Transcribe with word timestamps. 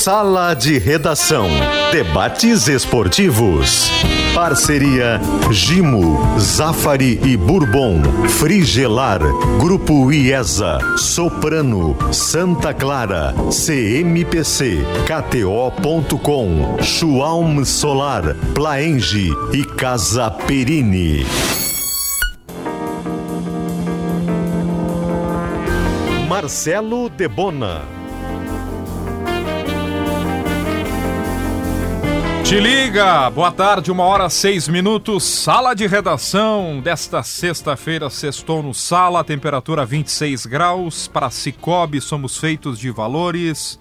Sala 0.00 0.54
de 0.54 0.78
Redação. 0.78 1.46
Debates 1.92 2.68
esportivos. 2.68 3.90
Parceria 4.34 5.20
Gimo, 5.50 6.18
Zafari 6.38 7.20
e 7.22 7.36
Bourbon, 7.36 8.00
Frigelar, 8.26 9.20
Grupo 9.58 10.10
IESA, 10.10 10.78
Soprano, 10.96 11.98
Santa 12.14 12.72
Clara, 12.72 13.34
CMPC, 13.50 14.78
KTO.com, 15.04 16.78
Schwalm 16.82 17.62
Solar, 17.66 18.34
Plaenge 18.54 19.30
e 19.52 19.62
Casa 19.66 20.30
Perini. 20.30 21.26
Marcelo 26.26 27.10
Debona. 27.10 27.99
Te 32.50 32.58
liga! 32.58 33.30
Boa 33.30 33.52
tarde, 33.52 33.92
uma 33.92 34.02
hora 34.02 34.28
seis 34.28 34.66
minutos. 34.66 35.22
Sala 35.22 35.72
de 35.72 35.86
redação 35.86 36.80
desta 36.80 37.22
sexta-feira, 37.22 38.10
sextou 38.10 38.60
no 38.60 38.74
Sala, 38.74 39.22
temperatura 39.22 39.86
26 39.86 40.46
graus. 40.46 41.06
Para 41.06 41.30
Cicobi, 41.30 42.00
somos 42.00 42.36
feitos 42.36 42.76
de 42.76 42.90
valores. 42.90 43.78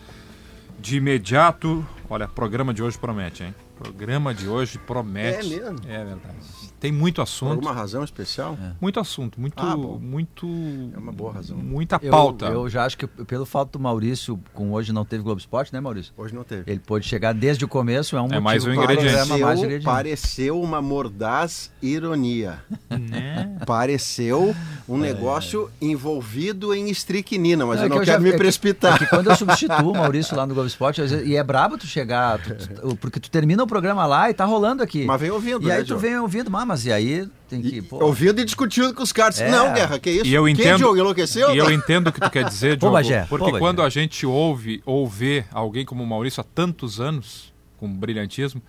De 0.77 0.98
imediato, 0.98 1.84
olha, 2.08 2.27
programa 2.27 2.72
de 2.72 2.84
hoje 2.84 2.96
promete, 2.96 3.41
hein? 3.41 3.55
Programa 3.80 4.34
de 4.34 4.48
hoje 4.48 4.78
promete. 4.78 5.54
É 5.54 5.60
mesmo? 5.62 5.80
É 5.88 5.98
verdade. 6.04 6.36
Tem 6.80 6.92
muito 6.94 7.16
Por 7.16 7.24
assunto. 7.24 7.52
alguma 7.52 7.74
razão 7.74 8.04
especial? 8.05 8.58
Muito 8.80 9.00
assunto, 9.02 9.40
muito, 9.40 9.55
Ah, 9.58 9.76
muito. 9.76 10.48
É 10.94 10.98
uma 10.98 11.12
boa 11.12 11.34
razão. 11.34 11.58
Muita 11.58 12.00
Eu, 12.02 12.12
pauta. 12.12 12.46
eu 12.46 12.70
já 12.70 12.86
acho 12.86 12.98
que 12.98 13.05
pelo 13.08 13.46
fato 13.46 13.72
do 13.74 13.80
Maurício, 13.80 14.40
com 14.54 14.72
hoje 14.72 14.94
não 14.94 15.04
teve 15.04 15.22
Globo 15.24 15.40
Esporte, 15.40 15.74
né, 15.74 15.80
Maurício? 15.82 16.14
Hoje 16.18 16.34
não 16.34 16.44
teve. 16.44 16.64
Ele 16.72 16.80
pôde 16.80 17.05
chegar 17.05 17.34
desde 17.34 17.66
o 17.66 17.68
começo, 17.68 18.16
é 18.16 18.20
um 18.22 18.24
motivo 18.24 18.42
mais 18.42 18.66
um 18.66 18.72
ingrediente. 18.74 19.02
programa, 19.02 19.26
mais 19.27 19.40
um 19.41 19.44
Pareceu, 19.46 19.66
ingrediente. 19.66 19.86
pareceu 19.86 20.62
uma 20.62 20.82
mordaz 20.82 21.71
ironia. 21.82 22.60
Né? 22.90 23.58
Pareceu 23.66 24.55
um 24.88 24.98
negócio 24.98 25.70
envolvido 25.82 26.74
em 26.74 26.90
estricnina, 26.90 27.66
mas 27.66 27.77
Não, 27.77 27.84
é 27.84 27.86
eu 27.88 27.90
que 27.90 27.96
não 27.96 28.02
eu 28.02 28.05
quero 28.05 28.18
já- 28.18 28.24
me 28.24 28.30
é 28.30 28.32
que- 28.32 28.38
precipitar. 28.38 28.96
É 28.96 28.99
que 28.99 29.05
quando 29.08 29.30
eu 29.30 29.36
substituo 29.36 29.91
o 29.91 29.98
Maurício 29.98 30.36
lá 30.36 30.46
no 30.48 30.54
Globo 30.54 30.68
Esporte, 30.68 31.02
às 31.02 31.12
vezes- 31.12 31.27
e 31.27 31.36
é 31.36 31.43
brabo 31.43 31.77
tu 31.77 31.86
chegar, 31.86 32.40
tu- 32.41 32.55
tu- 32.55 32.96
porque 32.98 33.20
tu 33.20 33.30
termina 33.30 33.64
o 33.64 33.68
programa 33.70 34.05
lá 34.05 34.29
e 34.29 34.34
tá 34.34 34.43
rolando 34.43 34.84
aqui. 34.84 35.05
Mas 35.05 35.21
vem 35.21 35.31
ouvindo, 35.31 35.63
E 35.63 35.67
né, 35.67 35.75
aí 35.75 35.84
tu 35.84 35.87
Diogo? 35.87 36.01
vem 36.01 36.17
ouvindo, 36.17 36.51
mas, 36.51 36.67
mas 36.67 36.85
e 36.85 36.91
aí 36.91 37.27
tem 37.48 37.62
que. 37.62 37.81
pô, 37.81 38.03
Ouvindo 38.03 38.41
e 38.41 38.43
discutindo 38.45 38.93
com 38.93 39.01
os 39.03 39.12
caras. 39.13 39.39
É. 39.39 39.49
Não, 39.49 39.73
Guerra, 39.73 39.98
que 39.99 40.09
isso? 40.09 40.25
E 40.25 40.34
eu 40.34 40.43
Que, 40.45 40.51
entendo- 40.51 40.77
Diogo, 40.79 40.98
enlouqueceu? 40.98 41.53
E 41.55 41.57
eu 41.57 41.71
entendo 41.71 42.07
o 42.07 42.12
que 42.12 42.20
tu 42.20 42.29
quer 42.29 42.43
dizer, 42.43 42.71
Pô, 42.79 42.87
Diogo, 42.87 42.93
Bagé, 42.95 43.25
porque 43.29 43.45
Bagé. 43.51 43.59
quando 43.59 43.81
a 43.81 43.90
gente 43.90 44.25
ouve 44.25 44.81
ou 44.85 45.07
vê 45.07 45.45
alguém 45.53 45.85
como 45.85 46.03
o 46.03 46.07
Maurício 46.07 46.41
há 46.41 46.43
tantos 46.43 46.99
anos, 46.99 47.53
com 47.77 47.87
brilhantismo, 47.87 48.62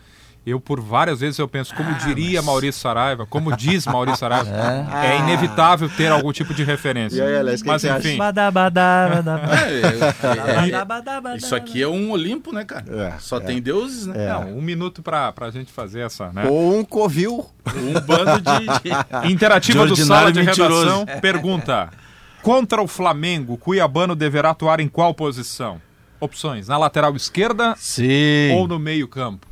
eu 0.46 0.58
por 0.58 0.80
várias 0.80 1.20
vezes 1.20 1.38
eu 1.38 1.46
penso, 1.46 1.74
como 1.74 1.92
diria 1.96 2.40
Maurício 2.40 2.80
Saraiva, 2.80 3.26
como 3.26 3.54
diz 3.54 3.86
Maurício 3.86 4.18
Saraiva, 4.20 4.50
é, 5.04 5.18
inevitável 5.18 5.88
ter 5.88 6.10
algum 6.10 6.32
tipo 6.32 6.54
de 6.54 6.64
referência. 6.64 7.18
E 7.18 7.20
aí, 7.22 7.36
Alex, 7.38 7.62
Mas 7.62 7.84
enfim, 7.84 8.16
Badá, 8.16 8.50
badá, 8.50 9.08
badá, 9.14 9.38
badá. 9.38 9.68
É, 9.68 9.80
é, 9.80 10.54
Badá, 10.54 10.84
badá, 10.84 11.20
badá, 11.20 11.36
isso 11.36 11.54
aqui 11.54 11.82
é 11.82 11.88
um 11.88 12.10
Olimpo, 12.10 12.52
né, 12.52 12.64
cara? 12.64 12.84
É, 12.88 13.18
Só 13.18 13.36
é. 13.36 13.40
tem 13.40 13.60
deuses, 13.60 14.06
né? 14.06 14.28
não, 14.28 14.56
um 14.56 14.62
minuto 14.62 15.02
pra, 15.02 15.30
pra 15.32 15.50
gente 15.50 15.70
fazer 15.70 16.00
essa, 16.00 16.32
né? 16.32 16.46
Ou 16.48 16.78
um 16.78 16.84
covil. 16.84 17.46
Um 17.76 18.00
bando 18.00 18.40
de. 18.40 18.66
de- 19.26 19.32
Interativa 19.32 19.84
De 19.84 19.90
do 19.90 19.96
Sala 19.96 20.32
de 20.32 20.42
mentiroso. 20.42 21.04
Redação 21.04 21.20
pergunta: 21.20 21.90
Contra 22.42 22.80
o 22.82 22.86
Flamengo, 22.86 23.56
Cuiabano 23.58 24.16
deverá 24.16 24.50
atuar 24.50 24.80
em 24.80 24.88
qual 24.88 25.12
posição? 25.14 25.80
Opções: 26.18 26.68
na 26.68 26.78
lateral 26.78 27.14
esquerda 27.14 27.74
Sim. 27.76 28.52
ou 28.54 28.66
no 28.66 28.78
meio-campo. 28.78 29.46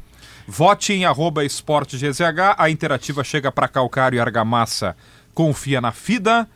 Vote 0.51 0.95
em 0.95 1.05
arroba 1.05 1.45
esporte 1.45 1.99
GZH. 1.99 2.57
A 2.57 2.71
interativa 2.71 3.23
chega 3.23 3.53
para 3.53 3.69
Calcário 3.69 4.17
e 4.17 4.21
Argamassa. 4.21 4.97
Confia 5.35 5.79
na 5.79 5.93
FIDA. 5.93 6.49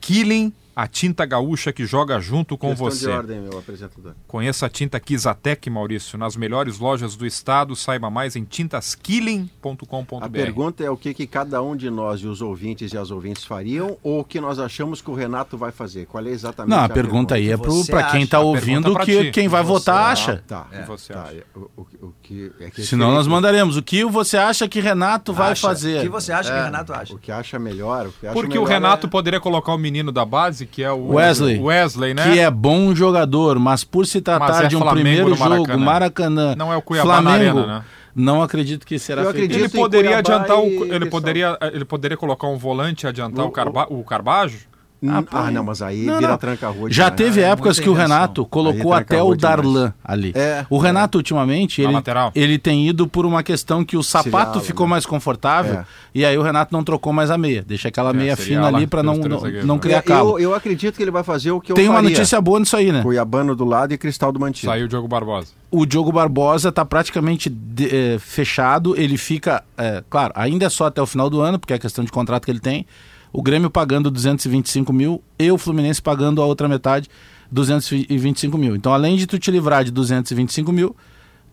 Killing, 0.00 0.52
a 0.74 0.86
tinta 0.86 1.24
gaúcha 1.26 1.72
que 1.72 1.84
joga 1.84 2.18
junto 2.20 2.56
com 2.56 2.68
Questão 2.70 2.90
você. 2.90 3.06
de 3.06 3.12
ordem, 3.12 3.40
meu 3.40 3.58
apresentador. 3.58 4.12
Conheça 4.26 4.66
a 4.66 4.68
tinta 4.68 4.98
Kizatec, 4.98 5.68
Maurício, 5.68 6.18
nas 6.18 6.34
melhores 6.36 6.78
lojas 6.78 7.14
do 7.16 7.26
estado. 7.26 7.76
Saiba 7.76 8.08
mais 8.10 8.36
em 8.36 8.44
tintaskilling.com.br. 8.44 10.24
A 10.24 10.28
pergunta 10.28 10.84
é 10.84 10.90
o 10.90 10.96
que, 10.96 11.12
que 11.14 11.26
cada 11.26 11.62
um 11.62 11.76
de 11.76 11.90
nós 11.90 12.20
e 12.20 12.26
os 12.26 12.40
ouvintes 12.40 12.92
e 12.92 12.98
as 12.98 13.10
ouvintes 13.10 13.44
fariam 13.44 13.96
ou 14.02 14.20
o 14.20 14.24
que 14.24 14.40
nós 14.40 14.58
achamos 14.58 15.00
que 15.02 15.10
o 15.10 15.14
Renato 15.14 15.56
vai 15.58 15.72
fazer? 15.72 16.06
Qual 16.06 16.24
é 16.24 16.30
exatamente 16.30 16.70
Não, 16.76 16.84
a 16.84 16.88
pergunta 16.88 17.34
aí 17.34 17.50
é 17.50 17.56
pra 17.56 18.04
quem 18.10 18.26
tá 18.26 18.38
A 18.38 18.40
ouvindo 18.40 18.84
pergunta 18.94 19.04
que 19.04 19.24
ti. 19.26 19.30
quem 19.30 19.48
vai 19.48 19.62
Você 19.62 19.68
votar 19.68 20.12
acha? 20.12 20.42
Tá, 20.46 20.66
que 20.70 20.82
você 20.86 21.12
tá. 21.12 21.22
acha? 21.24 21.44
O, 21.54 21.60
o- 21.76 21.86
o 22.02 22.14
que, 22.22 22.50
é 22.60 22.70
que 22.70 22.82
Senão 22.84 23.12
nós 23.12 23.26
mandaremos. 23.26 23.76
O 23.76 23.82
que 23.82 24.04
você 24.04 24.36
acha 24.36 24.68
que 24.68 24.80
Renato 24.80 25.32
vai 25.32 25.52
Acha. 25.52 25.60
fazer? 25.66 25.98
O 25.98 26.02
que 26.02 26.08
você 26.08 26.32
acha 26.32 26.52
que 26.52 26.58
o 26.58 26.64
Renato 26.64 26.92
acha? 26.92 27.14
O 27.14 27.18
que 27.18 27.30
acha 27.32 27.58
melhor. 27.58 28.06
O 28.06 28.12
que 28.12 28.26
acha 28.26 28.32
Porque 28.34 28.58
o 28.58 28.62
melhor 28.62 28.68
Renato 28.74 29.06
é- 29.06 29.10
poderia 29.10 29.40
colocar 29.40 29.72
o 29.74 29.78
menino 29.78 30.10
da 30.12 30.24
base, 30.24 30.61
que 30.66 30.82
é 30.82 30.90
o 30.92 31.08
Wesley. 31.14 31.58
Wesley, 31.60 32.14
né? 32.14 32.22
Que 32.32 32.38
é 32.38 32.50
bom 32.50 32.94
jogador, 32.94 33.58
mas 33.58 33.84
por 33.84 34.06
se 34.06 34.20
tratar 34.20 34.64
é 34.64 34.68
de 34.68 34.76
um 34.76 34.80
Flamengo 34.80 35.00
primeiro 35.02 35.34
jogo, 35.34 35.48
Maracanã. 35.50 35.84
Maracanã, 35.84 36.54
Não 36.56 36.72
é 36.72 36.76
o 36.76 36.82
Cuiabá 36.82 37.20
na 37.20 37.30
Flamengo, 37.30 37.58
Arena, 37.60 37.78
né? 37.78 37.84
não 38.14 38.42
acredito 38.42 38.86
que 38.86 38.98
será 38.98 39.22
Eu 39.22 39.32
feito 39.32 39.44
acredito 39.44 39.74
Ele 39.74 39.80
poderia 39.82 40.22
Cuiabá 40.22 40.34
adiantar 40.44 40.58
o, 40.58 40.94
ele 40.94 41.06
poderia 41.06 41.58
ele 41.72 41.84
poderia 41.84 42.16
colocar 42.16 42.46
um 42.48 42.56
volante 42.58 43.04
e 43.04 43.08
adiantar 43.08 43.44
O- 43.44 43.48
o, 43.48 43.50
Carba, 43.50 43.86
o 43.90 44.04
Carbajo? 44.04 44.58
Ah, 45.08 45.22
pô. 45.22 45.50
não, 45.50 45.64
mas 45.64 45.82
aí 45.82 46.04
Não, 46.04 46.18
vira 46.18 46.38
tranca-rua. 46.38 46.90
Já 46.90 47.04
demais. 47.10 47.16
teve 47.16 47.40
é 47.40 47.50
épocas 47.50 47.80
que 47.80 47.88
o. 47.88 47.92
Renato 47.92 48.44
colocou 48.46 48.92
até 48.92 49.22
o 49.22 49.34
Darlan 49.34 49.64
demais. 49.80 49.94
ali. 50.04 50.32
É, 50.34 50.64
o 50.70 50.78
Renato, 50.78 51.18
ultimamente, 51.18 51.82
Na 51.82 51.88
ele, 51.88 52.02
ele 52.34 52.58
tem 52.58 52.88
ido 52.88 53.06
por 53.08 53.26
uma 53.26 53.42
questão 53.42 53.84
que 53.84 53.96
o 53.96 54.02
sapato 54.02 54.60
ficou 54.60 54.86
né? 54.86 54.90
mais 54.92 55.04
confortável 55.06 55.74
É. 55.80 55.84
e 56.14 56.24
aí 56.24 56.38
o 56.38 56.42
Renato 56.42 56.72
não 56.72 56.84
trocou 56.84 57.12
mais 57.12 57.30
a 57.30 57.38
meia. 57.38 57.64
Deixa 57.66 57.88
aquela 57.88 58.12
meia 58.12 58.36
seria 58.36 58.56
fina 58.62 58.68
ali 58.68 58.86
para 58.86 59.02
não, 59.02 59.16
não, 59.16 59.40
não 59.64 59.74
né? 59.74 59.80
criar 59.80 59.98
É, 59.98 60.02
calo. 60.02 60.30
eu, 60.38 60.50
eu 60.50 60.54
acredito 60.54 60.96
que 60.96 61.02
ele 61.02 61.10
vai 61.10 61.22
fazer 61.24 61.50
o 61.50 61.60
que 61.60 61.72
eu 61.72 61.76
Tem 61.76 61.88
uma 61.88 61.96
faria. 61.96 62.10
notícia 62.10 62.40
boa 62.40 62.60
nisso 62.60 62.76
aí, 62.76 62.92
né? 62.92 63.02
Cuiabano 63.02 63.54
do 63.56 63.64
lado 63.64 63.92
e 63.92 63.98
Cristal 63.98 64.30
do 64.32 64.38
Mantido. 64.40 64.70
Saiu 64.70 64.86
o 64.86 64.88
Diogo 64.88 65.08
Barbosa. 65.08 65.48
O 65.70 65.86
Diogo 65.86 66.12
Barbosa 66.12 66.68
está 66.68 66.84
praticamente 66.84 67.48
de- 67.48 67.88
eh, 68.14 68.18
fechado. 68.20 68.94
Ele 68.96 69.16
fica, 69.16 69.64
eh, 69.78 70.04
claro, 70.10 70.32
ainda 70.36 70.66
é 70.66 70.68
só 70.68 70.86
até 70.86 71.00
o 71.00 71.06
final 71.06 71.30
do 71.30 71.40
ano, 71.40 71.58
porque 71.58 71.72
é 71.72 71.78
questão 71.78 72.04
de 72.04 72.12
contrato 72.12 72.44
que 72.44 72.50
ele 72.50 72.60
tem. 72.60 72.86
O 73.32 73.42
Grêmio 73.42 73.70
pagando 73.70 74.10
225 74.10 74.92
mil 74.92 75.22
e 75.38 75.50
o 75.50 75.56
Fluminense 75.56 76.02
pagando 76.02 76.42
a 76.42 76.46
outra 76.46 76.68
metade, 76.68 77.08
225 77.50 78.58
mil. 78.58 78.76
Então, 78.76 78.92
além 78.92 79.16
de 79.16 79.26
tu 79.26 79.38
te 79.38 79.50
livrar 79.50 79.84
de 79.84 79.90
225 79.90 80.72
mil, 80.72 80.94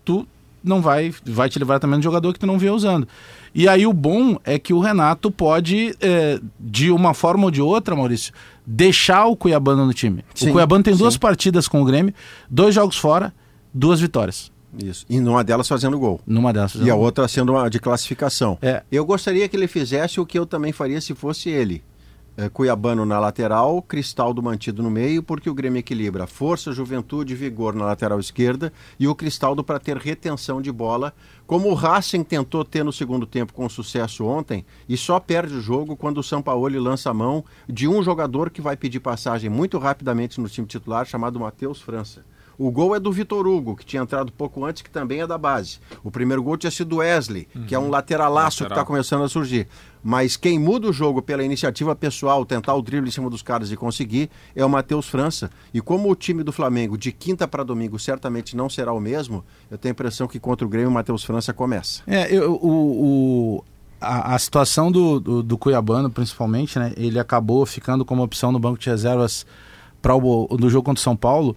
tu 0.04 0.28
não 0.64 0.82
vai, 0.82 1.14
vai 1.26 1.50
te 1.50 1.58
livrar 1.58 1.80
também 1.80 2.00
do 2.00 2.04
jogador 2.04 2.34
que 2.34 2.40
tu 2.40 2.48
não 2.48 2.58
vê 2.58 2.70
usando. 2.70 3.08
E 3.54 3.68
aí 3.68 3.88
o 3.88 3.94
bom 3.94 4.38
é 4.44 4.60
que 4.60 4.74
o 4.74 4.80
Renato 4.80 5.32
pode, 5.32 5.96
eh, 6.02 6.40
de 6.60 6.92
uma 6.92 7.14
forma 7.14 7.46
ou 7.46 7.52
de 7.52 7.62
outra, 7.62 7.96
Maurício, 7.96 8.34
deixar 8.66 9.26
o 9.26 9.36
Cuiabano 9.36 9.86
no 9.86 9.94
time. 9.94 10.24
Sim, 10.36 10.50
o 10.50 10.52
Cuiabano 10.54 10.84
tem 10.84 10.94
sim. 10.94 11.00
duas 11.00 11.18
partidas 11.18 11.68
com 11.68 11.82
o 11.82 11.86
Grêmio, 11.86 12.14
dois 12.50 12.76
jogos 12.76 12.98
fora, 12.98 13.34
duas 13.74 14.00
vitórias. 14.00 14.52
Isso. 14.78 15.06
E 15.10 15.20
numa 15.20 15.44
delas 15.44 15.68
fazendo 15.68 15.98
gol. 15.98 16.20
Numa 16.26 16.54
dessas. 16.54 16.86
E 16.86 16.90
a 16.90 16.96
outra 16.96 17.28
sendo 17.28 17.54
uma 17.54 17.70
de 17.70 17.80
classificação. 17.80 18.58
É. 18.62 18.84
Eu 18.92 19.06
gostaria 19.06 19.48
que 19.48 19.56
ele 19.56 19.68
fizesse 19.68 20.20
o 20.20 20.26
que 20.26 20.38
eu 20.38 20.46
também 20.46 20.72
faria 20.72 21.02
se 21.02 21.16
fosse 21.16 21.50
ele. 21.50 21.84
É, 22.40 22.48
Cuiabano 22.48 23.06
na 23.06 23.20
lateral, 23.20 23.82
Cristal 23.82 24.34
do 24.34 24.42
Mantido 24.42 24.82
no 24.82 24.90
meio, 24.90 25.22
porque 25.22 25.50
o 25.50 25.54
Grêmio 25.54 25.80
equilibra 25.80 26.26
força, 26.26 26.72
juventude 26.72 27.34
e 27.34 27.36
vigor 27.36 27.76
na 27.76 27.84
lateral 27.84 28.18
esquerda 28.18 28.72
e 28.98 29.10
o 29.10 29.14
Cristaldo 29.14 29.62
para 29.62 29.78
ter 29.78 29.98
retenção 29.98 30.62
de 30.62 30.72
bola, 30.72 31.14
como 31.46 31.68
o 31.68 31.74
Racing 31.74 32.24
tentou 32.24 32.64
ter 32.64 32.82
no 32.82 32.94
segundo 32.94 33.26
tempo 33.26 33.52
com 33.52 33.68
sucesso 33.68 34.24
ontem 34.24 34.66
e 34.88 34.96
só 34.96 35.20
perde 35.20 35.54
o 35.54 35.60
jogo 35.60 35.98
quando 35.98 36.20
o 36.20 36.24
Sampaoli 36.24 36.80
lança 36.80 37.10
a 37.10 37.14
mão 37.14 37.44
de 37.68 37.90
um 37.90 38.02
jogador 38.02 38.50
que 38.50 38.62
vai 38.62 38.78
pedir 38.78 39.02
passagem 39.02 39.50
muito 39.50 39.78
rapidamente 39.78 40.40
no 40.40 40.48
time 40.48 40.66
titular, 40.66 41.06
chamado 41.06 41.38
Matheus 41.42 41.82
França. 41.82 42.24
O 42.60 42.70
gol 42.70 42.94
é 42.94 43.00
do 43.00 43.10
Vitor 43.12 43.48
Hugo, 43.48 43.74
que 43.76 43.86
tinha 43.86 44.02
entrado 44.02 44.32
pouco 44.34 44.66
antes, 44.66 44.82
que 44.82 44.90
também 44.90 45.22
é 45.22 45.26
da 45.28 45.38
base. 45.38 45.80
O 46.04 46.12
primeiro 46.12 46.44
gol 46.44 46.58
tinha 46.58 46.70
sido 46.70 46.90
do 46.90 46.96
Wesley, 46.98 47.48
que 47.66 47.74
é 47.74 47.80
um 47.80 47.90
lateralaço 47.90 48.58
que 48.58 48.64
Lateral. 48.64 48.82
está 48.84 48.86
começando 48.88 49.24
a 49.24 49.30
surgir. 49.30 49.66
Mas 50.04 50.36
quem 50.36 50.60
muda 50.60 50.88
o 50.90 50.94
jogo 50.94 51.22
pela 51.22 51.42
iniciativa 51.42 51.96
pessoal, 51.96 52.46
tentar 52.46 52.74
o 52.76 52.82
drible 52.82 53.08
em 53.08 53.12
cima 53.12 53.30
dos 53.30 53.42
caras 53.42 53.72
e 53.72 53.78
conseguir, 53.78 54.30
é 54.54 54.64
o 54.66 54.70
Matheus 54.70 55.08
França. 55.08 55.50
E 55.74 55.80
como 55.80 56.12
o 56.12 56.16
time 56.16 56.44
do 56.44 56.52
Flamengo, 56.52 56.98
de 56.98 57.14
quinta 57.14 57.48
para 57.48 57.64
domingo, 57.64 57.98
certamente 57.98 58.58
não 58.58 58.70
será 58.70 58.92
o 58.92 59.00
mesmo, 59.00 59.44
eu 59.72 59.78
tenho 59.78 59.92
a 59.92 59.96
impressão 59.96 60.28
que 60.28 60.38
contra 60.40 60.66
o 60.66 60.70
Grêmio, 60.70 60.90
o 60.90 60.94
Matheus 60.94 61.24
França 61.24 61.54
começa. 61.54 62.02
É, 62.06 62.28
eu- 62.30 62.54
o, 62.56 63.56
o- 63.58 63.64
a, 64.02 64.36
a 64.36 64.40
situação 64.40 64.92
do, 64.92 65.20
do, 65.20 65.44
do 65.44 65.58
Cuiabano, 65.58 66.10
principalmente, 66.10 66.78
né? 66.80 66.94
Ele 66.98 67.20
acabou 67.20 67.66
ficando 67.66 68.04
como 68.06 68.22
opção 68.24 68.52
no 68.52 68.60
banco 68.60 68.80
de 68.80 68.90
reservas 68.90 69.46
para 70.02 70.16
o 70.16 70.48
no 70.58 70.70
jogo 70.70 70.86
contra 70.86 71.00
o 71.00 71.04
São 71.04 71.16
Paulo. 71.18 71.56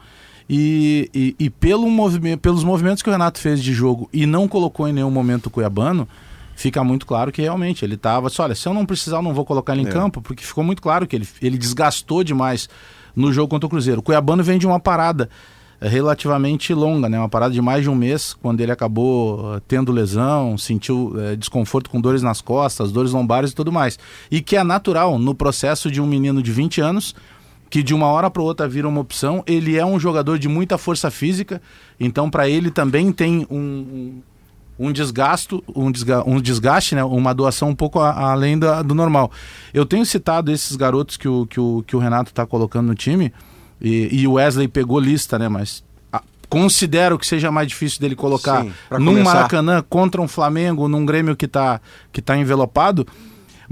E, 0.49 1.09
e, 1.15 1.37
e 1.39 1.51
pelo 1.51 1.89
movimento, 1.89 2.41
pelos 2.41 2.65
movimentos 2.65 3.03
que 3.03 3.09
o 3.09 3.13
Renato 3.13 3.39
fez 3.39 3.63
de 3.63 3.73
jogo 3.73 4.09
e 4.13 4.27
não 4.27 4.47
colocou 4.49 4.89
em 4.89 4.93
nenhum 4.93 5.11
momento 5.11 5.47
o 5.47 5.51
Cuiabano, 5.51 6.07
fica 6.55 6.83
muito 6.85 7.07
claro 7.07 7.33
que 7.33 7.43
realmente 7.43 7.85
ele 7.85 7.95
estava. 7.95 8.29
Olha, 8.39 8.55
se 8.55 8.69
eu 8.69 8.75
não 8.75 8.85
precisar, 8.85 9.17
eu 9.19 9.23
não 9.23 9.35
vou 9.35 9.45
colocar 9.45 9.73
ele 9.73 9.83
em 9.83 9.89
É. 9.89 9.91
campo, 9.91 10.21
porque 10.21 10.45
ficou 10.45 10.63
muito 10.65 10.83
claro 10.83 11.07
que 11.07 11.17
ele, 11.17 11.29
ele 11.41 11.57
desgastou 11.59 12.23
demais 12.23 12.69
no 13.15 13.33
jogo 13.33 13.49
contra 13.49 13.67
o 13.67 13.71
Cruzeiro. 13.71 14.01
O 14.01 14.03
Cuiabano 14.03 14.43
vem 14.43 14.59
de 14.59 14.67
uma 14.67 14.81
parada 14.81 15.29
relativamente 15.81 16.73
longa, 16.73 17.09
né? 17.09 17.19
Uma 17.19 17.29
parada 17.29 17.53
de 17.53 17.61
mais 17.61 17.83
de 17.83 17.91
um 17.91 17.95
mês, 17.95 18.35
quando 18.41 18.61
ele 18.61 18.71
acabou 18.73 19.57
uh, 19.57 19.61
tendo 19.67 19.91
lesão, 19.91 20.57
sentiu 20.57 21.13
uh, 21.15 21.37
desconforto 21.37 21.91
com 21.91 22.01
dores 22.01 22.23
nas 22.23 22.41
costas, 22.41 22.93
dores 22.93 23.13
lombares 23.13 23.51
e 23.51 23.55
tudo 23.55 23.73
mais. 23.73 23.99
E 24.31 24.41
que 24.41 24.57
é 24.57 24.63
natural 24.63 25.19
no 25.19 25.35
processo 25.35 25.91
de 25.91 26.01
um 26.01 26.07
menino 26.07 26.43
de 26.43 26.53
20 26.53 26.81
anos 26.81 27.15
que 27.73 27.83
de 27.83 27.95
uma 27.95 28.07
hora 28.09 28.31
para 28.31 28.43
outra 28.43 28.69
vira 28.69 28.87
uma 28.87 29.01
opção. 29.01 29.43
Ele 29.47 29.79
é 29.79 29.87
um 29.87 29.99
jogador 29.99 30.39
de 30.39 30.47
muita 30.47 30.77
força 30.77 31.11
física, 31.11 31.61
então 31.99 32.29
para 32.29 32.47
ele 32.47 32.71
também 32.71 33.11
tem 33.11 33.47
um, 33.51 33.57
um, 33.59 34.23
um 34.79 34.93
desgasto, 34.93 35.65
um, 35.75 35.91
desga 35.91 36.23
um 36.29 36.39
desgaste, 36.39 36.95
né? 36.95 37.03
uma 37.03 37.33
doação 37.33 37.71
um 37.71 37.75
pouco 37.75 37.99
a, 37.99 38.31
além 38.31 38.59
da, 38.59 38.83
do 38.83 38.95
normal. 38.95 39.33
Eu 39.73 39.87
tenho 39.87 40.05
citado 40.05 40.53
esses 40.53 40.77
garotos 40.77 41.17
que 41.17 41.27
o, 41.27 41.47
que 41.47 41.59
o, 41.59 41.83
que 41.87 41.97
o 41.97 41.99
Renato 41.99 42.31
está 42.31 42.45
colocando 42.45 42.89
no 42.89 42.95
time, 42.95 43.33
e, 43.81 44.29
o 44.29 44.35
Wesley 44.35 44.69
pegou 44.69 45.01
lista, 45.01 45.39
né? 45.39 45.49
Mas 45.49 45.83
a, 46.13 46.23
considero 46.51 47.19
que 47.19 47.27
seja 47.27 47.51
mais 47.51 47.69
difícil 47.69 48.01
dele 48.01 48.15
colocar 48.15 48.65
Sim, 48.65 48.73
num 48.99 49.13
começar. 49.13 49.35
Maracanã 49.35 49.83
contra 49.89 50.21
um 50.21 50.29
Flamengo, 50.29 50.89
num 50.89 51.07
Grêmio 51.07 51.35
que 51.35 51.47
está 51.47 51.81
que 52.13 52.21
tá 52.21 52.37
envelopado. 52.37 53.07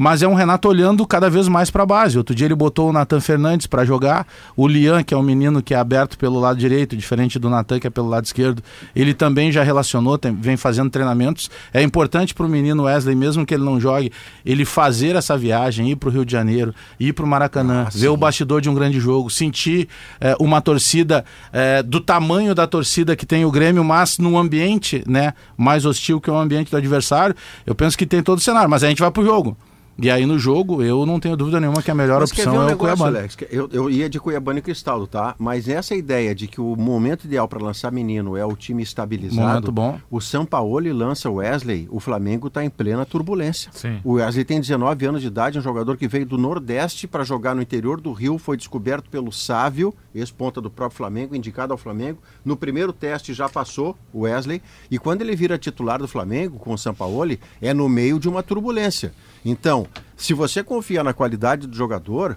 Mas 0.02 0.22
é 0.22 0.26
um 0.26 0.32
Renato 0.32 0.66
olhando 0.66 1.06
cada 1.06 1.28
vez 1.28 1.46
mais 1.46 1.68
para 1.70 1.82
a 1.82 1.86
base. 1.86 2.16
Outro 2.16 2.34
dia 2.34 2.46
ele 2.46 2.54
botou 2.54 2.88
o 2.88 2.92
Natan 2.92 3.20
Fernandes 3.20 3.66
para 3.66 3.84
jogar, 3.84 4.26
o 4.56 4.66
Lian, 4.66 5.02
que 5.02 5.12
é 5.12 5.16
um 5.16 5.22
menino 5.22 5.62
que 5.62 5.74
é 5.74 5.76
aberto 5.76 6.16
pelo 6.16 6.40
lado 6.40 6.58
direito, 6.58 6.96
diferente 6.96 7.38
do 7.38 7.50
Natan, 7.50 7.78
que 7.78 7.86
é 7.86 7.90
pelo 7.90 8.08
lado 8.08 8.24
esquerdo. 8.24 8.62
Ele 8.96 9.12
também 9.12 9.52
já 9.52 9.62
relacionou, 9.62 10.16
tem, 10.16 10.34
vem 10.34 10.56
fazendo 10.56 10.88
treinamentos. 10.88 11.50
É 11.70 11.82
importante 11.82 12.32
para 12.32 12.46
o 12.46 12.48
menino 12.48 12.84
Wesley, 12.84 13.14
mesmo 13.14 13.44
que 13.44 13.52
ele 13.52 13.62
não 13.62 13.78
jogue, 13.78 14.10
ele 14.42 14.64
fazer 14.64 15.16
essa 15.16 15.36
viagem, 15.36 15.90
ir 15.90 15.96
para 15.96 16.08
o 16.08 16.12
Rio 16.12 16.24
de 16.24 16.32
Janeiro, 16.32 16.74
ir 16.98 17.12
para 17.12 17.26
o 17.26 17.28
Maracanã, 17.28 17.84
Ah, 17.86 17.90
ver 17.90 17.98
sim. 17.98 18.08
o 18.08 18.16
bastidor 18.16 18.62
de 18.62 18.70
um 18.70 18.74
grande 18.74 18.98
jogo, 18.98 19.28
sentir 19.28 19.86
eh, 20.18 20.34
uma 20.40 20.62
torcida 20.62 21.26
eh, 21.52 21.82
do 21.82 22.00
tamanho 22.00 22.54
da 22.54 22.66
torcida 22.66 23.14
que 23.14 23.26
tem 23.26 23.44
o 23.44 23.50
Grêmio, 23.50 23.84
mas 23.84 24.16
num 24.16 24.38
ambiente 24.38 25.04
né, 25.06 25.34
mais 25.58 25.84
hostil 25.84 26.22
que 26.22 26.30
o 26.30 26.38
ambiente 26.38 26.70
do 26.70 26.76
adversário. 26.78 27.36
Eu 27.66 27.74
penso 27.74 27.98
que 27.98 28.06
tem 28.06 28.22
todo 28.22 28.38
o 28.38 28.40
cenário, 28.40 28.70
mas 28.70 28.82
a 28.82 28.88
gente 28.88 29.02
vai 29.02 29.10
pro 29.10 29.22
jogo. 29.22 29.54
E 29.98 30.10
aí 30.10 30.24
no 30.24 30.38
jogo, 30.38 30.82
eu 30.82 31.04
não 31.04 31.20
tenho 31.20 31.36
dúvida 31.36 31.60
nenhuma 31.60 31.82
que 31.82 31.90
a 31.90 31.94
melhor 31.94 32.20
Mas 32.20 32.30
opção 32.30 32.54
um 32.54 32.56
é 32.56 32.64
o 32.64 32.66
negócio, 32.68 32.96
Cuiabá. 32.96 33.18
Alex? 33.18 33.36
Que 33.36 33.46
Eu, 33.50 33.68
eu 33.72 33.90
ia 33.90 34.08
de 34.08 34.18
Cuiabano 34.18 34.58
e 34.58 34.62
Cristaldo, 34.62 35.06
tá? 35.06 35.34
Mas 35.38 35.68
essa 35.68 35.94
ideia 35.94 36.34
de 36.34 36.46
que 36.46 36.60
o 36.60 36.74
momento 36.74 37.24
ideal 37.24 37.46
para 37.46 37.62
lançar 37.62 37.92
menino 37.92 38.36
é 38.36 38.44
o 38.44 38.56
time 38.56 38.82
estabilizado. 38.82 39.46
Momento 39.46 39.72
bom. 39.72 40.00
O 40.10 40.20
Sampaoli 40.20 40.92
lança 40.92 41.28
o 41.28 41.34
Wesley, 41.34 41.86
o 41.90 42.00
Flamengo 42.00 42.48
está 42.48 42.64
em 42.64 42.70
plena 42.70 43.04
turbulência. 43.04 43.70
Sim. 43.74 44.00
O 44.02 44.12
Wesley 44.14 44.44
tem 44.44 44.60
19 44.60 45.06
anos 45.06 45.20
de 45.20 45.26
idade, 45.26 45.58
é 45.58 45.60
um 45.60 45.62
jogador 45.62 45.96
que 45.96 46.08
veio 46.08 46.24
do 46.24 46.38
Nordeste 46.38 47.06
para 47.06 47.22
jogar 47.22 47.54
no 47.54 47.60
interior 47.60 48.00
do 48.00 48.12
Rio, 48.12 48.38
foi 48.38 48.56
descoberto 48.56 49.10
pelo 49.10 49.30
Sávio, 49.30 49.94
ex-ponta 50.14 50.60
do 50.60 50.70
próprio 50.70 50.96
Flamengo, 50.96 51.36
indicado 51.36 51.72
ao 51.74 51.78
Flamengo. 51.78 52.20
No 52.42 52.56
primeiro 52.56 52.92
teste 52.92 53.34
já 53.34 53.48
passou 53.48 53.96
o 54.14 54.20
Wesley, 54.20 54.62
e 54.90 54.98
quando 54.98 55.20
ele 55.22 55.36
vira 55.36 55.58
titular 55.58 55.98
do 55.98 56.08
Flamengo 56.08 56.58
com 56.58 56.72
o 56.72 56.78
Sampaoli, 56.78 57.38
é 57.60 57.74
no 57.74 57.88
meio 57.88 58.18
de 58.18 58.28
uma 58.28 58.42
turbulência. 58.42 59.12
Então, 59.44 59.86
se 60.16 60.34
você 60.34 60.62
confia 60.62 61.02
na 61.02 61.12
qualidade 61.12 61.66
do 61.66 61.76
jogador, 61.76 62.36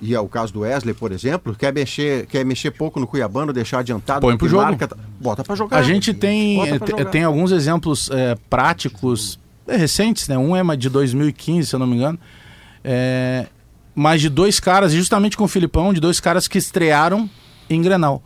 e 0.00 0.14
é 0.14 0.20
o 0.20 0.28
caso 0.28 0.52
do 0.52 0.60
Wesley, 0.60 0.94
por 0.94 1.12
exemplo, 1.12 1.54
quer 1.54 1.72
mexer, 1.72 2.26
quer 2.26 2.44
mexer 2.44 2.70
pouco 2.70 3.00
no 3.00 3.06
Cuiabano, 3.06 3.52
deixar 3.52 3.80
adiantado, 3.80 4.20
Põe 4.20 4.36
pro 4.36 4.48
jogo. 4.48 4.62
marca, 4.62 4.88
tá- 4.88 4.96
bota 5.20 5.42
para 5.42 5.54
jogar. 5.54 5.78
A 5.78 5.82
gente 5.82 6.14
tem, 6.14 6.60
eh, 6.62 6.78
jogar. 6.78 7.04
tem 7.06 7.24
alguns 7.24 7.50
exemplos 7.52 8.08
eh, 8.12 8.36
práticos 8.48 9.38
eh, 9.66 9.76
recentes, 9.76 10.28
né? 10.28 10.38
Um 10.38 10.54
é 10.56 10.76
de 10.76 10.88
2015, 10.88 11.68
se 11.68 11.74
eu 11.74 11.78
não 11.78 11.86
me 11.86 11.96
engano. 11.96 12.18
É, 12.82 13.46
mas 13.94 14.20
de 14.20 14.28
dois 14.28 14.58
caras, 14.60 14.92
justamente 14.92 15.36
com 15.36 15.44
o 15.44 15.48
Filipão, 15.48 15.92
de 15.92 16.00
dois 16.00 16.20
caras 16.20 16.48
que 16.48 16.56
estrearam 16.56 17.28
em 17.68 17.82
Grenal. 17.82 18.22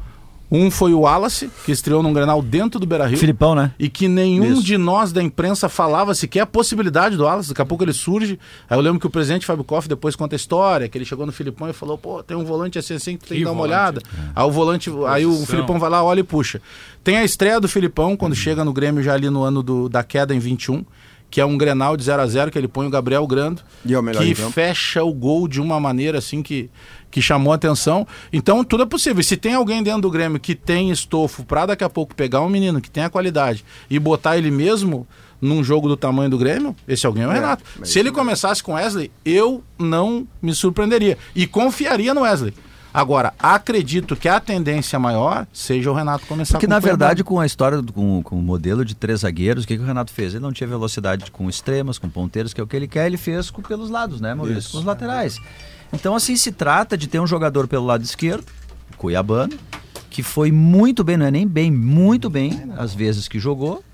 Um 0.56 0.70
foi 0.70 0.94
o 0.94 1.00
Wallace, 1.00 1.50
que 1.64 1.72
estreou 1.72 2.02
num 2.02 2.12
Grenal 2.12 2.40
dentro 2.40 2.78
do 2.78 2.86
Beira-Rio. 2.86 3.18
Filipão, 3.18 3.54
né? 3.54 3.72
E 3.78 3.88
que 3.88 4.06
nenhum 4.06 4.52
Isso. 4.52 4.62
de 4.62 4.78
nós 4.78 5.12
da 5.12 5.22
imprensa 5.22 5.68
falava 5.68 6.14
sequer 6.14 6.40
a 6.40 6.46
possibilidade 6.46 7.16
do 7.16 7.24
Wallace. 7.24 7.48
Daqui 7.48 7.62
a 7.62 7.66
pouco 7.66 7.82
ele 7.82 7.92
surge. 7.92 8.38
Aí 8.70 8.78
eu 8.78 8.80
lembro 8.82 9.00
que 9.00 9.06
o 9.06 9.10
presidente 9.10 9.44
Fábio 9.46 9.64
Koff 9.64 9.88
depois 9.88 10.14
conta 10.14 10.34
a 10.34 10.38
história, 10.38 10.88
que 10.88 10.96
ele 10.96 11.04
chegou 11.04 11.26
no 11.26 11.32
Filipão 11.32 11.68
e 11.68 11.72
falou: 11.72 11.98
pô, 11.98 12.22
tem 12.22 12.36
um 12.36 12.44
volante 12.44 12.78
assim 12.78 12.94
assim 12.94 13.16
que 13.16 13.26
tem 13.26 13.38
que, 13.38 13.38
Que 13.38 13.44
dar 13.44 13.50
uma 13.50 13.56
volante. 13.62 13.74
olhada. 13.74 14.02
Aí 14.36 14.44
o 14.44 14.50
volante, 14.50 14.90
aí 15.08 15.26
o. 15.26 15.44
Filipão 15.44 15.78
vai 15.78 15.90
lá, 15.90 16.04
olha 16.04 16.20
e 16.20 16.24
puxa. 16.24 16.60
Tem 17.02 17.16
a 17.16 17.24
estreia 17.24 17.58
do 17.60 17.66
Filipão 17.68 18.16
quando 18.16 18.34
chega 18.36 18.64
no 18.64 18.72
Grêmio 18.72 19.02
já 19.02 19.12
ali 19.14 19.28
no 19.28 19.42
ano 19.42 19.62
do- 19.62 19.88
da 19.88 20.04
queda 20.04 20.34
em 20.34 20.38
21. 20.38 20.84
Que 21.30 21.40
é 21.40 21.44
um 21.44 21.58
Grenal 21.58 21.96
de 21.96 22.04
0 22.04 22.22
a 22.22 22.26
0 22.28 22.48
que 22.48 22.56
ele 22.56 22.68
põe 22.68 22.86
o 22.86 22.90
Gabriel 22.90 23.26
Grando, 23.26 23.60
E 23.84 23.92
é 23.92 23.98
o 23.98 24.02
melhor 24.02 24.22
que 24.22 24.36
fecha 24.36 25.02
o 25.02 25.12
gol 25.12 25.48
de 25.48 25.60
uma 25.60 25.80
maneira 25.80 26.18
assim 26.18 26.44
que, 26.44 26.70
que 27.14 27.22
chamou 27.22 27.52
a 27.52 27.54
atenção. 27.54 28.04
Então 28.32 28.64
tudo 28.64 28.82
é 28.82 28.86
possível. 28.86 29.20
E 29.20 29.24
se 29.24 29.36
tem 29.36 29.54
alguém 29.54 29.84
dentro 29.84 30.00
do 30.02 30.10
Grêmio 30.10 30.40
que 30.40 30.52
tem 30.52 30.90
estofo 30.90 31.44
para 31.44 31.64
daqui 31.66 31.84
a 31.84 31.88
pouco 31.88 32.12
pegar 32.12 32.40
um 32.40 32.48
menino 32.48 32.80
que 32.80 32.90
tem 32.90 33.04
a 33.04 33.08
qualidade 33.08 33.64
e 33.88 34.00
botar 34.00 34.36
ele 34.36 34.50
mesmo 34.50 35.06
num 35.40 35.62
jogo 35.62 35.86
do 35.86 35.96
tamanho 35.96 36.28
do 36.28 36.36
Grêmio, 36.36 36.74
esse 36.88 37.06
alguém 37.06 37.22
é 37.22 37.28
o 37.28 37.30
É, 37.30 37.34
Renato. 37.34 37.62
Se 37.84 38.00
ele 38.00 38.08
isso- 38.08 38.18
começasse 38.18 38.64
com 38.64 38.72
Wesley, 38.74 39.12
eu 39.24 39.62
não 39.78 40.26
me 40.42 40.52
surpreenderia 40.52 41.16
e 41.36 41.46
confiaria 41.46 42.12
no 42.12 42.22
Wesley. 42.22 42.52
Agora, 42.92 43.32
acredito 43.38 44.16
que 44.16 44.28
a 44.28 44.40
tendência 44.40 44.98
maior 44.98 45.46
seja 45.52 45.90
o 45.90 45.94
Renato 45.94 46.26
começar 46.26 46.54
Porque 46.54 46.66
com 46.66 46.72
na 46.72 46.78
verdade, 46.80 47.22
com 47.22 47.38
a 47.38 47.46
história, 47.46 47.80
do- 47.80 47.92
com, 47.92 48.22
com 48.24 48.36
o 48.38 48.42
modelo 48.42 48.84
de 48.84 48.94
três 48.96 49.20
zagueiros, 49.20 49.62
o 49.64 49.66
que, 49.68 49.76
que 49.76 49.82
o 49.82 49.86
Renato 49.86 50.12
fez? 50.12 50.32
Ele 50.34 50.42
não 50.42 50.52
tinha 50.52 50.66
velocidade 50.66 51.30
com 51.30 51.48
extremas, 51.48 51.96
com 51.98 52.08
ponteiros, 52.08 52.52
que 52.52 52.60
é 52.60 52.64
o 52.64 52.66
que 52.66 52.74
ele 52.76 52.88
quer, 52.88 53.06
ele 53.06 53.16
fez 53.16 53.50
com, 53.50 53.62
pelos 53.62 53.88
lados, 53.90 54.20
né, 54.20 54.32
Maurício? 54.34 54.58
Isso. 54.58 54.72
Com 54.72 54.78
os 54.78 54.84
laterais. 54.84 55.38
Então, 55.92 56.14
assim, 56.16 56.36
se 56.36 56.50
trata 56.52 56.96
de 56.96 57.06
ter 57.06 57.20
um 57.20 57.26
jogador 57.26 57.68
pelo 57.68 57.84
lado 57.86 58.02
esquerdo, 58.02 58.44
Cuiabano, 58.96 59.56
que 60.10 60.22
foi 60.22 60.50
muito 60.50 61.02
bem, 61.04 61.16
não 61.16 61.26
é 61.26 61.30
nem 61.30 61.46
bem, 61.46 61.70
muito 61.70 62.28
bem, 62.30 62.70
às 62.76 62.94
vezes 62.94 63.28
que 63.28 63.38
jogou. 63.38 63.84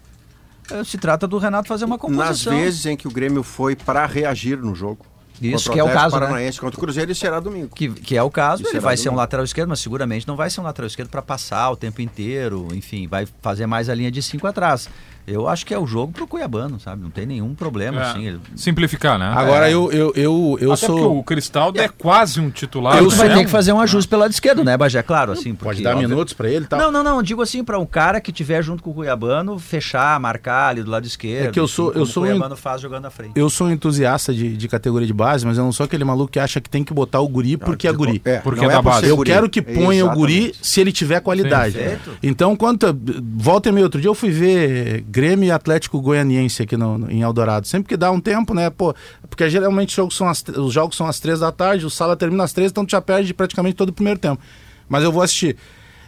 Eh, 0.70 0.84
Se 0.84 0.96
trata 0.98 1.26
do 1.26 1.36
Renato 1.38 1.68
fazer 1.68 1.84
uma 1.84 1.96
Nas 1.96 2.00
composição. 2.00 2.52
vezes 2.56 2.86
em 2.86 2.96
que 2.96 3.08
o 3.08 3.10
Grêmio 3.10 3.42
foi 3.42 3.74
para 3.76 4.04
reagir 4.06 4.58
no 4.58 4.74
jogo. 4.74 5.04
Isso 5.42 5.70
que 5.72 5.78
é 5.78 5.82
o 5.84 5.88
caso, 5.90 6.16
né? 6.16 6.26
Paranaense 6.26 6.60
contra 6.60 6.76
o 6.76 6.80
Cruzeiro 6.82 7.10
e 7.10 7.14
será 7.14 7.40
domingo. 7.40 7.74
Que, 7.74 7.88
que 7.88 8.14
é 8.14 8.22
o 8.22 8.30
caso, 8.30 8.62
ele 8.68 8.78
vai 8.78 8.94
do- 8.94 9.00
ser 9.00 9.08
um 9.08 9.14
lateral 9.14 9.42
esquerdo, 9.42 9.70
mas 9.70 9.80
seguramente 9.80 10.28
não 10.28 10.36
vai 10.36 10.50
ser 10.50 10.60
um 10.60 10.64
lateral 10.64 10.86
esquerdo 10.86 11.08
para 11.08 11.22
passar 11.22 11.70
o 11.70 11.76
tempo 11.76 12.02
inteiro, 12.02 12.68
enfim, 12.74 13.06
vai 13.08 13.26
fazer 13.40 13.64
mais 13.66 13.88
a 13.88 13.94
linha 13.94 14.10
de 14.10 14.20
cinco 14.22 14.46
atrás. 14.46 14.86
Eu 15.26 15.46
acho 15.48 15.64
que 15.64 15.72
é 15.74 15.78
o 15.78 15.86
jogo 15.86 16.12
pro 16.12 16.26
Cuiabano, 16.26 16.80
sabe? 16.80 17.02
Não 17.02 17.10
tem 17.10 17.24
nenhum 17.26 17.54
problema, 17.54 18.00
É, 18.00 18.04
assim. 18.04 18.26
ele- 18.26 18.40
Simplificar, 18.56 19.18
né? 19.18 19.32
Agora 19.34 19.68
É. 19.70 19.74
eu, 19.74 19.90
eu, 19.92 20.12
eu, 20.16 20.58
eu 20.60 20.72
Até 20.72 20.86
sou. 20.86 21.18
o 21.18 21.22
Cristaldo 21.22 21.80
é 21.80 21.88
quase 21.88 22.40
um 22.40 22.50
titular. 22.50 22.98
Eu 22.98 23.08
vai 23.10 23.28
né? 23.28 23.34
ter 23.36 23.44
que 23.44 23.50
fazer 23.50 23.72
um 23.72 23.80
ajuste 23.80 24.08
pelo 24.08 24.22
lado 24.22 24.30
esquerdo, 24.32 24.64
né, 24.64 24.76
Bagé? 24.76 25.02
Claro, 25.02 25.32
assim. 25.32 25.54
Pode 25.54 25.58
porque, 25.76 25.82
dar 25.82 25.92
óbvio- 25.94 26.08
minutos 26.08 26.34
pra 26.34 26.48
ele 26.48 26.64
e 26.64 26.68
tal. 26.68 26.78
Não, 26.80 26.90
não, 26.90 27.04
não. 27.04 27.22
Digo 27.22 27.42
assim, 27.42 27.62
para 27.62 27.78
um 27.78 27.86
cara 27.86 28.20
que 28.20 28.32
tiver 28.32 28.62
junto 28.62 28.82
com 28.82 28.90
o 28.90 28.94
Cuiabano, 28.94 29.58
fechar, 29.58 30.18
marcar 30.20 30.68
ali 30.70 30.82
do 30.82 30.90
lado 30.90 31.06
esquerdo. 31.06 31.48
É 31.48 31.50
que 31.50 31.60
eu 31.60 31.68
sou- 31.68 31.88
eu 31.88 31.92
como 31.94 32.06
sou 32.06 32.22
O 32.22 32.26
um- 32.26 32.30
Cuiabano 32.30 32.56
faz 32.56 32.80
jogando 32.80 33.04
à 33.06 33.10
frente. 33.10 33.32
Eu 33.36 33.48
sou 33.50 33.66
um 33.68 33.70
entusiasta 33.70 34.32
de, 34.34 34.56
de 34.56 34.68
categoria 34.68 35.06
de 35.06 35.12
base, 35.12 35.46
mas 35.46 35.58
eu 35.58 35.64
não 35.64 35.72
sou 35.72 35.84
aquele 35.84 36.04
maluco 36.04 36.32
que 36.32 36.38
acha 36.40 36.60
que 36.60 36.68
tem 36.68 36.82
que 36.82 36.92
botar 36.92 37.20
o 37.20 37.28
guri 37.28 37.56
porque 37.56 37.86
é 37.86 37.92
guri. 37.92 38.20
É, 38.24 38.38
Porque 38.38 38.60
não 38.62 38.70
é 38.70 38.74
da 38.74 38.82
base. 38.82 39.06
Eu 39.06 39.18
quero 39.18 39.48
que 39.48 39.62
ponha 39.62 40.04
o 40.06 40.10
guri 40.10 40.34
Exatamente. 40.36 40.66
se 40.66 40.80
ele 40.80 40.92
tiver 40.92 41.20
qualidade. 41.20 41.74
Perfeito. 41.76 42.10
Então, 42.22 42.56
quanto. 42.56 42.86
Volta 43.36 43.68
e 43.68 43.72
meia, 43.72 43.84
outro 43.84 44.00
dia 44.00 44.08
eu 44.08 44.14
fui 44.14 44.30
ver 44.30 45.02
Grêmio 45.10 45.46
e 45.46 45.50
Atlético 45.50 46.00
Goianiense 46.00 46.62
aqui 46.62 46.76
no, 46.76 46.96
no- 46.98 47.10
em 47.10 47.22
Eldorado. 47.22 47.66
Sempre 47.66 47.88
que 47.88 47.96
dá 47.96 48.10
um 48.10 48.20
tempo, 48.20 48.54
né? 48.54 48.70
Pô, 48.70 48.94
porque 49.28 49.48
geralmente 49.50 49.88
os 49.90 49.94
jogos 49.94 50.16
são 50.16 50.28
às, 50.28 50.42
os 50.56 50.72
jogos 50.72 50.96
são 50.96 51.06
às 51.06 51.18
três 51.18 51.40
da 51.40 51.50
tarde, 51.50 51.84
o 51.84 51.90
sala 51.90 52.16
termina 52.16 52.44
às 52.44 52.52
três, 52.52 52.70
então 52.70 52.84
tu 52.86 52.92
já 52.92 53.00
perde 53.00 53.34
praticamente 53.34 53.74
todo 53.74 53.88
o 53.88 53.92
primeiro 53.92 54.18
tempo. 54.20 54.40
Mas 54.88 55.02
eu 55.02 55.10
vou 55.12 55.22
assistir. 55.22 55.56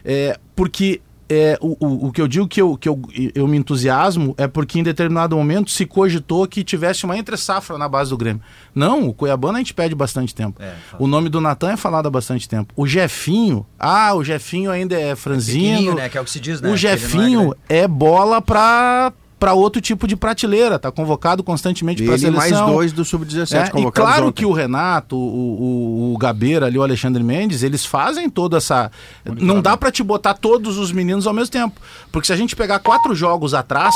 É, 0.05 0.37
porque. 0.55 1.01
É, 1.33 1.57
o, 1.59 1.75
o, 1.79 2.07
o 2.07 2.11
que 2.11 2.21
eu 2.21 2.27
digo 2.27 2.47
que, 2.47 2.61
eu, 2.61 2.77
que 2.77 2.87
eu, 2.87 3.01
eu 3.33 3.47
me 3.47 3.57
entusiasmo 3.57 4.35
é 4.37 4.47
porque 4.47 4.79
em 4.79 4.83
determinado 4.83 5.35
momento 5.35 5.71
se 5.71 5.85
cogitou 5.85 6.47
que 6.47 6.63
tivesse 6.63 7.05
uma 7.05 7.17
entre-safra 7.17 7.75
na 7.77 7.89
base 7.89 8.11
do 8.11 8.17
Grêmio. 8.17 8.41
Não, 8.75 9.07
o 9.07 9.13
Cuiabano 9.13 9.55
a 9.55 9.59
gente 9.59 9.73
pede 9.73 9.95
bastante 9.95 10.35
tempo. 10.35 10.61
É, 10.61 10.73
o 10.99 11.07
nome 11.07 11.29
do 11.29 11.41
Natan 11.41 11.71
é 11.71 11.77
falado 11.77 12.07
há 12.07 12.11
bastante 12.11 12.47
tempo. 12.47 12.71
O 12.75 12.85
Jefinho, 12.85 13.65
ah, 13.79 14.13
o 14.13 14.23
Jefinho 14.23 14.69
ainda 14.69 14.95
é 14.99 15.15
franzino. 15.15 15.63
Pequenininho, 15.63 15.95
né? 15.95 16.09
Que 16.09 16.17
é 16.17 16.21
o 16.21 16.23
que 16.23 16.31
se 16.31 16.39
diz, 16.39 16.61
né? 16.61 16.69
O 16.69 16.73
é 16.73 16.77
Jefinho 16.77 17.39
grande. 17.41 17.57
é, 17.67 17.87
bola 17.87 18.41
pra, 18.41 19.11
pra 19.43 19.53
outro 19.53 19.81
tipo 19.81 20.07
de 20.07 20.15
prateleira, 20.15 20.79
tá 20.79 20.89
convocado 20.89 21.43
constantemente 21.43 22.01
pra 22.01 22.13
Ele 22.13 22.27
e 22.27 22.31
mais 22.31 22.49
seleção. 22.49 22.71
dois 22.71 22.93
do 22.93 23.03
Sub-17 23.03 23.53
É, 23.53 23.65
e 23.65 23.69
convocados 23.71 24.09
claro 24.11 24.27
ontem. 24.27 24.35
que 24.41 24.45
o 24.45 24.53
Renato, 24.53 25.17
o, 25.17 25.19
o, 25.19 26.13
o 26.13 26.17
Gabeira 26.17 26.67
ali, 26.67 26.77
o 26.77 26.81
Alexandre 26.81 27.21
Mendes, 27.21 27.61
eles 27.61 27.85
fazem 27.85 28.29
toda 28.29 28.55
essa. 28.55 28.89
Não 29.25 29.61
dá 29.61 29.75
pra 29.75 29.91
te 29.91 30.01
botar 30.01 30.35
todos 30.35 30.77
os 30.77 30.93
meninos 30.93 31.27
ao 31.27 31.33
mesmo 31.33 31.51
tempo. 31.51 31.81
Porque 32.09 32.25
se 32.27 32.31
a 32.31 32.37
gente 32.37 32.55
pegar 32.55 32.79
quatro 32.79 33.13
jogos 33.13 33.53
atrás, 33.53 33.93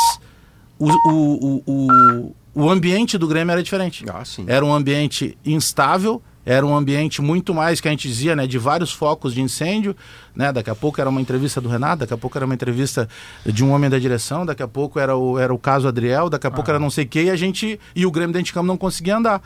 o, 0.77 0.89
o, 0.91 1.13
o, 1.15 1.63
o, 1.65 2.35
o 2.65 2.69
ambiente 2.69 3.17
do 3.17 3.25
Grêmio 3.25 3.53
era 3.53 3.63
diferente. 3.63 4.03
Ah, 4.13 4.25
sim. 4.25 4.43
Era 4.47 4.65
um 4.65 4.73
ambiente 4.73 5.37
instável, 5.45 6.21
era 6.47 6.65
um 6.65 6.73
ambiente 6.73 7.21
muito 7.21 7.53
mais 7.53 7.81
que 7.81 7.89
a 7.89 7.91
gente 7.91 8.07
dizia, 8.07 8.33
né, 8.33 8.47
de 8.47 8.57
vários 8.57 8.93
focos 8.93 9.33
de 9.33 9.41
incêndio, 9.41 9.93
né? 10.33 10.53
Daqui 10.53 10.69
a 10.69 10.75
pouco 10.75 11.01
era 11.01 11.09
uma 11.09 11.19
entrevista 11.19 11.59
do 11.59 11.67
Renato, 11.67 11.97
daqui 11.97 12.13
a 12.13 12.17
pouco 12.17 12.37
era 12.37 12.45
uma 12.45 12.55
entrevista 12.55 13.09
de 13.45 13.65
um 13.65 13.71
homem 13.71 13.89
da 13.89 13.99
direção, 13.99 14.45
daqui 14.45 14.63
a 14.63 14.67
pouco 14.67 14.97
era 14.97 15.13
o, 15.13 15.37
era 15.37 15.53
o 15.53 15.59
caso 15.59 15.89
Adriel, 15.89 16.29
daqui 16.29 16.47
a 16.47 16.51
pouco 16.51 16.69
era 16.69 16.79
não 16.79 16.89
sei 16.89 17.03
o 17.03 17.07
quê, 17.07 17.23
e 17.23 17.29
a 17.29 17.35
gente 17.35 17.77
e 17.93 18.05
o 18.05 18.11
Grêmio 18.11 18.31
dentro 18.31 18.45
de 18.45 18.53
campo 18.53 18.65
não 18.65 18.77
conseguia 18.77 19.17
andar. 19.17 19.41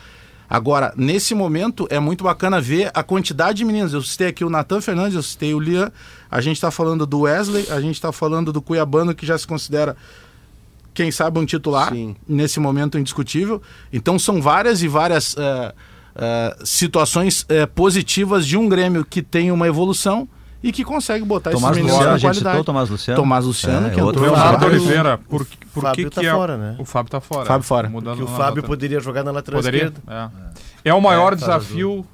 Agora, 0.47 0.93
nesse 0.95 1.33
momento, 1.33 1.87
é 1.89 1.99
muito 1.99 2.23
bacana 2.23 2.61
ver 2.61 2.91
a 2.93 3.01
quantidade 3.01 3.59
de 3.59 3.65
meninos. 3.65 3.93
Eu 3.93 4.01
citei 4.03 4.27
aqui 4.27 4.45
o 4.45 4.49
Natan 4.49 4.79
Fernandes, 4.79 5.15
eu 5.15 5.23
citei 5.23 5.55
o 5.55 5.59
Lian, 5.59 5.91
a 6.29 6.39
gente 6.39 6.57
está 6.57 6.69
falando 6.69 7.07
do 7.07 7.21
Wesley, 7.21 7.65
a 7.71 7.81
gente 7.81 7.95
está 7.95 8.11
falando 8.11 8.53
do 8.53 8.61
Cuiabano, 8.61 9.15
que 9.15 9.25
já 9.25 9.35
se 9.35 9.47
considera, 9.47 9.97
quem 10.93 11.09
sabe, 11.09 11.39
um 11.39 11.45
titular, 11.45 11.91
Sim. 11.91 12.15
nesse 12.27 12.59
momento 12.59 12.99
indiscutível. 12.99 13.59
Então, 13.91 14.19
são 14.19 14.39
várias 14.39 14.83
e 14.83 14.87
várias 14.87 15.35
eh, 15.35 15.73
eh, 16.15 16.57
situações 16.63 17.45
eh, 17.49 17.65
positivas 17.65 18.45
de 18.45 18.57
um 18.57 18.67
Grêmio 18.67 19.05
que 19.05 19.21
tem 19.21 19.51
uma 19.51 19.67
evolução 19.67 20.27
e 20.63 20.71
que 20.71 20.83
consegue 20.83 21.25
botar 21.25 21.51
Tomás 21.51 21.63
esses 21.71 21.75
meninos 21.77 21.93
Luciano, 21.97 22.13
na 22.13 22.19
qualidade. 22.21 22.49
citou 22.57 22.63
Tomás 22.63 22.89
Luciano. 22.89 23.21
Tomás 23.21 23.45
Luciano, 23.45 23.87
É, 23.87 23.89
que 23.89 24.01
outro 24.01 24.21
entrou 24.23 24.35
Leonardo 24.37 24.65
Oliveira, 24.67 25.17
por, 25.17 25.47
por 25.73 25.81
Fábio 25.83 26.09
que 26.09 26.15
tá 26.15 26.21
que 26.21 26.27
é... 26.27 26.31
fora, 26.31 26.57
né? 26.57 26.75
O 26.77 26.85
Fábio 26.85 27.09
tá 27.11 27.19
fora. 27.19 27.45
Fábio 27.45 27.63
fora. 27.63 27.89
Mudando 27.89 28.17
Que 28.17 28.23
o 28.23 28.27
Fábio 28.27 28.61
poderia 28.63 28.99
jogar 28.99 29.23
na 29.23 29.31
lateral 29.31 29.59
Poderia? 29.59 29.85
esquerda. 29.85 30.31
É. 30.85 30.89
É 30.89 30.93
o 30.93 31.01
maior 31.01 31.33
É, 31.33 31.35
desafio 31.35 32.05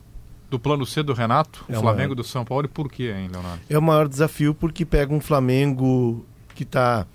do 0.49 0.57
plano 0.57 0.85
C 0.85 1.03
do 1.03 1.11
Renato, 1.13 1.65
o 1.67 1.73
É 1.73 1.77
o 1.77 1.81
Flamengo 1.81 2.09
maior. 2.09 2.15
do 2.15 2.23
São 2.23 2.45
Paulo. 2.45 2.65
E 2.65 2.69
por 2.69 2.89
quê, 2.89 3.13
hein, 3.17 3.27
Leonardo? 3.31 3.59
É 3.69 3.77
o 3.77 3.81
maior 3.81 4.07
desafio 4.07 4.53
porque 4.53 4.85
pega 4.85 5.13
um 5.13 5.19
Flamengo 5.19 6.25
que 6.55 6.63
está 6.63 7.05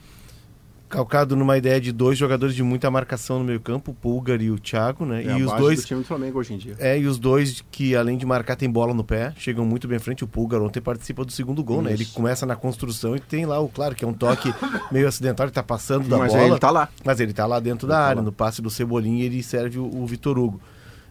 calcado 0.92 1.34
numa 1.34 1.56
ideia 1.56 1.80
de 1.80 1.90
dois 1.90 2.18
jogadores 2.18 2.54
de 2.54 2.62
muita 2.62 2.90
marcação 2.90 3.38
no 3.38 3.44
meio 3.46 3.58
campo, 3.58 3.92
o 3.92 3.94
Pulgar 3.94 4.42
e 4.42 4.50
o 4.50 4.58
Thiago, 4.58 5.06
né? 5.06 5.25
É 5.25 5.32
a 5.32 5.38
e 5.38 5.42
os 5.42 5.52
dois 5.54 5.80
do 5.80 5.87
time 5.87 6.00
do 6.00 6.06
Flamengo 6.06 6.38
hoje 6.38 6.52
em 6.52 6.58
dia. 6.58 6.76
É, 6.78 6.99
e 6.99 7.06
os 7.06 7.18
dois 7.18 7.64
que, 7.70 7.96
além 7.96 8.18
de 8.18 8.26
marcar, 8.26 8.56
tem 8.56 8.70
bola 8.70 8.92
no 8.92 9.02
pé, 9.02 9.32
chegam 9.38 9.64
muito 9.64 9.88
bem 9.88 9.96
em 9.96 10.00
frente. 10.00 10.22
O 10.22 10.26
Pulgar 10.26 10.61
ontem 10.61 10.82
participa 10.82 11.25
do 11.25 11.32
segundo 11.32 11.64
gol, 11.64 11.80
né? 11.80 11.94
Ele 11.94 12.02
Isso. 12.02 12.12
começa 12.12 12.44
na 12.44 12.54
construção 12.54 13.16
e 13.16 13.20
tem 13.20 13.46
lá, 13.46 13.58
o 13.58 13.70
claro, 13.70 13.94
que 13.94 14.04
é 14.04 14.08
um 14.08 14.12
toque 14.12 14.52
meio 14.92 15.08
acidental, 15.08 15.46
ele 15.46 15.52
tá 15.54 15.62
passando 15.62 16.06
da 16.06 16.18
Mas 16.18 16.32
bola. 16.32 16.44
ele 16.44 16.58
tá 16.58 16.70
lá. 16.70 16.88
Mas 17.02 17.20
ele 17.20 17.32
tá 17.32 17.46
lá 17.46 17.58
dentro 17.58 17.88
da 17.88 17.94
tá 17.94 18.00
área, 18.00 18.20
lá. 18.20 18.26
no 18.26 18.32
passe 18.32 18.61
do 18.61 18.68
Cebolinha, 18.68 19.25
ele 19.25 19.42
serve 19.42 19.78
o, 19.78 19.87
o 19.87 20.06
Vitor 20.06 20.38
Hugo. 20.38 20.61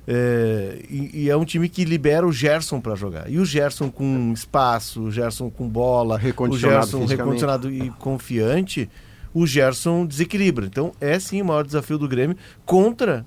É, 0.07 0.79
e, 0.89 1.23
e 1.23 1.29
é 1.29 1.35
um 1.35 1.45
time 1.45 1.67
que 1.67 1.83
libera 1.85 2.25
o 2.25 2.31
Gerson 2.31 2.79
para 2.79 2.93
jogar. 2.93 3.29
E 3.29 3.39
o 3.39 3.45
Gerson 3.45 3.89
com 3.89 4.31
espaço, 4.31 5.01
o 5.01 5.11
Gerson 5.11 5.49
com 5.49 5.67
bola, 5.67 6.17
o 6.17 6.57
Gerson 6.57 7.05
recondicionado 7.05 7.71
e 7.71 7.89
confiante, 7.91 8.87
o 9.33 9.45
Gerson 9.45 10.05
desequilibra. 10.05 10.65
Então 10.65 10.91
é 10.99 11.19
sim 11.19 11.41
o 11.41 11.45
maior 11.45 11.65
desafio 11.65 11.97
do 11.97 12.07
Grêmio 12.07 12.35
contra 12.65 13.25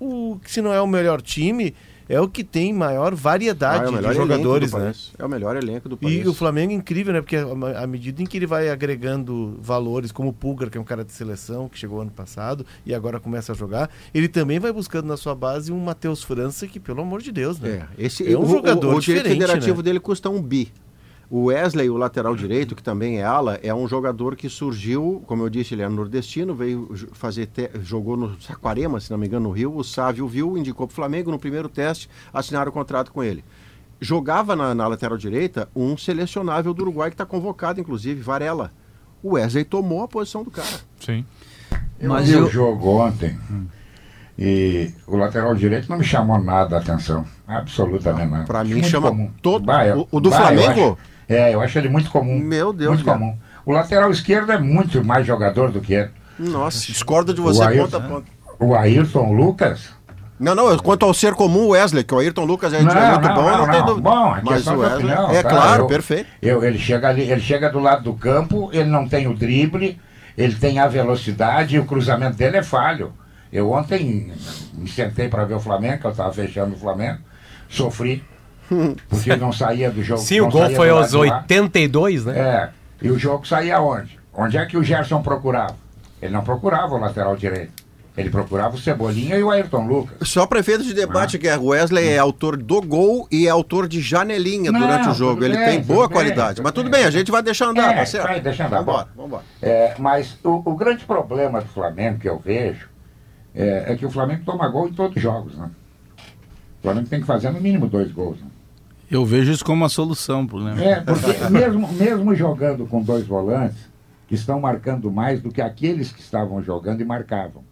o 0.00 0.38
que 0.42 0.50
se 0.50 0.62
não 0.62 0.72
é 0.72 0.80
o 0.80 0.86
melhor 0.86 1.20
time, 1.20 1.74
é 2.08 2.18
o 2.20 2.26
que 2.28 2.42
tem 2.42 2.72
maior 2.72 3.12
Ah, 3.12 3.16
variedade 3.16 3.84
é 3.84 3.88
o 3.88 3.92
melhor 3.92 4.12
de 4.12 4.16
jogadores, 4.16 4.70
do 4.70 4.78
né? 4.78 4.92
É 5.18 5.24
o 5.24 5.28
melhor 5.28 5.56
elenco 5.56 5.88
do 5.88 5.96
país. 5.96 6.24
E 6.24 6.28
o 6.28 6.32
Flamengo 6.32 6.72
é 6.72 6.74
incrível, 6.74 7.12
né? 7.12 7.20
Porque 7.20 7.36
à 7.36 7.82
à 7.82 7.86
medida 7.86 8.22
em 8.22 8.26
que 8.26 8.38
ele 8.38 8.46
vai 8.46 8.70
agregando 8.70 9.58
valores, 9.60 10.10
como 10.10 10.30
o 10.30 10.32
Pulgar, 10.32 10.70
que 10.70 10.78
é 10.78 10.80
um 10.80 10.84
cara 10.84 11.04
de 11.04 11.12
seleção, 11.12 11.68
que 11.68 11.78
chegou 11.78 12.00
ano 12.00 12.10
passado 12.10 12.64
e 12.86 12.94
agora 12.94 13.20
começa 13.20 13.52
a 13.52 13.54
jogar, 13.54 13.90
ele 14.14 14.28
também 14.28 14.58
vai 14.58 14.72
buscando 14.72 15.06
na 15.06 15.16
sua 15.18 15.34
base 15.34 15.70
um 15.70 15.78
Matheus 15.78 16.22
França, 16.22 16.66
que, 16.66 16.80
pelo 16.80 17.02
amor 17.02 17.20
de 17.20 17.30
Deus, 17.30 17.60
né? 17.60 17.86
É, 17.98 18.06
esse, 18.06 18.30
É 18.32 18.38
um 18.38 18.42
o, 18.42 18.48
jogador 18.48 18.94
o, 18.94 18.96
o 18.96 19.00
diferente, 19.00 19.28
federativo 19.28 19.76
né? 19.78 19.82
dele 19.82 20.00
custa 20.00 20.30
um 20.30 20.40
bi. 20.40 20.72
O 21.30 21.44
Wesley, 21.44 21.90
o 21.90 21.96
lateral 21.98 22.34
direito, 22.34 22.74
que 22.74 22.82
também 22.82 23.18
é 23.18 23.22
ala, 23.24 23.60
é 23.62 23.74
um 23.74 23.86
jogador 23.86 24.34
que 24.34 24.48
surgiu, 24.48 25.22
como 25.26 25.42
eu 25.42 25.50
disse, 25.50 25.74
ele 25.74 25.82
é 25.82 25.88
nordestino, 25.88 26.54
veio 26.54 26.88
fazer 27.12 27.44
te- 27.46 27.70
jogou 27.82 28.16
no 28.16 28.40
Saquarema, 28.40 28.98
se 28.98 29.10
não 29.10 29.18
me 29.18 29.26
engano, 29.26 29.48
no 29.48 29.54
Rio. 29.54 29.76
O 29.76 29.84
Sávio 29.84 30.26
viu, 30.26 30.56
indicou 30.56 30.86
para 30.86 30.92
o 30.92 30.96
Flamengo 30.96 31.30
no 31.30 31.38
primeiro 31.38 31.68
teste, 31.68 32.08
assinaram 32.32 32.70
o 32.70 32.72
contrato 32.72 33.12
com 33.12 33.22
ele. 33.22 33.44
Jogava 34.00 34.56
na, 34.56 34.74
na 34.74 34.86
lateral 34.86 35.18
direita 35.18 35.68
um 35.76 35.98
selecionável 35.98 36.72
do 36.72 36.80
Uruguai 36.82 37.10
que 37.10 37.14
está 37.14 37.26
convocado, 37.26 37.78
inclusive, 37.78 38.22
Varela. 38.22 38.72
O 39.22 39.32
Wesley 39.32 39.64
tomou 39.64 40.02
a 40.04 40.08
posição 40.08 40.42
do 40.42 40.50
cara. 40.50 40.66
Sim. 40.98 41.26
Eu 42.00 42.08
Mas 42.08 42.26
vi 42.28 42.34
eu- 42.34 42.44
o 42.46 42.48
jogo 42.50 42.88
ontem 42.88 43.36
e 44.38 44.92
o 45.06 45.16
lateral 45.16 45.54
direito 45.54 45.88
não 45.90 45.98
me 45.98 46.04
chamou 46.04 46.40
nada 46.40 46.76
a 46.76 46.78
atenção. 46.80 47.24
Absolutamente 47.46 48.30
nada. 48.30 48.44
Pra 48.44 48.60
Acho 48.60 48.68
mim 48.68 48.74
muito 48.76 48.88
chama 48.88 49.08
comum. 49.10 49.30
todo- 49.42 49.64
Bah, 49.66 49.84
eu- 49.86 50.00
o- 50.10 50.16
o 50.16 50.20
do 50.20 50.30
bah, 50.30 50.54
eu 50.54 50.62
Flamengo? 50.62 50.98
É, 51.28 51.54
eu 51.54 51.60
acho 51.60 51.78
ele 51.78 51.88
muito 51.88 52.10
comum. 52.10 52.38
Meu 52.38 52.72
Deus, 52.72 52.94
Muito 52.94 53.04
cara. 53.04 53.18
comum. 53.18 53.36
O 53.66 53.72
lateral 53.72 54.10
esquerdo 54.10 54.50
é 54.52 54.58
muito 54.58 55.04
mais 55.04 55.26
jogador 55.26 55.70
do 55.70 55.80
que 55.80 55.92
ele. 55.94 56.10
Nossa, 56.38 56.86
discordo 56.86 57.34
de 57.34 57.40
você 57.40 57.60
O 57.60 57.66
Ayrton- 57.66 57.82
ponta 57.84 57.96
a 57.96 58.00
ponta. 58.00 58.26
O 58.60 58.74
Ayrton 58.74 59.32
Lucas. 59.32 59.90
Não, 60.40 60.54
não, 60.54 60.76
quanto 60.78 61.04
ao 61.04 61.12
ser 61.12 61.34
comum, 61.34 61.64
o 61.64 61.68
Wesley, 61.70 62.04
que 62.04 62.14
o 62.14 62.18
Ayrton 62.20 62.44
Lucas 62.44 62.72
é, 62.72 62.80
Não, 62.80 62.90
é 62.92 63.10
muito 63.10 63.28
não, 63.28 63.34
bom, 63.34 63.42
não, 63.42 63.58
não, 63.58 63.70
tem 63.70 63.80
não. 63.80 63.86
dúvida. 63.86 64.08
Bom, 64.10 64.36
é 64.36 64.40
Mas 64.44 64.54
questão 64.54 64.76
o 64.76 64.78
Wesley, 64.78 64.96
opinião, 64.98 65.30
é 65.32 65.42
tá? 65.42 65.48
claro, 65.50 65.82
Eu- 65.82 65.86
perfeito. 65.88 66.26
Eu, 66.40 66.64
ele, 66.64 66.78
chega 66.78 67.08
ali, 67.08 67.22
ele 67.22 67.40
chega 67.40 67.68
do 67.68 67.80
lado 67.80 68.04
do 68.04 68.14
campo, 68.14 68.70
ele 68.72 68.88
não 68.88 69.08
tem 69.08 69.26
o 69.26 69.34
drible, 69.34 70.00
ele 70.36 70.54
tem 70.54 70.78
a 70.78 70.86
velocidade 70.86 71.74
e 71.74 71.78
o 71.80 71.84
cruzamento 71.84 72.36
dele 72.36 72.56
é 72.58 72.62
falho. 72.62 73.12
Eu 73.52 73.72
ontem 73.72 74.32
me 74.74 74.88
sentei 74.88 75.28
para 75.28 75.44
ver 75.44 75.54
o 75.54 75.60
Flamengo, 75.60 75.98
que 76.02 76.06
eu 76.06 76.10
estava 76.12 76.32
fechando 76.32 76.74
o 76.76 76.78
Flamengo, 76.78 77.18
sofri, 77.68 78.22
porque 79.08 79.36
não 79.36 79.52
saía 79.52 79.90
do 79.90 80.02
jogo. 80.02 80.20
Sim, 80.20 80.40
o 80.40 80.48
gol 80.48 80.70
foi 80.70 80.90
aos 80.90 81.10
de 81.10 81.16
lá. 81.16 81.40
82, 81.40 82.24
né? 82.26 82.38
É, 82.38 82.68
e 83.02 83.10
o 83.10 83.18
jogo 83.18 83.46
saía 83.46 83.80
onde? 83.80 84.18
Onde 84.32 84.56
é 84.56 84.66
que 84.66 84.76
o 84.76 84.82
Gerson 84.82 85.22
procurava? 85.22 85.76
Ele 86.20 86.32
não 86.32 86.42
procurava 86.42 86.94
o 86.94 86.98
lateral 86.98 87.36
direito. 87.36 87.88
Ele 88.18 88.30
procurava 88.30 88.74
o 88.74 88.78
Cebolinha 88.78 89.36
e 89.36 89.42
o 89.44 89.50
Ayrton 89.50 89.86
Lucas. 89.86 90.28
Só 90.28 90.44
para 90.44 90.60
de 90.60 90.92
debate, 90.92 91.38
Guerra, 91.38 91.60
o 91.60 91.66
Wesley 91.68 92.08
é 92.08 92.18
autor 92.18 92.56
do 92.56 92.82
gol 92.82 93.28
e 93.30 93.46
é 93.46 93.50
autor 93.50 93.86
de 93.86 94.00
janelinha 94.00 94.72
Não, 94.72 94.80
durante 94.80 95.08
o 95.08 95.14
jogo. 95.14 95.44
Ele 95.44 95.56
bem, 95.56 95.66
tem 95.66 95.80
boa 95.82 96.08
bem, 96.08 96.16
qualidade. 96.16 96.60
Mas 96.60 96.72
tudo 96.72 96.90
bem. 96.90 97.00
bem, 97.00 97.08
a 97.08 97.12
gente 97.12 97.30
vai 97.30 97.44
deixar 97.44 97.66
andar, 97.66 97.92
É, 97.92 97.98
tá 97.98 98.06
certo? 98.06 98.26
vai 98.26 98.40
deixar 98.40 98.66
andar. 98.66 98.80
Vambora, 98.80 99.08
vambora. 99.16 99.42
É, 99.62 99.94
mas 100.00 100.36
o, 100.42 100.62
o 100.68 100.74
grande 100.74 101.04
problema 101.04 101.60
do 101.60 101.68
Flamengo 101.68 102.18
que 102.18 102.28
eu 102.28 102.40
vejo 102.40 102.88
é, 103.54 103.92
é 103.92 103.96
que 103.96 104.04
o 104.04 104.10
Flamengo 104.10 104.42
toma 104.44 104.68
gol 104.68 104.88
em 104.88 104.92
todos 104.92 105.16
os 105.16 105.22
jogos, 105.22 105.56
né? 105.56 105.70
O 106.80 106.82
Flamengo 106.82 107.08
tem 107.08 107.20
que 107.20 107.26
fazer 107.26 107.50
no 107.50 107.60
mínimo 107.60 107.86
dois 107.86 108.10
gols. 108.10 108.40
Né? 108.40 108.46
Eu 109.10 109.24
vejo 109.24 109.50
isso 109.52 109.64
como 109.64 109.82
uma 109.82 109.88
solução, 109.88 110.46
problema. 110.46 110.82
É, 110.82 111.00
porque 111.00 111.48
mesmo, 111.50 111.88
mesmo 111.92 112.34
jogando 112.34 112.86
com 112.86 113.02
dois 113.02 113.26
volantes, 113.26 113.88
que 114.26 114.34
estão 114.34 114.60
marcando 114.60 115.10
mais 115.10 115.40
do 115.40 115.50
que 115.50 115.62
aqueles 115.62 116.12
que 116.12 116.20
estavam 116.20 116.62
jogando 116.62 117.00
e 117.00 117.04
marcavam. 117.04 117.62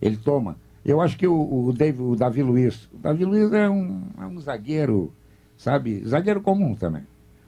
Ele 0.00 0.16
toma. 0.16 0.56
Eu 0.84 1.00
acho 1.00 1.16
que 1.16 1.26
o, 1.26 1.34
o, 1.66 1.72
Davi, 1.72 1.96
o 2.00 2.14
Davi 2.16 2.42
Luiz. 2.42 2.88
O 2.92 2.98
Davi 2.98 3.24
Luiz 3.24 3.52
é 3.52 3.68
um, 3.68 4.02
é 4.20 4.24
um 4.26 4.40
zagueiro, 4.40 5.12
sabe? 5.56 6.02
Zagueiro 6.06 6.40
comum 6.40 6.74
também. 6.74 7.02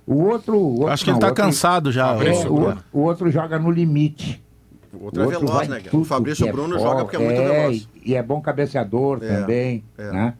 O 0.06 0.22
outro. 0.24 0.56
o 0.56 0.72
outro 0.80 0.88
Acho 0.88 1.04
que 1.04 1.10
ele 1.10 1.14
não, 1.14 1.20
tá 1.20 1.26
o 1.26 1.30
outro- 1.30 1.44
cansado 1.44 1.90
já. 1.92 2.10
é, 2.10 2.14
o, 2.14 2.18
Bruno. 2.18 2.66
outro, 2.66 2.84
o 2.92 3.00
outro 3.00 3.30
joga 3.30 3.58
no 3.58 3.70
limite. 3.70 4.42
O 4.92 5.06
outro 5.06 5.22
é 5.22 5.24
outro 5.26 5.40
veloz, 5.40 5.56
vai 5.58 5.68
né, 5.68 5.76
Guerra? 5.76 5.88
O 5.88 5.90
tudo 5.90 6.04
Fabrício 6.04 6.46
é 6.48 6.52
Bruno 6.52 6.76
bola, 6.76 6.88
joga 6.90 7.02
porque 7.04 7.16
é 7.16 7.18
muito 7.18 7.40
é, 7.40 7.48
veloz. 7.60 7.88
E, 7.96 8.10
e 8.12 8.14
é 8.14 8.22
bom 8.22 8.40
cabeceador 8.40 9.18
É, 9.22 9.40
também. 9.40 9.84
é. 9.98 10.10
Né? 10.12 10.34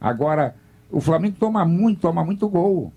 Agora, 0.00 0.54
o 0.96 1.00
Flamengo 1.00 1.36
toma 1.38 1.64
muito, 1.64 2.00
toma 2.00 2.24
muito 2.24 2.48
gol. 2.48 2.92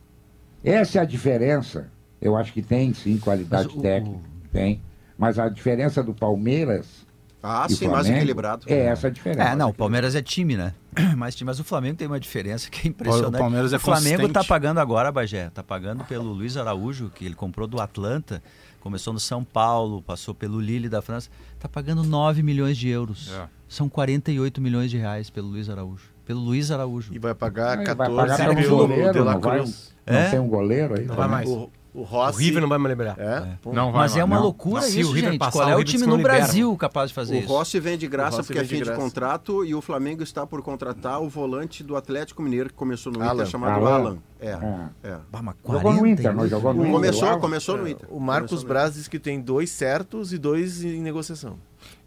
Essa 0.64 1.00
é 1.00 1.02
a 1.02 1.06
diferença. 1.06 1.90
Eu 2.22 2.36
acho 2.36 2.52
que 2.54 2.62
tem 2.62 2.94
sim 2.94 3.18
qualidade 3.18 3.68
Mas 3.68 3.78
o- 3.78 3.82
técnica. 3.82 4.20
Tem. 4.52 4.82
Mas 5.18 5.40
a 5.40 5.50
diferença 5.50 6.04
do 6.04 6.14
Palmeiras. 6.14 7.06
Ah, 7.42 7.68
e 7.70 7.74
sim, 7.74 7.88
o 7.88 7.92
mais 7.92 8.08
equilibrado. 8.10 8.66
É 8.68 8.86
essa 8.88 9.08
a 9.08 9.10
diferença. 9.10 9.50
É, 9.50 9.56
não, 9.56 9.70
o 9.70 9.74
Palmeiras 9.74 10.16
é 10.16 10.22
time, 10.22 10.58
né? 10.58 10.74
Time, 10.98 11.46
mas 11.46 11.60
o 11.60 11.64
Flamengo 11.64 11.96
tem 11.98 12.08
uma 12.08 12.20
diferença 12.20 12.70
que 12.72 12.88
é 12.88 12.90
impressionante. 12.90 13.36
O 13.36 13.38
Palmeiras 13.38 13.72
é 13.72 13.78
o 13.78 13.80
Flamengo 13.80 14.22
consistente. 14.22 14.34
tá 14.34 14.44
pagando 14.44 14.80
agora, 14.80 15.12
Bagé, 15.12 15.50
tá 15.52 15.64
pagando 15.64 16.04
pelo 16.06 16.32
Luiz 16.34 16.58
Araújo, 16.58 17.12
que 17.14 17.24
ele 17.24 17.36
comprou 17.36 17.68
do 17.68 17.80
Atlanta, 17.80 18.42
começou 18.82 19.14
no 19.14 19.20
São 19.20 19.44
Paulo, 19.44 20.02
passou 20.02 20.34
pelo 20.34 20.60
Lille 20.60 20.90
da 20.90 21.00
França, 21.02 21.30
tá 21.60 21.70
pagando 21.70 22.04
9 22.04 22.42
milhões 22.42 22.76
de 22.76 22.90
euros. 22.90 23.32
É. 23.32 23.48
São 23.70 23.88
48 23.88 24.60
milhões 24.60 24.90
de 24.90 24.98
reais 24.98 25.30
pelo 25.30 25.48
Luiz 25.50 25.70
Araújo. 25.70 26.17
Pelo 26.28 26.42
Luiz 26.42 26.70
Araújo. 26.72 27.12
E 27.14 27.18
vai 27.18 27.34
pagar 27.34 27.78
Vai 27.78 27.86
14 27.86 28.16
pagar 28.16 28.38
pelo 28.38 28.56
pelo 28.62 28.78
goleiro, 28.88 29.14
De 29.14 29.20
La 29.20 29.34
não 29.34 29.42
vai- 29.42 29.58
Cruz. 29.60 29.96
Não 30.06 30.14
É? 30.18 30.30
tem 30.30 30.40
um 30.40 30.48
goleiro 30.48 30.94
aí? 30.96 31.06
Não 31.06 31.16
vai 31.16 31.28
também? 31.28 31.32
mais. 31.32 31.50
O, 31.50 31.54
o 31.54 32.02
O 32.02 32.04
Rossi... 32.04 32.44
River 32.44 32.62
não 32.62 32.70
vai 32.70 32.78
me 32.78 32.88
liberar. 32.88 33.16
É? 33.18 33.48
Pô. 33.62 33.74
Não 33.74 33.92
vai 33.92 34.02
Mas 34.02 34.16
é 34.18 34.24
uma 34.24 34.36
não. 34.36 34.44
loucura 34.44 34.82
Não, 34.82 34.88
isso, 34.88 35.10
o 35.10 35.14
River 35.14 35.32
gente. 35.32 35.40
passar, 35.40 35.60
Qual 35.64 35.70
é 35.70 35.76
o 35.76 35.80
o 35.80 35.84
time 35.84 36.04
não 36.06 36.12
no 36.12 36.18
libera. 36.18 36.36
Brasil 36.38 36.78
capaz 36.78 37.10
de 37.10 37.16
fazer 37.16 37.36
O 37.36 37.40
isso? 37.40 37.48
Rossi 37.48 37.80
vem 37.80 37.98
de 37.98 38.08
graça 38.08 38.42
O 38.42 38.44
porque 38.46 38.60
é 38.60 38.64
fim 38.66 38.84
de 38.84 38.92
contrato 38.92 39.66
e 39.66 39.74
o 39.74 39.82
Flamengo 39.82 40.22
está 40.22 40.46
por 40.46 40.62
contratar 40.62 41.20
o 41.22 41.28
volante 41.28 41.84
do 41.84 41.96
Atlético 41.96 42.44
Mineiro 42.44 42.70
que 42.70 42.76
começou 42.76 43.12
no 43.12 43.22
Alan. 43.24 43.34
Inter 43.34 43.46
chamado 43.48 43.86
Alan. 43.88 43.96
Alan. 43.96 44.18
É, 44.40 44.50
É. 44.50 45.10
é. 45.10 45.18
Bah, 45.32 45.42
Jogou 45.66 45.94
no 45.94 46.06
Inter, 46.06 46.26
não 46.34 46.48
48? 46.48 46.50
jogou 46.50 46.74
no 46.74 46.82
Inter. 46.82 46.92
Começou, 46.94 47.30
lá? 47.30 47.38
começou 47.40 47.78
no 47.78 47.88
Inter. 47.88 48.08
O 48.12 48.20
Marcos 48.20 48.64
Braz 48.64 48.94
diz 48.94 49.08
que 49.08 49.18
tem 49.18 49.42
dois 49.42 49.72
certos 49.72 50.32
e 50.32 50.38
dois 50.38 50.84
em 50.84 51.02
negociação. 51.02 51.58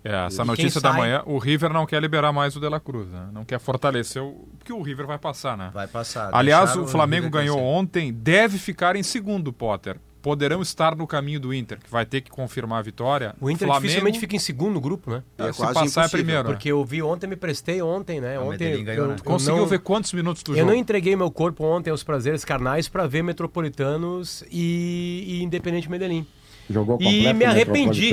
É, 0.03 0.27
essa 0.27 0.43
E 0.43 0.47
notícia 0.47 0.81
da 0.81 0.91
sai? 0.93 1.01
manhã, 1.01 1.23
o 1.27 1.37
River 1.39 1.73
não 1.73 1.85
quer 1.87 2.01
liberar 2.01 2.33
mais 2.33 2.57
o 2.57 2.61
De 2.61 2.69
La 2.69 2.81
Cruz, 2.81 3.09
né? 3.09 3.29
Não 3.33 3.45
quer 3.45 3.61
fortalecer 3.61 4.23
o. 4.23 4.49
Porque 4.59 4.73
o 4.73 4.81
River 4.83 5.07
vai 5.07 5.19
passar, 5.19 5.57
né? 5.59 5.71
Vai 5.75 5.87
passar. 5.87 6.31
Aliás, 6.33 6.75
o 6.77 6.87
Flamengo 6.87 7.27
River 7.27 7.41
ganhou 7.43 7.57
crescer. 7.59 7.71
ontem, 7.73 8.13
deve 8.13 8.57
ficar 8.59 8.97
em 8.97 9.03
segundo, 9.03 9.53
Potter. 9.53 9.97
Poderão 10.23 10.61
estar 10.61 10.95
no 10.95 11.07
caminho 11.07 11.41
do 11.41 11.53
Inter, 11.55 11.79
que 11.83 11.91
vai 11.91 12.05
ter 12.05 12.21
que 12.21 12.31
confirmar 12.31 12.81
a 12.81 12.83
vitória. 12.83 13.35
O 13.41 13.51
Inter 13.51 13.67
Flamengo, 13.67 13.87
dificilmente 13.87 14.19
fica 14.21 14.37
em 14.37 14.39
segundo 14.39 14.79
grupo, 14.79 15.11
né? 15.11 15.23
É 15.39 15.51
se 15.51 15.59
quase 15.59 15.73
passar 15.75 16.05
é 16.05 16.09
primeiro. 16.11 16.43
né? 16.43 16.51
Porque 16.51 16.71
eu 16.71 16.85
vi 16.85 17.01
ontem, 17.03 17.27
me 17.27 17.37
prestei 17.37 17.81
ontem, 17.81 18.21
né? 18.21 18.39
O 18.39 18.51
Ontem 18.51 18.85
ganhou, 18.85 19.05
eu, 19.05 19.09
né? 19.13 19.17
eu 19.19 19.25
Conseguiu 19.25 19.57
não, 19.63 19.67
ver 19.67 19.79
quantos 19.79 20.13
minutos 20.13 20.43
do 20.43 20.53
Eu 20.53 20.57
jogo? 20.59 20.71
não 20.71 20.75
entreguei 20.77 21.17
meu 21.17 21.31
corpo 21.31 21.65
ontem 21.65 21.89
aos 21.91 22.03
prazeres 22.03 22.45
carnais 22.45 22.87
para 22.87 23.07
ver 23.07 23.23
Metropolitanos 23.23 24.45
e, 24.51 25.25
e 25.27 25.43
Independente 25.43 25.91
Medellín. 25.91 26.27
Jogou 26.71 26.99
E 27.01 27.05
completo 27.05 27.35
me 27.37 27.45
no 27.45 27.51
arrependi. 27.51 28.11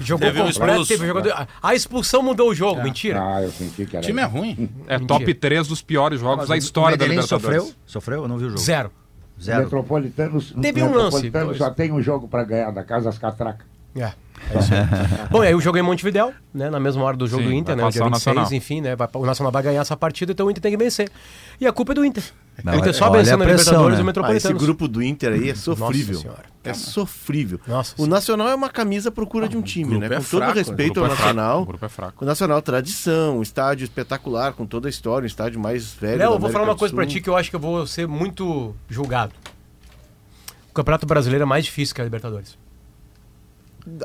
Jogou 0.00 0.26
Teve 0.32 0.42
completo, 0.52 0.86
teve 0.86 1.06
jogador. 1.06 1.46
A 1.62 1.74
expulsão 1.74 2.22
mudou 2.22 2.48
o 2.48 2.54
jogo, 2.54 2.82
mentira. 2.82 3.20
Ah, 3.22 3.42
eu 3.42 3.50
senti 3.52 3.84
que 3.84 3.94
O 3.94 3.98
era. 3.98 4.06
time 4.06 4.22
é 4.22 4.24
ruim. 4.24 4.70
É 4.86 4.98
Mentira. 4.98 5.06
top 5.06 5.34
3 5.34 5.68
dos 5.68 5.82
piores 5.82 6.20
jogos 6.20 6.48
da 6.48 6.56
história 6.56 6.96
da 6.96 7.04
Libertadores. 7.06 7.62
sofreu? 7.62 7.74
Sofreu? 7.84 8.22
Eu 8.22 8.28
não 8.28 8.38
vi 8.38 8.46
o 8.46 8.48
jogo. 8.48 8.60
Zero. 8.60 8.90
Zero. 9.40 9.64
Metropolitano, 9.64 10.40
Teve 10.60 10.82
um 10.82 10.86
lance, 10.86 11.02
Metropolitano 11.16 11.46
dois. 11.46 11.58
só 11.58 11.70
tem 11.70 11.92
um 11.92 12.00
jogo 12.00 12.28
pra 12.28 12.44
ganhar 12.44 12.70
da 12.70 12.82
Casa 12.84 13.06
das 13.06 13.18
Catracas. 13.18 13.66
É. 13.94 14.00
é 14.04 14.58
isso 14.58 14.72
aí. 14.74 15.28
Bom, 15.30 15.42
aí 15.42 15.54
o 15.54 15.60
jogo 15.60 15.76
é 15.76 15.80
em 15.80 15.84
Montevidéu, 15.84 16.32
né? 16.52 16.70
Na 16.70 16.80
mesma 16.80 17.02
hora 17.04 17.16
do 17.16 17.26
jogo 17.26 17.42
Sim, 17.42 17.48
do 17.50 17.54
Inter, 17.54 17.76
né? 17.76 17.82
Dia 17.90 18.00
passar 18.00 18.04
o 18.06 18.10
26, 18.10 18.36
Nacional. 18.36 18.52
enfim, 18.54 18.80
né? 18.80 18.96
vai- 18.96 19.08
o 19.14 19.26
Nacional 19.26 19.52
vai 19.52 19.62
ganhar 19.62 19.80
essa 19.82 19.96
partida, 19.96 20.32
então 20.32 20.46
o 20.46 20.50
Inter 20.50 20.62
tem 20.62 20.70
que 20.72 20.76
vencer. 20.78 21.10
E 21.60 21.66
a 21.66 21.72
culpa 21.72 21.92
é 21.92 21.94
do 21.94 22.04
Inter. 22.04 22.24
Não, 22.64 22.72
o 22.74 22.76
Inter 22.76 22.90
é- 22.90 22.92
só 22.92 23.08
venceu 23.10 23.34
a 23.34 23.36
na 23.38 23.44
pressão, 23.44 23.72
Libertadores 23.88 23.98
né? 23.98 23.98
e 23.98 23.98
o 23.98 23.98
Ah, 23.98 24.00
esse 24.00 24.04
Metropolitano. 24.06 24.58
grupo 24.58 24.88
do 24.88 25.02
Inter 25.02 25.32
aí 25.32 25.50
é 25.50 25.54
sofrível. 25.54 26.34
É 26.64 26.74
sofrível. 26.74 27.60
Nossa 27.66 27.94
O. 27.98 28.06
Nacional 28.06 28.48
é 28.48 28.54
uma 28.54 28.68
camisa 28.70 29.08
à 29.08 29.12
procura 29.12 29.48
de 29.48 29.56
um 29.56 29.62
time, 29.62 29.98
né? 29.98 30.06
é 30.06 30.08
Com 30.16 30.22
fraco, 30.22 30.30
todo 30.46 30.54
o 30.54 30.58
respeito 30.58 31.00
ao 31.00 31.06
é 31.06 31.08
Nacional. 31.08 31.62
o 31.62 31.66
grupo 31.66 31.84
é 31.84 31.88
fraco. 31.88 32.24
O 32.24 32.26
Nacional, 32.26 32.62
tradição, 32.62 33.38
um 33.38 33.42
estádio 33.42 33.84
espetacular, 33.84 34.52
com 34.52 34.64
toda 34.66 34.86
a 34.88 34.90
história, 34.90 35.24
um 35.24 35.26
estádio 35.26 35.58
mais 35.60 35.92
velho. 35.92 36.18
Léo, 36.18 36.32
eu 36.34 36.38
vou 36.38 36.50
falar 36.50 36.64
uma 36.64 36.76
coisa 36.76 36.94
pra 36.94 37.04
Sul. 37.04 37.12
ti 37.12 37.20
que 37.20 37.28
eu 37.28 37.36
acho 37.36 37.50
que 37.50 37.56
eu 37.56 37.60
vou 37.60 37.86
ser 37.86 38.06
muito 38.06 38.74
julgado. 38.88 39.32
O 40.70 40.74
Campeonato 40.74 41.04
Brasileiro 41.06 41.42
é 41.42 41.46
mais 41.46 41.64
difícil 41.64 41.94
que 41.94 42.00
a 42.00 42.04
Libertadores. 42.04 42.56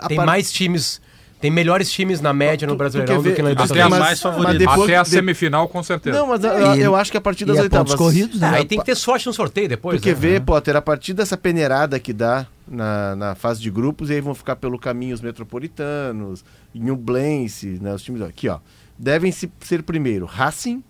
A 0.01 0.07
Tem 0.07 0.17
par- 0.17 0.25
mais 0.25 0.51
times, 0.51 0.99
tem 1.39 1.51
melhores 1.51 1.91
times 1.91 2.19
na 2.19 2.33
média 2.33 2.65
no 2.65 2.73
Tu- 2.73 2.75
tu 2.75 2.79
Brasileirão 2.79 3.21
do 3.21 3.31
que 3.33 3.41
na 3.43 3.51
Até 3.51 3.61
Até 3.63 3.73
Libertadores. 3.73 3.93
a 3.93 3.99
mais 4.05 4.21
favorita. 4.21 4.53
depois- 4.57 4.81
Até 4.83 4.97
a 4.97 5.05
semifinal, 5.05 5.67
com 5.67 5.83
certeza. 5.83 6.17
Não, 6.17 6.27
mas 6.27 6.43
eu, 6.43 6.75
E- 6.75 6.81
eu 6.81 6.95
acho 6.95 7.11
que 7.11 7.17
a 7.17 7.21
partir 7.21 7.45
das 7.45 7.57
E 7.57 7.59
é 7.59 7.61
oitavas. 7.63 7.93
corridos, 7.95 8.39
né? 8.39 8.47
Ah, 8.47 8.55
aí 8.55 8.65
tem 8.65 8.79
que 8.79 8.85
ter 8.85 8.95
sorte 8.95 9.25
no 9.27 9.33
sorteio 9.33 9.69
depois. 9.69 10.01
Quer 10.01 10.09
né? 10.15 10.19
ver, 10.19 10.41
Potter, 10.41 10.75
a 10.75 10.81
partir 10.81 11.13
dessa 11.13 11.37
peneirada 11.37 11.99
que 11.99 12.11
dá 12.11 12.47
na, 12.67 13.15
na 13.15 13.35
fase 13.35 13.61
de 13.61 13.69
grupos, 13.69 14.09
e 14.09 14.13
aí 14.13 14.21
vão 14.21 14.33
ficar 14.33 14.55
pelo 14.55 14.79
caminho 14.79 15.13
os 15.13 15.21
metropolitanos, 15.21 16.43
Nublense, 16.73 17.77
né, 17.81 17.93
os 17.93 18.01
times 18.01 18.21
aqui, 18.21 18.47
ó. 18.49 18.59
Devem 18.97 19.31
se- 19.31 19.51
ser 19.59 19.83
primeiro 19.83 20.25
Racing, 20.25 20.83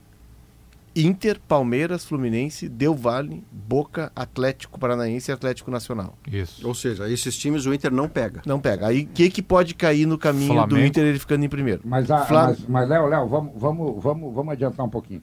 Inter, 1.05 1.39
Palmeiras, 1.47 2.05
Fluminense, 2.05 2.67
Del 2.67 2.95
Valle, 2.95 3.43
Boca, 3.51 4.11
Atlético 4.15 4.79
Paranaense 4.79 5.29
e 5.29 5.33
Atlético 5.33 5.69
Nacional. 5.69 6.17
Isso. 6.31 6.67
Ou 6.67 6.73
seja, 6.73 7.09
esses 7.09 7.37
times 7.37 7.65
o 7.65 7.73
Inter 7.73 7.91
não 7.91 8.07
pega. 8.09 8.41
Não 8.45 8.59
pega. 8.59 8.87
Aí 8.87 9.03
o 9.03 9.07
que, 9.07 9.29
que 9.29 9.41
pode 9.41 9.75
cair 9.75 10.05
no 10.05 10.17
caminho 10.17 10.47
do 10.47 10.53
Flamengo. 10.53 10.79
Inter 10.87 11.03
ele 11.05 11.19
ficando 11.19 11.43
em 11.45 11.49
primeiro? 11.49 11.81
Mas, 11.85 12.09
a, 12.09 12.25
Fla- 12.25 12.47
mas, 12.47 12.65
mas 12.67 12.89
Léo, 12.89 13.05
Léo, 13.07 13.27
vamos, 13.27 13.51
vamos, 13.55 14.03
vamos, 14.03 14.33
vamos 14.33 14.51
adiantar 14.53 14.85
um 14.85 14.89
pouquinho. 14.89 15.21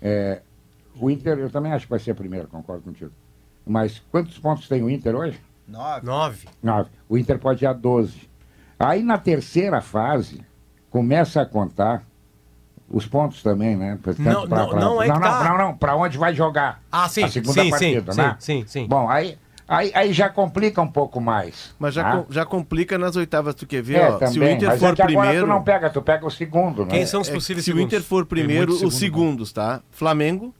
É, 0.00 0.40
o 1.00 1.10
Inter, 1.10 1.38
eu 1.38 1.50
também 1.50 1.72
acho 1.72 1.84
que 1.86 1.90
vai 1.90 1.98
ser 2.00 2.14
primeiro, 2.14 2.48
concordo 2.48 2.82
contigo. 2.82 3.10
Mas 3.66 4.02
quantos 4.10 4.38
pontos 4.38 4.68
tem 4.68 4.82
o 4.82 4.90
Inter 4.90 5.14
hoje? 5.14 5.40
Nove. 5.68 6.06
Nove. 6.06 6.48
Nove. 6.62 6.90
O 7.08 7.18
Inter 7.18 7.38
pode 7.38 7.64
ir 7.64 7.66
a 7.66 7.72
12. 7.72 8.28
Aí 8.78 9.02
na 9.02 9.18
terceira 9.18 9.80
fase, 9.80 10.40
começa 10.90 11.40
a 11.42 11.46
contar 11.46 12.04
os 12.90 13.06
pontos 13.06 13.42
também, 13.42 13.76
né? 13.76 13.98
Tanto 14.02 14.22
Não, 14.22 14.46
pra- 14.46 14.58
não, 14.58 14.68
pra- 14.70 14.80
não 14.80 15.02
é 15.02 15.08
não, 15.08 15.14
que 15.16 15.20
não, 15.20 15.28
tá. 15.28 15.44
não, 15.48 15.58
não, 15.58 15.76
pra 15.76 15.96
onde 15.96 16.16
vai 16.18 16.34
jogar. 16.34 16.80
Ah, 16.90 17.08
sim, 17.08 17.24
A 17.24 17.28
segunda 17.28 17.62
sim, 17.62 17.70
partida, 17.70 18.12
sim, 18.12 18.18
né? 18.20 18.36
sim, 18.38 18.60
sim, 18.62 18.66
sim. 18.66 18.86
Bom, 18.86 19.08
aí, 19.08 19.36
aí, 19.66 19.90
aí 19.94 20.12
já 20.12 20.28
complica 20.28 20.80
um 20.80 20.86
pouco 20.88 21.20
mais. 21.20 21.74
Mas 21.78 21.94
já, 21.94 22.04
tá? 22.04 22.16
com- 22.22 22.32
já 22.32 22.44
complica 22.46 22.96
nas 22.96 23.16
oitavas. 23.16 23.54
Tu 23.54 23.66
quer 23.66 23.82
ver? 23.82 23.96
É, 23.96 24.08
ó, 24.10 24.12
também, 24.18 24.32
se 24.32 24.38
o 24.40 24.48
Inter 24.48 24.68
mas 24.68 24.80
for 24.80 24.92
é 24.92 24.94
que 24.94 25.02
agora 25.02 25.20
primeiro. 25.20 25.46
tu 25.46 25.48
não 25.48 25.62
pega, 25.62 25.90
tu 25.90 26.00
pega 26.02 26.26
o 26.26 26.30
segundo, 26.30 26.84
né? 26.84 26.90
Quem 26.92 27.06
são 27.06 27.20
os 27.20 27.28
É 27.28 27.32
possíveis 27.32 27.64
se 27.64 27.70
o 27.72 27.74
segundos? 27.74 27.92
Inter 27.94 28.06
for 28.06 28.24
primeiro, 28.24 28.72
muito 28.72 28.86
os 28.86 28.94
segundo 28.94 28.98
segundos, 29.26 29.52
tá? 29.52 29.80
Flamengo, 29.90 30.54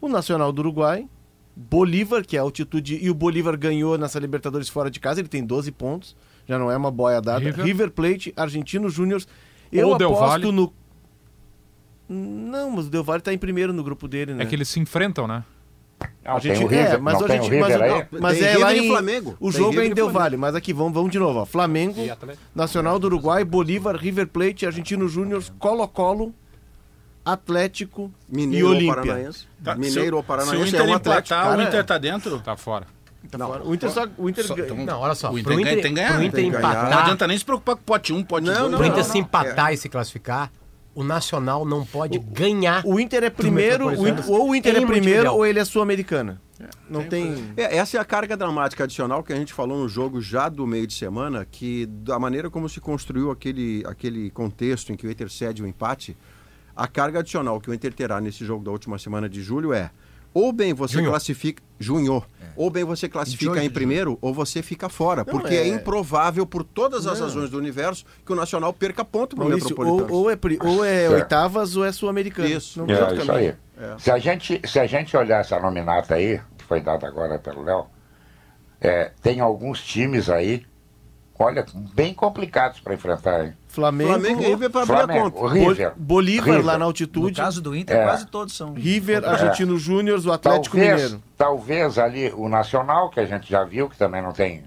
o 0.00 0.08
Nacional 0.08 0.50
do 0.52 0.60
Uruguai, 0.60 1.06
Bolívar, 1.54 2.24
que 2.24 2.36
é 2.36 2.40
a 2.40 2.42
altitude, 2.42 2.98
e 3.02 3.10
o 3.10 3.14
Bolívar 3.14 3.56
ganhou 3.58 3.98
nessa 3.98 4.18
Libertadores 4.18 4.68
fora 4.68 4.90
de 4.90 5.00
casa, 5.00 5.20
ele 5.20 5.28
tem 5.28 5.44
12 5.44 5.70
pontos, 5.72 6.16
já 6.48 6.58
não 6.58 6.70
é 6.70 6.76
uma 6.76 6.90
boia 6.90 7.20
dada. 7.20 7.40
River. 7.40 7.64
River, 7.64 7.90
Plate, 7.90 8.32
Argentino 8.36 8.88
Júnior. 8.88 9.20
Eu 9.70 9.92
aposto 9.94 10.20
Valle. 10.20 10.52
no. 10.52 10.72
Não, 12.08 12.70
mas 12.70 12.86
o 12.86 12.90
Del 12.90 13.04
Valle 13.04 13.20
tá 13.22 13.32
em 13.32 13.38
primeiro 13.38 13.72
no 13.72 13.82
grupo 13.84 14.08
dele, 14.08 14.34
né? 14.34 14.42
É 14.44 14.46
que 14.46 14.54
eles 14.54 14.68
se 14.68 14.80
enfrentam, 14.80 15.26
né? 15.26 15.44
Não, 16.24 16.36
A 16.36 16.40
tem 16.40 16.54
gente, 16.54 16.64
o 16.64 16.68
River, 16.68 16.92
é, 16.92 16.96
mas 16.98 17.14
não 17.14 17.24
a 17.24 17.28
tem 17.28 17.40
o 17.40 17.42
gente, 17.42 17.60
mas, 17.60 17.70
não, 18.10 18.20
mas 18.20 18.38
Tem 18.38 18.46
é 18.46 18.52
River 18.52 18.64
lá 18.64 18.74
em, 18.76 18.88
Flamengo. 18.88 19.36
O 19.40 19.50
Tem 19.50 19.60
jogo 19.60 19.80
é 19.80 19.86
em 19.86 19.92
Del. 19.92 20.08
Valle, 20.10 20.36
mas 20.36 20.54
aqui 20.54 20.72
vamos, 20.72 20.92
vamos 20.94 21.10
de 21.10 21.18
novo, 21.18 21.40
ó. 21.40 21.44
Flamengo. 21.44 22.00
Nacional 22.54 22.98
do 23.00 23.06
Uruguai, 23.08 23.44
Bolívar, 23.44 23.96
River 23.96 24.28
Plate, 24.28 24.64
Argentino 24.64 25.08
Júnior, 25.08 25.42
Colo-Colo, 25.58 26.32
Atlético 27.24 28.12
Mineiro 28.28 28.68
e 28.68 28.70
Olímpia. 28.70 28.94
Paranaense. 28.94 29.46
Tá, 29.62 29.74
Mineiro 29.74 30.02
se, 30.02 30.12
ou 30.14 30.20
se 30.20 30.26
Paranaense 30.26 30.56
o 30.56 30.66
Inter 30.66 30.80
é 30.80 30.82
um 30.84 30.88
empatar, 30.96 31.20
o 31.20 31.50
cara. 31.50 31.62
Inter 31.64 31.84
tá 31.84 31.98
dentro. 31.98 32.38
Tá 32.40 32.56
fora. 32.56 32.86
Não, 33.36 33.62
o 33.66 33.74
Inter 33.74 33.90
só. 33.90 34.06
O 34.16 34.28
Inter 34.30 34.46
Só- 34.46 34.54
ganha- 34.54 34.68
então- 34.72 34.84
Não, 34.86 35.00
olha 35.00 35.14
só. 35.14 35.30
O 35.30 35.38
Inter 35.38 35.58
Inter, 35.58 35.74
tem 35.82 35.82
que 35.82 35.90
ganhar, 35.90 36.14
pro? 36.14 36.22
Inter 36.22 36.44
empatar, 36.44 36.90
Não 36.90 36.98
adianta 37.00 37.26
nem 37.26 37.36
se 37.36 37.44
preocupar 37.44 37.76
com 37.76 37.82
pote 37.82 38.12
1, 38.12 38.22
pote 38.22 38.46
Não, 38.46 38.54
2. 38.54 38.70
não, 38.70 38.78
pro 38.78 38.86
Inter 38.86 39.04
não, 39.04 39.10
se 39.12 39.18
empatar 39.18 39.72
e 39.72 39.76
se 39.76 39.88
classificar, 39.88 40.50
o 40.98 41.04
Nacional 41.04 41.64
não 41.64 41.86
pode 41.86 42.18
ganhar. 42.18 42.82
O 42.84 42.98
Inter 42.98 43.22
é 43.22 43.30
primeiro, 43.30 43.86
o 43.86 44.32
ou 44.32 44.50
o 44.50 44.54
Inter 44.56 44.74
é 44.74 44.84
primeiro 44.84 45.32
ou 45.32 45.46
ele 45.46 45.60
é 45.60 45.64
sul-americana. 45.64 46.42
Não 46.90 47.04
tem. 47.04 47.52
É, 47.56 47.76
essa 47.76 47.98
é 47.98 48.00
a 48.00 48.04
carga 48.04 48.36
dramática 48.36 48.82
adicional 48.82 49.22
que 49.22 49.32
a 49.32 49.36
gente 49.36 49.52
falou 49.52 49.78
no 49.78 49.88
jogo 49.88 50.20
já 50.20 50.48
do 50.48 50.66
meio 50.66 50.88
de 50.88 50.94
semana, 50.94 51.46
que 51.48 51.86
da 51.86 52.18
maneira 52.18 52.50
como 52.50 52.68
se 52.68 52.80
construiu 52.80 53.30
aquele, 53.30 53.84
aquele 53.86 54.28
contexto 54.30 54.92
em 54.92 54.96
que 54.96 55.06
o 55.06 55.10
Inter 55.10 55.30
cede 55.30 55.62
o 55.62 55.68
empate, 55.68 56.16
a 56.74 56.88
carga 56.88 57.20
adicional 57.20 57.60
que 57.60 57.70
o 57.70 57.74
Inter 57.74 57.94
terá 57.94 58.20
nesse 58.20 58.44
jogo 58.44 58.64
da 58.64 58.72
última 58.72 58.98
semana 58.98 59.28
de 59.28 59.40
julho 59.40 59.72
é 59.72 59.92
ou 60.38 60.52
bem 60.52 60.72
você 60.72 60.94
Junho. 60.94 61.10
classifica 61.10 61.62
junho, 61.78 62.22
ou 62.56 62.70
bem 62.70 62.82
você 62.84 63.08
classifica 63.08 63.52
28 63.52 63.66
em 63.66 63.72
primeiro 63.72 64.18
ou 64.20 64.34
você 64.34 64.62
fica 64.62 64.88
fora, 64.88 65.24
porque 65.24 65.54
é... 65.54 65.58
é- 65.60 65.68
improvável 65.68 66.44
por 66.46 66.64
todas 66.64 67.06
as 67.06 67.18
Não. 67.20 67.26
razões 67.26 67.50
do 67.50 67.56
universo 67.58 68.04
que 68.26 68.32
o 68.32 68.36
Nacional 68.36 68.72
perca 68.72 69.04
ponto 69.04 69.36
para 69.36 69.44
o 69.44 69.48
Metropolitano. 69.48 70.12
ou, 70.12 70.22
ou 70.24 70.30
é, 70.30 70.36
pri- 70.36 70.58
ou 70.60 70.84
é 70.84 71.08
oitavas 71.08 71.76
ou 71.76 71.84
é 71.84 71.92
sul-americana. 71.92 72.48
Isso. 72.48 72.84
Não 72.84 72.92
É, 72.94 73.14
isso 73.14 73.32
aí. 73.32 73.54
É. 73.80 73.96
Se, 73.98 74.10
a 74.10 74.18
gente, 74.18 74.60
se 74.66 74.78
a 74.80 74.86
gente 74.86 75.16
olhar 75.16 75.40
essa 75.40 75.58
nominata 75.60 76.16
aí, 76.16 76.40
que 76.56 76.64
foi 76.64 76.80
dada 76.80 77.06
agora 77.06 77.38
pelo 77.38 77.62
Léo, 77.62 77.86
é, 78.80 79.12
tem 79.22 79.38
alguns 79.40 79.80
times 79.80 80.28
aí, 80.28 80.64
olha, 81.38 81.64
bem 81.94 82.12
complicados 82.12 82.80
para 82.80 82.94
enfrentar, 82.94 83.44
hein? 83.46 83.54
Flamengo, 83.68 84.10
Flamengo 84.10 84.42
e 84.42 84.46
River 84.46 84.70
para 84.70 84.80
abrir 85.02 85.18
a 85.18 85.30
conta. 85.30 85.54
River. 85.54 85.90
Bo- 85.90 85.96
Bolívar 86.16 86.46
River. 86.46 86.64
lá 86.66 86.72
na 86.72 86.78
No 86.80 86.84
altitude. 86.86 87.36
caso 87.40 87.60
do 87.60 87.76
Inter, 87.76 87.96
É. 87.96 88.02
quase 88.04 88.26
todos 88.26 88.56
são. 88.56 88.72
River, 88.74 89.24
Argentino 89.28 89.78
Júnior, 89.78 90.18
o 90.26 90.32
Atlético 90.32 90.76
talvez, 90.76 91.02
Mineiro. 91.02 91.22
talvez 91.36 91.98
ali 91.98 92.32
o 92.34 92.48
Nacional, 92.48 93.10
que 93.10 93.20
a 93.20 93.26
gente 93.26 93.48
já 93.48 93.62
viu, 93.64 93.88
que 93.88 93.96
também 93.96 94.22
não 94.22 94.32
tem, 94.32 94.64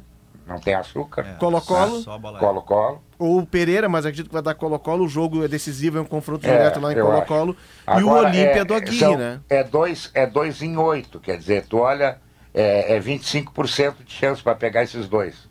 não 0.47 0.59
tem 0.59 0.75
açúcar, 0.75 1.21
É, 1.21 1.33
Colo-Colo. 1.33 2.03
Bola 2.19 2.39
Colo-Colo. 2.39 3.01
Ou 3.17 3.39
o 3.39 3.45
Pereira, 3.45 3.89
mas 3.89 4.05
acredito 4.05 4.27
que 4.27 4.33
vai 4.33 4.41
dar 4.41 4.53
Colo-Colo. 4.55 5.05
O 5.05 5.09
jogo 5.09 5.43
é 5.43 5.47
decisivo, 5.47 5.97
é 5.97 6.01
um 6.01 6.05
confronto 6.05 6.45
É, 6.47 6.51
direto 6.51 6.79
lá 6.79 6.91
em 6.93 6.95
Colo-Colo. 6.95 7.55
E 7.87 7.89
o 7.91 7.93
Agora, 7.97 8.27
Olímpia 8.29 8.61
é- 8.61 8.65
do 8.65 8.73
Aguirre, 8.73 8.99
são- 8.99 9.17
né? 9.17 9.39
É 9.49 9.63
dois, 9.63 10.09
é 10.13 10.25
dois 10.27 10.61
em 10.61 10.77
oito, 10.77 11.19
quer 11.19 11.37
dizer, 11.37 11.65
tu 11.67 11.77
olha, 11.79 12.17
é, 12.53 12.95
é 12.95 12.99
25% 12.99 14.03
de 14.03 14.11
chance 14.13 14.41
para 14.43 14.55
pegar 14.55 14.83
esses 14.83 15.07
dois. 15.07 15.49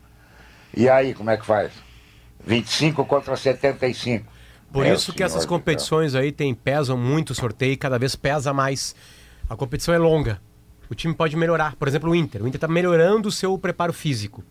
E 0.77 0.89
aí, 0.89 1.15
como 1.15 1.31
é 1.31 1.37
que 1.37 1.45
faz? 1.47 1.73
25 2.47 3.05
contra 3.05 3.37
75. 3.37 4.27
Por 4.73 4.85
Meu 4.85 4.95
isso 4.95 5.13
que 5.13 5.23
essas 5.23 5.45
do 5.45 5.49
competições 5.49 6.15
aí 6.15 6.31
tem, 6.31 6.55
pesam 6.55 6.97
muito 6.97 7.31
o 7.31 7.35
sorteio 7.35 7.73
e 7.73 7.77
cada 7.77 7.99
vez 7.99 8.15
pesa 8.15 8.53
mais. 8.53 8.95
A 9.49 9.57
competição 9.57 9.93
é 9.93 9.99
longa. 9.99 10.41
O 10.89 10.95
time 10.95 11.15
pode 11.15 11.37
melhorar. 11.37 11.75
Por 11.77 11.89
exemplo, 11.89 12.11
o 12.11 12.15
Inter. 12.15 12.43
O 12.43 12.47
Inter 12.49 12.57
está 12.57 12.69
melhorando 12.69 13.29
o 13.29 13.33
seu 13.33 13.57
preparo 13.59 13.93
físico. 13.93 14.45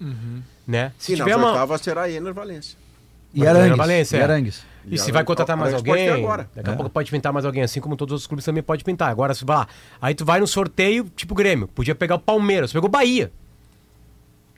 Né? 0.67 0.91
Se 0.97 1.13
E 1.13 1.15
nas 1.15 1.25
tiver 1.25 1.35
uma. 1.37 1.47
oitavas 1.49 1.81
será 1.81 2.09
Ener 2.09 2.33
Valência. 2.33 2.77
E 3.33 3.45
Arangues. 3.45 3.77
Valência, 3.77 4.17
e 4.17 4.19
é. 4.19 4.23
Arangues. 4.23 4.63
E 4.85 4.97
se 4.97 5.11
vai 5.11 5.23
contratar 5.23 5.55
mais 5.55 5.73
alguém, 5.73 6.09
agora. 6.09 6.49
daqui 6.55 6.69
a 6.69 6.73
É. 6.73 6.75
pouco 6.75 6.89
pode 6.89 7.11
pintar 7.11 7.31
mais 7.31 7.45
alguém, 7.45 7.61
assim 7.61 7.79
como 7.79 7.95
todos 7.95 8.13
os 8.13 8.15
outros 8.17 8.27
clubes 8.27 8.43
também 8.45 8.63
pode 8.63 8.83
pintar. 8.83 9.09
Agora, 9.11 9.33
se 9.35 9.45
vai 9.45 9.57
lá, 9.57 9.67
aí 10.01 10.15
tu 10.15 10.25
vai 10.25 10.39
no 10.39 10.47
sorteio, 10.47 11.09
tipo 11.15 11.35
Grêmio, 11.35 11.67
podia 11.67 11.93
pegar 11.93 12.15
o 12.15 12.19
Palmeiras, 12.19 12.73
pegou 12.73 12.87
o 12.87 12.91
Bahia. 12.91 13.31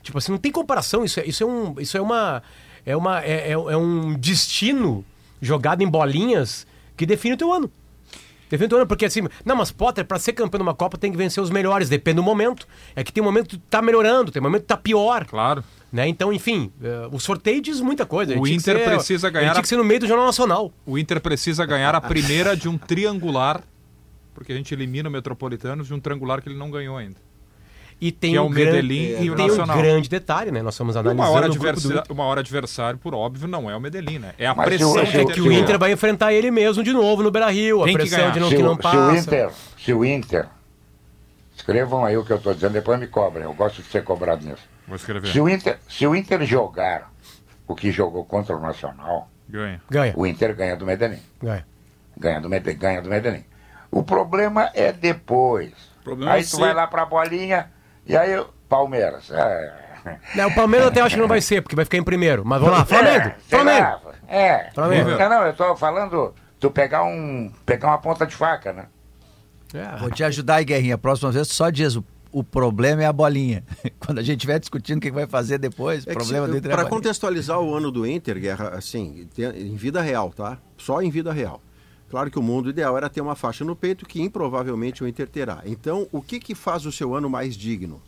Tipo 0.02 0.18
assim, 0.18 0.32
não 0.32 0.38
tem 0.38 0.50
comparação, 0.50 1.04
isso 1.04 1.20
é, 1.20 1.26
isso 1.26 1.42
é 1.42 1.46
um. 1.46 1.74
Isso 1.80 1.96
é 1.96 2.00
uma. 2.00 2.42
É, 2.84 2.96
uma 2.96 3.22
é, 3.22 3.48
é- 3.48 3.52
é 3.52 3.76
um 3.76 4.14
destino 4.14 5.04
jogado 5.40 5.82
em 5.82 5.88
bolinhas 5.88 6.66
que 6.96 7.06
define 7.06 7.34
o 7.34 7.36
teu 7.38 7.52
ano. 7.52 7.70
Define 8.50 8.66
o 8.66 8.68
teu 8.68 8.78
ano, 8.78 8.86
porque 8.86 9.06
assim, 9.06 9.22
não, 9.44 9.56
mas 9.56 9.72
Potter, 9.72 10.04
pra 10.04 10.18
ser 10.18 10.34
campeão 10.34 10.58
de 10.58 10.62
uma 10.62 10.74
Copa 10.74 10.98
tem 10.98 11.10
que 11.10 11.16
vencer 11.16 11.42
os 11.42 11.48
melhores, 11.48 11.88
depende 11.88 12.16
do 12.16 12.22
momento. 12.22 12.66
É 12.94 13.02
que 13.02 13.10
tem 13.12 13.22
um 13.22 13.26
momento 13.26 13.48
que 13.48 13.56
tu 13.56 13.62
tá 13.70 13.80
melhorando, 13.80 14.30
tem 14.30 14.40
um 14.40 14.44
momento 14.44 14.62
que 14.62 14.68
tá 14.68 14.76
pior. 14.76 15.24
Claro. 15.24 15.64
Né? 15.90 16.06
Então, 16.08 16.32
enfim, 16.32 16.70
eh, 16.82 17.08
o 17.10 17.18
sorteio 17.18 17.60
diz 17.62 17.80
muita 17.80 18.04
coisa. 18.04 18.32
O 18.38 18.42
tinha 18.44 18.56
Inter 18.56 18.76
ser- 18.78 18.84
precisa 18.94 19.26
ele 19.28 19.34
ganhar 19.34 19.50
Tinha 19.52 19.60
a- 19.60 19.62
que 19.62 19.68
ser 19.68 19.76
no 19.76 19.84
meio 19.84 20.00
do 20.00 20.06
Jornal 20.06 20.26
Nacional. 20.26 20.72
O 20.84 20.98
Inter 20.98 21.20
precisa 21.20 21.64
ganhar 21.66 21.94
a 21.94 22.00
primeira 22.00 22.54
de 22.56 22.68
um 22.68 22.76
triangular, 22.78 23.62
porque 24.34 24.52
a 24.52 24.56
gente 24.56 24.72
elimina 24.74 25.08
o 25.08 25.12
Metropolitanos 25.12 25.86
de 25.86 25.94
um 25.94 26.00
triangular 26.00 26.42
que 26.42 26.48
ele 26.48 26.58
não 26.58 26.70
ganhou 26.70 26.96
ainda. 26.96 27.16
E 28.04 28.10
tem 28.10 28.32
Que 28.32 28.36
é 28.36 28.40
um 28.40 28.46
o 28.46 28.50
gran- 28.50 28.64
Medellín 28.64 29.22
e 29.22 29.30
o 29.30 29.36
tem 29.36 29.46
Nacional. 29.46 29.78
um 29.78 29.80
grande 29.80 30.08
detalhe, 30.08 30.50
né? 30.50 30.60
Nós 30.60 30.74
estamos 30.74 30.96
O 30.96 30.98
analisando 30.98 31.28
o 31.28 31.30
grupo 31.30 31.52
do 31.52 31.68
adversa- 31.68 31.88
Inter. 32.00 32.12
o 32.12 32.14
maior 32.16 32.36
adversário, 32.36 32.98
por 32.98 33.14
óbvio, 33.14 33.46
não 33.46 33.70
é 33.70 33.76
o 33.76 33.80
Medellín, 33.80 34.18
né? 34.18 34.34
É 34.36 34.46
a 34.46 34.54
Mas 34.56 34.66
pressão 34.66 34.92
se 34.92 34.98
o- 34.98 35.00
que 35.02 35.06
se 35.06 35.12
o- 35.12 35.18
tem 35.18 35.26
Que 35.28 35.32
que 35.34 35.40
o 35.40 35.52
Inter 35.52 35.78
vai 35.78 35.92
enfrentar 35.92 36.32
ele 36.32 36.50
mesmo 36.50 36.82
de 36.82 36.92
novo 36.92 37.22
no 37.22 37.30
Beira-Rio. 37.30 37.82
A 37.82 37.84
Tem 37.84 37.94
que 37.94 38.00
pressão 38.00 38.18
ganhar. 38.18 38.32
de 38.32 38.40
não, 38.40 38.48
se, 38.48 38.56
que 38.56 38.60
o, 38.62 38.64
não 38.64 38.72
se 38.74 38.78
o 38.80 38.82
passa. 38.82 39.16
Inter, 39.18 39.50
se 39.78 39.92
o 39.94 40.04
Inter, 40.04 40.46
escrevam 41.56 42.04
aí 42.04 42.16
o 42.16 42.24
que 42.24 42.32
eu 42.32 42.36
estou 42.38 42.54
dizendo, 42.54 42.72
depois 42.72 42.98
me 42.98 43.06
cobrem, 43.06 43.44
eu 43.44 43.54
gosto 43.54 43.82
de 43.82 43.88
ser 43.88 44.02
cobrado 44.02 44.44
nisso. 44.44 44.62
Vou 44.86 44.96
escrever. 44.96 45.28
Se 45.30 45.40
o, 45.40 45.48
Inter, 45.48 45.78
se 45.88 46.06
o 46.06 46.14
Inter 46.16 46.44
jogar 46.44 47.10
o 47.68 47.74
que 47.74 47.90
jogou 47.92 48.24
contra 48.24 48.56
o 48.56 48.60
Nacional, 48.60 49.28
Ganha. 49.48 49.80
Ganha, 49.90 50.12
o 50.16 50.26
Inter 50.26 50.54
ganha 50.56 50.76
do 50.76 50.84
Medellín. 50.86 51.20
ganha. 51.40 51.64
Ganha 52.18 52.40
do, 52.40 52.48
Medellín, 52.48 52.78
ganha 52.78 53.00
do 53.02 53.08
Medellín. 53.08 53.44
O 53.90 54.02
problema 54.02 54.70
é 54.74 54.92
depois. 54.92 55.72
problema 56.02 56.32
aí 56.32 56.40
é 56.40 56.44
tu 56.44 56.50
se- 56.56 56.60
vai 56.60 56.74
lá 56.74 56.86
pra 56.86 57.04
bolinha 57.06 57.70
e 58.12 58.16
aí 58.16 58.38
o 58.38 58.46
Palmeiras. 58.68 59.30
É, 59.30 59.72
Não, 60.34 60.48
o 60.48 60.54
Palmeiras 60.54 60.88
até 60.88 61.00
acho 61.00 61.14
que 61.14 61.20
não 61.20 61.28
vai 61.28 61.40
ser, 61.40 61.62
porque 61.62 61.76
vai 61.76 61.84
ficar 61.84 61.98
em 61.98 62.02
primeiro. 62.04 62.44
Mas 62.44 62.60
vamos 62.60 62.78
lá, 62.78 62.84
Flamengo! 62.84 63.26
É, 63.28 63.34
Flamengo! 63.48 63.80
lá, 64.04 64.12
É. 64.28 64.70
Flamengo. 64.74 65.10
Não, 65.10 65.28
não, 65.30 65.46
eu 65.46 65.52
tô 65.54 65.76
falando 65.76 66.34
tu 66.58 66.70
pegar 66.70 67.04
um 67.04 67.52
pegar 67.66 67.88
uma 67.88 67.98
ponta 67.98 68.26
de 68.26 68.34
faca, 68.34 68.72
né? 68.72 68.86
É. 69.74 69.96
Vou 69.98 70.10
te 70.10 70.22
ajudar 70.24 70.56
aí, 70.56 70.64
Guerrinha. 70.64 70.94
A 70.96 70.98
próxima 70.98 71.30
vez 71.32 71.48
tu 71.48 71.54
só 71.54 71.70
diz 71.70 71.96
o, 71.96 72.04
o 72.30 72.44
problema 72.44 73.02
é 73.02 73.06
a 73.06 73.12
bolinha. 73.12 73.64
Quando 73.98 74.18
a 74.18 74.22
gente 74.22 74.36
estiver 74.38 74.58
discutindo 74.58 74.98
o 74.98 75.00
que 75.00 75.10
vai 75.10 75.26
fazer 75.26 75.58
depois, 75.58 76.04
o 76.04 76.10
É 76.10 76.12
problema 76.12 76.46
se- 76.46 76.52
dentro 76.52 76.70
é 76.70 76.74
a 76.74 76.76
Para 76.76 76.88
contextualizar 76.88 77.58
o 77.60 77.74
ano 77.74 77.90
do 77.90 78.06
Inter, 78.06 78.38
Guerra, 78.38 78.70
assim, 78.76 79.26
em 79.38 79.76
vida 79.76 80.00
real, 80.02 80.30
tá? 80.30 80.58
Só 80.76 81.00
em 81.00 81.10
vida 81.10 81.32
real. 81.32 81.60
Claro 82.12 82.30
que 82.30 82.38
o 82.38 82.42
mundo 82.42 82.68
ideal 82.68 82.94
era 82.94 83.08
ter 83.08 83.22
uma 83.22 83.34
faixa 83.34 83.64
no 83.64 83.74
peito, 83.74 84.04
que 84.04 84.20
improvavelmente 84.20 85.02
o 85.02 85.08
Inter 85.08 85.26
terá. 85.26 85.62
Então, 85.64 86.06
o 86.12 86.20
que, 86.20 86.38
que 86.38 86.54
faz 86.54 86.84
o 86.84 86.92
seu 86.92 87.14
ano 87.14 87.30
mais 87.30 87.56
digno? 87.56 88.02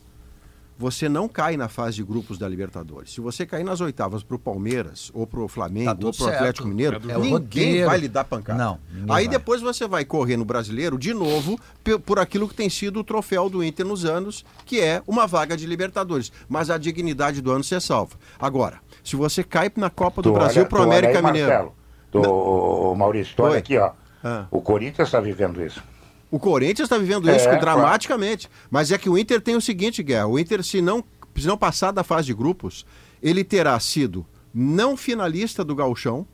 Você 0.78 1.08
não 1.08 1.26
cai 1.26 1.56
na 1.56 1.68
fase 1.70 1.96
de 1.96 2.04
grupos 2.04 2.36
da 2.36 2.46
Libertadores. 2.46 3.14
Se 3.14 3.22
você 3.22 3.46
cair 3.46 3.64
nas 3.64 3.80
oitavas 3.80 4.22
pro 4.22 4.38
Palmeiras, 4.38 5.10
ou 5.14 5.26
pro 5.26 5.48
Flamengo, 5.48 5.86
Tá 5.94 6.06
ou 6.06 6.12
pro 6.12 6.24
certo. 6.24 6.34
Atlético 6.36 6.68
Mineiro, 6.68 6.96
É 7.08 7.16
o 7.16 7.20
ninguém 7.20 7.32
roteiro. 7.32 7.86
vai 7.86 7.98
lhe 7.98 8.08
dar 8.08 8.24
pancada. 8.24 8.58
Não, 8.62 8.78
Aí 9.14 9.24
vai. 9.24 9.28
depois 9.28 9.62
você 9.62 9.88
vai 9.88 10.04
correr 10.04 10.36
no 10.36 10.44
brasileiro 10.44 10.98
de 10.98 11.14
novo 11.14 11.58
por 12.04 12.18
aquilo 12.18 12.46
que 12.46 12.54
tem 12.54 12.68
sido 12.68 13.00
o 13.00 13.04
troféu 13.04 13.48
do 13.48 13.64
Inter 13.64 13.86
nos 13.86 14.04
anos, 14.04 14.44
que 14.66 14.80
é 14.82 15.00
uma 15.06 15.26
vaga 15.26 15.56
de 15.56 15.64
Libertadores. 15.64 16.30
Mas 16.46 16.68
a 16.68 16.76
dignidade 16.76 17.40
do 17.40 17.50
ano 17.52 17.64
se 17.64 17.80
salva. 17.80 18.16
Agora, 18.38 18.80
se 19.02 19.16
você 19.16 19.42
cai 19.42 19.72
na 19.76 19.88
Copa 19.88 20.20
do 20.20 20.28
Tu 20.30 20.34
Brasil 20.34 20.66
tu 20.66 20.74
olha 20.76 20.84
América 20.84 21.18
aí, 21.20 21.24
Mineiro. 21.24 21.48
Marcelo, 21.48 21.74
ô, 22.20 22.94
Maurício, 22.94 23.34
olha 23.38 23.52
Oi. 23.52 23.58
aqui, 23.58 23.78
ó. 23.78 23.92
Ah. 24.22 24.46
O 24.50 24.60
Corinthians 24.60 25.08
está 25.08 25.20
vivendo 25.20 25.62
isso. 25.64 25.82
O 26.30 26.38
Corinthians 26.38 26.86
está 26.86 26.98
vivendo 26.98 27.30
isso 27.30 27.48
É, 27.48 27.56
dramaticamente. 27.58 28.48
Mas 28.70 28.90
é 28.90 28.98
que 28.98 29.08
o 29.08 29.16
Inter 29.16 29.40
tem 29.40 29.54
o 29.54 29.60
seguinte, 29.60 30.02
Guerra. 30.02 30.26
O 30.26 30.38
Inter, 30.38 30.64
se 30.64 30.80
não, 30.80 31.04
se 31.36 31.46
não 31.46 31.56
passar 31.56 31.92
da 31.92 32.02
fase 32.02 32.26
de 32.26 32.34
grupos, 32.34 32.84
ele 33.22 33.44
terá 33.44 33.78
sido 33.78 34.26
não 34.52 34.96
finalista 34.96 35.64
do 35.64 35.74
Gauchão, 35.74 36.26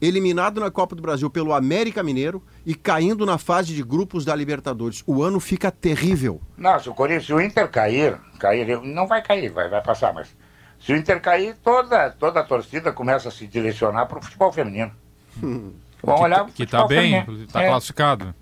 eliminado 0.00 0.60
na 0.60 0.70
Copa 0.70 0.96
do 0.96 1.02
Brasil 1.02 1.30
pelo 1.30 1.52
América 1.52 2.02
Mineiro 2.02 2.42
e 2.66 2.74
caindo 2.74 3.24
na 3.24 3.38
fase 3.38 3.74
de 3.74 3.82
grupos 3.82 4.24
da 4.24 4.34
Libertadores. 4.34 5.02
O 5.06 5.22
ano 5.22 5.38
fica 5.38 5.70
terrível. 5.70 6.40
Não, 6.56 6.78
se 6.80 6.88
o 6.88 6.94
Corinthians, 6.94 7.26
se 7.26 7.32
o 7.32 7.40
Inter 7.40 7.68
cair, 7.68 8.18
cair, 8.38 8.80
não 8.82 9.06
vai 9.06 9.22
cair, 9.22 9.50
vai, 9.50 9.68
vai 9.68 9.82
passar, 9.82 10.12
mas 10.12 10.28
se 10.80 10.92
o 10.92 10.96
Inter 10.96 11.20
cair, 11.20 11.56
toda, 11.62 12.10
toda 12.10 12.40
a 12.40 12.44
torcida 12.44 12.92
começa 12.92 13.28
a 13.28 13.32
se 13.32 13.46
direcionar 13.46 14.06
para 14.06 14.18
o 14.18 14.22
futebol 14.22 14.52
feminino. 14.52 14.90
Vamos 15.40 16.20
olhar 16.20 16.44
pro 16.44 16.52
Que 16.52 16.66
tá 16.66 16.78
futebol 16.82 16.88
bem, 16.88 16.98
feminino. 16.98 17.22
inclusive, 17.22 17.46
tá 17.52 17.62
É. 17.62 17.68
classificado. 17.68 18.34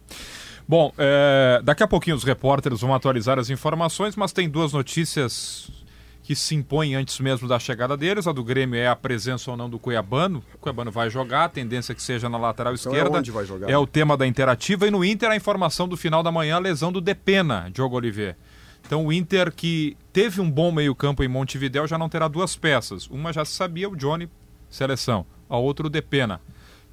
Bom, 0.67 0.93
é, 0.97 1.61
daqui 1.65 1.83
a 1.83 1.89
pouquinho 1.89 2.17
os 2.17 2.25
repórteres 2.25 2.81
vão 2.81 2.95
atualizar 2.95 3.39
as 3.39 3.51
informações, 3.51 4.15
mas 4.17 4.33
tem 4.33 4.49
duas 4.49 4.73
notícias 4.73 5.69
que 6.23 6.35
se 6.37 6.55
impõem 6.55 6.95
antes 6.95 7.19
mesmo 7.19 7.49
da 7.49 7.59
chegada 7.59 7.97
deles. 7.97 8.27
A 8.29 8.33
do 8.33 8.45
Grêmio 8.45 8.79
é 8.79 8.87
a 8.87 8.95
presença 8.95 9.51
ou 9.51 9.57
não 9.57 9.69
do 9.69 9.81
Cuiabano. 9.81 10.45
O 10.55 10.59
Cuiabano 10.59 10.91
vai 10.93 11.11
jogar, 11.11 11.47
a 11.47 11.49
tendência 11.49 11.91
é 11.93 11.95
que 11.95 12.03
seja 12.03 12.29
na 12.29 12.39
lateral 12.39 12.73
Então 12.73 12.93
é 12.93 12.97
esquerda. 12.99 13.19
onde 13.19 13.31
vai 13.33 13.45
jogar? 13.45 13.69
É 13.69 13.77
o 13.77 13.85
tema 13.87 14.17
da 14.17 14.25
interativa. 14.27 14.87
E 14.87 14.91
no 14.93 15.05
Inter, 15.05 15.29
a 15.31 15.35
informação 15.37 15.89
do 15.89 15.97
final 15.97 16.23
da 16.23 16.31
manhã, 16.31 16.55
a 16.57 16.61
lesão 16.61 16.93
do 16.93 17.01
Depena, 17.01 17.69
Diogo 17.73 17.97
Oliveira. 17.97 18.37
Então 18.87 19.05
o 19.07 19.13
Inter, 19.13 19.53
que 19.53 19.97
teve 20.13 20.41
um 20.41 20.49
bom 20.49 20.71
meio-campo 20.71 21.25
em 21.25 21.29
Montevidéu, 21.29 21.87
já 21.89 21.99
não 21.99 22.09
terá 22.09 22.29
duas 22.29 22.55
peças. 22.55 23.09
Uma 23.09 23.33
já 23.33 23.45
se 23.45 23.53
sabia, 23.53 23.89
o 23.91 23.97
Johnny, 23.97 24.29
seleção. 24.71 25.27
A 25.49 25.57
outra, 25.57 25.87
o 25.89 25.91
Depena. 25.91 26.41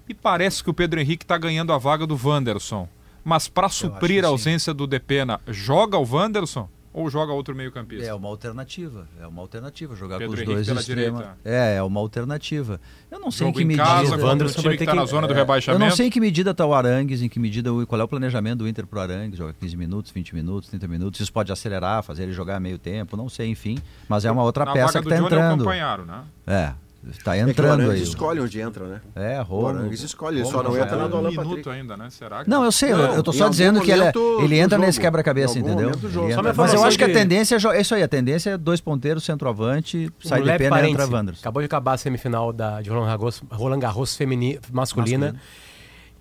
E 0.07 0.13
parece 0.13 0.63
que 0.63 0.69
o 0.69 0.73
Pedro 0.73 0.99
Henrique 0.99 1.23
está 1.23 1.37
ganhando 1.37 1.73
a 1.73 1.77
vaga 1.77 2.05
do 2.07 2.19
Wanderson. 2.21 2.87
Mas 3.23 3.47
para 3.47 3.67
suprir 3.69 4.23
a 4.23 4.27
sim. 4.27 4.31
ausência 4.31 4.73
do 4.73 4.87
Depena, 4.87 5.39
joga 5.47 5.97
o 5.97 6.07
Wanderson 6.09 6.69
ou 6.93 7.09
joga 7.09 7.31
outro 7.33 7.53
meio-campista? 7.53 8.07
É 8.07 8.13
uma 8.13 8.29
alternativa, 8.29 9.07
é 9.21 9.27
uma 9.27 9.41
alternativa 9.41 9.95
jogar 9.95 10.17
Pedro 10.17 10.29
com 10.29 10.33
os 10.35 10.39
Henrique 10.39 10.55
dois 10.55 10.67
pela 10.67 10.79
extrema. 10.79 11.17
direita. 11.19 11.37
É, 11.43 11.75
é 11.75 11.83
uma 11.83 11.99
alternativa. 11.99 12.79
Eu 13.11 13.19
não 13.19 13.29
sei 13.29 13.45
Jogo 13.47 13.59
em 13.59 13.61
que 13.61 13.63
em 13.65 13.67
medida. 13.67 13.83
casa, 13.85 14.15
o 14.17 14.25
Wanderson 14.25 14.61
vai 14.61 14.77
que 14.77 14.85
ter 14.85 14.93
na 14.95 15.01
que- 15.03 15.07
zona 15.09 15.27
do 15.27 15.33
Eu 15.33 15.37
rebaixamento. 15.37 15.83
não 15.85 15.91
sei 15.95 16.07
em 16.07 16.09
que 16.09 16.19
medida 16.21 16.51
está 16.51 16.65
o 16.65 16.73
Arangues, 16.73 17.21
em 17.21 17.27
que 17.29 17.37
medida 17.39 17.71
o, 17.73 17.85
qual 17.85 17.99
é 17.99 18.03
o 18.05 18.07
planejamento 18.07 18.59
do 18.59 18.67
Inter 18.67 18.87
pro 18.87 18.99
Arangues, 19.01 19.37
joga 19.37 19.53
15 19.59 19.75
minutos, 19.77 20.11
20 20.11 20.33
minutos, 20.33 20.69
30 20.69 20.87
minutos, 20.87 21.19
isso 21.19 21.31
pode 21.33 21.51
acelerar, 21.51 22.01
fazer 22.01 22.23
ele 22.23 22.31
jogar 22.33 22.59
meio 22.61 22.79
tempo, 22.79 23.15
não 23.17 23.27
sei, 23.29 23.49
enfim, 23.49 23.77
mas 24.07 24.23
é 24.25 24.31
uma 24.31 24.41
outra 24.41 24.63
Na 24.65 24.71
peça 24.71 24.85
vaga 24.93 24.99
que 24.99 25.03
do 25.03 25.09
está 25.13 25.15
Johnny 25.21 25.35
é 25.35 25.47
o 25.47 25.53
entrando. 25.53 26.05
né? 26.07 26.23
É, 26.47 26.73
está 27.11 27.35
É 27.35 27.39
que 27.39 27.45
o 27.45 27.49
entrando 27.49 27.81
Arangues 27.81 27.93
aí. 27.95 28.03
escolhe 28.03 28.39
onde 28.39 28.59
entra, 28.59 28.85
né? 28.87 29.01
É, 29.15 29.39
O 29.41 29.43
Romulo. 29.43 29.67
Arangues 29.79 30.01
escolhe, 30.03 30.37
ele 30.39 30.45
só 30.45 30.61
não 30.63 30.77
entra 30.77 30.95
na 30.95 31.07
do 31.07 31.17
Alan 31.17 31.29
minuto 31.29 31.47
Patrick. 31.47 31.69
ainda, 31.69 31.95
né? 31.97 32.09
Será 32.09 32.43
que... 32.43 32.49
Não, 32.49 32.63
eu 32.63 32.71
sei, 32.71 32.91
eu- 32.93 32.97
Não, 32.97 33.13
eu 33.15 33.23
tô 33.23 33.31
só 33.33 33.47
dizendo 33.49 33.81
que 33.81 33.91
ele, 33.91 34.03
é- 34.03 34.11
ele 34.41 34.57
entra 34.57 34.77
nesse 34.77 34.99
quebra-cabeça, 34.99 35.57
entendeu? 35.59 35.91
Mas 35.91 36.15
eu 36.15 36.27
informação 36.29 36.83
acho 36.85 36.97
que 36.97 37.03
a 37.03 37.13
tendência 37.13 37.55
é 37.55 37.75
é 37.77 37.81
isso 37.81 37.93
aí, 37.95 38.03
a 38.03 38.07
tendência 38.07 38.51
é 38.51 38.57
dois 38.57 38.79
ponteiros, 38.81 39.23
centroavante, 39.23 40.09
sai 40.23 40.41
de 40.41 40.57
pena 40.57 40.87
e 40.87 40.91
entra. 40.91 41.07
Wanderson. 41.07 41.41
Acabou 41.41 41.61
de 41.61 41.65
acabar 41.65 41.93
a 41.93 41.97
semifinal 41.97 42.51
da, 42.53 42.81
de 42.81 42.89
Roland 42.89 43.07
Garros, 43.07 43.41
Roland 43.51 43.79
Garros 43.79 44.15
femini, 44.15 44.59
masculina. 44.71 45.35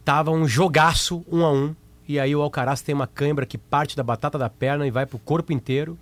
Tava 0.05 0.31
um 0.31 0.46
jogaço, 0.46 1.25
um 1.31 1.44
a 1.44 1.53
um. 1.53 1.75
E 2.09 2.20
aí 2.20 2.35
o 2.37 2.40
Alcaraz 2.40 2.81
tem 2.83 2.94
uma 2.94 3.07
cãibra 3.07 3.44
que 3.44 3.59
parte 3.59 3.96
da 3.96 4.03
batata 4.03 4.38
da 4.38 4.49
perna 4.49 4.87
e 4.87 4.90
vai 4.90 5.05
pro 5.07 5.18
corpo 5.18 5.53
inteiro. 5.53 5.99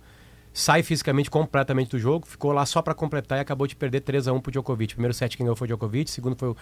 Sai 0.57 0.83
fisicamente 0.83 1.29
completamente 1.29 1.89
do 1.91 1.99
jogo. 1.99 2.25
Ficou 2.25 2.53
lá 2.53 2.65
só 2.65 2.81
para 2.81 2.93
completar 2.93 3.37
e 3.37 3.41
acabou 3.41 3.67
de 3.67 3.75
perder 3.75 3.99
3 3.99 4.29
a 4.29 4.31
1 4.31 4.39
pro 4.39 4.53
Djokovic. 4.53 4.93
Primeiro 4.93 5.13
set 5.13 5.35
quem 5.35 5.45
ganhou 5.45 5.53
foi 5.53 5.65
o 5.65 5.67
Djokovic, 5.67 6.09
segundo 6.09 6.37
foi 6.37 6.47
o, 6.47 6.57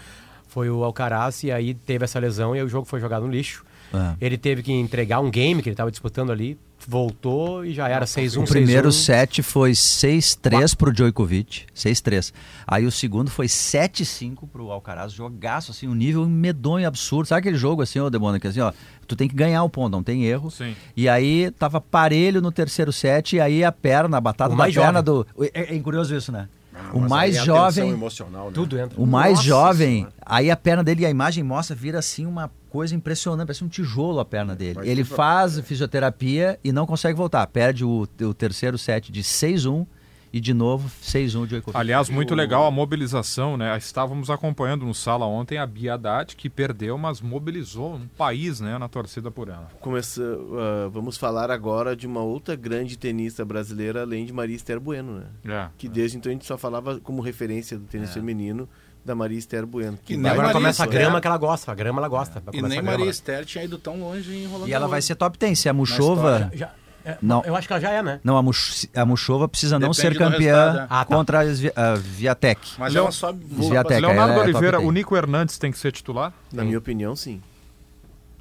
foi 0.48 0.70
o 0.72 0.84
Alcaraz. 0.84 1.44
E 1.44 1.52
aí 1.52 1.76
teve 1.76 2.04
essa 2.04 2.18
lesão 2.18 2.56
e 2.56 2.60
aí 2.60 2.66
o 2.66 2.68
jogo 2.68 2.88
foi 2.88 3.00
jogado 3.00 3.28
no 3.28 3.32
lixo. 3.32 3.64
É. 3.94 4.16
Ele 4.20 4.36
teve 4.36 4.64
que 4.64 4.74
entregar 4.74 5.20
um 5.20 5.30
game 5.30 5.62
que 5.62 5.70
ele 5.70 5.76
estava 5.76 5.92
disputando 5.92 6.32
ali. 6.32 6.58
Voltou 6.88 7.66
e 7.66 7.74
já 7.74 7.88
era 7.88 8.06
6-1, 8.06 8.44
O 8.44 8.48
primeiro 8.48 8.90
6-1. 8.90 8.92
set 8.92 9.44
foi 9.44 9.72
6-3 9.72 10.76
pro 10.76 10.92
Djokovic, 10.92 11.64
6-3. 11.76 12.34
Aí 12.68 12.86
o 12.86 12.92
segundo 12.92 13.30
foi 13.32 13.48
7-5 13.48 14.48
pro 14.52 14.72
Alcaraz, 14.72 15.12
jogaço, 15.14 15.72
assim, 15.72 15.88
um 15.88 15.96
nível 15.96 16.28
medonho, 16.28 16.88
absurdo. 16.88 17.28
Sabe 17.28 17.40
aquele 17.40 17.58
jogo 17.58 17.82
assim, 17.82 18.00
ô 18.00 18.10
Demônio, 18.10 18.40
que 18.40 18.48
assim, 18.48 18.60
ó, 18.60 18.72
tu 19.08 19.16
tem 19.16 19.28
que 19.28 19.36
ganhar 19.36 19.64
o 19.64 19.70
ponto, 19.70 19.92
não 19.92 20.04
tem 20.04 20.26
erro. 20.26 20.52
Sim. 20.52 20.76
E 20.96 21.08
aí 21.08 21.52
tava 21.52 21.80
parelho 21.80 22.42
no 22.42 22.52
terceiro 22.52 22.92
set, 22.92 23.36
e 23.36 23.40
aí 23.42 23.64
a 23.64 23.72
perna, 23.72 24.18
a 24.18 24.22
batata 24.22 24.50
O 24.54 24.58
da 24.58 24.64
mais 24.64 24.74
perna 24.76 25.00
jovem. 25.06 25.26
do... 25.38 25.46
É, 25.54 25.76
é 25.76 25.80
curioso 25.80 26.16
isso, 26.16 26.32
né? 26.32 26.48
o 26.92 27.00
Mas 27.02 27.10
mais 27.10 27.36
é 27.38 27.46
jovem... 27.46 27.90
emocional, 27.92 28.48
né? 28.48 28.52
Tudo 28.54 28.80
entra. 28.80 29.00
O 29.00 29.06
mais 29.06 29.36
Nossa 29.36 29.48
jovem, 29.48 29.96
Senhora. 29.98 30.14
aí 30.26 30.50
a 30.50 30.58
perna 30.58 30.84
dele, 30.84 31.06
a 31.06 31.10
imagem 31.10 31.44
mostra, 31.44 31.76
vira 31.76 32.00
assim 32.00 32.26
uma 32.26 32.50
coisa 32.74 32.96
impressionante, 32.96 33.46
parece 33.46 33.64
um 33.64 33.68
tijolo 33.68 34.20
a 34.20 34.26
perna 34.26 34.56
dele. 34.56 34.74
Mas 34.78 34.88
Ele 34.88 35.04
faz 35.04 35.60
fisioterapia 35.60 36.60
e 36.64 36.72
não 36.72 36.88
consegue 36.88 37.16
voltar. 37.16 37.46
Perde 37.46 37.86
o, 37.86 38.08
o 38.20 38.34
terceiro 38.34 38.80
set 38.80 39.12
de 39.12 39.22
6-1 39.22 39.86
e 40.34 40.40
de 40.40 40.56
novo 40.56 40.90
6-1 41.04 41.44
de 41.44 41.48
Djokovic. 41.50 41.80
Aliás, 41.80 42.10
muito 42.10 42.34
legal 42.34 42.66
a 42.66 42.72
mobilização, 42.72 43.56
né? 43.56 43.78
Estávamos 43.78 44.32
acompanhando 44.32 44.88
no 44.88 44.94
sala 44.96 45.28
ontem 45.28 45.60
a 45.60 45.68
Bia 45.68 45.94
Haddad, 45.94 46.36
que 46.36 46.50
perdeu, 46.50 46.98
mas 46.98 47.22
mobilizou 47.22 47.94
um 47.94 48.08
país, 48.08 48.60
né, 48.60 48.76
na 48.80 48.90
torcida 48.90 49.30
por 49.30 49.50
ela. 49.50 49.70
Começa, 49.80 50.24
ah, 50.24 50.90
vamos 50.92 51.16
falar 51.16 51.52
agora 51.52 51.96
de 51.96 52.08
uma 52.08 52.22
outra 52.24 52.56
grande 52.56 52.98
tenista 52.98 53.46
brasileira, 53.46 54.02
além 54.02 54.26
de 54.26 54.34
Maria 54.34 54.56
Esther 54.56 54.80
Bueno, 54.80 55.20
né? 55.20 55.26
É. 55.46 55.70
Que 55.78 55.88
desde 55.88 56.18
então 56.18 56.32
a 56.32 56.34
gente 56.34 56.48
só 56.48 56.58
falava 56.58 57.00
como 57.00 57.22
referência 57.22 57.78
do 57.78 57.86
tênis 57.86 58.12
feminino 58.12 58.68
da 59.06 59.14
Maria 59.16 59.38
Esther 59.38 59.66
Bueno. 59.66 59.98
Que 60.04 60.14
agora 60.16 60.36
Maria 60.38 60.54
começa 60.54 60.84
a 60.84 60.86
Esther. 60.86 61.00
grama 61.02 61.20
que 61.22 61.28
ela 61.28 61.38
gosta. 61.38 61.72
A 61.72 61.76
grama 61.76 62.00
ela 62.00 62.08
gosta. 62.08 62.40
Vai 62.40 62.56
E 62.56 62.62
nem 62.62 62.80
a. 62.80 62.84
Maria 62.84 63.10
Esther 63.10 63.46
tinha 63.46 63.64
ido 63.64 63.78
tão 63.78 64.00
longe 64.00 64.34
em 64.36 64.46
Roland 64.48 64.68
E 64.70 64.74
ela 64.74 64.88
vai 64.88 65.02
ser 65.02 65.16
top 65.16 65.38
10. 65.38 65.60
Se 65.60 65.68
a 65.70 65.74
Muchova. 65.74 66.50
Já- 66.54 66.72
é, 67.06 67.18
Não. 67.22 67.44
Eu 67.44 67.54
acho 67.56 67.68
que 67.68 67.74
ela 67.74 67.82
já 67.82 67.92
é, 67.92 68.02
né? 68.02 68.22
Não, 68.24 68.38
a, 68.38 68.42
Much, 68.42 68.86
a 68.96 69.06
Muchova 69.06 69.50
precisa 69.50 69.78
não 69.78 69.90
Depende 69.90 69.98
ser 70.02 70.14
do 70.14 70.20
campeã 70.20 70.74
né? 70.74 70.88
Ah, 70.90 71.04
tá. 71.04 71.14
contra 71.16 71.42
a, 71.42 71.46
Svi- 71.54 71.74
a 71.76 71.96
Viatec. 71.96 72.62
Mas 72.78 72.94
Leon- 72.94 73.04
ela 73.04 73.12
sobe... 73.12 73.46
Leonardo 73.58 73.92
ela 73.94 74.14
é 74.14 74.28
top 74.28 74.40
Oliveira, 74.40 74.78
10. 74.78 74.90
o 74.90 74.92
Nico 74.94 75.18
Hernandes 75.18 75.58
tem 75.58 75.70
que 75.70 75.78
ser 75.78 75.92
titular? 75.92 76.32
Na 76.54 76.64
minha 76.64 76.78
opinião, 76.78 77.14
sim. 77.14 77.42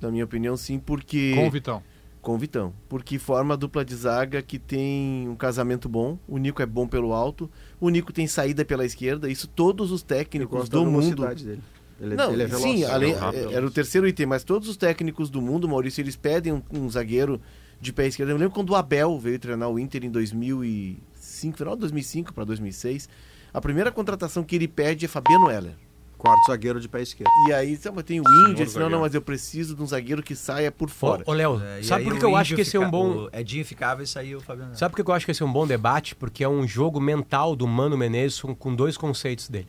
Na 0.01 0.13
minha 0.13 0.25
opinião, 0.25 0.57
sim, 0.57 0.79
porque. 0.79 1.33
Com 1.35 1.49
o 1.49 1.51
Vitão. 1.51 1.83
Com 2.23 2.37
o 2.37 2.39
Vitão. 2.39 2.73
Porque 2.89 3.19
forma 3.19 3.53
a 3.55 3.57
dupla 3.57 3.85
de 3.85 3.95
zaga 3.97 4.41
que 4.41 4.59
tem 4.59 5.29
um 5.29 5.35
casamento 5.35 5.89
bom. 5.89 6.19
O 6.27 6.39
Nico 6.39 6.63
é 6.63 6.67
bom 6.67 6.87
pelo 6.87 7.13
alto. 7.13 7.51
O 7.81 7.91
Nico 7.91 8.13
tem 8.13 8.27
saída 8.29 8.65
pela 8.65 8.85
esquerda. 8.87 9.29
Isso 9.29 9.49
todos 9.49 9.91
os 9.91 10.03
técnicos 10.03 10.69
do 10.69 10.87
mundo. 10.87 11.27
dele. 11.35 11.61
Ele, 12.01 12.15
Não, 12.17 12.33
ele 12.33 12.45
é 12.45 12.47
veloz. 12.47 12.63
sim, 12.63 12.85
além, 12.85 13.13
é 13.13 13.17
é- 13.17 13.53
era 13.55 13.67
o 13.67 13.71
terceiro 13.71 14.09
item, 14.09 14.27
mas 14.27 14.43
todos 14.43 14.69
os 14.69 14.77
técnicos 14.77 15.31
do 15.31 15.41
mundo, 15.43 15.69
Maurício, 15.69 16.01
eles 16.01 16.17
pedem 16.17 16.53
um, 16.53 16.63
um 16.73 16.89
zagueiro 16.91 17.41
de 17.81 17.93
pé 17.93 18.07
esquerdo. 18.09 18.31
Eu 18.31 18.37
lembro 18.37 18.55
quando 18.55 18.71
o 18.71 18.75
Abel 18.77 19.19
veio 19.21 19.39
treinar 19.39 19.69
o 19.69 19.79
Inter 19.79 20.05
em 20.05 20.11
2005, 20.11 21.57
final 21.59 21.75
de 21.75 21.81
2005 21.81 22.33
para 22.33 22.45
2006. 22.45 23.09
A 23.53 23.61
primeira 23.61 23.93
contratação 23.93 24.43
que 24.43 24.57
ele 24.57 24.67
pede 24.69 25.05
é 25.05 25.09
Fabiano 25.09 25.51
Heller. 25.51 25.75
Quarto 26.23 26.47
zagueiro 26.47 26.79
de 26.79 26.89
pé 26.89 27.03
esquerdo. 27.03 27.33
E 27.49 27.53
aí 27.53 27.77
sabe, 27.77 28.01
tem 28.05 28.21
o 28.21 28.25
Índia, 28.49 28.65
disse, 28.65 28.79
não, 28.79 28.89
não, 28.89 29.01
mas 29.01 29.13
eu 29.13 29.21
preciso 29.21 29.75
de 29.75 29.83
um 29.83 29.87
zagueiro 29.89 30.23
que 30.23 30.37
saia 30.37 30.71
por 30.71 30.89
fora. 30.89 31.25
Ô, 31.27 31.33
Léo, 31.33 31.61
É, 31.61 31.83
sabe 31.83 32.05
por 32.05 32.13
o 32.13 32.19
que 32.21 32.25
eu 32.25 32.37
acho 32.37 32.53
Índio 32.53 32.55
que 32.55 32.63
esse 32.63 32.77
é 32.77 32.81
um 32.81 32.89
bom. 32.89 33.25
O 33.25 33.31
Edinho 33.33 33.65
ficava 33.65 34.05
e 34.05 34.07
saiu 34.07 34.39
o 34.39 34.41
Fabiano. 34.41 34.77
Sabe 34.77 34.95
por 34.95 35.03
que 35.03 35.11
eu 35.11 35.15
acho 35.15 35.25
que 35.25 35.33
esse 35.33 35.43
é 35.43 35.45
um 35.45 35.53
bom 35.53 35.67
debate? 35.67 36.15
Porque 36.15 36.45
é 36.45 36.49
um 36.49 36.65
jogo 36.65 37.01
mental 37.01 37.57
do 37.57 37.67
Mano 37.67 37.99
Menezes 37.99 38.41
com, 38.41 38.55
com 38.55 38.73
dois 38.73 38.97
conceitos 38.97 39.49
dele. 39.49 39.67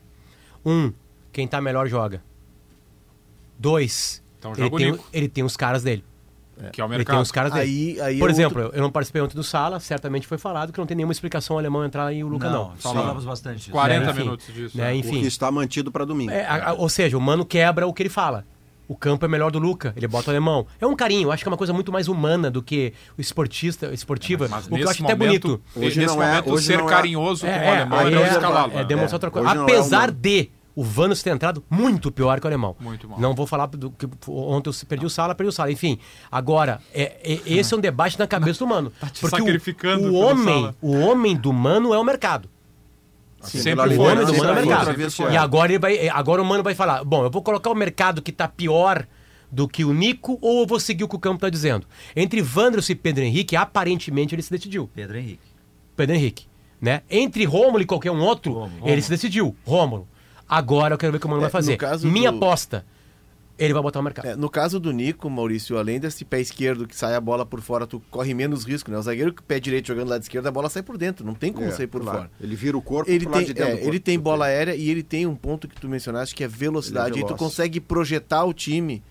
Um, 0.64 0.94
quem 1.32 1.48
tá 1.48 1.60
melhor 1.60 1.88
joga. 1.88 2.24
Dois, 3.58 4.22
Então 4.38 4.54
ele, 4.56 4.70
tem, 4.70 5.00
ele 5.12 5.28
tem 5.28 5.44
os 5.44 5.58
caras 5.58 5.82
dele. 5.82 6.04
Que 6.72 6.80
é 6.80 6.84
o 6.84 6.88
Ele 6.88 6.90
tem 6.92 6.98
mercado. 7.00 7.22
os 7.22 7.32
caras. 7.32 7.54
Aí, 7.54 8.00
aí 8.02 8.20
Por 8.20 8.30
é 8.30 8.32
exemplo, 8.32 8.62
outro- 8.64 8.78
eu 8.78 8.82
não 8.82 8.92
participei 8.92 9.22
ontem 9.22 9.36
do 9.36 9.44
Sala, 9.44 9.80
certamente 9.80 10.28
foi 10.28 10.38
falado 10.38 10.72
que 10.72 10.80
não 10.80 10.86
tem 10.86 10.96
nenhuma 10.96 11.12
explicação 11.12 11.56
o 11.56 11.60
alemão 11.60 11.84
entrar 11.84 12.14
e 12.14 12.24
o 12.24 12.28
Luca 12.28 12.50
não. 12.50 12.76
falávamos 12.78 13.26
bastante 13.26 13.58
disso. 13.58 13.72
40 13.72 14.06
Né, 14.06 14.12
enfim, 14.12 14.20
minutos 14.22 14.54
disso. 14.54 14.78
né? 14.78 14.92
O 14.92 14.96
enfim. 14.96 15.22
que 15.22 15.28
está 15.28 15.52
mantido 15.52 15.92
para 15.92 16.06
domingo. 16.06 16.32
É, 16.32 16.46
a- 16.46 16.70
a- 16.70 16.74
ou 16.74 16.88
seja, 16.90 17.18
o 17.18 17.22
Mano 17.22 17.46
quebra 17.46 17.88
o 17.88 17.94
que 17.94 18.04
ele 18.04 18.10
fala. 18.10 18.46
O 18.88 18.96
campo 18.98 19.26
é 19.26 19.30
melhor 19.30 19.50
do 19.50 19.60
Luca, 19.60 19.94
ele 19.96 20.08
bota 20.08 20.28
o 20.28 20.32
alemão. 20.32 20.68
É 20.80 20.86
um 20.86 20.94
carinho, 20.96 21.28
eu 21.28 21.32
acho 21.32 21.42
que 21.42 21.48
é 21.48 21.52
uma 21.52 21.58
coisa 21.58 21.72
muito 21.74 21.92
mais 21.92 22.08
humana 22.10 22.52
do 22.52 22.62
que 22.62 22.94
o 23.18 23.22
esportista, 23.22 23.94
esportiva. 23.94 24.48
Mas 24.50 24.68
o 24.68 24.70
que 24.70 24.82
eu 24.82 24.90
acho 24.90 25.04
até 25.04 25.16
momento, 25.16 25.48
bonito. 25.48 25.64
Hoje 25.76 26.00
nesse 26.02 26.16
não 26.16 26.22
é- 26.22 26.28
momento, 26.28 26.52
hoje 26.52 26.66
ser 26.68 26.78
não 26.78 26.88
é- 26.88 26.90
carinhoso 26.90 27.46
com 27.46 27.52
o 27.52 27.56
alemão 27.56 28.00
é 28.02 28.10
não 28.12 28.24
é, 28.26 28.30
escalado. 28.30 28.78
é 28.78 28.84
demonstrar 28.84 29.16
outra 29.16 29.32
coisa. 29.32 29.54
Não 29.56 29.62
é 29.62 29.64
Apesar 29.64 30.12
de 30.12 30.50
o 30.76 30.84
Vanos 30.84 31.22
ter 31.22 31.30
entrado 31.30 31.64
muito 31.70 32.12
pior 32.12 32.40
que 32.40 32.46
o 32.46 32.50
alemão. 32.50 32.76
Muito 32.80 33.08
mal. 33.08 33.20
Não 33.20 33.36
vou 33.36 33.46
falar 33.46 33.68
do 33.68 33.92
que 33.92 34.08
ontem 34.28 34.70
eu 34.70 34.88
perdi 34.88 35.06
o 35.06 35.10
sala, 35.10 35.36
perdi 35.36 35.50
o 35.50 35.52
sala. 35.52 35.72
Enfim, 35.72 36.00
agora, 36.32 36.82
é, 36.94 37.18
é- 37.24 37.42
esse 37.46 37.74
é 37.74 37.78
um 37.78 37.80
debate 37.80 38.18
na 38.18 38.26
cabeça 38.28 38.60
do 38.60 38.68
mano. 38.68 38.92
Tá 39.00 39.08
te 39.08 39.22
porque 39.22 39.38
sacrificando 39.38 40.08
o, 40.08 40.14
o 40.14 40.16
homem, 40.16 40.62
Sala. 40.62 40.76
o 40.82 40.98
homem 41.00 41.36
do 41.36 41.54
mano 41.54 41.94
é 41.94 42.00
o 42.00 42.04
mercado. 42.04 42.50
Sempre 43.42 43.72
O 43.98 44.02
homem 44.02 44.16
liderança, 44.16 44.32
do 44.32 44.38
mano 44.38 44.50
é 44.50 44.54
o 44.54 44.56
sempre 44.56 44.98
mercado. 44.98 45.34
E 45.34 45.38
agora 45.38 45.72
ele 45.72 45.80
vai, 45.80 46.10
agora 46.10 46.42
o 46.42 46.46
mano 46.46 46.64
vai 46.64 46.74
falar: 46.74 47.04
bom, 47.04 47.24
eu 47.24 47.30
vou 47.30 47.42
colocar 47.42 47.70
o 47.70 47.76
mercado 47.76 48.22
que 48.22 48.32
tá 48.32 48.48
pior 48.48 49.06
do 49.52 49.68
que 49.68 49.84
o 49.84 49.94
Nico 49.94 50.40
ou 50.42 50.62
eu 50.62 50.68
vou 50.68 50.80
seguir 50.80 51.04
o 51.04 51.08
que 51.08 51.16
o 51.16 51.20
campo 51.20 51.42
tá 51.42 51.50
dizendo? 51.50 51.86
Entre 52.16 52.42
Vandros 52.42 52.90
e 52.90 52.96
Pedro 52.96 53.24
Henrique, 53.24 53.56
aparentemente 53.56 54.34
ele 54.34 54.42
se 54.42 54.50
decidiu. 54.50 54.90
Pedro 54.96 55.18
Henrique. 55.18 55.44
Pedro 55.96 56.16
Henrique. 56.16 56.48
Né? 56.82 57.02
Entre 57.10 57.46
Rômulo 57.46 57.82
e 57.82 57.86
qualquer 57.86 58.12
um 58.12 58.22
outro, 58.22 58.70
ele 58.84 59.02
se 59.02 59.10
decidiu. 59.10 59.56
Rômulo. 59.66 60.08
Agora 60.48 60.94
eu 60.94 60.98
quero 60.98 61.12
ver 61.12 61.18
o 61.18 61.20
que 61.20 61.26
o 61.26 61.30
Mano 61.30 61.42
É, 61.42 61.50
vai 61.50 61.52
fazer. 61.52 61.78
Minha 62.08 62.32
do- 62.32 62.38
aposta, 62.38 62.86
ele 63.58 63.74
vai 63.74 63.82
botar 63.82 64.00
o 64.00 64.04
mercado. 64.04 64.26
É, 64.28 64.36
no 64.36 64.50
caso 64.50 64.80
do 64.80 64.92
Nico, 64.92 65.30
Maurício, 65.30 65.78
além 65.78 66.00
desse 66.00 66.26
pé 66.26 66.42
esquerdo 66.42 66.88
que 66.88 66.96
sai 66.96 67.16
a 67.16 67.22
bola 67.22 67.46
por 67.46 67.62
fora, 67.62 67.88
tu 67.88 68.02
corre 68.12 68.34
menos 68.34 68.66
risco, 68.66 68.92
né? 68.92 68.98
O 68.98 69.02
zagueiro 69.02 69.34
que 69.34 69.42
pé 69.42 69.60
direito 69.60 69.88
jogando 69.88 70.10
lá 70.10 70.18
de 70.18 70.26
esquerda, 70.26 70.50
a 70.50 70.52
bola 70.52 70.70
sai 70.70 70.84
por 70.84 70.98
dentro, 70.98 71.26
não 71.26 71.34
tem 71.34 71.52
como 71.54 71.68
É, 71.68 71.72
sair 71.72 71.88
por 71.88 72.02
claro. 72.02 72.18
fora. 72.20 72.32
Ele 72.42 72.56
vira 72.56 72.78
o 72.78 72.82
corpo 72.82 73.10
Ele 73.10 73.26
lado 73.26 73.38
tem, 73.38 73.46
de 73.46 73.54
dentro 73.54 73.78
é, 73.78 73.86
ele 73.88 74.00
tem 74.00 74.20
bola 74.20 74.46
aérea 74.46 74.76
e 74.76 74.90
ele 74.90 75.02
tem 75.04 75.26
um 75.26 75.36
ponto 75.36 75.68
que 75.68 75.80
tu 75.80 75.88
mencionaste 75.88 76.36
que 76.36 76.44
é 76.44 76.48
velocidade. 76.48 77.18
É 77.20 77.22
aí 77.22 77.28
tu 77.28 77.36
consegue 77.36 77.80
projetar 77.80 78.44
o 78.44 78.54
time 78.54 79.02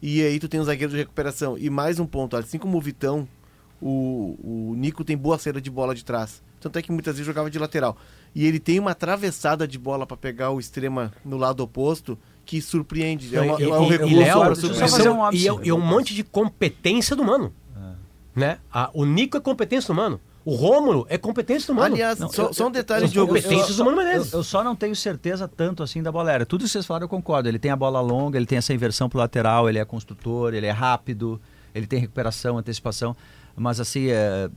e 0.00 0.20
aí 0.22 0.38
tu 0.40 0.48
tem 0.48 0.58
um 0.60 0.64
zagueiro 0.64 0.90
de 0.92 0.98
recuperação. 0.98 1.56
E 1.56 1.70
mais 1.70 2.00
um 2.00 2.06
ponto, 2.06 2.36
assim 2.36 2.58
como 2.58 2.76
o 2.76 2.80
Vitão, 2.80 3.28
o, 3.80 4.36
o 4.70 4.74
Nico 4.76 5.04
tem 5.04 5.16
boa 5.16 5.38
saída 5.38 5.60
de 5.60 5.70
bola 5.70 5.94
de 5.94 6.04
trás. 6.04 6.42
Tanto 6.60 6.78
é 6.78 6.82
que 6.82 6.92
muitas 6.92 7.14
vezes 7.14 7.26
jogava 7.26 7.50
de 7.50 7.58
lateral. 7.58 7.96
E 8.34 8.46
ele 8.46 8.58
tem 8.58 8.78
uma 8.78 8.92
atravessada 8.92 9.66
de 9.68 9.78
bola 9.78 10.06
para 10.06 10.16
pegar 10.16 10.50
o 10.50 10.58
extrema 10.60 11.12
no 11.24 11.36
lado 11.36 11.60
oposto 11.62 12.18
que 12.44 12.60
surpreende. 12.60 13.34
É, 13.36 13.40
uma, 13.40 13.60
E- 13.60 13.64
é 13.64 13.68
um 13.78 13.84
e- 13.84 13.88
recurso 13.90 14.12
e 14.12 14.18
Léo, 14.18 14.38
um 14.40 15.32
e, 15.32 15.48
é- 15.48 15.64
e 15.64 15.68
é 15.68 15.74
um 15.74 15.80
monte 15.80 16.14
de 16.14 16.24
competência 16.24 17.14
do 17.14 17.24
Mano. 17.24 17.52
Né? 18.34 18.58
A- 18.72 18.90
o 18.94 19.04
Nico 19.04 19.36
é 19.36 19.40
competência 19.40 19.92
do 19.92 19.96
Mano. 19.96 20.18
O 20.44 20.54
Rômulo 20.56 21.06
é 21.08 21.16
competência 21.18 21.66
do 21.72 21.74
Mano. 21.76 21.94
Aliás, 21.94 22.18
Não, 22.18 22.28
só, 22.28 22.44
eu- 22.46 22.54
só 22.54 22.66
um 22.66 22.70
detalhe, 22.70 23.04
eu- 23.04 23.08
Diogo. 23.08 23.34
competências 23.34 23.76
do 23.76 23.84
Mano 23.84 23.96
Menezes. 23.98 24.32
Eu, 24.32 24.40
eu 24.40 24.42
só 24.42 24.64
não 24.64 24.74
tenho 24.74 24.96
certeza 24.96 25.46
tanto 25.46 25.82
assim 25.84 26.02
da 26.02 26.10
bola 26.10 26.30
aérea. 26.30 26.46
Tudo 26.46 26.64
que 26.64 26.70
vocês 26.70 26.84
falaram 26.84 27.04
eu 27.04 27.08
concordo. 27.08 27.48
Ele 27.48 27.58
tem 27.60 27.70
a 27.70 27.76
bola 27.76 28.00
longa, 28.00 28.38
ele 28.38 28.46
tem 28.46 28.58
essa 28.58 28.72
inversão 28.74 29.08
pro 29.08 29.18
lateral, 29.20 29.68
ele 29.68 29.78
é 29.78 29.84
construtor, 29.84 30.52
ele 30.54 30.66
é 30.66 30.70
rápido, 30.72 31.40
ele 31.74 31.86
tem 31.86 32.00
recuperação, 32.00 32.58
antecipação. 32.58 33.14
Mas 33.56 33.78
assim, 33.80 34.08
é, 34.10 34.48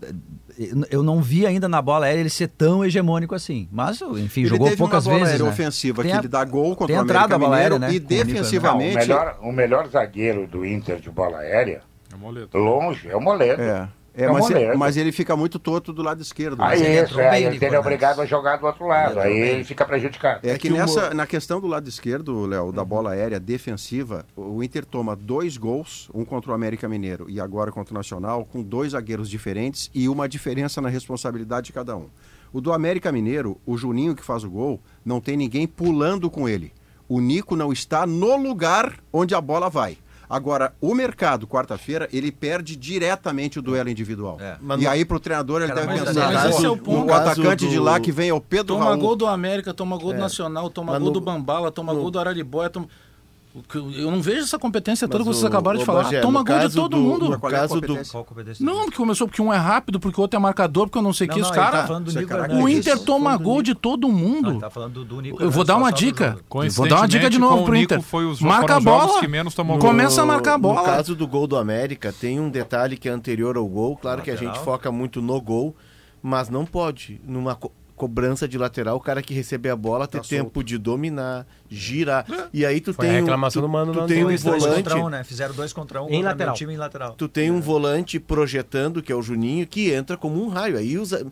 eu 0.89 1.03
não 1.03 1.21
vi 1.21 1.45
ainda 1.45 1.67
na 1.67 1.81
bola 1.81 2.05
aérea 2.05 2.21
ele 2.21 2.29
ser 2.29 2.47
tão 2.47 2.83
hegemônico 2.83 3.35
assim. 3.35 3.67
Mas, 3.71 4.01
enfim, 4.01 4.41
Ele 4.41 4.49
jogou 4.49 4.67
teve 4.67 4.77
poucas 4.77 5.05
uma 5.05 5.11
bola 5.13 5.25
vezes. 5.25 5.33
aérea 5.41 5.45
né? 5.45 5.51
ofensiva 5.51 6.01
Tem 6.01 6.11
que 6.11 6.17
a- 6.17 6.19
ele 6.21 6.27
dá 6.27 6.43
gol 6.45 6.75
contra 6.75 6.87
tem 6.87 6.97
o 6.97 7.03
entrada 7.03 7.35
América 7.35 7.49
Mineiro 7.49 7.75
aérea, 7.75 7.79
né? 7.79 7.87
e 7.93 7.97
o 7.97 7.99
né? 7.99 7.99
Não, 7.99 8.05
o, 8.05 8.25
defensivamente 8.25 8.95
melhor, 8.95 9.37
o 9.41 9.51
melhor 9.51 9.87
zagueiro 9.89 10.47
do 10.47 10.65
Inter 10.65 10.99
de 10.99 11.09
bola 11.09 11.39
aérea, 11.39 11.81
É 12.11 12.15
moleto. 12.15 12.57
longe, 12.57 13.07
é 13.09 13.15
o 13.15 13.21
Moledo. 13.21 13.61
É, 13.61 13.87
é, 14.15 14.23
É 14.23 14.31
mas, 14.31 14.49
Moledo. 14.49 14.77
mas 14.77 14.97
ele 14.97 15.11
fica 15.11 15.35
muito 15.35 15.59
torto 15.59 15.91
do 15.91 16.01
lado 16.01 16.21
esquerdo. 16.21 16.61
Aí 16.61 16.79
né? 16.79 16.95
ele 16.97 17.05
isso, 17.05 17.19
é, 17.19 17.29
bem, 17.31 17.43
ele 17.43 17.51
Nico 17.51 17.65
ele 17.65 17.65
é 17.65 17.67
Hernandes. 17.67 17.85
obrigado 17.85 18.21
a 18.21 18.25
jogar 18.25 18.57
do 18.57 18.65
outro 18.65 18.87
lado, 18.87 19.19
aí 19.19 19.37
ele 19.37 19.63
fica 19.63 19.85
prejudicado. 19.85 20.39
É, 20.43 20.51
É 20.51 20.57
que, 20.57 20.69
nessa, 20.69 21.13
na 21.13 21.27
questão 21.27 21.59
do 21.59 21.67
lado 21.67 21.87
esquerdo, 21.87 22.45
Léo, 22.45 22.71
da 22.71 22.83
bola 22.83 23.11
aérea 23.11 23.39
defensiva, 23.39 24.25
o 24.35 24.63
Inter 24.63 24.85
toma 24.85 25.15
dois 25.15 25.57
gols, 25.57 26.09
um 26.13 26.23
contra 26.23 26.51
o 26.51 26.53
América 26.53 26.87
Mineiro 26.87 27.29
e 27.29 27.39
agora 27.39 27.71
contra 27.71 27.93
o 27.93 27.97
Nacional, 27.97 28.45
com 28.45 28.63
dois 28.63 28.91
zagueiros 28.93 29.29
diferentes 29.29 29.89
e 29.93 30.07
uma 30.07 30.27
diferença 30.29 30.81
na 30.81 30.89
responsabilidade 30.89 31.67
de 31.67 31.73
cada 31.73 31.95
um. 31.95 32.07
O 32.53 32.61
do 32.61 32.71
América 32.71 33.11
Mineiro, 33.11 33.59
o 33.65 33.77
Juninho 33.77 34.15
que 34.15 34.23
faz 34.23 34.43
o 34.43 34.49
gol, 34.49 34.79
não 35.03 35.19
tem 35.19 35.35
ninguém 35.35 35.67
pulando 35.67 36.29
com 36.29 36.47
ele. 36.47 36.71
O 37.07 37.19
Nico 37.19 37.55
não 37.55 37.71
está 37.71 38.07
no 38.07 38.37
lugar 38.37 38.93
onde 39.11 39.35
a 39.35 39.41
bola 39.41 39.69
vai. 39.69 39.97
Agora, 40.29 40.73
o 40.81 40.93
mercado, 40.95 41.47
quarta-feira, 41.47 42.07
ele 42.11 42.31
perde 42.31 42.75
diretamente 42.75 43.59
o 43.59 43.61
duelo 43.61 43.89
individual. 43.89 44.37
É. 44.39 44.57
Mas 44.59 44.81
E 44.81 44.83
no- 44.85 44.89
aí, 44.89 45.05
pro 45.05 45.19
treinador, 45.19 45.61
ele 45.61 45.71
Cara, 45.73 45.85
deve 45.85 45.99
pensar. 46.05 46.33
mas 46.33 46.55
esse 46.55 46.65
é 46.65 46.69
o 46.69 46.77
ponto. 46.77 47.09
o 47.09 47.13
atacante 47.13 47.67
de 47.67 47.75
do- 47.75 47.83
lá 47.83 47.99
que 47.99 48.11
vem 48.11 48.29
é 48.29 48.33
o 48.33 48.41
Pedro 48.41 48.75
Toma 48.75 48.85
Raul. 48.85 48.97
gol 48.97 49.15
do 49.15 49.27
América, 49.27 49.73
toma 49.73 49.97
gol 49.97 50.11
do 50.11 50.17
É. 50.17 50.19
Nacional, 50.19 50.69
toma 50.69 50.93
Mas 50.93 50.99
gol 51.01 51.07
no- 51.09 51.13
do 51.13 51.21
Bambala, 51.21 51.71
toma 51.71 51.93
no- 51.93 52.01
gol 52.01 52.11
do 52.11 52.19
Araribóia. 52.19 52.69
Toma... 52.69 52.87
eu- 53.73 54.11
não 54.11 54.21
vejo 54.21 54.41
essa 54.41 54.59
competência 54.59 55.07
toda 55.07 55.19
Mas 55.23 55.27
que 55.27 55.33
vocês 55.35 55.43
o- 55.43 55.47
acabaram 55.47 55.77
de 55.77 55.83
o 55.83 55.85
falar. 55.85 56.03
Bagé, 56.03 56.21
toma 56.21 56.43
gol 56.43 56.59
de 56.59 56.75
todo 56.75 56.89
do- 56.91 56.97
mundo. 56.97 57.29
no 57.29 57.39
Qual 57.39 57.51
é 57.51 57.55
a 57.55 57.59
caso 57.59 57.79
do-? 57.81 57.97
Qual? 58.11 58.25
Não, 58.59 58.83
porque 58.85 58.97
começou 58.97 59.27
porque 59.27 59.41
um 59.41 59.53
é 59.53 59.57
rápido, 59.57 59.99
porque 59.99 60.19
o 60.19 60.21
outro 60.21 60.37
é 60.37 60.39
marcador, 60.39 60.87
porque 60.87 60.97
eu 60.97 61.01
não 61.01 61.13
sei 61.13 61.27
o 61.27 61.29
que. 61.31 61.39
Não, 61.39 61.43
Os 61.49 61.55
não, 61.55 61.63
tá 61.63 61.71
caras. 61.71 61.87
falando 61.87 62.03
do 62.05 62.09
Isso 62.09 62.19
é. 62.19 62.53
O. 62.63 62.69
Inter 62.69 62.99
toma 62.99 63.35
gol 63.37 63.61
de 63.61 63.73
todo 63.75 64.07
Não, 64.07 64.13
mundo. 64.15 64.49
ele 64.51 64.59
tá 64.59 64.69
falando 64.69 64.93
do, 64.93 65.05
do 65.05 65.21
Nico 65.21 65.35
Eu 65.35 65.49
vou 65.51 65.63
Hernandes, 65.63 65.67
dar 65.67 65.75
uma 65.77 65.91
dica. 65.91 66.37
Vou 66.75 66.87
dar 66.87 66.97
uma 66.97 67.07
dica 67.07 67.29
de 67.29 67.39
novo 67.39 67.63
pro 67.65 67.75
Inter. 67.75 68.01
foi 68.01 68.25
os- 68.25 68.41
Marca 68.41 68.75
a 68.75 68.79
bola. 68.79 69.19
que 69.19 69.27
menos 69.27 69.53
tomou 69.55 69.75
No- 69.77 69.81
gol. 69.81 69.91
Começa 69.91 70.21
a 70.21 70.25
marcar 70.25 70.55
a 70.55 70.57
bola. 70.57 70.79
No 70.81 70.85
caso 70.85 71.15
do 71.15 71.27
gol 71.27 71.47
do 71.47 71.57
América, 71.57 72.13
tem 72.13 72.39
um 72.39 72.49
detalhe 72.49 72.97
que 72.97 73.07
é 73.07 73.11
anterior 73.11 73.57
ao 73.57 73.65
gol. 73.67 73.95
Claro 73.97 74.21
que 74.21 74.31
a 74.31 74.35
gente 74.35 74.57
foca 74.59 74.91
muito 74.91 75.21
no 75.21 75.39
gol, 75.41 75.75
mas 76.21 76.49
não 76.49 76.65
pode, 76.65 77.21
numa 77.25 77.57
cobrança 77.95 78.47
de 78.47 78.57
lateral, 78.57 78.97
o 78.97 78.99
cara 78.99 79.21
que 79.21 79.33
receber 79.33 79.69
a 79.69 79.75
bola 79.75 80.05
ter 80.07 80.17
Tá 80.19 80.23
tempo 80.27 80.63
de 80.63 80.77
dominar, 80.77 81.47
girar. 81.69 82.25
E 82.53 82.65
aí 82.65 82.81
tu 82.81 82.93
Foi 82.93 83.05
tem 83.05 83.15
a 83.15 83.19
um, 83.19 83.23
reclamação 83.23 83.61
tu, 83.61 83.65
do 83.65 83.71
Mano 83.71 83.93
tu 83.93 84.05
tem 84.07 84.25
um 84.25 84.35
volante, 84.37 84.75
contra 84.75 84.97
um, 84.97 85.09
né? 85.09 85.23
Fizeram 85.23 85.55
dois 85.55 85.71
contra 85.71 86.01
um 86.01 86.07
Em 86.07 86.09
contra 86.15 86.29
lateral. 86.29 86.55
time 86.55 86.73
em 86.73 86.77
lateral. 86.77 87.13
tu 87.17 87.27
tem 87.29 87.49
um 87.51 87.61
volante 87.61 88.19
projetando, 88.19 89.01
que 89.01 89.11
é 89.11 89.15
o 89.15 89.21
Juninho, 89.21 89.65
que 89.65 89.91
entra 89.91 90.17
como 90.17 90.43
um 90.43 90.49
raio. 90.49 90.77
Aí 90.77 90.97
o, 90.97 91.05
za- 91.05 91.25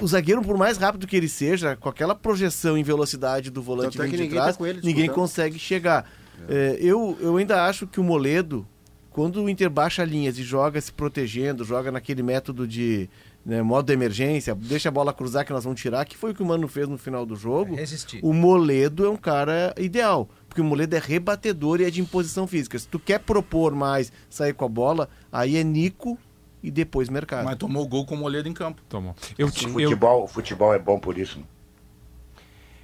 o 0.00 0.06
zagueiro, 0.06 0.40
por 0.42 0.56
mais 0.56 0.78
rápido 0.78 1.06
que 1.06 1.14
ele 1.16 1.28
seja, 1.28 1.76
com 1.76 1.88
aquela 1.90 2.14
projeção 2.14 2.78
em 2.78 2.82
velocidade 2.82 3.50
do 3.50 3.60
volante 3.62 3.98
é 4.00 4.02
vindo 4.04 4.10
que 4.12 4.16
de 4.16 4.22
ninguém 4.22 4.38
trás, 4.40 4.56
tá 4.56 4.68
ele 4.68 4.80
ninguém 4.82 5.08
consegue 5.10 5.58
chegar. 5.58 6.10
É, 6.48 6.78
eu, 6.80 7.18
eu 7.20 7.36
ainda 7.36 7.66
acho 7.66 7.86
que 7.86 8.00
o 8.00 8.02
Moledo, 8.02 8.66
quando 9.10 9.42
o 9.42 9.50
Inter 9.50 9.68
baixa 9.68 10.02
linhas 10.04 10.38
e 10.38 10.42
joga 10.42 10.80
se 10.80 10.90
protegendo, 10.90 11.64
joga 11.64 11.92
naquele 11.92 12.22
método 12.22 12.66
de 12.66 13.10
né, 13.44 13.62
modo 13.62 13.86
de 13.86 13.92
emergência, 13.92 14.54
deixa 14.54 14.88
a 14.88 14.92
bola 14.92 15.12
cruzar 15.12 15.44
que 15.44 15.52
nós 15.52 15.64
vamos 15.64 15.80
tirar, 15.80 16.04
que 16.04 16.16
foi 16.16 16.32
o 16.32 16.34
que 16.34 16.42
o 16.42 16.46
Mano 16.46 16.68
fez 16.68 16.86
no 16.88 16.98
final 16.98 17.24
do 17.24 17.34
jogo. 17.36 17.74
Resistir. 17.74 18.20
O 18.22 18.32
Moledo 18.32 19.04
é 19.06 19.10
um 19.10 19.16
cara 19.16 19.74
ideal, 19.78 20.28
porque 20.48 20.60
o 20.60 20.64
Moledo 20.64 20.94
é 20.94 20.98
rebatedor 20.98 21.80
e 21.80 21.84
é 21.84 21.90
de 21.90 22.00
imposição 22.00 22.46
física. 22.46 22.78
Se 22.78 22.86
tu 22.86 22.98
quer 22.98 23.20
propor 23.20 23.74
mais, 23.74 24.12
sair 24.28 24.52
com 24.52 24.64
a 24.64 24.68
bola, 24.68 25.08
aí 25.32 25.56
é 25.56 25.64
Nico 25.64 26.18
e 26.62 26.70
depois 26.70 27.08
mercado. 27.08 27.44
Mas 27.44 27.56
tomou 27.56 27.86
gol 27.88 28.04
com 28.04 28.14
o 28.14 28.18
Moledo 28.18 28.48
em 28.48 28.52
campo. 28.52 28.82
Tomou. 28.88 29.14
Eu, 29.38 29.48
Futebol, 29.48 30.28
futebol 30.28 30.74
é 30.74 30.78
bom 30.78 30.98
por 30.98 31.16
isso. 31.16 31.38
né? 31.38 31.44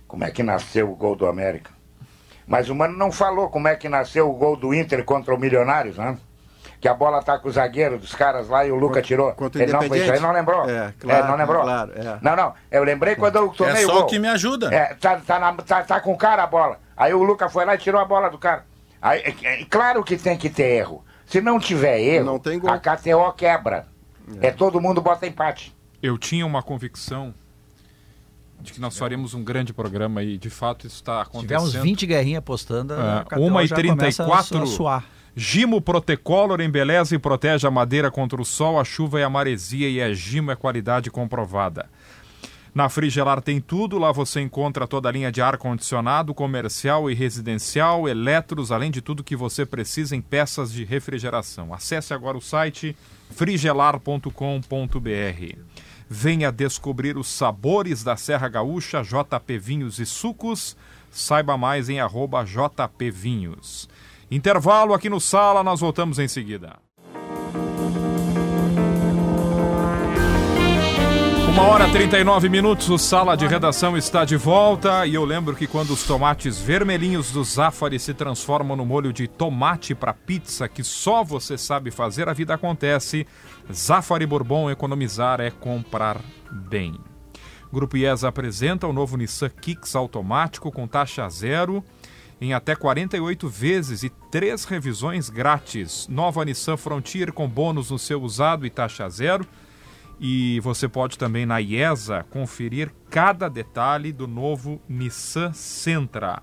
Como 0.08 0.24
é 0.24 0.30
que 0.30 0.42
nasceu 0.42 0.90
o 0.90 0.94
gol 0.96 1.16
do 1.16 1.26
América? 1.26 1.72
Mas 2.46 2.70
o 2.70 2.74
Mano 2.74 2.96
não 2.96 3.10
falou 3.10 3.48
como 3.48 3.66
é 3.66 3.74
que 3.74 3.88
nasceu 3.88 4.30
o 4.30 4.34
gol 4.34 4.56
do 4.56 4.72
Inter 4.72 5.04
contra 5.04 5.34
o 5.34 5.38
Milionários, 5.38 5.98
né? 5.98 6.16
Que 6.80 6.88
a 6.88 6.94
bola 6.94 7.22
tá 7.22 7.38
com 7.38 7.48
o 7.48 7.50
zagueiro 7.52 7.98
dos 7.98 8.14
caras 8.14 8.48
lá 8.48 8.64
e 8.66 8.70
o 8.70 8.76
Luca 8.76 9.00
tirou. 9.00 9.32
contra 9.32 9.58
o 9.58 9.62
ele 9.64 9.72
não, 9.72 9.82
foi 9.82 9.98
isso 9.98 10.12
aí 10.12 10.20
não 10.20 10.32
lembrou. 10.32 10.68
É, 10.68 10.92
claro, 10.98 11.26
não 11.28 11.36
lembrou. 11.36 11.62
claro, 11.62 11.92
é. 11.96 12.18
Não, 12.20 12.36
não. 12.36 12.54
Eu 12.70 12.84
lembrei 12.84 13.16
quando 13.16 13.36
eu 13.36 13.48
tomei 13.48 13.82
É 13.82 13.84
o 13.84 13.86
só 13.86 13.92
gol. 13.94 14.02
o 14.02 14.06
que 14.06 14.18
me 14.18 14.28
ajuda. 14.28 14.72
É, 14.74 14.94
tá, 14.94 15.16
tá, 15.16 15.38
na- 15.38 15.52
tá- 15.54 15.82
tá 15.82 16.00
com 16.00 16.12
o 16.12 16.18
cara 16.18 16.42
a 16.42 16.46
bola. 16.46 16.78
Aí 16.96 17.12
o 17.14 17.22
Luca 17.22 17.48
foi 17.48 17.64
lá 17.64 17.74
e 17.74 17.78
tirou 17.78 18.00
a 18.00 18.04
bola 18.04 18.28
do 18.28 18.38
cara. 18.38 18.64
Aí, 19.00 19.20
é- 19.20 19.60
é 19.62 19.64
claro 19.64 20.02
que 20.04 20.16
tem 20.16 20.36
que 20.36 20.50
ter 20.50 20.64
erro. 20.76 21.04
Se 21.26 21.40
não 21.40 21.58
tiver 21.58 21.98
erro, 22.00 22.24
Não 22.26 22.38
tem 22.38 22.58
gol. 22.58 22.70
a 22.70 22.78
KTO 22.78 23.32
quebra. 23.36 23.86
É. 24.42 24.50
todo 24.50 24.80
mundo 24.80 25.00
bota 25.00 25.26
empate. 25.26 25.74
eu 26.02 26.18
tinha 26.18 26.44
uma 26.44 26.62
convicção 26.62 27.32
de 28.60 28.72
que 28.72 28.80
nós 28.80 28.96
faríamos 28.98 29.34
um 29.34 29.42
grande 29.44 29.72
programa 29.72 30.22
e 30.22 30.36
de 30.38 30.50
fato 30.50 30.86
isso 30.86 30.96
está 30.96 31.24
Se 31.24 31.30
tiver 31.40 31.56
uns 31.56 31.62
acontecendo. 31.62 31.82
20 31.82 32.06
guerrinhas 32.06 32.38
apostando, 32.38 32.94
É, 32.94 32.96
a 33.20 33.24
KTO 33.24 33.40
uma 33.40 33.62
e 33.62 33.66
já 33.66 33.76
começa 33.76 34.24
34. 34.24 34.62
a 34.62 34.66
suar. 34.66 35.04
Gimo 35.38 35.82
Protecolor 35.82 36.62
embeleza 36.62 37.14
e 37.14 37.18
protege 37.18 37.66
a 37.66 37.70
madeira 37.70 38.10
contra 38.10 38.40
o 38.40 38.44
sol, 38.44 38.80
a 38.80 38.84
chuva 38.84 39.20
e 39.20 39.22
a 39.22 39.28
maresia 39.28 39.86
e 39.86 40.00
a 40.00 40.10
Gimo 40.14 40.50
é 40.50 40.56
qualidade 40.56 41.10
comprovada. 41.10 41.90
Na 42.74 42.88
Frigelar 42.88 43.42
tem 43.42 43.60
tudo, 43.60 43.98
lá 43.98 44.10
você 44.12 44.40
encontra 44.40 44.86
toda 44.86 45.10
a 45.10 45.12
linha 45.12 45.30
de 45.30 45.42
ar-condicionado, 45.42 46.32
comercial 46.32 47.10
e 47.10 47.14
residencial, 47.14 48.08
eletros, 48.08 48.72
além 48.72 48.90
de 48.90 49.02
tudo 49.02 49.22
que 49.22 49.36
você 49.36 49.66
precisa 49.66 50.16
em 50.16 50.22
peças 50.22 50.72
de 50.72 50.84
refrigeração. 50.84 51.74
Acesse 51.74 52.14
agora 52.14 52.38
o 52.38 52.42
site 52.42 52.96
frigelar.com.br. 53.30 54.30
Venha 56.08 56.50
descobrir 56.50 57.18
os 57.18 57.28
sabores 57.28 58.02
da 58.02 58.16
Serra 58.16 58.48
Gaúcha, 58.48 59.02
JP 59.02 59.58
Vinhos 59.58 59.98
e 59.98 60.06
Sucos. 60.06 60.74
Saiba 61.10 61.58
mais 61.58 61.90
em 61.90 62.00
arroba 62.00 62.42
JP 62.42 63.10
Vinhos. 63.10 63.86
Intervalo 64.30 64.92
aqui 64.92 65.08
no 65.08 65.20
Sala, 65.20 65.62
nós 65.62 65.80
voltamos 65.80 66.18
em 66.18 66.26
seguida. 66.26 66.78
Uma 71.48 71.62
hora 71.62 71.88
e 71.88 71.92
39 71.92 72.48
minutos, 72.48 72.90
o 72.90 72.98
Sala 72.98 73.36
de 73.36 73.46
Redação 73.46 73.96
está 73.96 74.24
de 74.24 74.36
volta 74.36 75.06
e 75.06 75.14
eu 75.14 75.24
lembro 75.24 75.54
que 75.54 75.66
quando 75.66 75.92
os 75.92 76.02
tomates 76.02 76.58
vermelhinhos 76.58 77.30
do 77.30 77.42
Zafari 77.44 77.98
se 78.00 78.12
transformam 78.12 78.76
no 78.76 78.84
molho 78.84 79.12
de 79.12 79.28
tomate 79.28 79.94
para 79.94 80.12
pizza 80.12 80.68
que 80.68 80.82
só 80.82 81.22
você 81.22 81.56
sabe 81.56 81.92
fazer, 81.92 82.28
a 82.28 82.34
vida 82.34 82.52
acontece. 82.52 83.26
Zafari 83.72 84.26
Bourbon, 84.26 84.68
economizar 84.70 85.40
é 85.40 85.50
comprar 85.52 86.20
bem. 86.50 86.98
Grupo 87.72 87.96
IES 87.96 88.24
apresenta 88.24 88.86
o 88.86 88.92
novo 88.92 89.16
Nissan 89.16 89.48
Kicks 89.48 89.94
automático 89.94 90.70
com 90.72 90.86
taxa 90.86 91.28
zero 91.28 91.82
em 92.40 92.52
até 92.52 92.74
48 92.76 93.48
vezes 93.48 94.02
e 94.02 94.10
três 94.30 94.64
revisões 94.64 95.30
grátis. 95.30 96.06
Nova 96.08 96.44
Nissan 96.44 96.76
Frontier 96.76 97.32
com 97.32 97.48
bônus 97.48 97.90
no 97.90 97.98
seu 97.98 98.22
usado 98.22 98.66
e 98.66 98.70
taxa 98.70 99.08
zero. 99.08 99.46
E 100.18 100.60
você 100.60 100.88
pode 100.88 101.18
também 101.18 101.44
na 101.44 101.58
IESA 101.60 102.24
conferir 102.30 102.90
cada 103.10 103.48
detalhe 103.48 104.12
do 104.12 104.26
novo 104.26 104.80
Nissan 104.88 105.52
Sentra. 105.52 106.40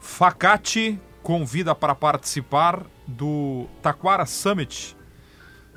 Facate 0.00 0.98
convida 1.22 1.74
para 1.74 1.94
participar 1.94 2.84
do 3.06 3.66
Taquara 3.82 4.26
Summit. 4.26 4.96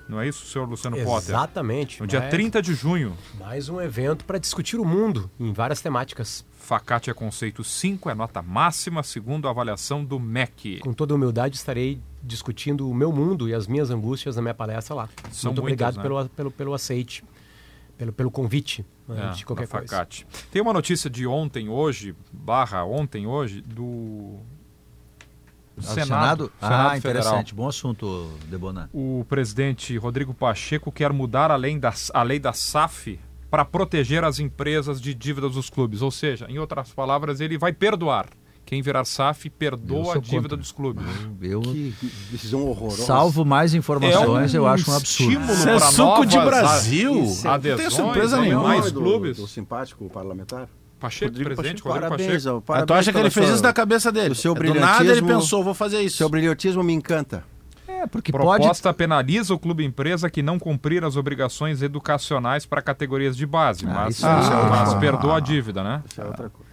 Não 0.07 0.19
é 0.19 0.27
isso, 0.27 0.45
senhor 0.47 0.67
Luciano 0.67 0.97
Potter? 1.03 1.29
Exatamente. 1.29 2.01
No 2.01 2.07
dia 2.07 2.19
Mais- 2.19 2.31
30 2.31 2.61
de 2.63 2.73
junho. 2.73 3.15
Mais 3.39 3.69
um 3.69 3.79
evento 3.79 4.25
para 4.25 4.39
discutir 4.39 4.77
o 4.79 4.85
mundo 4.85 5.29
em 5.39 5.53
várias 5.53 5.81
temáticas. 5.81 6.43
Facate 6.69 7.09
é 7.09 7.13
conceito 7.15 7.63
5, 7.63 8.11
é 8.11 8.13
nota 8.13 8.43
máxima, 8.43 9.01
segundo 9.01 9.47
a 9.47 9.49
avaliação 9.49 10.05
do 10.05 10.19
MEC. 10.19 10.77
Com 10.81 10.93
toda 10.93 11.15
humildade, 11.15 11.55
estarei 11.55 11.99
discutindo 12.21 12.87
o 12.87 12.93
meu 12.93 13.11
mundo 13.11 13.49
e 13.49 13.55
as 13.55 13.65
minhas 13.65 13.89
angústias 13.89 14.35
na 14.35 14.43
minha 14.43 14.53
palestra 14.53 14.93
lá. 14.93 15.09
São 15.31 15.49
Muito 15.51 15.63
muitas, 15.63 15.95
obrigado 15.95 15.97
né? 15.97 16.03
pelo, 16.03 16.29
pelo, 16.29 16.51
pelo 16.51 16.73
aceite, 16.75 17.23
pelo, 17.97 18.13
pelo 18.13 18.29
convite 18.29 18.85
né, 19.07 19.29
É, 19.31 19.33
de 19.33 19.43
qualquer 19.47 19.67
coisa. 19.67 19.87
Facate. 19.87 20.27
Tem 20.51 20.61
uma 20.61 20.71
notícia 20.71 21.09
de 21.09 21.25
ontem, 21.25 21.69
hoje, 21.69 22.15
barra 22.31 22.85
ontem, 22.85 23.25
hoje, 23.25 23.61
do 23.61 24.37
Senado. 25.79 26.05
Senado? 26.05 26.05
Senado 26.05 26.51
Ah, 26.61 26.91
Federal. 26.91 26.97
interessante. 26.97 27.55
Bom 27.55 27.67
assunto, 27.67 28.29
Debona. 28.45 28.91
O 28.93 29.25
presidente 29.27 29.97
Rodrigo 29.97 30.35
Pacheco 30.35 30.91
quer 30.91 31.11
mudar 31.11 31.49
a 31.49 31.55
lei 31.55 31.79
da, 31.79 31.91
a 32.13 32.21
lei 32.21 32.37
da 32.37 32.53
SAF 32.53 33.19
para 33.49 33.65
proteger 33.65 34.23
as 34.23 34.39
empresas 34.39 35.01
de 35.01 35.13
dívidas 35.13 35.53
dos 35.53 35.69
clubes. 35.69 36.01
Ou 36.01 36.11
seja, 36.11 36.45
em 36.49 36.59
outras 36.59 36.91
palavras, 36.93 37.41
ele 37.41 37.57
vai 37.57 37.73
perdoar. 37.73 38.27
Quem 38.65 38.83
virar 38.83 39.03
SAF 39.03 39.49
perdoa 39.49 40.13
a 40.13 40.17
dívida 40.19 40.41
contra. 40.41 40.57
dos 40.57 40.71
clubes. 40.71 41.03
Eu, 41.41 41.59
Que 41.61 41.91
decisão 42.31 42.67
horrorosa. 42.67 43.03
salvo 43.03 43.43
mais 43.43 43.73
informações, 43.73 44.53
eu 44.53 44.67
acho 44.67 44.91
um 44.91 44.95
absurdo. 44.95 45.31
estímulo 45.31 45.51
Isso 45.53 45.69
é 45.69 45.79
suco 45.79 46.25
de 46.25 46.37
Brasil. 46.39 47.23
Isso 47.23 47.47
é- 47.47 47.51
Não 47.51 47.59
tem 47.59 47.71
adesões, 47.71 47.93
surpresa 47.93 48.39
nenhuma. 48.39 48.67
mais 48.67 48.91
do, 48.91 49.01
clubes. 49.01 49.37
do 49.37 49.47
simpático 49.47 50.07
parlamentar. 50.11 50.67
Pacheco, 50.99 51.31
Rodrigo 51.31 51.49
presidente 51.55 51.81
Pacheco. 51.81 51.87
Rodrigo 51.89 52.09
Parabéns, 52.09 52.43
Pacheco. 52.43 52.57
ó, 52.57 52.61
parabéns 52.61 52.87
tu 52.87 52.93
acha 52.93 53.11
que 53.13 53.17
ele 53.17 53.29
fez 53.31 53.45
sua- 53.47 53.53
isso 53.55 53.63
da 53.63 53.73
cabeça 53.73 54.11
dele? 54.11 54.31
o 54.33 54.35
seu 54.35 54.53
Do 54.53 54.73
nada 54.75 55.03
ele 55.11 55.21
pensou, 55.23 55.63
vou 55.63 55.73
fazer 55.73 56.01
isso. 56.01 56.17
Seu 56.17 56.29
brilhantismo 56.29 56.83
me 56.83 56.93
encanta. 56.93 57.43
É, 57.99 58.07
porque 58.07 58.31
pode. 58.31 58.61
Proposta 58.61 58.93
penaliza 58.93 59.53
o 59.53 59.59
clube 59.59 59.83
empresa 59.83 60.29
que 60.29 60.41
não 60.41 60.57
cumprir 60.57 61.03
as 61.03 61.15
obrigações 61.15 61.81
educacionais 61.81 62.65
para 62.65 62.81
categorias 62.81 63.35
de 63.35 63.45
base, 63.45 63.85
Ah, 63.85 63.93
mas, 63.93 64.23
é 64.23 64.27
outra 64.27 64.69
mas 64.69 64.93
perdoa 64.95 65.37
a 65.37 65.39
dívida, 65.39 65.83
né? 65.83 66.01
Isso 66.09 66.21
é 66.21 66.25
outra 66.25 66.49
coisa. 66.49 66.69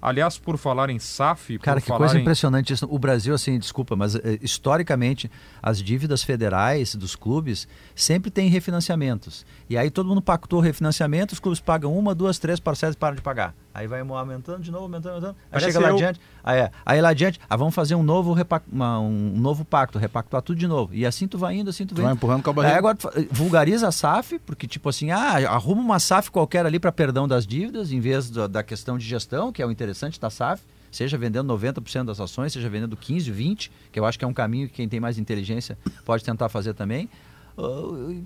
Aliás, 0.00 0.36
por 0.36 0.58
falar 0.58 0.90
em 0.90 0.98
SAF, 0.98 1.60
Cara, 1.60 1.76
por 1.76 1.82
que 1.82 1.88
falar 1.88 2.00
coisa 2.00 2.18
em... 2.18 2.22
impressionante 2.22 2.72
isso. 2.72 2.88
O 2.90 2.98
Brasil, 2.98 3.32
assim, 3.32 3.56
desculpa, 3.56 3.94
mas 3.94 4.16
eh, 4.16 4.36
historicamente 4.42 5.30
as 5.62 5.80
dívidas 5.80 6.24
federais 6.24 6.96
dos 6.96 7.14
clubes 7.14 7.68
sempre 7.94 8.28
têm 8.28 8.48
refinanciamentos. 8.48 9.46
E 9.70 9.78
aí 9.78 9.90
todo 9.90 10.08
mundo 10.08 10.20
pactou 10.20 10.58
refinanciamento, 10.58 11.34
os 11.34 11.38
clubes 11.38 11.60
pagam 11.60 11.96
uma, 11.96 12.16
duas, 12.16 12.40
três 12.40 12.58
parcelas 12.58 12.96
e 12.96 12.98
param 12.98 13.14
de 13.14 13.22
pagar. 13.22 13.54
Aí 13.74 13.86
vai 13.86 14.00
aumentando 14.00 14.60
de 14.62 14.70
novo, 14.70 14.84
aumentando, 14.84 15.14
aumentando. 15.14 15.36
Aí 15.44 15.50
Parece 15.52 15.66
chega 15.72 15.80
lá 15.80 15.88
eu. 15.88 15.94
adiante, 15.94 16.20
aí, 16.44 16.58
é, 16.60 16.70
aí 16.84 17.00
lá 17.00 17.08
adiante, 17.08 17.40
ah, 17.48 17.56
vamos 17.56 17.74
fazer 17.74 17.94
um 17.94 18.02
novo, 18.02 18.32
repac- 18.34 18.64
uma- 18.70 19.00
um 19.00 19.32
novo 19.36 19.64
pacto, 19.64 19.98
repactuar 19.98 20.42
tudo 20.42 20.58
de 20.58 20.66
novo. 20.66 20.94
E 20.94 21.06
assim 21.06 21.26
tu 21.26 21.38
vai 21.38 21.56
indo, 21.56 21.70
assim 21.70 21.86
tu 21.86 21.90
Tu 21.94 21.96
vai 21.96 22.04
vai 22.04 22.12
indo. 22.12 22.18
empurrando 22.18 22.42
com 22.42 22.50
a 22.50 22.52
Aí 22.52 22.56
barriga. 22.56 22.78
agora 22.78 22.94
tu 22.96 23.02
fa- 23.02 23.12
vulgariza 23.30 23.88
a 23.88 23.92
SAF, 23.92 24.38
porque 24.40 24.66
tipo 24.66 24.88
assim, 24.88 25.10
ah, 25.10 25.36
arruma 25.50 25.80
uma 25.80 25.98
SAF 25.98 26.30
qualquer 26.30 26.66
ali 26.66 26.78
para 26.78 26.92
perdão 26.92 27.26
das 27.26 27.46
dívidas, 27.46 27.92
em 27.92 28.00
vez 28.00 28.30
da, 28.30 28.46
da 28.46 28.62
questão 28.62 28.98
de 28.98 29.06
gestão, 29.06 29.50
que 29.50 29.62
é 29.62 29.66
o 29.66 29.70
interessante 29.70 30.20
da 30.20 30.28
SAF, 30.28 30.62
seja 30.90 31.16
vendendo 31.16 31.46
90% 31.48 32.04
das 32.04 32.20
ações, 32.20 32.52
seja 32.52 32.68
vendendo 32.68 32.94
15, 32.94 33.30
20, 33.30 33.72
que 33.90 33.98
eu 33.98 34.04
acho 34.04 34.18
que 34.18 34.24
é 34.26 34.28
um 34.28 34.34
caminho 34.34 34.68
que 34.68 34.74
quem 34.74 34.86
tem 34.88 35.00
mais 35.00 35.16
inteligência 35.16 35.78
pode 36.04 36.22
tentar 36.22 36.50
fazer 36.50 36.74
também. 36.74 37.08
Ah, 37.56 37.62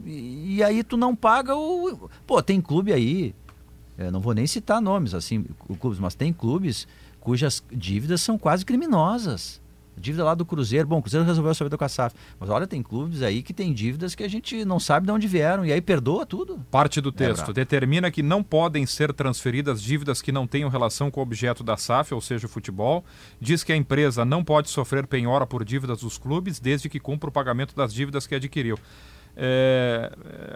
e, 0.04 0.56
e 0.56 0.62
aí 0.64 0.82
tu 0.82 0.96
não 0.96 1.14
paga 1.14 1.54
o. 1.54 2.10
Pô, 2.26 2.42
tem 2.42 2.60
clube 2.60 2.92
aí, 2.92 3.34
eu 3.98 4.12
não 4.12 4.20
vou 4.20 4.34
nem 4.34 4.46
citar 4.46 4.80
nomes 4.80 5.14
assim, 5.14 5.44
clubes, 5.80 5.98
mas 5.98 6.14
tem 6.14 6.32
clubes 6.32 6.86
cujas 7.20 7.62
dívidas 7.72 8.20
são 8.20 8.38
quase 8.38 8.64
criminosas. 8.64 9.60
Dívida 9.98 10.24
lá 10.24 10.34
do 10.34 10.44
Cruzeiro. 10.44 10.86
Bom, 10.86 10.98
o 10.98 11.02
Cruzeiro 11.02 11.24
resolveu 11.24 11.54
sua 11.54 11.64
vida 11.64 11.78
com 11.78 11.84
a 11.84 11.88
SAF. 11.88 12.14
Mas 12.38 12.50
olha, 12.50 12.66
tem 12.66 12.82
clubes 12.82 13.22
aí 13.22 13.42
que 13.42 13.54
tem 13.54 13.72
dívidas 13.72 14.14
que 14.14 14.22
a 14.22 14.28
gente 14.28 14.64
não 14.64 14.78
sabe 14.78 15.06
de 15.06 15.12
onde 15.12 15.26
vieram. 15.26 15.64
E 15.64 15.72
aí 15.72 15.80
perdoa 15.80 16.26
tudo. 16.26 16.60
Parte 16.70 17.00
do 17.00 17.10
texto 17.10 17.38
brabo. 17.38 17.52
determina 17.54 18.10
que 18.10 18.22
não 18.22 18.42
podem 18.42 18.84
ser 18.84 19.12
transferidas 19.14 19.82
dívidas 19.82 20.20
que 20.20 20.30
não 20.30 20.46
tenham 20.46 20.68
relação 20.68 21.10
com 21.10 21.20
o 21.20 21.22
objeto 21.22 21.64
da 21.64 21.78
SAF, 21.78 22.12
ou 22.12 22.20
seja, 22.20 22.46
o 22.46 22.50
futebol. 22.50 23.04
Diz 23.40 23.64
que 23.64 23.72
a 23.72 23.76
empresa 23.76 24.24
não 24.24 24.44
pode 24.44 24.68
sofrer 24.68 25.06
penhora 25.06 25.46
por 25.46 25.64
dívidas 25.64 26.00
dos 26.00 26.18
clubes, 26.18 26.60
desde 26.60 26.90
que 26.90 27.00
cumpra 27.00 27.30
o 27.30 27.32
pagamento 27.32 27.74
das 27.74 27.92
dívidas 27.92 28.26
que 28.26 28.34
adquiriu. 28.34 28.78
É, 29.38 30.10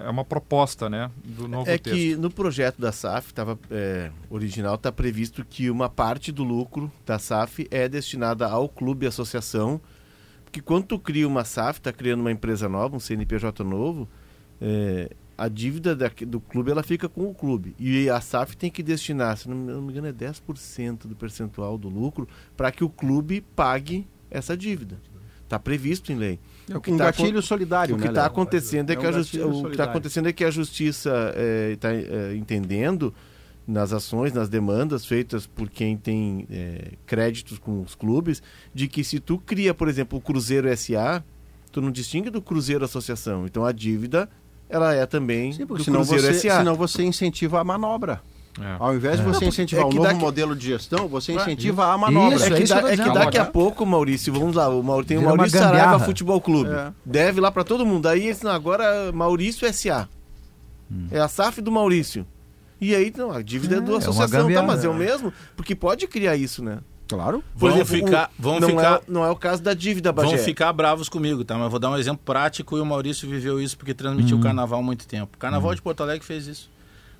é 0.06 0.08
uma 0.08 0.24
proposta, 0.24 0.88
né, 0.88 1.10
do 1.22 1.46
novo 1.46 1.68
É 1.68 1.76
texto. 1.76 1.94
que 1.96 2.16
no 2.16 2.30
projeto 2.30 2.80
da 2.80 2.90
SAF 2.90 3.34
tava, 3.34 3.58
é, 3.70 4.10
original 4.30 4.76
está 4.76 4.90
previsto 4.90 5.44
que 5.44 5.68
uma 5.68 5.88
parte 5.90 6.32
do 6.32 6.42
lucro 6.42 6.90
da 7.04 7.18
SAF 7.18 7.68
é 7.70 7.86
destinada 7.88 8.46
ao 8.48 8.68
clube 8.70 9.04
e 9.04 9.08
associação. 9.08 9.78
Porque 10.44 10.62
quando 10.62 10.84
tu 10.86 10.98
cria 10.98 11.28
uma 11.28 11.44
SAF, 11.44 11.78
está 11.78 11.92
criando 11.92 12.20
uma 12.20 12.32
empresa 12.32 12.68
nova, 12.68 12.96
um 12.96 13.00
CNPJ 13.00 13.62
novo, 13.62 14.08
é, 14.60 15.10
a 15.36 15.46
dívida 15.48 15.94
da- 15.94 16.10
do 16.26 16.40
clube 16.40 16.70
ela 16.70 16.82
fica 16.82 17.08
com 17.08 17.28
o 17.28 17.34
clube. 17.34 17.74
E 17.78 18.08
a 18.08 18.20
SAF 18.20 18.56
tem 18.56 18.70
que 18.70 18.82
destinar, 18.82 19.36
se 19.36 19.48
não, 19.48 19.56
me- 19.56 19.72
não 19.72 19.82
me 19.82 19.92
engano, 19.92 20.06
é 20.08 20.12
10% 20.12 21.06
do 21.06 21.14
percentual 21.14 21.76
do 21.78 21.88
lucro 21.88 22.26
para 22.56 22.72
que 22.72 22.82
o 22.82 22.88
clube 22.88 23.42
pague 23.54 24.06
essa 24.30 24.56
dívida. 24.56 24.98
Está 25.44 25.58
previsto 25.58 26.10
em 26.12 26.16
lei. 26.16 26.38
O 26.76 26.80
que 26.80 26.90
um 26.92 26.96
tá 26.96 27.04
gatilho 27.06 27.42
solidário, 27.42 27.94
o 27.94 27.98
que 27.98 28.04
né, 28.04 28.10
está 28.10 28.22
Léo? 28.22 28.30
acontecendo 28.30 28.90
é, 28.90 28.92
É 28.92 28.96
que 28.96 29.06
um 29.06 29.08
a 29.08 29.12
justi- 29.12 29.38
solidário. 29.38 29.90
acontecendo 29.90 30.28
é 30.28 30.32
que 30.32 30.44
a 30.44 30.50
justiça 30.50 31.34
está 31.72 31.88
entendendo 32.34 33.12
nas 33.66 33.92
ações, 33.92 34.32
nas 34.32 34.48
demandas 34.48 35.04
feitas 35.06 35.46
por 35.46 35.68
quem 35.70 35.96
tem 35.96 36.46
eh, 36.50 36.92
créditos 37.06 37.58
com 37.58 37.82
os 37.82 37.94
clubes, 37.94 38.42
de 38.74 38.88
que 38.88 39.04
se 39.04 39.20
tu 39.20 39.38
cria, 39.38 39.72
por 39.72 39.88
exemplo, 39.88 40.18
o 40.18 40.20
Cruzeiro 40.20 40.68
SA, 40.76 41.22
tu 41.70 41.80
não 41.80 41.90
distingue 41.92 42.30
do 42.30 42.42
Cruzeiro 42.42 42.84
Associação. 42.84 43.46
Então 43.46 43.64
a 43.64 43.70
dívida 43.70 44.28
ela 44.68 44.92
é 44.94 45.06
também 45.06 45.52
Sim, 45.52 45.66
porque 45.66 45.82
do 45.82 45.84
senão 45.84 46.00
Cruzeiro 46.04 46.22
você, 46.34 46.48
SA. 46.48 46.58
senão 46.58 46.74
você 46.74 47.04
incentiva 47.04 47.60
a 47.60 47.64
manobra. 47.64 48.20
É. 48.58 48.76
Ao 48.78 48.94
invés 48.94 49.18
de 49.18 49.22
Não, 49.26 49.32
você 49.32 49.44
incentivar 49.44 49.84
é 49.84 49.86
um 49.86 49.90
que 49.90 49.96
novo 49.96 50.08
daqui- 50.08 50.20
modelo 50.20 50.56
de 50.56 50.66
gestão, 50.66 51.06
você 51.06 51.32
Ah, 51.32 51.36
incentiva 51.36 51.92
a 51.92 51.96
manobra. 51.96 52.34
Isso, 52.36 52.44
é 52.46 52.50
que, 52.56 52.62
isso 52.64 52.74
da- 52.74 52.80
é 52.80 52.82
que 52.90 52.96
dizendo. 52.96 53.14
daqui 53.14 53.38
a 53.38 53.44
pouco, 53.44 53.86
Maurício, 53.86 54.32
vamos 54.32 54.56
lá, 54.56 54.68
o 54.68 54.82
Maur- 54.82 55.04
tem 55.04 55.18
o 55.18 55.22
Maurício 55.22 55.58
Saraiva. 55.58 56.00
Futebol 56.00 56.40
Clube. 56.40 56.70
É. 56.70 56.92
Deve 57.04 57.40
lá 57.40 57.50
pra 57.52 57.62
todo 57.64 57.86
mundo. 57.86 58.06
Aí 58.08 58.34
agora 58.44 59.12
Maurício 59.12 59.66
SA. 59.72 60.08
Hum. 60.90 61.06
É 61.10 61.20
a 61.20 61.28
SAF 61.28 61.60
do 61.60 61.70
Maurício. 61.70 62.26
E 62.80 62.94
aí, 62.94 63.12
não, 63.16 63.30
a 63.30 63.42
dívida 63.42 63.76
é, 63.76 63.78
É, 63.78 63.80
do 63.80 63.94
é 63.94 63.98
associação, 63.98 64.50
tá? 64.52 64.62
Mas 64.62 64.84
é 64.84 64.88
o 64.88 64.94
mesmo? 64.94 65.32
Porque 65.54 65.74
pode 65.74 66.06
criar 66.06 66.34
isso, 66.36 66.64
né? 66.64 66.78
Claro. 67.06 67.42
Por 67.58 67.70
Vão 67.70 67.80
exemplo, 67.80 68.06
ficar- 68.06 68.30
o- 68.38 68.42
vão 68.42 68.60
não, 68.60 68.68
ficar- 68.68 68.96
é, 68.96 69.00
não 69.08 69.24
é 69.24 69.30
o 69.30 69.36
caso 69.36 69.62
da 69.62 69.74
dívida, 69.74 70.12
Bagé. 70.12 70.28
Vão 70.36 70.38
ficar 70.44 70.72
bravos 70.72 71.08
comigo, 71.08 71.44
tá? 71.44 71.54
Mas 71.54 71.64
eu 71.64 71.70
vou 71.70 71.78
dar 71.80 71.90
um 71.90 71.96
exemplo 71.96 72.22
prático 72.24 72.76
e 72.76 72.80
o 72.80 72.86
Maurício 72.86 73.28
viveu 73.28 73.60
isso 73.60 73.76
porque 73.76 73.92
transmitiu 73.94 74.38
o 74.38 74.40
carnaval 74.40 74.78
há 74.80 74.82
muito 74.82 75.06
tempo. 75.06 75.32
O 75.34 75.38
Carnaval 75.38 75.74
de 75.74 75.82
Porto 75.82 76.02
Alegre 76.02 76.24
fez 76.26 76.46
isso. 76.46 76.70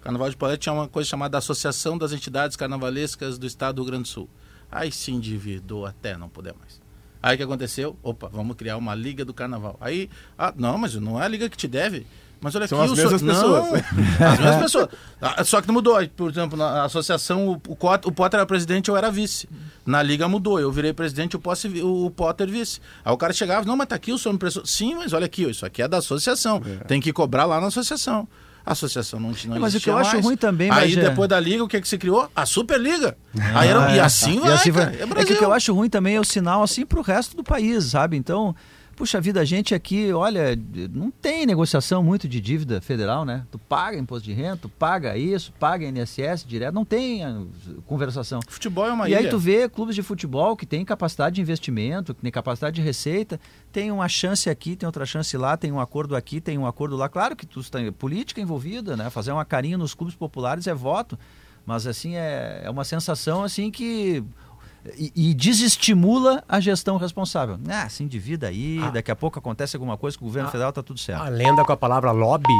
O 0.01 0.03
Carnaval 0.03 0.30
de 0.30 0.36
Alegre 0.40 0.59
tinha 0.59 0.72
uma 0.72 0.88
coisa 0.88 1.09
chamada 1.09 1.36
Associação 1.38 1.98
das 1.98 2.12
Entidades 2.12 2.57
Carnavalescas 2.57 3.38
do 3.38 3.46
Estado 3.46 3.76
do 3.76 3.82
Rio 3.82 3.90
Grande 3.92 4.05
do 4.05 4.09
Sul. 4.09 4.28
Aí 4.72 4.90
se 4.90 5.11
endividou 5.12 5.84
até 5.84 6.16
não 6.16 6.28
poder 6.28 6.55
mais. 6.59 6.80
Aí 7.22 7.34
o 7.34 7.36
que 7.36 7.42
aconteceu? 7.44 7.96
Opa, 8.03 8.28
vamos 8.32 8.57
criar 8.57 8.78
uma 8.78 8.94
liga 8.94 9.26
do 9.26 9.34
carnaval. 9.34 9.76
Aí, 9.78 10.09
ah, 10.38 10.55
não, 10.57 10.78
mas 10.78 10.94
não 10.94 11.20
é 11.20 11.24
a 11.26 11.28
liga 11.28 11.51
que 11.51 11.57
te 11.57 11.68
deve. 11.68 12.07
Mas 12.40 12.55
olha 12.55 12.66
São 12.66 12.80
aqui, 12.80 12.92
as 12.92 12.98
o 12.98 13.03
mesmas 13.03 13.20
so- 13.20 13.26
pessoas. 13.26 13.70
Não, 14.18 14.26
as 14.30 14.38
mesmas 14.38 14.62
pessoas. 14.62 14.88
Ah, 15.20 15.44
Só 15.44 15.61
que 15.61 15.66
não 15.68 15.74
mudou. 15.74 15.98
Por 16.16 16.30
exemplo, 16.30 16.57
na 16.57 16.84
associação, 16.84 17.48
o, 17.48 17.53
o, 17.53 17.59
o 18.07 18.12
Potter 18.12 18.38
era 18.38 18.46
presidente, 18.46 18.88
eu 18.88 18.96
era 18.96 19.11
vice. 19.11 19.46
Na 19.84 20.03
liga 20.03 20.26
mudou. 20.26 20.59
Eu 20.59 20.72
virei 20.72 20.94
presidente, 20.94 21.36
o, 21.36 21.38
Posse, 21.38 21.68
o 21.82 22.11
Potter 22.11 22.48
vice. 22.48 22.80
Aí 23.05 23.12
o 23.12 23.18
cara 23.18 23.34
chegava, 23.34 23.66
não, 23.66 23.76
mas 23.76 23.88
tá 23.88 23.96
aqui 23.96 24.11
o 24.12 24.18
senhor 24.18 24.32
me 24.32 24.38
prestou. 24.38 24.64
Sim, 24.64 24.94
mas 24.94 25.12
olha 25.12 25.26
aqui, 25.26 25.42
isso 25.42 25.66
aqui 25.66 25.82
é 25.82 25.88
da 25.88 25.98
associação. 25.98 26.62
Tem 26.88 26.98
que 27.03 27.12
cobrar 27.12 27.44
lá 27.44 27.61
na 27.61 27.66
associação. 27.66 28.26
A 28.71 28.73
associação 28.73 29.18
não, 29.18 29.33
não 29.47 29.57
É, 29.57 29.59
mas 29.59 29.75
o 29.75 29.81
que 29.81 29.91
eu 29.91 29.99
acho 29.99 30.12
mais. 30.12 30.25
ruim 30.25 30.37
também, 30.37 30.71
Aí 30.71 30.95
depois 30.95 31.29
da 31.29 31.41
liga, 31.41 31.64
o 31.64 31.66
que, 31.68 31.81
que 31.81 31.89
se 31.89 31.99
criou? 31.99 32.31
A 32.37 32.47
Superliga. 32.47 33.16
Aí 33.55 33.68
era, 33.68 33.97
e 33.97 33.99
assim 34.01 34.37
E 34.37 34.41
vai, 34.41 34.53
assim 34.53 34.71
vai. 34.71 34.85
cara. 34.85 34.97
É 35.18 35.23
É, 35.23 35.25
que 35.25 35.33
o 35.33 35.39
que 35.39 35.45
eu 35.45 35.53
acho 35.53 35.75
ruim 35.75 35.89
também 35.91 36.14
é 36.14 36.21
o 36.21 36.25
sinal 36.25 36.62
assim 36.62 36.87
pro 36.87 37.03
resto 37.03 37.37
do 37.37 37.43
país, 37.43 37.87
sabe? 37.87 38.16
Então, 38.16 38.55
puxa 39.01 39.18
vida, 39.18 39.40
a 39.40 39.46
gente 39.46 39.74
aqui, 39.74 40.12
olha, 40.12 40.55
não 40.92 41.11
tem 41.11 41.46
negociação 41.46 42.03
muito 42.03 42.28
de 42.28 42.38
dívida 42.38 42.82
federal, 42.82 43.24
né? 43.24 43.46
Tu 43.51 43.59
paga 43.59 43.96
imposto 43.96 44.26
de 44.26 44.34
renda, 44.34 44.59
tu 44.59 44.68
paga 44.68 45.16
isso, 45.16 45.55
paga 45.59 45.86
INSS 45.86 46.44
direto, 46.46 46.74
não 46.74 46.84
tem 46.84 47.24
ah, 47.24 47.42
conversação. 47.86 48.40
Futebol 48.46 48.86
é 48.86 48.92
uma 48.92 49.09
e 49.09 49.12
ilha. 49.12 49.20
aí 49.20 49.28
tu 49.30 49.38
vê 49.38 49.70
clubes 49.70 49.94
de 49.94 50.03
futebol 50.03 50.55
que 50.55 50.66
tem 50.66 50.84
capacidade 50.84 51.36
de 51.36 51.40
investimento, 51.40 52.14
que 52.14 52.20
tem 52.20 52.30
capacidade 52.30 52.76
de 52.76 52.82
receita, 52.82 53.40
tem 53.72 53.90
uma 53.90 54.07
chance 54.07 54.51
aqui, 54.51 54.76
tem 54.76 54.86
outra 54.86 55.07
chance 55.07 55.34
lá, 55.34 55.57
tem 55.57 55.72
um 55.72 55.80
acordo 55.80 56.14
aqui, 56.14 56.38
tem 56.38 56.59
um 56.59 56.66
acordo 56.66 56.94
lá. 56.94 57.09
Claro 57.09 57.34
que 57.34 57.46
tu 57.46 57.62
tem 57.70 57.90
política 57.90 58.38
envolvida, 58.38 58.98
né? 58.98 59.09
Fazer 59.09 59.32
uma 59.32 59.46
carinha 59.46 59.78
nos 59.78 59.94
clubes 59.94 60.14
populares 60.14 60.66
é 60.66 60.74
voto, 60.74 61.18
mas 61.64 61.86
assim 61.86 62.16
é, 62.16 62.61
é 62.64 62.70
uma 62.70 62.84
sensação 62.84 63.44
assim 63.44 63.70
que 63.70 64.22
e, 64.97 65.12
e 65.14 65.35
desestimula 65.35 66.43
a 66.49 66.61
gestão 66.61 66.97
responsável. 66.97 67.59
Ah, 67.68 67.89
se 67.89 68.03
endivida 68.03 68.49
aí, 68.49 68.78
daqui 68.93 69.11
a 69.11 69.16
pouco 69.16 69.39
acontece 69.39 69.76
alguma 69.76 69.97
coisa 69.97 70.18
com 70.18 70.24
o 70.24 70.28
governo 70.28 70.51
federal, 70.51 70.72
tá 70.72 70.83
tudo 70.83 70.99
certo. 70.99 71.22
A 71.22 71.28
lenda 71.28 71.64
com 71.64 71.72
a 71.72 71.76
palavra 71.76 72.11
lobby 72.12 72.55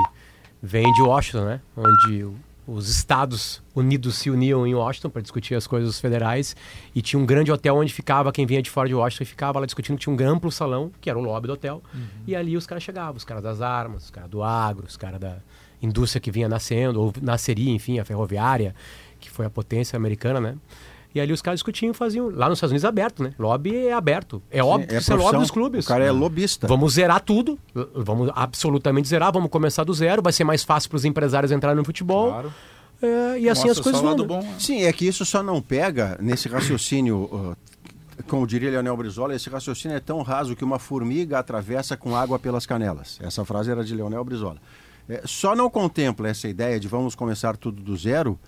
vem 0.63 0.93
de 0.93 1.03
Washington, 1.03 1.45
né? 1.45 1.61
Onde 1.77 2.29
os 2.67 2.89
Estados 2.89 3.63
Unidos 3.75 4.17
se 4.17 4.31
uniam 4.31 4.65
em 4.67 4.75
Washington 4.75 5.11
para 5.11 5.23
discutir 5.23 5.55
as 5.55 5.67
coisas 5.67 5.99
federais 5.99 6.55
e 6.95 7.03
tinha 7.03 7.19
um 7.19 7.27
grande 7.27 7.51
hotel 7.51 7.77
onde 7.77 7.93
ficava 7.93 8.31
quem 8.31 8.47
vinha 8.47 8.63
de 8.63 8.71
fora 8.71 8.89
de 8.89 8.95
Washington 8.95 9.25
e 9.25 9.27
ficava 9.27 9.59
lá 9.59 9.67
discutindo. 9.67 9.99
Tinha 9.99 10.15
um 10.15 10.29
amplo 10.29 10.53
salão, 10.53 10.93
que 11.01 11.11
era 11.11 11.19
o 11.19 11.23
lobby 11.23 11.49
do 11.49 11.55
hotel, 11.55 11.83
e 12.27 12.37
ali 12.37 12.57
os 12.57 12.67
caras 12.67 12.85
chegavam, 12.85 13.17
os 13.17 13.25
caras 13.25 13.43
das 13.43 13.61
armas, 13.61 14.05
os 14.05 14.11
caras 14.11 14.31
do 14.31 14.43
agro, 14.43 14.87
os 14.87 14.97
caras 14.97 15.19
da 15.19 15.39
indústria 15.83 16.21
que 16.21 16.31
vinha 16.31 16.49
nascendo, 16.49 17.01
ou 17.01 17.13
nasceria, 17.21 17.73
enfim, 17.73 17.99
a 17.99 18.05
ferroviária, 18.05 18.75
que 19.19 19.31
foi 19.31 19.47
a 19.47 19.51
potência 19.51 19.97
americana, 19.97 20.41
né? 20.41 20.57
E 21.15 21.21
ali 21.21 21.33
os 21.33 21.43
caras 21.43 21.59
discutiam 21.59 21.91
e 21.91 21.95
faziam. 21.95 22.31
Lá 22.31 22.49
nos 22.49 22.59
Estados 22.59 22.71
Unidos 22.71 22.85
é 22.85 22.89
aberto, 22.89 23.23
né? 23.23 23.35
Lobby 23.39 23.77
é 23.87 23.93
aberto. 23.93 24.41
É 24.51 24.63
óbvio 24.63 24.89
que 24.89 24.97
isso 24.97 25.13
é 25.13 25.17
lobby 25.17 25.39
dos 25.39 25.51
clubes. 25.51 25.85
O 25.85 25.89
cara 25.89 26.05
é 26.05 26.11
lobista. 26.11 26.67
Vamos 26.67 26.95
zerar 26.95 27.21
tudo, 27.21 27.59
vamos 27.95 28.31
absolutamente 28.35 29.09
zerar, 29.09 29.33
vamos 29.33 29.51
começar 29.51 29.83
do 29.85 29.93
zero, 29.93 30.23
vai 30.23 30.33
ser 30.33 30.45
mais 30.45 30.63
fácil 30.63 30.89
para 30.91 30.97
os 30.97 31.05
empresários 31.05 31.51
entrarem 31.51 31.77
no 31.77 31.85
futebol. 31.85 32.29
Claro. 32.29 32.53
É, 33.03 33.41
e 33.41 33.49
assim 33.49 33.67
Mostra 33.67 33.71
as 33.73 33.81
coisas 33.81 34.01
vão. 34.01 34.27
bom, 34.27 34.43
né? 34.43 34.55
Sim, 34.59 34.83
é 34.83 34.93
que 34.93 35.07
isso 35.07 35.25
só 35.25 35.43
não 35.43 35.63
pega 35.63 36.19
nesse 36.21 36.49
raciocínio, 36.49 37.23
uh, 37.33 37.57
como 38.29 38.47
diria 38.47 38.71
Leonel 38.71 38.97
Brizola, 38.97 39.35
esse 39.35 39.49
raciocínio 39.49 39.97
é 39.97 40.01
tão 40.01 40.21
raso 40.21 40.55
que 40.55 40.63
uma 40.63 40.79
formiga 40.79 41.39
atravessa 41.39 41.97
com 41.97 42.15
água 42.15 42.39
pelas 42.39 42.67
canelas. 42.67 43.19
Essa 43.23 43.45
frase 43.45 43.71
era 43.71 43.83
de 43.83 43.95
Leonel 43.95 44.23
Brizola. 44.23 44.59
É, 45.09 45.23
só 45.25 45.57
não 45.57 45.71
contempla 45.71 46.29
essa 46.29 46.47
ideia 46.47 46.79
de 46.79 46.87
vamos 46.87 47.15
começar 47.15 47.57
tudo 47.57 47.83
do 47.83 47.97
zero 47.97 48.39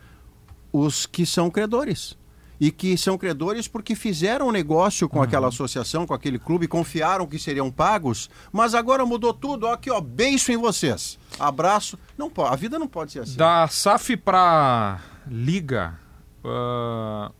os 0.70 1.06
que 1.06 1.24
são 1.24 1.50
credores. 1.50 2.16
E 2.62 2.70
que 2.70 2.96
são 2.96 3.18
credores 3.18 3.66
porque 3.66 3.96
fizeram 3.96 4.46
um 4.46 4.52
negócio 4.52 5.08
com 5.08 5.20
aquela 5.20 5.48
associação, 5.48 6.06
com 6.06 6.14
aquele 6.14 6.38
clube, 6.38 6.68
confiaram 6.68 7.26
que 7.26 7.36
seriam 7.36 7.72
pagos, 7.72 8.30
mas 8.52 8.72
agora 8.72 9.04
mudou 9.04 9.34
tudo. 9.34 9.66
Ó, 9.66 9.72
aqui, 9.72 9.90
ó, 9.90 10.00
beijo 10.00 10.52
em 10.52 10.56
vocês. 10.56 11.18
Abraço. 11.40 11.98
Não 12.16 12.30
pode, 12.30 12.52
a 12.52 12.56
vida 12.56 12.78
não 12.78 12.86
pode 12.86 13.10
ser 13.10 13.18
assim. 13.18 13.36
Da 13.36 13.66
SAF 13.66 14.16
para 14.16 15.00
Liga, 15.26 15.98
ah, 16.44 17.32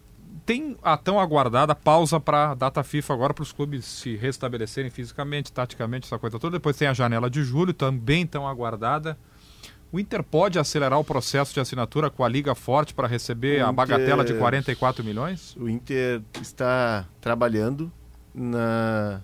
tem 0.44 0.76
a 0.82 0.96
tão 0.96 1.20
aguardada 1.20 1.72
pausa 1.72 2.18
para 2.18 2.54
data 2.54 2.82
FIFA 2.82 3.14
agora 3.14 3.32
para 3.32 3.42
os 3.42 3.52
clubes 3.52 3.84
se 3.84 4.16
restabelecerem 4.16 4.90
fisicamente, 4.90 5.52
taticamente, 5.52 6.06
essa 6.06 6.18
coisa 6.18 6.36
toda. 6.36 6.58
Depois 6.58 6.76
tem 6.76 6.88
a 6.88 6.92
janela 6.92 7.30
de 7.30 7.44
julho, 7.44 7.72
também 7.72 8.26
tão 8.26 8.48
aguardada. 8.48 9.16
O 9.92 10.00
Inter 10.00 10.22
pode 10.22 10.58
acelerar 10.58 10.98
o 10.98 11.04
processo 11.04 11.52
de 11.52 11.60
assinatura 11.60 12.08
com 12.08 12.24
a 12.24 12.28
Liga 12.28 12.54
Forte 12.54 12.94
para 12.94 13.06
receber 13.06 13.62
O 13.62 13.66
a 13.66 13.72
bagatela 13.72 14.24
de 14.24 14.30
Inter- 14.32 14.40
44 14.40 15.04
milhões? 15.04 15.54
O 15.56 15.68
Inter 15.68 16.22
está 16.40 17.06
trabalhando 17.20 17.92
na, 18.34 19.20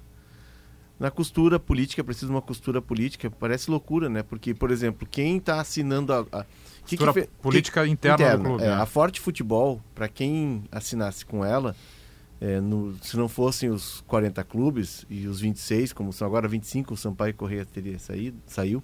na 1.00 1.10
costura 1.10 1.58
política, 1.58 2.04
precisa 2.04 2.26
de 2.26 2.32
uma 2.32 2.42
costura 2.42 2.82
política. 2.82 3.30
Parece 3.30 3.70
loucura, 3.70 4.10
né? 4.10 4.22
Porque, 4.22 4.52
por 4.52 4.70
exemplo, 4.70 5.08
quem 5.10 5.38
está 5.38 5.58
assinando 5.60 6.12
a. 6.12 6.20
a 6.32 6.44
que 6.84 6.96
Costura 6.98 7.12
fe- 7.14 7.28
política 7.40 7.86
interna 7.86 8.36
do 8.36 8.44
clube, 8.44 8.62
é, 8.62 8.66
né? 8.66 8.74
A 8.74 8.84
Forte 8.86 9.20
Futebol, 9.20 9.80
para 9.94 10.06
quem 10.08 10.64
assinasse 10.70 11.24
com 11.24 11.42
ela, 11.44 11.74
é, 12.40 12.60
no- 12.60 12.94
se 13.02 13.16
não 13.16 13.26
fossem 13.28 13.70
os 13.70 14.02
40 14.06 14.44
clubes 14.44 15.06
e 15.08 15.26
os 15.26 15.40
26, 15.40 15.94
como 15.94 16.12
são 16.12 16.26
agora 16.26 16.46
25, 16.46 16.92
o 16.92 16.96
Sampaio 16.96 17.32
Correia 17.34 17.64
teria 17.64 17.98
saído, 17.98 18.36
saiu, 18.46 18.82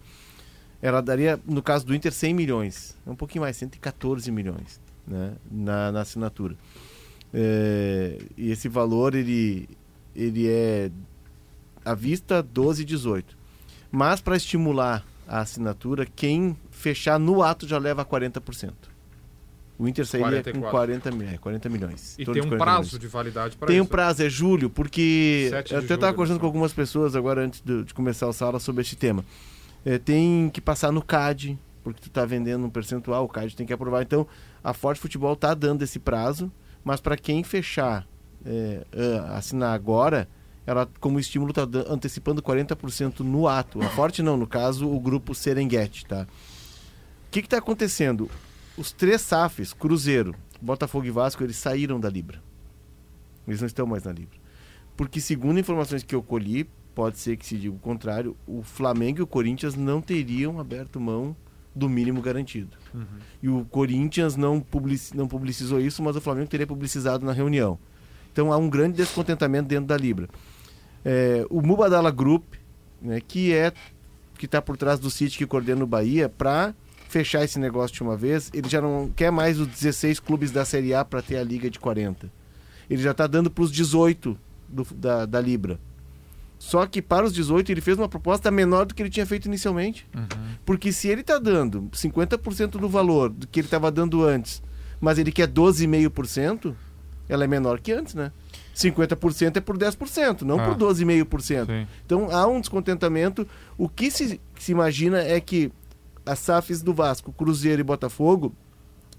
ela 0.87 1.01
daria, 1.01 1.41
no 1.47 1.62
caso 1.62 1.87
do 1.87 1.95
Inter, 1.95 2.12
100 2.12 2.35
milhões. 2.35 2.95
É 3.07 3.11
um 3.11 3.16
pouquinho 3.16 3.41
mais, 3.43 3.57
114 3.57 4.30
milhões 4.30 4.78
né, 5.07 5.32
na, 5.51 5.91
na 5.91 6.01
assinatura. 6.03 6.55
É, 7.32 8.18
e 8.37 8.51
esse 8.51 8.68
valor, 8.68 9.14
ele, 9.14 9.66
ele 10.14 10.47
é 10.47 10.91
à 11.85 11.95
vista 11.95 12.43
12 12.43 12.82
e 12.82 12.85
18. 12.85 13.37
Mas 13.91 14.20
para 14.20 14.37
estimular 14.37 15.05
a 15.26 15.41
assinatura, 15.41 16.05
quem 16.05 16.57
fechar 16.70 17.18
no 17.18 17.43
ato 17.43 17.66
já 17.66 17.78
leva 17.78 18.05
40%. 18.05 18.72
O 19.78 19.89
Inter 19.89 20.07
sairia 20.07 20.28
44. 20.43 20.61
com 20.61 20.70
40, 20.70 21.11
mi- 21.11 21.24
é, 21.35 21.39
40 21.39 21.68
milhões. 21.68 22.14
E 22.18 22.24
tem 22.26 22.43
um 22.43 22.49
40 22.51 22.57
prazo 22.59 22.82
milhões. 22.89 23.01
de 23.01 23.07
validade 23.09 23.57
para 23.57 23.66
Tem 23.68 23.76
isso. 23.76 23.85
um 23.85 23.87
prazo, 23.89 24.22
é 24.22 24.28
julho, 24.28 24.68
porque 24.70 25.47
7 25.51 25.68
de 25.68 25.74
eu 25.74 25.78
até 25.80 25.95
estava 25.95 26.12
conversando 26.12 26.37
pessoal. 26.37 26.41
com 26.41 26.47
algumas 26.47 26.72
pessoas 26.72 27.16
agora 27.16 27.43
antes 27.45 27.61
de, 27.61 27.85
de 27.85 27.95
começar 27.95 28.28
o 28.28 28.32
sala 28.32 28.61
sobre 28.61 28.82
este 28.82 28.95
tema. 28.95 29.24
É, 29.85 29.99
tem 29.99 30.49
que 30.49 30.61
passar 30.61 30.91
no 30.91 31.03
CAD, 31.03 31.59
porque 31.82 32.01
tu 32.01 32.09
está 32.09 32.24
vendendo 32.24 32.64
um 32.64 32.70
percentual, 32.70 33.24
o 33.24 33.28
CAD 33.28 33.55
tem 33.55 33.66
que 33.66 33.72
aprovar. 33.72 34.03
Então, 34.03 34.26
a 34.62 34.72
Forte 34.72 35.01
Futebol 35.01 35.35
está 35.35 35.53
dando 35.53 35.82
esse 35.82 35.99
prazo, 35.99 36.51
mas 36.82 37.01
para 37.01 37.16
quem 37.16 37.45
fechar, 37.45 38.07
é, 38.45 38.85
ah, 38.93 39.37
assinar 39.37 39.74
agora, 39.74 40.28
ela, 40.66 40.89
como 40.99 41.20
estímulo, 41.20 41.51
está 41.51 41.62
antecipando 41.91 42.43
40% 42.43 43.20
no 43.20 43.47
ato. 43.47 43.82
A 43.82 43.89
Forte 43.91 44.22
não, 44.22 44.37
no 44.37 44.47
caso, 44.47 44.91
o 44.91 44.99
grupo 44.99 45.35
Serengeti, 45.35 46.07
tá? 46.07 46.26
O 47.26 47.30
que 47.30 47.41
está 47.41 47.59
acontecendo? 47.59 48.30
Os 48.76 48.91
três 48.91 49.20
SAFs, 49.20 49.72
Cruzeiro, 49.72 50.35
Botafogo 50.61 51.05
e 51.05 51.11
Vasco, 51.11 51.45
eles 51.45 51.57
saíram 51.57 52.01
da 52.01 52.09
Libra. 52.09 52.43
Eles 53.47 53.61
não 53.61 53.66
estão 53.66 53.87
mais 53.87 54.05
na 54.05 54.12
Libra. 54.12 54.39
Porque, 54.97 55.20
segundo 55.20 55.61
informações 55.61 56.03
que 56.03 56.14
eu 56.14 56.22
colhi, 56.22 56.68
pode 56.95 57.18
ser 57.18 57.36
que 57.36 57.45
se 57.47 57.57
diga 57.57 57.74
o 57.74 57.78
contrário, 57.78 58.36
o 58.47 58.62
Flamengo 58.62 59.18
e 59.18 59.22
o 59.22 59.26
Corinthians 59.26 59.74
não 59.74 60.01
teriam 60.01 60.59
aberto 60.61 61.01
mão 61.01 61.36
do 61.74 61.88
mínimo 61.88 62.22
garantido. 62.22 62.76
E 63.42 63.49
o 63.49 63.64
Corinthians 63.64 64.36
não, 64.36 64.61
publici- 64.61 65.16
não 65.16 65.26
publicizou 65.26 65.80
isso, 65.80 66.03
mas 66.03 66.14
o 66.14 66.20
Flamengo 66.20 66.49
teria 66.49 66.66
publicizado 66.66 67.26
na 67.26 67.32
reunião. 67.32 67.78
Então 68.32 68.53
há 68.53 68.57
um 68.57 68.68
grande 68.70 68.97
descontentamento 68.97 69.68
dentro 69.68 69.86
da 69.86 69.97
Libra. 69.97 70.28
É, 71.05 71.45
o 71.51 71.61
Mubadala 71.61 72.11
Group, 72.11 72.55
né, 73.03 73.20
que 73.20 73.53
é 73.53 73.72
que 74.38 74.47
está 74.47 74.61
por 74.62 74.76
trás 74.76 74.99
do 74.99 75.11
City 75.11 75.38
que 75.38 75.47
coordena 75.47 75.82
o 75.84 75.86
Bahia, 75.86 76.28
para 76.28 76.74
fechar 77.09 77.45
esse 77.45 77.59
negócio 77.59 77.95
de 77.95 78.03
uma 78.03 78.16
vez, 78.16 78.51
ele 78.53 78.68
já 78.68 78.80
não 78.80 79.09
quer 79.14 79.30
mais 79.30 79.59
os 79.61 79.66
16 79.68 80.18
clubes 80.18 80.51
da 80.51 80.64
Série 80.64 80.92
A 80.95 81.05
para 81.05 81.22
ter 81.22 81.36
a 81.36 81.42
liga 81.45 81.70
de 81.70 81.78
40. 81.78 82.30
Ele 82.90 83.01
já 83.03 83.12
está 83.12 83.26
dando 83.26 83.51
para 83.51 83.62
os 83.64 83.70
18 83.70 84.36
do- 84.68 84.86
da, 84.95 85.24
da 85.26 85.40
Libra. 85.40 85.78
Só 86.65 86.87
que 86.87 87.03
para 87.03 87.27
os 87.27 87.35
18 87.35 87.71
ele 87.71 87.83
fez 87.83 87.99
uma 87.99 88.09
proposta 88.09 88.51
menor 88.51 88.87
do 88.87 88.95
que 88.95 89.03
ele 89.03 89.11
tinha 89.11 89.27
feito 89.27 89.45
inicialmente. 89.45 90.07
Porque 90.65 90.93
se 90.93 91.09
ele 91.09 91.21
está 91.21 91.39
dando 91.39 91.91
50% 91.93 92.79
do 92.79 92.89
valor 92.89 93.29
do 93.29 93.47
que 93.47 93.61
ele 93.61 93.67
estava 93.67 93.91
dando 93.91 94.25
antes, 94.25 94.62
mas 94.99 95.19
ele 95.19 95.31
quer 95.31 95.47
12,5%, 95.47 96.75
ela 97.29 97.45
é 97.45 97.47
menor 97.47 97.81
que 97.81 97.93
antes, 97.93 98.15
né? 98.15 98.33
50% 98.75 99.59
é 99.59 99.61
por 99.61 99.77
10%, 99.77 100.41
não 100.41 100.59
Ah. 100.59 100.65
por 100.65 100.75
12,5%. 100.75 101.67
Sim. 101.67 101.87
Então 102.07 102.31
há 102.31 102.47
um 102.47 102.59
descontentamento. 102.61 103.47
O 103.77 103.87
que 103.87 104.11
se, 104.11 104.41
se 104.59 104.73
imagina 104.73 105.19
é 105.19 105.39
que 105.41 105.71
as 106.25 106.39
SAFs 106.39 106.81
do 106.81 106.95
Vasco, 106.95 107.31
Cruzeiro 107.31 107.81
e 107.81 107.85
Botafogo, 107.85 108.55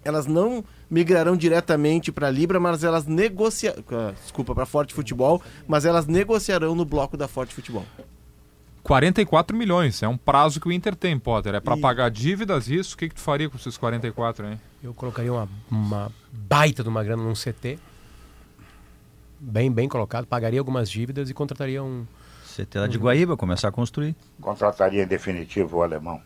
elas 0.03 0.25
não 0.25 0.65
migrarão 0.89 1.35
diretamente 1.35 2.11
para 2.11 2.27
a 2.27 2.31
Libra, 2.31 2.59
mas 2.59 2.83
elas 2.83 3.05
negociarão. 3.05 3.83
Desculpa, 4.21 4.53
para 4.55 4.65
Forte 4.65 4.93
Futebol, 4.93 5.41
mas 5.67 5.85
elas 5.85 6.05
negociarão 6.07 6.75
no 6.75 6.85
bloco 6.85 7.15
da 7.17 7.27
Forte 7.27 7.53
Futebol. 7.55 7.85
44 8.83 9.57
milhões, 9.57 10.03
é 10.03 10.07
um 10.07 10.15
prazo 10.17 10.59
que 10.61 10.67
o 10.67 10.71
Inter 10.71 10.95
tem, 10.95 11.17
Potter. 11.17 11.55
É 11.55 11.59
para 11.59 11.75
E- 11.75 11.81
pagar 11.81 12.09
dívidas, 12.11 12.67
isso? 12.67 12.93
O 12.93 12.97
que, 12.99 13.09
que 13.09 13.15
tu 13.15 13.21
faria 13.21 13.49
com 13.49 13.57
esses 13.57 13.75
44, 13.77 14.45
hein? 14.47 14.61
Eu 14.83 14.93
colocaria 14.93 15.33
uma, 15.33 15.49
uma 15.71 16.11
baita 16.31 16.83
de 16.83 16.89
uma 16.89 17.03
grana 17.03 17.23
num 17.23 17.33
CT. 17.33 17.79
Bem, 19.39 19.71
bem 19.71 19.89
colocado. 19.89 20.25
Pagaria 20.27 20.59
algumas 20.59 20.89
dívidas 20.89 21.29
e 21.29 21.33
contrataria 21.33 21.83
um. 21.83 22.05
CT 22.55 22.77
lá 22.79 22.87
de 22.87 22.97
Guaíba, 22.97 23.35
começar 23.35 23.67
a 23.67 23.71
construir. 23.71 24.15
Contrataria 24.39 25.03
em 25.03 25.07
definitivo 25.07 25.77
o 25.77 25.81
alemão. 25.83 26.21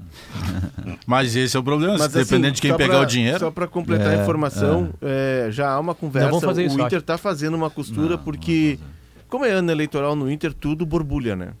Mas 1.06 1.34
esse 1.36 1.56
é 1.56 1.60
o 1.60 1.62
problema, 1.62 1.96
Mas, 1.98 2.12
dependendo 2.12 2.46
assim, 2.46 2.54
de 2.54 2.60
quem 2.62 2.76
pegar 2.76 2.94
pra- 2.94 3.02
o 3.02 3.06
dinheiro. 3.06 3.38
Só 3.38 3.50
para 3.50 3.66
completar 3.66 4.08
a 4.08 4.22
informação, 4.22 4.90
é, 5.00 5.48
já 5.50 5.70
há 5.70 5.78
uma 5.80 5.94
conversa. 5.94 6.30
Não 6.30 6.38
o 6.54 6.80
Inter 6.86 6.98
está 6.98 7.16
fazendo 7.18 7.54
uma 7.54 7.70
costura 7.70 8.16
porque, 8.18 8.78
como 9.28 9.44
é 9.44 9.50
ano 9.50 9.70
eleitoral 9.70 10.14
no 10.16 10.30
Inter, 10.30 10.52
tudo 10.52 10.84
borbulha, 10.86 11.34
né? 11.36 11.52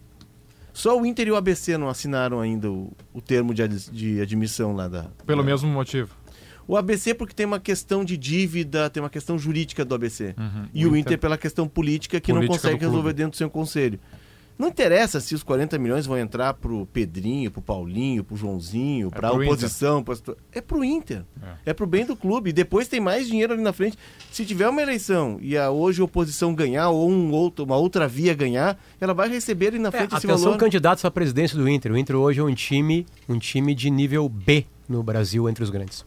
Só 0.72 0.98
o 0.98 1.04
Inter 1.04 1.28
e 1.28 1.30
o 1.32 1.36
ABC 1.36 1.76
não 1.76 1.88
assinaram 1.88 2.40
ainda 2.40 2.70
o, 2.70 2.92
o 3.12 3.20
termo 3.20 3.52
de, 3.52 3.62
ad- 3.62 3.90
de 3.90 4.20
admissão 4.20 4.72
lá 4.74 4.88
da. 4.88 5.06
Pelo 5.26 5.42
mesmo 5.44 5.68
motivo. 5.68 6.10
O 6.66 6.76
ABC 6.76 7.12
porque 7.14 7.34
tem 7.34 7.44
uma 7.44 7.58
questão 7.58 8.04
de 8.04 8.16
dívida, 8.16 8.88
tem 8.88 9.02
uma 9.02 9.10
questão 9.10 9.36
jurídica 9.36 9.84
do 9.84 9.92
ABC. 9.94 10.34
Uhum. 10.38 10.64
E 10.72 10.86
o 10.86 10.96
Inter 10.96 11.18
pela 11.18 11.36
questão 11.36 11.66
política 11.66 12.20
que 12.20 12.32
não 12.32 12.38
Política 12.38 12.58
consegue 12.58 12.74
do 12.76 12.78
clube. 12.78 12.92
resolver 12.92 13.12
dentro 13.12 13.32
do 13.32 13.36
seu 13.36 13.50
conselho. 13.50 13.98
Não 14.60 14.68
interessa 14.68 15.18
se 15.20 15.34
os 15.34 15.42
40 15.42 15.78
milhões 15.78 16.04
vão 16.06 16.18
entrar 16.18 16.52
pro 16.54 16.84
Pedrinho, 16.92 17.50
pro 17.50 17.62
Paulinho, 17.62 18.22
pro 18.22 18.36
Joãozinho, 18.36 19.10
pra 19.10 19.30
pro 19.30 19.42
oposição. 19.42 20.04
situa- 20.14 20.36
É 20.52 20.60
pro 20.60 20.84
Inter. 20.84 21.24
É. 21.64 21.72
pro 21.72 21.86
bem 21.86 22.04
do 22.04 22.14
clube. 22.14 22.50
E 22.50 22.52
depois 22.52 22.86
tem 22.86 23.00
mais 23.00 23.26
dinheiro 23.26 23.54
ali 23.54 23.62
na 23.62 23.72
frente. 23.72 23.98
Se 24.30 24.44
tiver 24.44 24.68
uma 24.68 24.82
eleição 24.82 25.38
e 25.40 25.56
a 25.56 25.70
hoje 25.70 26.02
a 26.02 26.04
oposição 26.04 26.54
ganhar 26.54 26.90
ou 26.90 27.10
um 27.10 27.30
outro, 27.32 27.64
uma 27.64 27.76
outra 27.76 28.06
via 28.06 28.34
ganhar, 28.34 28.78
ela 29.00 29.14
vai 29.14 29.28
receber 29.28 29.68
ali 29.68 29.78
na 29.78 29.88
É, 29.88 29.92
frente 29.92 30.14
esse 30.14 30.26
atenção, 30.26 30.44
valor. 30.44 30.58
candidatos 30.58 31.04
à 31.04 31.10
presidência 31.10 31.56
do 31.56 31.68
Inter. 31.68 31.90
O 31.92 31.96
Inter 31.96 32.16
hoje 32.16 32.38
é 32.40 32.44
um 32.44 32.54
time, 32.54 33.06
um 33.28 33.38
time 33.38 33.74
de 33.74 33.88
nível 33.90 34.28
B 34.28 34.66
no 34.88 35.02
Brasil 35.02 35.48
entre 35.48 35.64
os 35.64 35.70
grandes. 35.70 36.04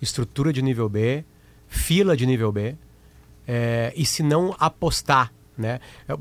Estrutura 0.00 0.52
de 0.52 0.62
nível 0.62 0.88
B, 0.88 1.24
fila 1.66 2.16
de 2.16 2.24
nível 2.26 2.52
B. 2.52 2.76
é, 3.50 3.92
e 3.96 4.04
se 4.04 4.22
não 4.22 4.54
apostar, 4.58 5.32
né? 5.58 5.80
É, 6.08 6.14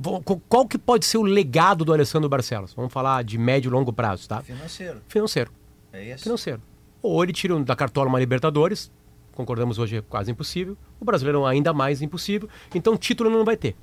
Qual 0.50 0.68
que 0.68 0.78
pode 0.78 1.06
ser 1.06 1.18
o 1.18 1.22
legado 1.22 1.86
do 1.86 1.94
Alessandro 1.94 2.28
Barcelos? 2.28 2.74
Vamos 2.74 2.92
falar 2.92 3.24
de 3.24 3.38
médio 3.38 3.70
e 3.70 3.72
longo 3.72 3.94
prazo, 3.94 4.28
tá? 4.28 4.42
Financeiro. 4.42 5.02
Financeiro. 5.08 5.52
É 5.94 6.14
isso. 6.14 6.24
Financeiro. 6.24 6.62
Ou 7.02 7.24
ele 7.24 7.32
tira 7.32 7.58
da 7.64 7.76
cartola 7.76 8.10
uma 8.10 8.20
Libertadores, 8.20 8.92
concordamos 9.34 9.78
hoje 9.78 9.98
é 9.98 10.02
quase 10.02 10.32
impossível. 10.32 10.76
O 11.00 11.06
Brasileirão 11.06 11.46
ainda 11.46 11.72
mais 11.72 12.02
impossível. 12.02 12.50
Então 12.74 12.98
título 12.98 13.30
não 13.30 13.46
vai 13.46 13.56
ter, 13.56 13.76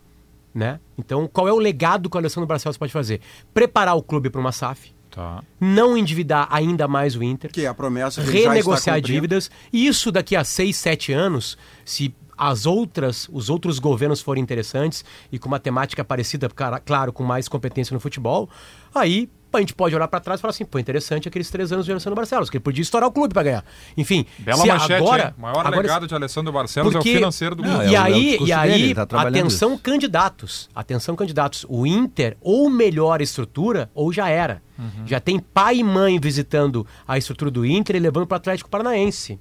né? 0.53 0.81
Então 0.99 1.29
qual 1.33 1.47
é 1.49 1.53
o 1.53 1.59
legado 1.59 2.11
que 2.11 2.17
o 2.17 2.19
Alessandro 2.19 2.49
Barcelos 2.49 2.77
pode 2.77 2.93
fazer? 2.93 3.21
Preparar 3.55 3.95
o 3.97 4.03
clube 4.03 4.29
para 4.29 4.41
uma 4.41 4.53
SAF, 4.53 4.93
Tá. 5.11 5.45
não 5.61 5.97
endividar 5.97 6.49
ainda 6.51 6.89
mais 6.89 7.15
o 7.15 7.23
Inter, 7.23 7.53
Que 7.53 7.65
é 7.65 7.69
a 7.69 7.75
promessa 7.75 8.21
que 8.21 8.27
ele 8.27 8.33
já 8.33 8.39
está 8.41 8.51
renegociar 8.51 9.01
dívidas. 9.01 9.49
E 9.73 9.87
isso 9.87 10.11
daqui 10.11 10.35
a 10.35 10.43
seis, 10.43 10.75
sete 10.77 11.13
anos, 11.13 11.57
se 11.85 12.13
as 12.37 12.67
outras, 12.67 13.29
os 13.33 13.49
outros 13.51 13.79
governos 13.79 14.21
forem 14.21 14.43
interessantes 14.43 15.05
e 15.31 15.39
com 15.39 15.49
uma 15.49 15.59
temática 15.61 16.05
parecida, 16.05 16.49
claro, 16.85 17.13
com 17.13 17.23
mais 17.25 17.49
competência 17.49 17.95
no 17.95 18.01
futebol, 18.01 18.49
aí 18.95 19.29
a 19.53 19.61
gente 19.61 19.73
pode 19.73 19.95
olhar 19.95 20.09
para 20.09 20.19
trás 20.19 20.41
e 20.41 20.43
falar 20.43 20.51
assim, 20.51 20.65
pô, 20.65 20.81
interessante 20.81 21.29
aqueles 21.29 21.49
três 21.49 21.71
anos 21.71 21.87
de 21.87 21.93
Alessandro 21.93 22.17
Barcelos, 22.17 22.51
que 22.51 22.57
ele 22.57 22.65
podia 22.65 22.83
estourar 22.83 23.09
o 23.09 23.13
clube 23.13 23.33
para 23.33 23.45
ganhar. 23.45 23.65
Enfim, 23.97 24.27
Bela 24.41 24.67
manchete, 24.67 24.95
agora, 24.95 25.27
hein? 25.29 25.35
Maior 25.39 25.61
agora 25.61 25.77
legado 25.81 26.09
de 26.09 26.15
Alessandro 26.15 26.53
Barcelos 26.53 26.93
porque- 26.93 27.09
é 27.11 27.13
o 27.13 27.15
financeiro 27.19 27.55
do 27.55 27.63
Não, 27.63 27.71
clube. 27.77 27.87
e 27.89 27.95
é 27.95 27.99
aí, 27.99 28.39
e 28.45 28.53
aí 28.53 28.93
tá 28.97 29.03
atenção 29.13 29.75
isso. 29.75 29.83
candidatos, 29.83 30.69
atenção 30.75 31.15
candidatos. 31.15 31.65
O 31.69 31.87
Inter 31.87 32.37
ou 32.41 32.69
melhor 32.69 33.23
estrutura 33.23 33.89
ou 33.95 34.13
já 34.13 34.29
era. 34.29 34.61
Uhum. 34.77 35.07
Já 35.07 35.21
tem 35.21 35.39
pai 35.39 35.77
e 35.77 35.85
mãe 35.85 36.19
visitando 36.19 36.85
a 37.07 37.17
estrutura 37.17 37.49
do 37.49 37.65
Inter 37.65 37.95
e 37.95 38.01
levando 38.01 38.27
para 38.27 38.35
o 38.35 38.39
Atlético 38.39 38.69
Paranaense, 38.69 39.39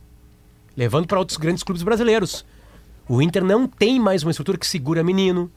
levando 0.78 1.08
para 1.08 1.18
outros 1.18 1.38
grandes 1.40 1.64
clubes 1.64 1.82
brasileiros. 1.82 2.46
O 3.08 3.22
Inter 3.22 3.44
não 3.44 3.68
tem 3.68 4.00
mais 4.00 4.24
uma 4.24 4.32
estrutura 4.32 4.58
que 4.58 4.66
segura 4.66 5.04
menino. 5.04 5.52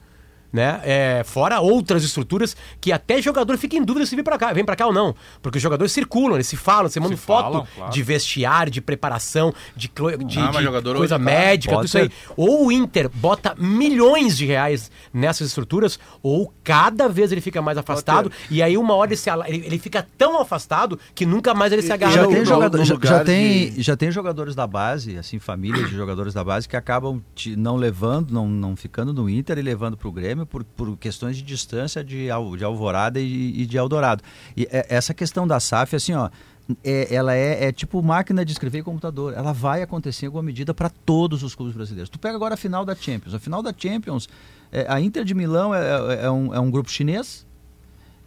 Né? 0.57 0.81
É, 0.85 1.23
fora 1.23 1.61
outras 1.61 2.03
estruturas 2.03 2.57
que 2.81 2.91
até 2.91 3.21
jogador 3.21 3.59
fica 3.59 3.77
em 3.77 3.85
dúvida 3.85 4.07
se 4.07 4.17
vem 4.17 4.25
pra 4.25 4.39
cá, 4.39 4.55
vem 4.55 4.65
para 4.65 4.75
cá 4.75 4.87
ou 4.87 4.93
não. 4.93 5.15
Porque 5.43 5.59
os 5.59 5.63
jogadores 5.63 5.93
circulam, 5.93 6.35
eles 6.37 6.47
se 6.47 6.57
falam, 6.57 6.89
você 6.89 6.99
manda 6.99 7.15
Se 7.15 7.21
foto 7.23 7.43
falam, 7.53 7.67
claro. 7.77 7.93
de 7.93 8.03
vestiário, 8.03 8.73
de 8.73 8.81
preparação, 8.81 9.53
de, 9.77 9.87
clo- 9.89 10.17
de, 10.17 10.39
Ah, 10.39 10.51
de 10.51 10.95
coisa 10.95 11.17
tá- 11.17 11.19
médica, 11.19 11.75
tudo 11.75 11.85
isso 11.85 11.99
aí. 11.99 12.11
Ou 12.39 12.67
o 12.69 12.73
Inter 12.73 13.11
bota 13.13 13.55
milhões 13.59 14.37
de 14.39 14.47
reais 14.47 14.91
nessas 15.13 15.49
estruturas, 15.49 15.99
ou 16.23 16.51
cada 16.65 17.07
vez 17.07 17.31
ele 17.33 17.43
fica 17.43 17.61
mais 17.61 17.77
afastado, 17.77 18.33
e 18.51 18.63
aí 18.63 18.79
uma 18.79 18.95
hora 18.95 19.11
ele, 19.11 19.17
se 19.17 19.29
ele, 19.29 19.63
ele 19.67 19.79
fica 19.79 20.07
tão 20.17 20.41
afastado 20.41 20.99
que 21.15 21.27
nunca 21.27 21.53
mais 21.53 21.71
ele 21.71 21.83
se 21.83 21.93
agarra 21.93 22.13
Já 22.13 22.23
no- 22.23 22.29
tem, 22.31 22.39
no- 22.41 22.45
jogador- 22.47 22.79
no 22.79 22.85
já, 22.87 22.97
já 23.03 23.23
tem, 23.25 23.71
de- 23.73 23.83
já 23.83 23.95
tem 23.97 24.11
jogadores 24.11 24.55
da 24.55 24.67
base, 24.67 25.19
assim, 25.19 25.39
famílias 25.39 25.91
de 25.91 25.97
jogadores 25.97 26.33
da 26.33 26.43
base 26.43 26.67
que 26.67 26.77
acabam 26.77 27.21
te- 27.35 27.55
não 27.57 27.77
levando, 27.77 28.31
não, 28.31 28.49
não 28.49 28.75
ficando 28.75 29.13
no 29.13 29.29
Inter 29.29 29.59
e 29.59 29.63
levando 29.63 29.97
para 29.97 30.09
o 30.09 30.13
Por, 30.47 30.65
por 30.65 30.97
questões 30.97 31.37
de 31.37 31.43
distância 31.43 32.03
de, 32.05 32.29
de 32.57 32.65
Alvorada 32.65 33.21
e, 33.21 33.63
e 33.63 33.67
de 33.67 33.77
Eldorado. 33.77 34.23
E 34.57 34.67
é- 34.71 34.87
essa 34.89 35.13
questão 35.15 35.47
da 35.47 35.59
SAF, 35.61 35.95
assim, 35.97 36.15
ó, 36.15 36.29
é- 36.83 37.15
ela 37.15 37.35
é, 37.35 37.67
é 37.67 37.73
tipo 37.73 38.03
máquina 38.03 38.45
de 38.45 38.53
escrever 38.53 38.79
em 38.79 38.83
computador. 38.83 39.35
Ela 39.35 39.53
vai 39.53 39.83
acontecer 39.83 40.25
em 40.25 40.29
alguma 40.29 40.43
medida 40.43 40.75
para 40.75 40.91
todos 40.91 41.43
os 41.43 41.55
clubes 41.55 41.75
brasileiros. 41.75 42.09
Tu 42.11 42.19
pega 42.19 42.35
agora 42.35 42.55
a 42.55 42.57
final 42.57 42.85
da 42.85 42.95
Champions. 42.95 43.35
A 43.35 43.39
final 43.39 43.63
da 43.63 43.73
Champions, 43.77 44.29
é, 44.73 44.85
a 44.89 45.01
Inter 45.01 45.25
de 45.25 45.35
Milão 45.35 45.75
é, 45.75 45.81
é- 45.81 46.25
é 46.27 46.31
um, 46.31 46.53
é 46.55 46.59
um 46.61 46.71
grupo 46.71 46.91
chinês. 46.91 47.46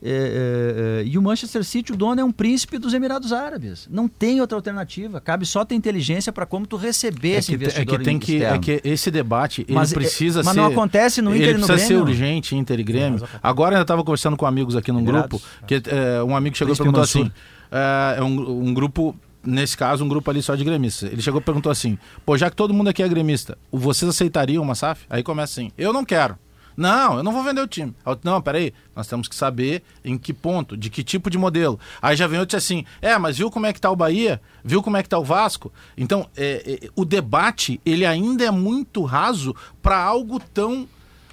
É, 0.02 0.10
é, 0.10 1.02
é, 1.02 1.06
e 1.06 1.18
o 1.18 1.22
Manchester 1.22 1.64
City, 1.64 1.92
o 1.92 1.96
dono 1.98 2.22
é 2.22 2.24
um 2.24 2.32
príncipe 2.32 2.78
dos 2.78 2.94
Emirados 2.94 3.34
Árabes. 3.34 3.88
Não 3.92 4.08
tem 4.08 4.40
outra 4.40 4.58
alternativa. 4.58 5.20
Cabe 5.20 5.46
só 5.46 5.66
ter 5.66 5.76
inteligência 5.76 6.32
para 6.32 6.46
como 6.46 6.66
tu 6.66 6.78
receber 6.78 7.34
É 7.34 7.38
esse 7.40 7.52
que, 7.52 7.58
te- 7.58 7.64
é 7.64 7.68
investidor 7.68 7.98
que 8.00 8.06
tem 8.06 8.18
que, 8.20 8.44
é 8.44 8.58
que 8.58 8.82
esse 8.84 9.12
debate 9.12 9.62
ele 9.68 9.74
Mas, 9.74 9.92
é, 9.92 9.96
precisa 9.96 10.42
mas 10.44 10.54
ser. 10.54 10.60
não 10.62 10.68
acontece 10.68 11.22
no 11.22 11.36
Inter 11.36 11.50
ele 11.50 11.58
e 11.58 11.62
no 11.62 11.68
precisa 11.68 11.88
ser 11.88 11.94
Grêmio. 11.96 12.04
urgente, 12.14 12.56
Inter 12.56 12.80
e 12.80 12.84
Grêmio. 12.84 13.28
Agora 13.44 13.76
eu 13.76 13.82
estava 13.82 14.04
conversando 14.04 14.38
com 14.38 14.46
amigos 14.46 14.76
aqui 14.76 14.92
num 14.92 15.00
Emirados. 15.00 15.30
grupo, 15.30 15.46
que 15.68 15.76
é, 15.76 16.24
um 16.24 16.36
amigo 16.36 16.56
chegou 16.56 16.74
e 16.74 16.78
perguntou 16.78 17.02
Mansur. 17.02 17.22
assim: 17.24 17.32
é, 17.72 18.20
é 18.20 18.24
um, 18.24 18.68
um 18.70 18.74
grupo, 18.74 19.14
nesse 19.44 19.76
caso, 19.76 20.04
um 20.06 20.08
grupo 20.08 20.30
ali 20.32 20.42
só 20.42 20.56
de 20.56 20.64
gremistas. 20.64 21.12
Ele 21.12 21.22
chegou 21.22 21.42
e 21.42 21.44
perguntou 21.44 21.70
assim: 21.72 21.98
pô, 22.26 22.38
já 22.38 22.50
que 22.50 22.56
todo 22.56 22.74
mundo 22.74 22.88
aqui 22.90 23.04
é 23.04 23.08
gremista, 23.10 23.58
vocês 23.70 24.08
aceitariam 24.08 24.64
uma 24.64 24.76
SAF? 24.76 25.02
Aí 25.10 25.22
começa 25.24 25.52
assim: 25.60 25.72
eu 25.78 25.92
não 25.92 26.06
quero. 26.06 26.38
Não, 26.80 27.18
eu 27.18 27.24
não 27.24 27.34
vou 27.34 27.44
vender 27.44 27.60
o 27.60 27.68
time. 27.68 27.94
Não, 28.24 28.42
peraí, 28.42 28.74
nós 28.96 29.06
temos 29.06 29.28
que 29.28 29.36
saber 29.36 29.84
em 30.02 30.18
que 30.18 30.34
ponto, 30.34 30.78
de 30.78 30.90
que 30.90 31.04
tipo 31.04 31.30
de 31.30 31.38
modelo. 31.38 31.78
Aí 32.02 32.16
já 32.16 32.26
vem 32.26 32.40
outro 32.40 32.56
assim, 32.56 32.86
é, 33.02 33.18
mas 33.18 33.38
viu 33.38 33.52
como 33.52 33.66
é 33.66 33.74
que 33.74 33.82
tá 33.82 33.92
o 33.92 33.98
Bahia? 33.98 34.42
Viu 34.64 34.82
como 34.82 34.96
é 34.96 35.04
que 35.04 35.10
tá 35.10 35.20
o 35.20 35.24
Vasco? 35.24 35.74
Então, 35.98 36.30
é, 36.38 36.80
é, 36.86 36.90
o 36.96 37.04
debate, 37.04 37.82
ele 37.86 38.06
ainda 38.06 38.46
é 38.46 38.52
muito 38.52 39.04
raso 39.04 39.54
para 39.82 40.02
algo 40.02 40.40
tão 40.40 40.88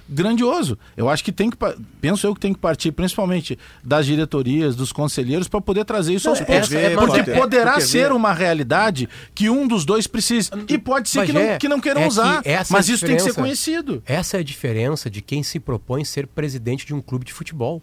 grandioso. 0.09 0.77
Eu 0.95 1.09
acho 1.09 1.23
que 1.23 1.31
tem 1.31 1.49
que, 1.49 1.57
penso 1.99 2.25
eu 2.25 2.33
que 2.33 2.39
tem 2.39 2.53
que 2.53 2.59
partir 2.59 2.91
principalmente 2.91 3.57
das 3.83 4.05
diretorias, 4.05 4.75
dos 4.75 4.91
conselheiros, 4.91 5.47
para 5.47 5.59
poder 5.61 5.83
trazer 5.85 6.13
isso 6.13 6.29
aos 6.29 6.39
é, 6.41 6.45
poucos. 6.45 6.71
é, 6.71 6.89
Porque 6.95 7.17
Potter, 7.19 7.35
poderá 7.39 7.71
porque 7.73 7.85
ser 7.87 8.11
uma 8.11 8.33
realidade 8.33 9.09
que 9.35 9.49
um 9.49 9.67
dos 9.67 9.83
dois 9.85 10.07
precise. 10.07 10.49
E 10.69 10.77
pode 10.77 11.09
ser 11.09 11.25
que 11.25 11.33
Mas 11.33 11.43
não, 11.43 11.49
é- 11.51 11.57
que 11.57 11.67
não 11.67 11.79
queiram 11.79 12.01
é 12.01 12.03
que 12.05 12.09
usar. 12.09 12.43
Mas 12.69 12.89
é 12.89 12.93
isso 12.93 13.05
tem 13.05 13.15
que 13.17 13.23
ser 13.23 13.33
conhecido. 13.33 14.01
Essa 14.05 14.37
é 14.37 14.39
a 14.39 14.43
diferença 14.43 15.09
de 15.09 15.21
quem 15.21 15.43
se 15.43 15.59
propõe 15.59 16.03
ser 16.05 16.27
presidente 16.27 16.85
de 16.85 16.93
um 16.93 17.01
clube 17.01 17.25
de 17.25 17.33
futebol. 17.33 17.81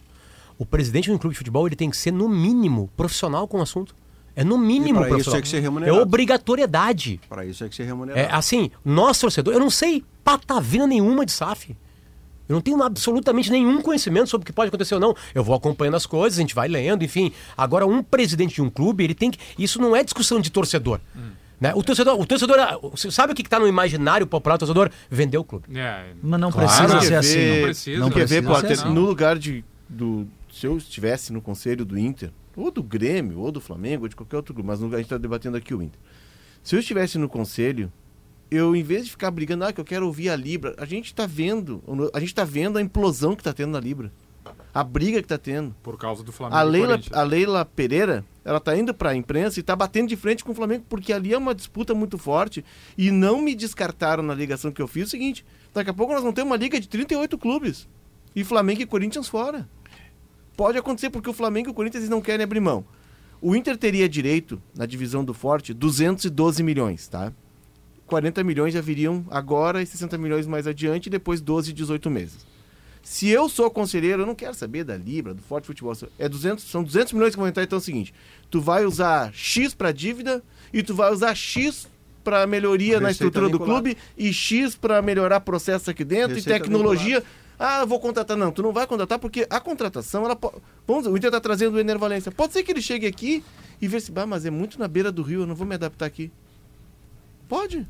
O 0.58 0.64
presidente 0.64 1.04
de 1.06 1.12
um 1.12 1.18
clube 1.18 1.34
de 1.34 1.38
futebol 1.38 1.66
ele 1.66 1.76
tem 1.76 1.90
que 1.90 1.96
ser, 1.96 2.12
no 2.12 2.28
mínimo, 2.28 2.88
profissional 2.96 3.46
com 3.48 3.58
o 3.58 3.62
assunto. 3.62 3.94
É 4.36 4.42
no 4.42 4.58
mínimo 4.58 4.98
pra 5.00 5.02
isso 5.02 5.08
profissional. 5.30 5.38
é 5.38 5.42
que 5.42 5.48
ser 5.48 5.56
é 5.58 5.60
remunerado. 5.60 5.98
obrigatoriedade. 6.00 7.20
Para 7.28 7.44
isso 7.46 7.62
é 7.64 7.68
que 7.68 7.74
ser 7.74 7.82
É, 7.82 7.86
remunerado. 7.86 8.34
assim, 8.34 8.70
nosso 8.84 9.22
torcedor, 9.22 9.54
eu 9.54 9.60
não 9.60 9.70
sei 9.70 10.04
patavina 10.24 10.86
nenhuma 10.86 11.24
de 11.24 11.32
SAF. 11.32 11.76
Eu 12.48 12.54
não 12.54 12.60
tenho 12.60 12.82
absolutamente 12.82 13.50
nenhum 13.50 13.80
conhecimento 13.80 14.28
sobre 14.28 14.44
o 14.44 14.46
que 14.46 14.52
pode 14.52 14.68
acontecer 14.68 14.94
ou 14.94 15.00
não. 15.00 15.14
Eu 15.34 15.42
vou 15.42 15.54
acompanhando 15.54 15.94
as 15.96 16.04
coisas, 16.06 16.38
a 16.38 16.42
gente 16.42 16.54
vai 16.54 16.68
lendo, 16.68 17.02
enfim. 17.04 17.32
Agora, 17.56 17.86
um 17.86 18.02
presidente 18.02 18.54
de 18.56 18.62
um 18.62 18.68
clube, 18.68 19.02
ele 19.04 19.14
tem 19.14 19.30
que. 19.30 19.38
Isso 19.58 19.80
não 19.80 19.94
é 19.96 20.04
discussão 20.04 20.40
de 20.40 20.50
torcedor. 20.50 21.00
Né? 21.60 21.72
O 21.74 21.82
torcedor, 21.82 22.20
o 22.20 22.26
torcedor. 22.26 22.56
Você 22.90 23.10
sabe 23.10 23.32
o 23.32 23.36
que 23.36 23.40
está 23.42 23.58
no 23.58 23.66
imaginário 23.66 24.26
popular 24.26 24.56
do 24.56 24.60
torcedor? 24.60 24.90
Vender 25.08 25.38
o 25.38 25.44
clube. 25.44 25.64
É, 25.78 26.12
Mas 26.22 26.40
não 26.40 26.50
Claro. 26.50 26.68
precisa 26.68 27.00
ser 27.00 27.14
assim. 27.14 27.34
ver- 27.38 27.56
Não 27.56 27.62
precisa, 27.64 27.98
Não 28.00 28.06
não 28.08 28.12
Quer 28.12 28.26
ver, 28.26 28.42
precisa 28.42 28.54
ser 28.54 28.60
Potter, 28.62 28.72
assim. 28.84 28.94
no 28.94 29.00
lugar 29.06 29.38
de, 29.38 29.64
do. 29.88 30.26
Se 30.52 30.66
eu 30.66 30.76
estivesse 30.76 31.32
no 31.32 31.40
conselho 31.40 31.84
do 31.84 31.98
Inter, 31.98 32.30
ou 32.56 32.70
do 32.70 32.82
Grêmio, 32.82 33.38
ou 33.40 33.50
do 33.50 33.60
Flamengo, 33.60 34.02
ou 34.04 34.08
de 34.08 34.14
qualquer 34.16 34.36
outro 34.36 34.52
grupo, 34.52 34.66
mas 34.66 34.80
no- 34.80 34.88
a 34.88 34.96
gente 34.98 35.06
está 35.06 35.16
debatendo 35.16 35.56
aqui 35.56 35.72
o 35.74 35.80
Inter. 35.82 35.98
Se 36.62 36.76
eu 36.76 36.80
estivesse 36.80 37.16
no 37.18 37.28
conselho, 37.28 37.90
eu, 38.54 38.74
em 38.74 38.82
vez 38.82 39.04
de 39.04 39.10
ficar 39.10 39.30
brigando, 39.30 39.64
ah, 39.64 39.72
que 39.72 39.80
eu 39.80 39.84
quero 39.84 40.06
ouvir 40.06 40.28
a 40.28 40.36
Libra, 40.36 40.74
a 40.78 40.84
gente 40.84 41.06
está 41.06 41.26
vendo, 41.26 41.82
a 42.12 42.20
gente 42.20 42.34
tá 42.34 42.44
vendo 42.44 42.78
a 42.78 42.82
implosão 42.82 43.34
que 43.34 43.40
está 43.40 43.52
tendo 43.52 43.72
na 43.72 43.80
Libra. 43.80 44.12
A 44.72 44.82
briga 44.82 45.18
que 45.18 45.24
está 45.24 45.38
tendo. 45.38 45.74
por 45.82 45.96
causa 45.96 46.24
do 46.24 46.32
Flamengo 46.32 46.58
A 46.58 46.62
Leila, 46.62 47.00
a 47.12 47.22
Leila 47.22 47.64
Pereira, 47.64 48.24
ela 48.44 48.58
tá 48.58 48.76
indo 48.76 48.92
para 48.92 49.10
a 49.10 49.16
imprensa 49.16 49.60
e 49.60 49.62
tá 49.62 49.76
batendo 49.76 50.08
de 50.08 50.16
frente 50.16 50.42
com 50.42 50.50
o 50.50 50.54
Flamengo, 50.54 50.84
porque 50.88 51.12
ali 51.12 51.32
é 51.32 51.38
uma 51.38 51.54
disputa 51.54 51.94
muito 51.94 52.18
forte. 52.18 52.64
E 52.98 53.10
não 53.10 53.40
me 53.40 53.54
descartaram 53.54 54.22
na 54.22 54.34
ligação 54.34 54.72
que 54.72 54.82
eu 54.82 54.88
fiz 54.88 55.06
o 55.06 55.10
seguinte: 55.10 55.46
daqui 55.72 55.90
a 55.90 55.94
pouco 55.94 56.12
nós 56.12 56.22
vamos 56.22 56.34
ter 56.34 56.42
uma 56.42 56.56
liga 56.56 56.80
de 56.80 56.88
38 56.88 57.38
clubes. 57.38 57.88
E 58.34 58.42
Flamengo 58.42 58.82
e 58.82 58.86
Corinthians 58.86 59.28
fora. 59.28 59.68
Pode 60.56 60.76
acontecer 60.76 61.08
porque 61.10 61.30
o 61.30 61.32
Flamengo 61.32 61.68
e 61.68 61.70
o 61.70 61.74
Corinthians 61.74 62.08
não 62.08 62.20
querem 62.20 62.42
abrir 62.42 62.60
mão. 62.60 62.84
O 63.40 63.54
Inter 63.54 63.76
teria 63.76 64.08
direito, 64.08 64.60
na 64.74 64.86
divisão 64.86 65.24
do 65.24 65.34
Forte, 65.34 65.72
212 65.72 66.62
milhões, 66.62 67.06
tá? 67.06 67.32
40 68.06 68.44
milhões 68.44 68.74
já 68.74 68.80
viriam 68.80 69.24
agora 69.30 69.82
e 69.82 69.86
60 69.86 70.18
milhões 70.18 70.46
mais 70.46 70.66
adiante, 70.66 71.06
e 71.06 71.10
depois 71.10 71.40
12 71.40 71.70
e 71.70 71.72
18 71.72 72.10
meses. 72.10 72.46
Se 73.02 73.28
eu 73.28 73.50
sou 73.50 73.70
conselheiro, 73.70 74.22
eu 74.22 74.26
não 74.26 74.34
quero 74.34 74.54
saber 74.54 74.82
da 74.82 74.96
Libra, 74.96 75.34
do 75.34 75.42
Forte 75.42 75.66
Futebol. 75.66 75.94
É 76.18 76.26
200, 76.26 76.64
são 76.64 76.82
200 76.82 77.12
milhões 77.12 77.34
que 77.34 77.38
vão 77.38 77.46
entrar, 77.46 77.62
então 77.62 77.76
é 77.76 77.80
o 77.80 77.84
seguinte: 77.84 78.14
tu 78.50 78.60
vai 78.62 78.86
usar 78.86 79.30
X 79.34 79.74
para 79.74 79.92
dívida 79.92 80.42
e 80.72 80.82
tu 80.82 80.94
vai 80.94 81.12
usar 81.12 81.34
X 81.34 81.86
para 82.24 82.46
melhoria 82.46 82.98
na 82.98 83.10
estrutura 83.10 83.50
do 83.50 83.60
clube 83.60 83.98
e 84.16 84.32
X 84.32 84.74
para 84.74 85.02
melhorar 85.02 85.40
processo 85.40 85.90
aqui 85.90 86.02
dentro 86.02 86.34
Receita 86.34 86.56
e 86.56 86.60
tecnologia. 86.60 87.22
Ah, 87.58 87.80
eu 87.80 87.86
vou 87.86 88.00
contratar. 88.00 88.36
Não, 88.36 88.50
tu 88.50 88.62
não 88.62 88.72
vai 88.72 88.86
contratar 88.86 89.18
porque 89.18 89.46
a 89.50 89.60
contratação, 89.60 90.24
ela 90.24 90.34
pode. 90.34 90.56
Vamos 90.86 91.04
dizer, 91.04 91.14
o 91.14 91.16
Inter 91.16 91.30
tá 91.30 91.40
trazendo 91.40 91.74
o 91.74 91.78
Ener 91.78 91.98
Valência. 91.98 92.32
Pode 92.32 92.54
ser 92.54 92.62
que 92.62 92.72
ele 92.72 92.80
chegue 92.82 93.06
aqui 93.06 93.44
e 93.80 93.86
veja 93.86 94.06
se, 94.06 94.12
bah, 94.12 94.26
mas 94.26 94.46
é 94.46 94.50
muito 94.50 94.78
na 94.78 94.88
beira 94.88 95.12
do 95.12 95.22
rio, 95.22 95.42
eu 95.42 95.46
não 95.46 95.54
vou 95.54 95.66
me 95.66 95.74
adaptar 95.74 96.06
aqui. 96.06 96.32
Pode. 97.48 97.86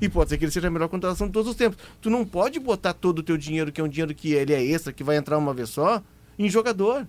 E 0.00 0.08
pode 0.08 0.30
ser 0.30 0.38
que 0.38 0.44
ele 0.44 0.52
seja 0.52 0.68
a 0.68 0.70
melhor 0.70 0.88
contratação 0.88 1.26
de 1.26 1.32
todos 1.32 1.50
os 1.50 1.56
tempos. 1.56 1.78
Tu 2.00 2.10
não 2.10 2.24
pode 2.24 2.58
botar 2.58 2.92
todo 2.92 3.20
o 3.20 3.22
teu 3.22 3.36
dinheiro, 3.36 3.72
que 3.72 3.80
é 3.80 3.84
um 3.84 3.88
dinheiro 3.88 4.14
que 4.14 4.32
ele 4.32 4.52
é 4.52 4.62
extra, 4.62 4.92
que 4.92 5.04
vai 5.04 5.16
entrar 5.16 5.38
uma 5.38 5.54
vez 5.54 5.70
só, 5.70 6.02
em 6.38 6.48
jogador. 6.48 7.06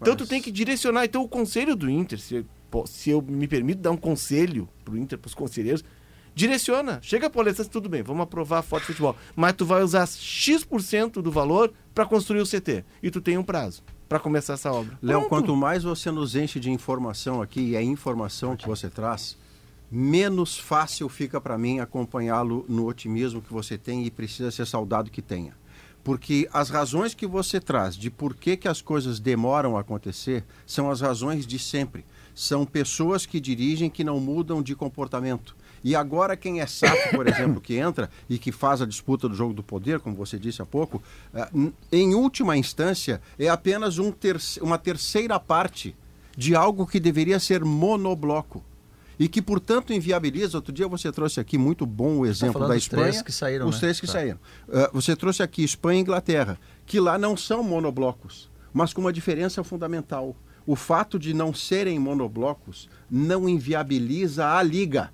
Então 0.00 0.16
tu 0.16 0.26
tem 0.26 0.42
que 0.42 0.50
direcionar. 0.50 1.04
Então 1.04 1.22
o 1.22 1.28
conselho 1.28 1.76
do 1.76 1.88
Inter, 1.88 2.18
se, 2.18 2.44
se 2.86 3.10
eu 3.10 3.22
me 3.22 3.46
permito 3.46 3.80
dar 3.80 3.90
um 3.90 3.96
conselho 3.96 4.68
pro 4.84 4.96
Inter, 4.96 5.18
pros 5.18 5.34
conselheiros, 5.34 5.84
direciona. 6.34 6.98
Chega 7.02 7.30
pra 7.30 7.42
Alessandro, 7.42 7.70
tudo 7.70 7.88
bem, 7.88 8.02
vamos 8.02 8.22
aprovar 8.22 8.62
forte 8.62 8.86
futebol. 8.86 9.16
Mas 9.36 9.52
tu 9.52 9.64
vai 9.64 9.82
usar 9.82 10.06
X% 10.06 11.22
do 11.22 11.30
valor 11.30 11.72
para 11.94 12.06
construir 12.06 12.40
o 12.40 12.46
CT. 12.46 12.84
E 13.02 13.10
tu 13.10 13.20
tem 13.20 13.38
um 13.38 13.44
prazo 13.44 13.82
para 14.08 14.18
começar 14.18 14.54
essa 14.54 14.72
obra. 14.72 14.98
Léo, 15.00 15.28
quanto 15.28 15.54
mais 15.54 15.84
você 15.84 16.10
nos 16.10 16.34
enche 16.34 16.58
de 16.58 16.70
informação 16.70 17.40
aqui, 17.40 17.60
e 17.60 17.76
é 17.76 17.82
informação 17.82 18.56
que 18.56 18.66
você 18.66 18.90
traz, 18.90 19.38
menos 19.92 20.58
fácil 20.58 21.06
fica 21.10 21.38
para 21.38 21.58
mim 21.58 21.78
acompanhá-lo 21.78 22.64
no 22.66 22.86
otimismo 22.86 23.42
que 23.42 23.52
você 23.52 23.76
tem 23.76 24.06
e 24.06 24.10
precisa 24.10 24.50
ser 24.50 24.66
saudado 24.66 25.10
que 25.10 25.20
tenha. 25.20 25.54
Porque 26.02 26.48
as 26.52 26.70
razões 26.70 27.14
que 27.14 27.26
você 27.26 27.60
traz 27.60 27.94
de 27.94 28.10
por 28.10 28.34
que, 28.34 28.56
que 28.56 28.66
as 28.66 28.80
coisas 28.80 29.20
demoram 29.20 29.76
a 29.76 29.80
acontecer 29.80 30.44
são 30.66 30.90
as 30.90 31.02
razões 31.02 31.46
de 31.46 31.58
sempre. 31.58 32.04
São 32.34 32.64
pessoas 32.64 33.26
que 33.26 33.38
dirigem 33.38 33.90
que 33.90 34.02
não 34.02 34.18
mudam 34.18 34.62
de 34.62 34.74
comportamento. 34.74 35.54
E 35.84 35.94
agora 35.94 36.36
quem 36.36 36.60
é 36.60 36.66
SAF, 36.66 37.10
por 37.14 37.26
exemplo, 37.28 37.60
que 37.60 37.76
entra 37.76 38.08
e 38.30 38.38
que 38.38 38.50
faz 38.50 38.80
a 38.80 38.86
disputa 38.86 39.28
do 39.28 39.34
jogo 39.34 39.52
do 39.52 39.62
poder, 39.62 40.00
como 40.00 40.16
você 40.16 40.38
disse 40.38 40.62
há 40.62 40.66
pouco, 40.66 41.02
eh, 41.34 41.48
em 41.92 42.14
última 42.14 42.56
instância 42.56 43.20
é 43.38 43.48
apenas 43.48 43.98
um 43.98 44.10
terce- 44.10 44.58
uma 44.60 44.78
terceira 44.78 45.38
parte 45.38 45.94
de 46.36 46.56
algo 46.56 46.86
que 46.86 46.98
deveria 46.98 47.38
ser 47.38 47.62
monobloco. 47.64 48.64
E 49.18 49.28
que, 49.28 49.40
portanto, 49.42 49.92
inviabiliza. 49.92 50.58
Outro 50.58 50.72
dia 50.72 50.88
você 50.88 51.12
trouxe 51.12 51.38
aqui 51.38 51.56
muito 51.58 51.84
bom 51.86 52.18
o 52.18 52.26
exemplo 52.26 52.54
falando 52.54 52.68
da 52.70 52.76
Espanha. 52.76 53.02
três 53.04 53.22
que 53.22 53.32
saíram, 53.32 53.68
Os 53.68 53.76
né? 53.76 53.80
três 53.80 54.00
que 54.00 54.06
Tá. 54.06 54.12
saíram. 54.14 54.38
Eh, 54.70 54.90
você 54.92 55.14
trouxe 55.14 55.42
aqui 55.42 55.62
Espanha 55.62 55.98
e 55.98 56.02
Inglaterra, 56.02 56.58
que 56.86 56.98
lá 56.98 57.18
não 57.18 57.36
são 57.36 57.62
monoblocos, 57.62 58.50
mas 58.72 58.92
com 58.92 59.00
uma 59.00 59.12
diferença 59.12 59.62
fundamental. 59.62 60.34
O 60.66 60.76
fato 60.76 61.18
de 61.18 61.34
não 61.34 61.52
serem 61.52 61.98
monoblocos 61.98 62.88
não 63.10 63.48
inviabiliza 63.48 64.46
a 64.48 64.62
liga. 64.62 65.10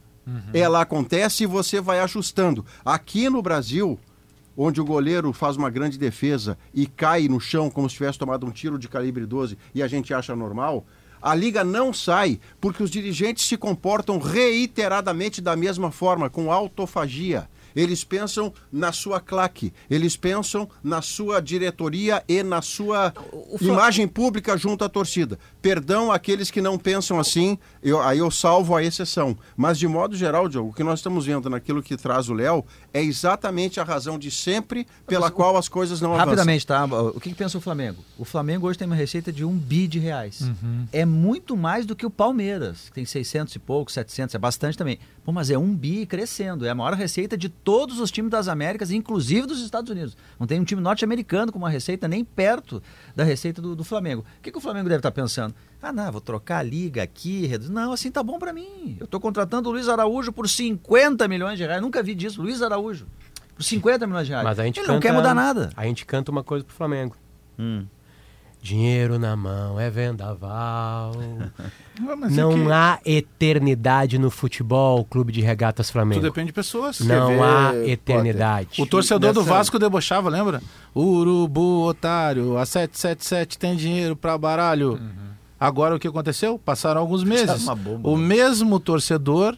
Ela 0.53 0.83
acontece 0.83 1.45
e 1.45 1.47
você 1.47 1.81
vai 1.81 2.01
ajustando. 2.01 2.65
Aqui 2.85 3.31
no 3.31 3.41
Brasil, 3.41 3.99
onde 4.55 4.79
o 4.79 4.85
goleiro 4.85 5.33
faz 5.33 5.57
uma 5.57 5.71
grande 5.71 5.97
defesa 5.97 6.59
e 6.75 6.87
cai 6.87 7.29
no 7.29 7.41
chão 7.41 7.71
como 7.71 7.89
se 7.89 7.97
tivesse 7.97 8.19
tomado 8.19 8.45
um 8.45 8.51
tiro 8.51 8.79
de 8.79 8.89
calibre 8.89 9.25
12 9.25 9.57
e 9.75 9.83
a 9.83 9.89
gente 9.89 10.13
acha 10.13 10.37
normal, 10.37 10.85
a 11.21 11.35
liga 11.35 11.65
não 11.65 11.93
sai 11.93 12.41
porque 12.61 12.83
os 12.83 12.91
dirigentes 12.91 13.47
se 13.47 13.57
comportam 13.57 14.19
reiteradamente 14.19 15.41
da 15.41 15.57
mesma 15.57 15.91
forma, 15.91 16.31
com 16.31 16.53
autofagia. 16.53 17.49
Eles 17.79 18.03
pensam 18.03 18.53
na 18.73 18.91
sua 18.91 19.21
claque, 19.21 19.73
eles 19.89 20.17
pensam 20.17 20.69
na 20.83 21.01
sua 21.01 21.41
diretoria 21.41 22.25
e 22.27 22.43
na 22.43 22.61
sua 22.61 23.13
imagem 23.61 24.09
pública 24.09 24.57
junto 24.57 24.85
à 24.85 24.89
torcida. 24.89 25.39
Perdão 25.63 26.11
àqueles 26.11 26.51
que 26.51 26.61
não 26.61 26.77
pensam 26.77 27.21
assim, 27.21 27.57
eu- 27.83 28.01
aí 28.03 28.19
eu 28.19 28.31
salvo 28.31 28.75
a 28.75 28.83
exceção. 28.83 29.37
Mas, 29.57 29.79
de 29.79 29.87
modo 29.87 30.17
geral, 30.17 30.49
Diogo, 30.49 30.71
o 30.71 30.73
que 30.73 30.83
nós 30.83 30.99
estamos 30.99 31.25
vendo 31.27 31.49
naquilo 31.49 31.83
que 31.83 31.97
traz 31.97 32.29
o 32.29 32.35
Léo 32.35 32.65
é 32.93 33.03
exatamente 33.03 33.79
a 33.79 33.85
razão 33.85 34.19
de 34.19 34.31
sempre 34.31 34.87
pela 35.07 35.31
qual 35.31 35.57
as 35.57 35.69
coisas 35.69 36.01
não 36.01 36.11
avançam. 36.15 36.31
Rapidamente, 36.31 36.67
tá? 36.67 36.85
O 36.85 37.21
que, 37.21 37.31
que 37.31 37.35
pensa 37.37 37.59
o 37.59 37.61
Flamengo? 37.61 38.03
O 38.19 38.25
Flamengo 38.25 38.67
hoje 38.67 38.79
tem 38.79 38.87
uma 38.87 38.97
receita 38.97 39.33
de 39.33 39.45
um 39.45 39.57
bi 39.57 39.87
de 39.87 39.99
reais. 40.01 40.43
É 40.93 41.05
muito 41.05 41.57
mais 41.57 41.87
do 41.87 41.95
que 41.95 42.05
o 42.07 42.11
Palmeiras, 42.11 42.87
que 42.89 42.93
tem 42.95 43.05
600 43.05 43.55
e 43.55 43.59
pouco, 43.61 43.93
700, 43.93 44.35
é 44.35 44.39
bastante 44.39 44.77
também. 44.77 44.99
Pô, 45.25 45.33
mas 45.33 45.51
é 45.51 45.59
um 45.59 45.75
bi 45.75 46.07
crescendo. 46.07 46.65
É 46.65 46.71
a 46.71 46.75
maior 46.75 46.95
receita 46.95 47.37
de 47.37 47.49
todos 47.69 48.01
os 48.01 48.11
times 48.11 48.31
das 48.31 48.49
Américas, 48.49 48.91
inclusive 48.91 49.47
dos 49.47 49.61
Estados 49.61 49.91
Unidos. 49.91 50.17
Não 50.41 50.47
tem 50.47 50.59
um 50.59 50.65
time 50.65 50.81
norte-americano 50.81 51.53
com 51.53 51.59
uma 51.59 51.69
receita 51.69 52.09
nem 52.09 52.25
perto 52.25 52.83
da 53.15 53.25
receita 53.25 53.61
do, 53.61 53.77
do 53.77 53.85
Flamengo. 53.85 54.25
O 54.39 54.41
que, 54.41 54.51
que 54.51 54.57
o 54.57 54.61
Flamengo 54.61 54.89
deve 54.89 55.01
estar 55.01 55.11
pensando? 55.11 55.55
Ah, 55.83 55.93
não, 55.93 56.11
vou 56.11 56.23
trocar 56.23 56.61
a 56.61 56.63
liga 56.63 57.03
aqui. 57.03 57.47
Não, 57.69 57.93
assim 57.93 58.11
tá 58.11 58.23
bom 58.23 58.39
pra 58.39 58.55
mim. 58.55 58.97
Eu 58.99 59.07
tô 59.07 59.21
contratando 59.21 59.69
o 59.69 59.73
Luiz 59.73 59.87
Araújo 59.87 60.33
por 60.33 60.49
50 60.49 61.29
milhões 61.29 61.59
de 61.59 61.67
reais. 61.67 61.83
Nunca 61.83 62.03
vi 62.03 62.15
disso. 62.15 62.41
Luiz 62.41 62.63
Araújo. 62.63 63.07
Por 63.55 63.63
50 63.63 64.07
milhões 64.07 64.25
de 64.25 64.33
reais. 64.33 64.45
Mas 64.47 64.59
a 64.59 64.65
gente 64.65 64.79
Ele 64.79 64.87
canta, 64.87 64.95
não 64.95 65.01
quer 65.03 65.13
mudar 65.13 65.35
nada. 65.35 65.69
A 65.77 65.85
gente 65.85 66.07
canta 66.07 66.31
uma 66.33 66.43
coisa 66.43 66.65
pro 66.65 66.75
Flamengo. 66.75 67.17
Hum. 67.59 67.85
Dinheiro 68.61 69.19
na 69.19 69.37
mão 69.37 69.79
é 69.79 69.89
vendaval. 69.89 71.13
Mas 72.01 72.33
é 72.37 72.41
não 72.41 72.53
que 72.65 72.71
há 72.73 72.99
eternidade 73.05 74.19
no 74.19 74.31
futebol, 74.31 75.05
Clube 75.05 75.33
de 75.33 75.41
Regatas 75.41 75.91
Flamengo. 75.91 76.21
Tudo 76.21 76.31
depende 76.31 76.49
de 76.49 76.53
pessoas. 76.53 77.01
Não 77.01 77.29
ver, 77.29 77.41
há 77.43 77.67
Potter, 77.73 77.89
eternidade. 77.91 78.83
O 78.83 78.87
torcedor 78.87 79.33
do 79.33 79.43
Vasco 79.45 79.79
debochava, 79.79 80.29
lembra? 80.29 80.61
Urubu, 80.95 81.85
otário, 81.87 82.57
a 82.59 82.67
777 82.67 83.59
tem 83.59 83.77
dinheiro 83.77 84.15
pra 84.17 84.37
baralho. 84.37 85.01
Agora 85.59 85.97
o 85.97 85.99
que 85.99 86.07
aconteceu? 86.09 86.59
Passaram 86.59 87.01
alguns 87.01 87.23
meses. 87.25 87.63
uma 87.65 87.75
bomba, 87.75 88.09
o 88.09 88.17
né? 88.17 88.27
mesmo 88.27 88.79
torcedor 88.79 89.57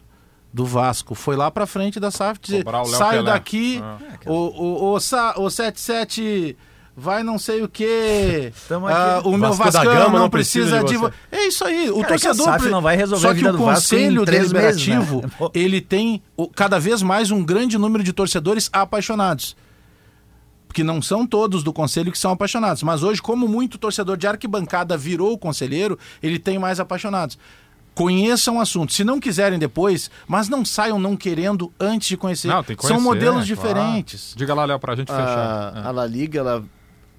do 0.53 0.65
Vasco 0.65 1.15
foi 1.15 1.35
lá 1.35 1.49
pra 1.51 1.65
frente 1.65 1.99
da 1.99 2.11
SAF 2.11 2.39
dizer: 2.41 2.63
saio 2.87 3.19
Pelé." 3.19 3.31
daqui, 3.31 3.79
Ah. 3.83 3.97
o, 4.25 4.33
o, 4.33 4.93
o, 4.93 4.99
Sa- 4.99 5.35
o 5.37 5.49
77 5.49 6.57
vai 6.95 7.23
não 7.23 7.37
sei 7.39 7.61
o 7.63 7.67
quê. 7.69 8.51
Tamo 8.67 8.87
Ah, 8.87 9.17
aqui. 9.19 9.27
o 9.27 9.37
meu 9.37 9.53
Vasco 9.53 9.83
Gama 9.83 10.09
não 10.09 10.19
não 10.19 10.29
precisa, 10.29 10.79
precisa 10.81 11.09
de 11.09 11.15
É 11.35 11.47
isso 11.47 11.63
aí. 11.65 11.89
O 11.89 11.95
Cara, 12.01 12.07
torcedor. 12.09 12.35
que 12.35 12.41
a 12.41 12.45
SAF 12.53 12.61
pre- 12.63 12.71
não 12.71 12.81
vai 12.81 12.95
resolver 12.95 13.21
Só 13.21 13.29
a 13.29 13.33
que 13.33 13.37
vida 13.39 13.49
o 13.49 13.57
do 13.57 13.63
Vasco 13.65 13.95
em 13.95 13.97
Conselho 13.99 14.25
três 14.25 14.51
meses, 14.51 14.83
Deliberativo, 14.83 15.21
né? 15.41 15.49
Ele 15.53 15.81
tem 15.81 16.21
o- 16.37 16.47
cada 16.47 16.79
vez 16.79 17.01
mais 17.01 17.31
um 17.31 17.43
grande 17.43 17.77
número 17.77 18.03
de 18.03 18.13
torcedores 18.13 18.69
apaixonados. 18.73 19.55
Porque 20.67 20.83
não 20.85 21.01
são 21.01 21.27
todos 21.27 21.63
do 21.63 21.73
conselho 21.73 22.11
que 22.13 22.17
são 22.17 22.31
apaixonados. 22.31 22.81
Mas 22.83 23.03
hoje, 23.03 23.21
como 23.21 23.45
muito 23.45 23.77
torcedor 23.77 24.15
de 24.15 24.25
arquibancada 24.25 24.95
virou 24.95 25.37
conselheiro, 25.37 25.99
ele 26.23 26.39
tem 26.39 26.57
mais 26.57 26.79
apaixonados. 26.79 27.37
Conheçam 27.93 28.55
o 28.55 28.61
assunto. 28.61 28.93
Se 28.93 29.03
não 29.03 29.19
quiserem 29.19 29.59
depois, 29.59 30.09
mas 30.25 30.47
não 30.47 30.63
saiam 30.63 30.97
não 30.97 31.17
querendo 31.17 31.73
antes 31.77 32.07
de 32.07 32.15
conhecer. 32.15 32.47
Não, 32.47 32.63
tem 32.63 32.73
que 32.77 32.83
são 32.83 32.91
conhecer, 33.03 33.03
modelos 33.03 33.33
claro. 33.33 33.45
diferentes. 33.47 34.33
Diga 34.37 34.53
lá, 34.53 34.63
Léo, 34.63 34.79
pra 34.79 34.95
gente 34.95 35.09
fechar. 35.11 35.73
A, 35.75 35.87
a 35.89 35.91
La 35.91 36.07
Liga, 36.07 36.39
ela, 36.39 36.63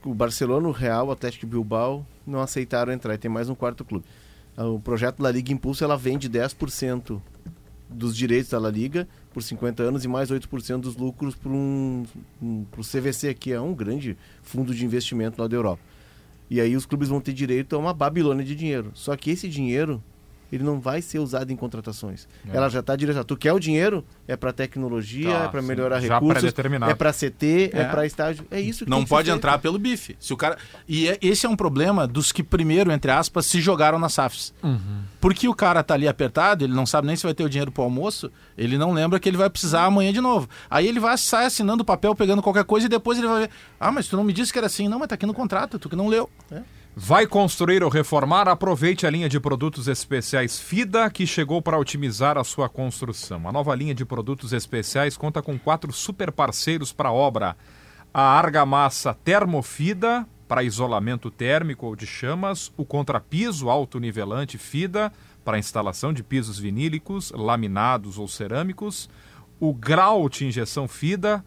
o 0.05 0.15
Barcelona, 0.15 0.69
o 0.69 0.73
Real, 0.73 1.09
o 1.09 1.11
Atlético 1.11 1.47
Bilbao 1.47 2.07
não 2.27 2.41
aceitaram 2.41 2.93
entrar. 2.93 3.15
E 3.15 3.19
tem 3.19 3.31
mais 3.31 3.49
um 3.49 3.55
quarto 3.55 3.85
clube. 3.85 4.05
O 4.57 4.79
projeto 4.79 5.21
La 5.21 5.31
Liga 5.31 5.53
Impulso, 5.53 5.83
ela 5.83 5.97
vende 5.97 6.29
10% 6.29 7.21
dos 7.89 8.17
direitos 8.17 8.51
da 8.51 8.59
La 8.59 8.71
Liga 8.71 9.09
por 9.33 9.43
50 9.43 9.83
anos 9.83 10.05
e 10.05 10.09
mais 10.09 10.31
8% 10.31 10.81
dos 10.81 10.97
lucros 10.97 11.35
para 11.35 11.51
um, 11.51 12.05
um, 12.41 12.65
pro 12.65 12.83
CVC, 12.83 13.35
que 13.35 13.53
é 13.53 13.61
um 13.61 13.75
grande 13.75 14.17
fundo 14.43 14.75
de 14.75 14.85
investimento 14.85 15.41
lá 15.41 15.49
da 15.49 15.57
Europa. 15.57 15.83
E 16.51 16.61
aí 16.61 16.77
os 16.77 16.85
clubes 16.85 17.09
vão 17.09 17.21
ter 17.21 17.33
direito 17.33 17.75
a 17.75 17.79
uma 17.79 17.95
babilônia 17.95 18.45
de 18.45 18.55
dinheiro. 18.55 18.91
Só 18.95 19.17
que 19.17 19.31
esse 19.31 19.49
dinheiro, 19.49 20.03
ele 20.53 20.63
não 20.63 20.79
vai 20.79 21.01
ser 21.03 21.19
usado 21.19 21.51
em 21.51 21.57
contratações. 21.57 22.29
É. 22.49 22.57
Ela 22.57 22.69
já 22.69 22.81
está 22.81 22.95
direcionada. 22.95 23.27
Tu 23.27 23.37
quer 23.37 23.53
o 23.53 23.59
dinheiro? 23.59 24.05
É 24.29 24.37
para 24.37 24.53
tecnologia, 24.53 25.31
Tá, 25.33 25.45
é 25.45 25.49
para 25.49 25.63
melhorar 25.63 26.01
Já 26.01 26.15
recursos, 26.21 26.45
é 26.89 26.95
para 26.95 27.13
CT, 27.13 27.71
é, 27.73 27.81
É. 27.81 27.85
para 27.87 28.05
estágio. 28.07 28.47
É 28.51 28.61
isso 28.61 28.85
que 28.85 28.91
Não 28.91 28.99
tem 28.99 29.05
que 29.05 29.11
pode 29.11 29.25
feito. 29.27 29.37
entrar 29.39 29.59
pelo 29.59 29.79
bife. 29.79 30.17
Se 30.21 30.33
o 30.33 30.37
cara 30.37 30.57
e 30.87 31.09
é- 31.09 31.19
esse 31.23 31.47
é 31.47 31.49
um 31.49 31.57
problema 31.57 32.07
dos 32.07 32.31
que 32.33 32.43
primeiro, 32.43 32.93
entre 32.93 33.11
aspas, 33.11 33.47
se 33.47 33.61
jogaram 33.61 33.99
nas 33.99 34.13
SAFs. 34.13 34.53
Porque 35.21 35.49
o 35.49 35.55
cara 35.55 35.83
tá 35.83 35.95
ali 35.95 36.07
apertado, 36.09 36.65
ele 36.65 36.75
não 36.75 36.85
sabe 36.85 37.07
nem 37.07 37.17
se 37.17 37.23
vai 37.23 37.33
ter 37.35 37.45
o 37.45 37.49
dinheiro 37.49 37.71
pro 37.73 37.83
almoço, 37.83 38.31
ele 38.59 38.77
não 38.77 38.93
lembra 38.93 39.19
que 39.21 39.29
ele 39.29 39.37
vai 39.37 39.49
precisar 39.49 39.85
amanhã 39.85 40.13
de 40.13 40.21
novo. 40.21 40.49
Aí 40.69 40.87
ele 40.87 41.01
vai 41.01 41.17
sai 41.17 41.47
assinando 41.47 41.83
o 41.83 41.87
papel, 41.87 42.15
pegando 42.15 42.43
qualquer 42.43 42.65
coisa 42.65 42.87
e 42.87 42.89
depois 42.89 43.19
ele 43.19 43.27
vai 43.29 43.41
ver: 43.43 43.51
"Ah, 43.81 43.91
mas 43.93 44.09
tu 44.09 44.17
não 44.17 44.25
me 44.25 44.33
disse 44.33 44.53
que 44.53 44.59
era 44.59 44.67
assim". 44.67 44.89
Não, 44.89 44.99
mas 44.99 45.09
tá 45.09 45.15
aqui 45.15 45.27
no 45.27 45.35
contrato, 45.35 45.79
tu 45.79 45.89
que 45.89 45.97
não 45.97 46.09
leu. 46.09 46.29
Vai 46.95 47.27
construir 47.27 47.83
ou 47.83 47.89
reformar? 47.89 48.47
Aproveite 48.49 49.07
a 49.07 49.11
linha 49.11 49.27
de 49.27 49.41
produtos 49.41 49.89
especiais 49.89 50.61
FIDA, 50.61 51.09
que 51.11 51.27
chegou 51.27 51.63
para 51.63 51.79
otimizar 51.79 52.37
a 52.37 52.45
sua 52.45 52.69
construção. 52.69 53.49
A 53.49 53.53
nova 53.53 53.75
linha 53.75 53.95
de 53.95 54.05
produtos 54.05 54.53
especiais 54.53 55.17
conta 55.17 55.41
com 55.41 55.59
quatro 55.59 55.91
super 55.91 56.31
parceiros 56.31 56.93
para 56.93 57.09
a 57.09 57.13
obra. 57.13 57.57
A 58.13 58.21
argamassa 58.21 59.15
termofida, 59.15 60.29
para 60.47 60.63
isolamento 60.63 61.31
térmico 61.31 61.87
ou 61.87 61.97
de 61.97 62.07
chamas, 62.07 62.71
o 62.77 62.85
contrapiso 62.85 63.71
autonivelante 63.71 64.59
FIDA, 64.59 65.11
para 65.43 65.59
instalação 65.59 66.13
de 66.13 66.23
pisos 66.23 66.59
vinílicos, 66.59 67.33
laminados 67.35 68.19
ou 68.19 68.29
cerâmicos, 68.29 69.09
o 69.59 69.73
grau 69.73 70.29
de 70.29 70.45
injeção 70.45 70.87
FIDA, 70.87 71.43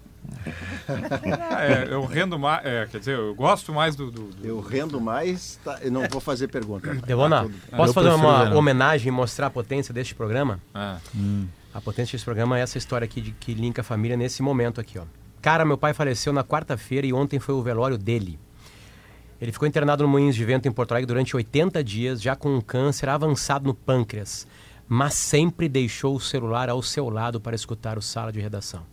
É, 1.60 1.88
eu 1.94 2.06
rendo 2.06 2.40
mais. 2.40 2.66
É, 2.66 2.88
quer 2.90 3.00
dizer, 3.00 3.16
eu 3.18 3.36
gosto 3.36 3.74
mais 3.74 3.96
do. 3.96 4.10
do- 4.10 4.24
do- 4.30 4.48
Eu 4.48 4.60
rendo 4.62 5.00
mais, 5.00 5.60
tá, 5.64 5.78
eu 5.82 5.92
não 5.92 6.08
vou 6.10 6.22
fazer 6.22 6.48
pergunta. 6.48 6.94
Devona, 7.06 7.50
posso 7.76 7.90
Eu 7.90 7.94
fazer 7.94 8.10
uma 8.10 8.56
homenagem 8.56 9.10
e 9.10 9.12
mostrar 9.12 9.48
a 9.48 9.50
potência 9.50 9.94
deste 9.94 10.16
programa? 10.16 10.60
é. 10.74 10.96
A 11.74 11.80
potência 11.80 12.16
desse 12.16 12.26
programa 12.26 12.60
é 12.60 12.62
essa 12.62 12.78
história 12.78 13.06
aqui 13.06 13.22
de 13.22 13.32
que 13.32 13.54
linka 13.54 13.82
a 13.82 13.84
família 13.84 14.18
nesse 14.18 14.42
momento 14.42 14.82
aqui, 14.82 15.00
ó. 15.00 15.04
Cara, 15.42 15.66
meu 15.66 15.78
pai 15.78 15.94
faleceu 15.94 16.32
na 16.32 16.44
quarta-feira 16.44 17.08
e 17.08 17.14
ontem 17.14 17.40
foi 17.40 17.56
o 17.56 17.62
velório 17.62 17.98
dele. 17.98 18.38
Ele 19.42 19.52
ficou 19.52 19.68
internado 19.68 20.04
no 20.04 20.10
Moinhos 20.10 20.36
de 20.36 20.46
Vento 20.46 20.68
em 20.68 20.72
Porto 20.72 20.92
Alegre 20.92 21.08
durante 21.08 21.36
80 21.36 21.84
dias, 21.84 22.22
já 22.22 22.36
com 22.36 22.56
um 22.56 22.62
câncer 22.62 23.10
avançado 23.10 23.66
no 23.66 23.74
pâncreas, 23.74 24.46
mas 24.88 25.16
sempre 25.16 25.68
deixou 25.68 26.16
o 26.16 26.20
celular 26.20 26.70
ao 26.70 26.84
seu 26.84 27.10
lado 27.10 27.42
para 27.42 27.56
escutar 27.56 27.98
o 27.98 28.02
sala 28.02 28.32
de 28.32 28.40
redação. 28.40 28.84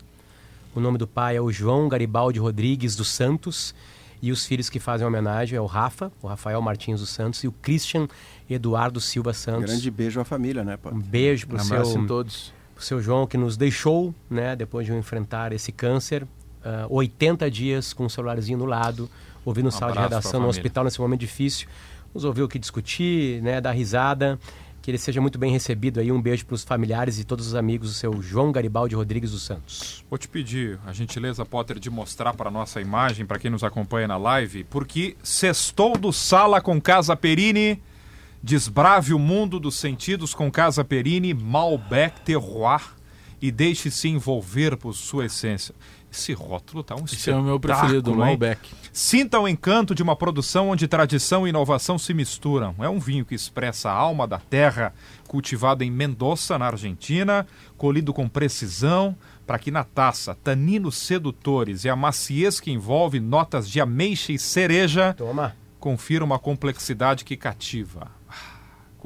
O 0.74 0.80
nome 0.80 0.96
do 0.96 1.06
pai 1.06 1.36
é 1.36 1.40
o 1.40 1.52
João 1.52 1.88
Garibaldi 1.88 2.38
Rodrigues 2.38 2.96
dos 2.96 3.08
Santos 3.08 3.74
e 4.22 4.32
os 4.32 4.46
filhos 4.46 4.70
que 4.70 4.80
fazem 4.80 5.06
homenagem 5.06 5.56
é 5.56 5.60
o 5.60 5.66
Rafa, 5.66 6.10
o 6.22 6.26
Rafael 6.26 6.62
Martins 6.62 7.00
dos 7.00 7.10
Santos 7.10 7.44
e 7.44 7.48
o 7.48 7.52
Christian 7.52 8.08
Eduardo 8.48 9.00
Silva 9.00 9.34
Santos. 9.34 9.70
Grande 9.70 9.90
beijo 9.90 10.18
à 10.18 10.24
família, 10.24 10.64
né, 10.64 10.76
pô? 10.76 10.88
Um 10.90 11.00
beijo 11.00 11.46
Um 11.50 11.60
abraço 11.60 11.92
seu 11.92 12.06
todos. 12.06 12.54
O 12.78 12.82
seu 12.82 13.02
João 13.02 13.26
que 13.26 13.36
nos 13.36 13.56
deixou, 13.56 14.14
né, 14.30 14.54
depois 14.54 14.86
de 14.86 14.92
enfrentar 14.92 15.52
esse 15.52 15.72
câncer, 15.72 16.26
ah, 16.64 16.86
80 16.88 17.50
dias 17.50 17.92
com 17.92 18.06
o 18.06 18.10
celularzinho 18.10 18.58
no 18.58 18.66
lado, 18.66 19.10
ouvindo 19.44 19.70
sala 19.70 19.92
de 19.92 19.98
redação 19.98 20.40
no 20.40 20.48
hospital 20.48 20.84
nesse 20.84 21.00
momento 21.00 21.20
difícil, 21.20 21.68
nos 22.14 22.24
ouviu 22.24 22.44
o 22.44 22.48
que 22.48 22.58
discutir, 22.58 23.42
né, 23.42 23.60
dar 23.60 23.72
risada, 23.72 24.38
que 24.80 24.90
ele 24.90 24.98
seja 24.98 25.20
muito 25.20 25.38
bem 25.38 25.52
recebido 25.52 26.00
aí, 26.00 26.10
um 26.10 26.22
beijo 26.22 26.46
para 26.46 26.54
os 26.54 26.64
familiares 26.64 27.18
e 27.18 27.24
todos 27.24 27.48
os 27.48 27.54
amigos 27.54 27.88
do 27.88 27.94
seu 27.94 28.22
João 28.22 28.52
Garibaldi 28.52 28.94
Rodrigues 28.94 29.32
dos 29.32 29.42
Santos. 29.42 30.04
Vou 30.08 30.18
te 30.18 30.28
pedir 30.28 30.78
a 30.86 30.92
gentileza, 30.92 31.44
Potter, 31.44 31.78
de 31.78 31.90
mostrar 31.90 32.32
para 32.32 32.50
nossa 32.50 32.80
imagem, 32.80 33.26
para 33.26 33.38
quem 33.38 33.50
nos 33.50 33.64
acompanha 33.64 34.08
na 34.08 34.16
live, 34.16 34.64
porque 34.64 35.16
sextou 35.22 35.98
do 35.98 36.12
Sala 36.12 36.60
com 36.60 36.80
Casa 36.80 37.14
Perini, 37.16 37.82
desbrave 38.42 39.12
o 39.12 39.18
mundo 39.18 39.58
dos 39.58 39.76
sentidos 39.76 40.34
com 40.34 40.50
Casa 40.50 40.84
Perini, 40.84 41.34
Malbec 41.34 42.20
Terroir 42.22 42.82
e 43.40 43.50
deixe-se 43.50 44.08
envolver 44.08 44.76
por 44.76 44.94
sua 44.94 45.26
essência. 45.26 45.74
Esse 46.10 46.32
rótulo 46.32 46.82
tá 46.82 46.94
um 46.96 47.04
Esse 47.04 47.30
é 47.30 47.36
o 47.36 47.42
meu 47.42 47.60
preferido? 47.60 48.14
Malbec. 48.14 48.70
Sinta 48.92 49.38
o 49.38 49.46
encanto 49.46 49.94
de 49.94 50.02
uma 50.02 50.16
produção 50.16 50.70
onde 50.70 50.88
tradição 50.88 51.46
e 51.46 51.50
inovação 51.50 51.98
se 51.98 52.14
misturam. 52.14 52.74
É 52.78 52.88
um 52.88 52.98
vinho 52.98 53.24
que 53.24 53.34
expressa 53.34 53.90
a 53.90 53.92
alma 53.92 54.26
da 54.26 54.38
terra, 54.38 54.94
cultivado 55.26 55.84
em 55.84 55.90
Mendoza, 55.90 56.58
na 56.58 56.66
Argentina, 56.66 57.46
colhido 57.76 58.14
com 58.14 58.26
precisão, 58.28 59.14
para 59.46 59.58
que 59.58 59.70
na 59.70 59.84
taça 59.84 60.34
taninos 60.34 60.96
sedutores 60.96 61.84
e 61.84 61.90
a 61.90 61.96
maciez 61.96 62.58
que 62.58 62.70
envolve 62.70 63.20
notas 63.20 63.68
de 63.68 63.80
ameixa 63.80 64.32
e 64.32 64.38
cereja 64.38 65.12
Toma. 65.12 65.54
confira 65.78 66.24
uma 66.24 66.38
complexidade 66.38 67.24
que 67.24 67.36
cativa. 67.36 68.17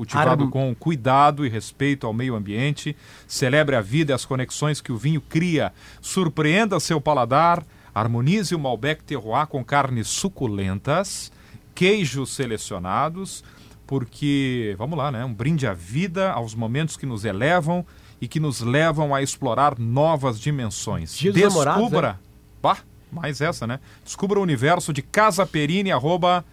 Cultivado 0.02 0.44
Arm- 0.44 0.50
com 0.50 0.74
cuidado 0.74 1.46
e 1.46 1.48
respeito 1.48 2.06
ao 2.06 2.12
meio 2.12 2.34
ambiente, 2.34 2.96
celebre 3.26 3.76
a 3.76 3.80
vida 3.80 4.12
e 4.12 4.14
as 4.14 4.24
conexões 4.24 4.80
que 4.80 4.90
o 4.90 4.96
vinho 4.96 5.20
cria, 5.20 5.72
surpreenda 6.00 6.80
seu 6.80 7.00
paladar, 7.00 7.64
harmonize 7.94 8.52
o 8.54 8.58
Malbec 8.58 9.04
Terroir 9.04 9.46
com 9.46 9.64
carnes 9.64 10.08
suculentas, 10.08 11.30
queijos 11.74 12.30
selecionados, 12.30 13.44
porque, 13.86 14.74
vamos 14.78 14.98
lá, 14.98 15.12
né? 15.12 15.24
Um 15.24 15.32
brinde 15.32 15.66
à 15.66 15.72
vida, 15.74 16.32
aos 16.32 16.54
momentos 16.54 16.96
que 16.96 17.06
nos 17.06 17.24
elevam 17.24 17.84
e 18.20 18.26
que 18.26 18.40
nos 18.40 18.60
levam 18.60 19.14
a 19.14 19.22
explorar 19.22 19.78
novas 19.78 20.40
dimensões. 20.40 21.14
Dia 21.16 21.32
dos 21.32 21.42
namorados, 21.42 21.82
Descubra, 21.82 22.20
Bah, 22.62 22.78
mais 23.12 23.40
essa, 23.40 23.66
né? 23.66 23.78
Descubra 24.04 24.38
o 24.38 24.42
universo 24.42 24.92
de 24.92 25.02
Casa 25.02 25.44
Perini, 25.46 25.92
arroba, 25.92 26.44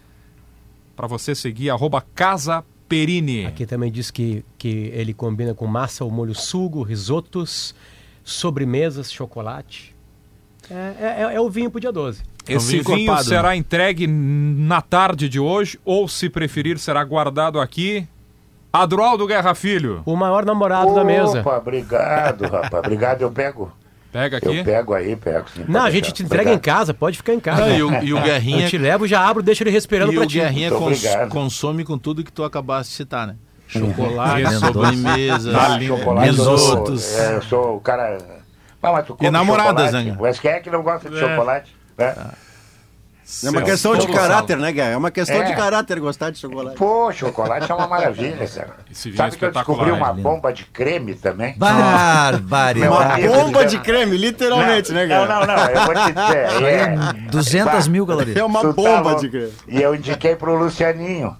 para 0.95 1.07
você 1.07 1.33
seguir, 1.33 1.69
arroba 1.69 2.01
Casa 2.13 2.63
Perini. 2.89 3.45
Aqui 3.45 3.65
também 3.67 3.91
diz 3.91 4.09
que, 4.11 4.43
que 4.57 4.91
ele 4.93 5.13
combina 5.13 5.53
com 5.53 5.67
massa 5.67 6.03
ou 6.03 6.09
molho 6.11 6.33
sugo, 6.35 6.81
risotos, 6.81 7.73
sobremesas, 8.23 9.11
chocolate. 9.11 9.95
É, 10.69 10.73
é- 10.73 11.23
é- 11.31 11.35
é 11.35 11.39
o 11.41 11.49
vinho 11.49 11.69
pro 11.71 11.79
dia 11.79 11.91
12. 11.91 12.21
É 12.47 12.53
um 12.53 12.57
Esse 12.57 12.71
vinho 12.71 12.83
vinho 12.83 12.97
encorpado, 13.03 13.27
será 13.29 13.55
entregue 13.55 14.07
na 14.07 14.81
tarde 14.81 15.29
de 15.29 15.39
hoje, 15.39 15.79
ou 15.85 16.07
se 16.07 16.29
preferir, 16.29 16.79
será 16.79 17.03
guardado 17.03 17.59
aqui. 17.59 18.07
Adroaldo 18.71 19.25
Guerra 19.25 19.55
Filho, 19.55 20.03
O 20.05 20.15
maior 20.15 20.45
namorado 20.45 20.93
da 20.93 21.03
mesa. 21.03 21.41
Opa, 21.41 21.57
obrigado, 21.57 22.43
rapaz. 22.43 22.73
Obrigado, 22.83 23.21
eu 23.23 23.31
pego. 23.31 23.71
Pega 24.11 24.37
aqui. 24.37 24.57
Eu 24.57 24.63
pego 24.63 24.93
aí, 24.93 25.15
pego. 25.15 25.45
sim, 25.53 25.65
Não, 25.67 25.81
a 25.83 25.89
gente 25.91 26.01
deixar. 26.03 26.15
te 26.15 26.23
entrega 26.23 26.49
em 26.49 26.53
Obrigado. 26.55 26.77
casa, 26.77 26.93
pode 26.93 27.17
ficar 27.17 27.33
em 27.33 27.39
casa. 27.39 27.61
Não, 27.65 27.75
e, 27.75 27.83
o, 27.83 28.03
e 28.03 28.13
o 28.13 28.21
Guerrinha, 28.21 28.65
Eu 28.65 28.69
te 28.69 28.77
levo, 28.77 29.07
já 29.07 29.27
abro, 29.27 29.41
deixa 29.43 29.63
ele 29.63 29.71
respirando 29.71 30.11
e 30.11 30.15
pra 30.15 30.23
o 30.23 30.27
ti. 30.27 30.39
Guerrinha 30.39 30.71
cons- 30.71 31.03
consome 31.29 31.83
com 31.83 31.97
tudo 31.97 32.23
que 32.23 32.31
tu 32.31 32.43
acabaste 32.43 32.91
de 32.91 32.97
citar, 32.97 33.27
né? 33.27 33.35
Chocolate, 33.67 34.55
sobremesa, 34.55 35.57
Ah, 35.57 35.79
chocolate, 35.79 36.27
eu 36.27 36.33
sou, 36.33 36.51
risotos. 36.55 37.17
é, 37.19 37.35
eu 37.35 37.41
sou 37.43 37.75
o 37.77 37.79
cara. 37.79 38.17
Ah, 38.81 38.91
mas 38.93 39.05
tu 39.05 39.15
come 39.15 39.29
namoradas, 39.29 39.85
chocolate? 39.87 40.09
né? 40.11 40.17
Mas 40.19 40.39
quem 40.39 40.51
é 40.51 40.59
que 40.59 40.69
não 40.71 40.81
gosta 40.81 41.09
de 41.09 41.15
É. 41.17 41.19
chocolate? 41.19 41.75
né? 41.97 42.15
É 43.43 43.49
uma 43.49 43.61
questão 43.61 43.95
de 43.95 44.07
caráter, 44.07 44.57
né, 44.57 44.71
Guerra? 44.71 44.89
É 44.91 44.97
uma 44.97 45.11
questão 45.11 45.37
É. 45.37 45.43
de 45.43 45.55
caráter 45.55 45.99
gostar 45.99 46.31
de 46.31 46.39
chocolate. 46.39 46.75
Pô, 46.75 47.11
chocolate 47.11 47.71
é 47.71 47.75
uma 47.75 47.87
maravilha, 47.87 48.47
cara. 48.47 48.75
Esse 48.91 49.09
vinho 49.09 49.17
Sabe 49.17 49.37
que 49.37 49.45
eu 49.45 49.51
descobri 49.51 49.91
uma 49.91 50.11
bomba 50.13 50.51
de 50.51 50.65
creme 50.65 51.13
também? 51.15 51.53
Barbaridade. 51.57 53.27
Uma 53.27 53.43
bomba 53.43 53.65
de 53.65 53.79
creme, 53.79 54.17
literalmente, 54.17 54.91
né, 54.91 55.01
Não, 55.05 55.07
Guerra? 55.07 55.45
não, 55.45 55.55
não, 55.55 55.65
eu 55.69 55.85
vou 55.85 55.93
te 55.95 56.11
dizer. 56.11 56.49
É, 56.69 57.13
200 57.31 57.85
Bah, 57.85 57.91
mil 57.91 58.05
calorias. 58.05 58.35
É 58.37 58.43
uma 58.43 58.73
bomba 58.73 59.15
de 59.15 59.29
creme. 59.29 59.53
E 59.67 59.81
eu 59.81 59.95
indiquei 59.95 60.35
pro 60.35 60.55
Lucianinho. 60.57 61.35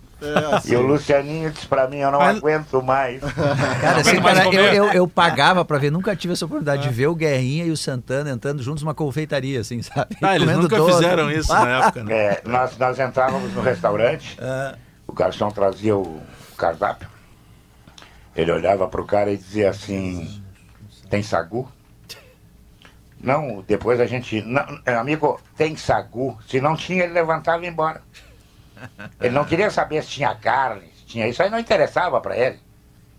E 0.66 0.76
o 0.76 0.82
Lucianinho 0.82 1.50
disse 1.52 1.66
pra 1.68 1.88
mim, 1.88 1.98
eu 1.98 2.12
não 2.12 2.20
Mas- 2.20 2.38
aguento 2.38 2.82
mais. 2.84 3.22
Cara, 3.82 4.00
assim, 4.02 4.20
mais 4.20 4.38
cara, 4.40 4.54
eu, 4.54 4.86
eu, 4.86 4.94
eu 4.94 5.08
pagava 5.08 5.64
pra 5.64 5.78
ver, 5.78 5.92
nunca 5.92 6.16
tive 6.16 6.34
essa 6.34 6.46
oportunidade 6.46 6.84
de 6.84 6.90
ver 6.90 7.08
o 7.08 7.16
Guerrinha 7.16 7.66
e 7.66 7.72
o 7.72 7.78
Santana 7.78 8.30
entrando 8.30 8.62
juntos 8.62 8.84
numa 8.84 8.94
confeitaria, 8.94 9.60
assim, 9.62 9.82
sabe? 9.82 10.18
Ah, 10.22 10.36
eles 10.36 10.46
Comendo 10.48 10.64
nunca 10.64 10.78
doce. 10.78 10.96
fizeram 10.96 11.32
isso 11.32 11.54
na 11.54 11.86
época, 11.86 12.04
né? 12.04 12.14
É, 12.14 12.42
nós, 12.46 12.78
nós 12.78 13.00
entrávamos 13.00 13.54
no 13.54 13.62
restaurante, 13.62 14.38
o 15.08 15.14
garçom 15.14 15.50
trazia 15.52 15.96
o 15.96 16.22
cardápio, 16.58 17.08
ele 18.36 18.52
olhava 18.52 18.88
pro 18.88 19.06
cara 19.06 19.32
e 19.32 19.38
dizia 19.38 19.70
assim, 19.70 20.42
tem 21.10 21.24
sagu? 21.24 21.70
Não, 23.22 23.64
depois 23.68 24.00
a 24.00 24.06
gente, 24.06 24.42
não, 24.42 24.66
amigo, 24.98 25.40
tem 25.58 25.76
sagu? 25.76 26.38
Se 26.48 26.62
não 26.62 26.76
tinha, 26.76 27.04
ele 27.04 27.14
levantava 27.14 27.62
e 27.62 27.66
ia 27.66 27.70
embora. 27.72 28.02
Ele 29.20 29.34
não 29.34 29.46
queria 29.46 29.70
saber 29.70 30.04
se 30.04 30.10
tinha 30.10 30.34
carne, 30.36 30.84
se 30.98 31.06
tinha 31.06 31.28
isso 31.28 31.42
aí 31.42 31.50
não 31.50 31.60
interessava 31.60 32.20
para 32.22 32.38
ele. 32.38 32.60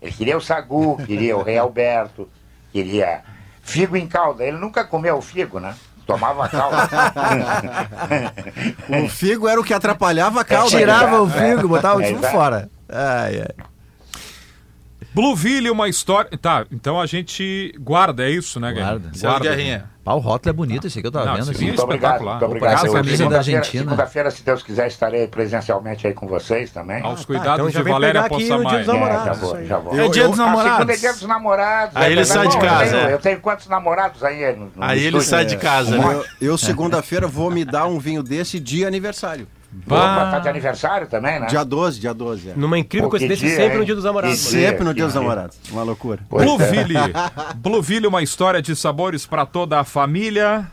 Ele 0.01 0.11
queria 0.11 0.37
o 0.37 0.41
sagu, 0.41 0.97
queria 1.05 1.37
o 1.37 1.43
rei 1.43 1.57
Alberto, 1.57 2.27
queria 2.71 3.21
figo 3.61 3.95
em 3.95 4.07
calda. 4.07 4.43
Ele 4.43 4.57
nunca 4.57 4.83
comeu 4.83 5.17
o 5.17 5.21
figo, 5.21 5.59
né? 5.59 5.75
Tomava 6.05 6.49
calda. 6.49 6.89
O 8.89 9.07
figo 9.07 9.47
era 9.47 9.59
o 9.59 9.63
que 9.63 9.73
atrapalhava 9.73 10.41
a 10.41 10.43
calda. 10.43 10.77
Tirava 10.77 11.21
o 11.21 11.27
Exato, 11.27 11.43
é. 11.43 11.55
figo, 11.55 11.67
botava 11.67 11.99
o 11.99 12.03
time 12.03 12.17
Exato. 12.17 12.33
fora. 12.33 12.69
Ai, 12.89 13.41
ai. 13.41 13.65
Blueville, 15.13 15.69
uma 15.69 15.87
história. 15.87 16.35
Tá, 16.37 16.65
então 16.71 16.99
a 16.99 17.05
gente 17.05 17.73
guarda, 17.79 18.23
é 18.23 18.29
isso, 18.29 18.59
né, 18.59 18.73
Guerrinha? 18.73 18.99
Guarda. 18.99 19.17
Seu 19.17 19.39
Guerrinha. 19.39 19.90
Pá, 20.03 20.13
o 20.13 20.17
rótulo 20.17 20.49
é 20.49 20.53
bonito 20.53 20.87
esse 20.87 20.97
aqui, 20.97 21.07
eu 21.07 21.11
tava 21.11 21.25
Não, 21.25 21.33
vendo 21.33 21.43
esse 21.43 21.51
assim. 21.51 21.65
Muito 21.67 21.81
obrigado, 21.83 22.23
muito 22.23 22.43
obrigado. 22.45 22.73
Essa 22.73 22.87
Eu- 22.87 22.93
camisa 22.93 23.11
da 23.11 23.17
segunda-feira- 23.17 23.59
Argentina. 23.59 23.83
Segunda-feira, 23.83 24.31
se 24.31 24.41
Deus 24.43 24.63
quiser, 24.63 24.87
estarei 24.87 25.27
presencialmente 25.27 26.07
aí 26.07 26.13
com 26.15 26.25
vocês 26.27 26.71
também. 26.71 27.03
Aos 27.03 27.21
então 27.21 27.25
cuidados 27.35 27.71
já 27.71 27.79
de 27.79 27.83
vem 27.83 27.93
Valéria 27.93 28.23
pegar 28.23 28.35
aqui 28.35 28.43
no 28.49 28.49
Dia 28.49 28.57
Poçamai. 28.57 28.79
dos 28.79 28.87
É, 28.87 28.93
namorados, 28.93 29.25
já 29.25 29.31
isso 29.33 29.41
vou, 29.41 29.55
aí. 29.55 29.67
já 29.67 29.77
vou. 29.77 29.93
É 29.99 30.09
dia 30.09 30.27
dos 30.27 30.39
A 30.39 30.45
namorados. 30.45 30.71
segunda 30.73 30.93
é 30.93 30.97
dia 30.97 31.13
dos 31.13 31.21
namorados. 31.21 31.95
Aí 31.95 32.03
é 32.03 32.11
ele 32.13 32.25
sai 32.25 32.47
de 32.47 32.57
casa. 32.57 32.97
tenho- 32.97 33.09
Eu 33.09 33.19
tenho 33.19 33.39
quantos 33.41 33.67
namorados 33.67 34.23
aí 34.23 34.43
Aí 34.79 35.03
ele 35.03 35.21
sai 35.21 35.45
de 35.45 35.57
casa, 35.57 35.95
né? 35.95 36.13
Eu, 36.41 36.47
eu, 36.49 36.57
segunda-feira, 36.57 37.27
vou 37.27 37.51
me 37.51 37.63
dar 37.63 37.85
um 37.85 37.99
vinho 37.99 38.23
desse 38.23 38.59
de 38.59 38.83
aniversário. 38.83 39.47
Opa, 39.85 40.31
tá 40.31 40.39
de 40.39 40.49
aniversário 40.49 41.07
também, 41.07 41.39
né? 41.39 41.47
Dia 41.47 41.63
12, 41.63 41.99
dia 41.99 42.13
12. 42.13 42.49
É. 42.49 42.53
Numa 42.55 42.77
incrível 42.77 43.07
Pô, 43.07 43.11
coincidência, 43.11 43.47
dia, 43.47 43.55
sempre 43.55 43.73
hein? 43.73 43.79
no 43.79 43.85
dia 43.85 43.95
dos 43.95 44.03
namorados. 44.03 44.39
Sempre 44.39 44.83
no 44.83 44.93
dia 44.93 45.05
dos 45.05 45.15
namorados. 45.15 45.57
Uma 45.71 45.83
loucura. 45.83 46.19
Pois 46.29 46.43
é. 46.43 46.45
Blueville. 46.45 46.95
Blueville, 47.55 48.07
uma 48.07 48.21
história 48.21 48.61
de 48.61 48.75
sabores 48.75 49.25
para 49.25 49.45
toda 49.45 49.79
a 49.79 49.83
família. 49.83 50.69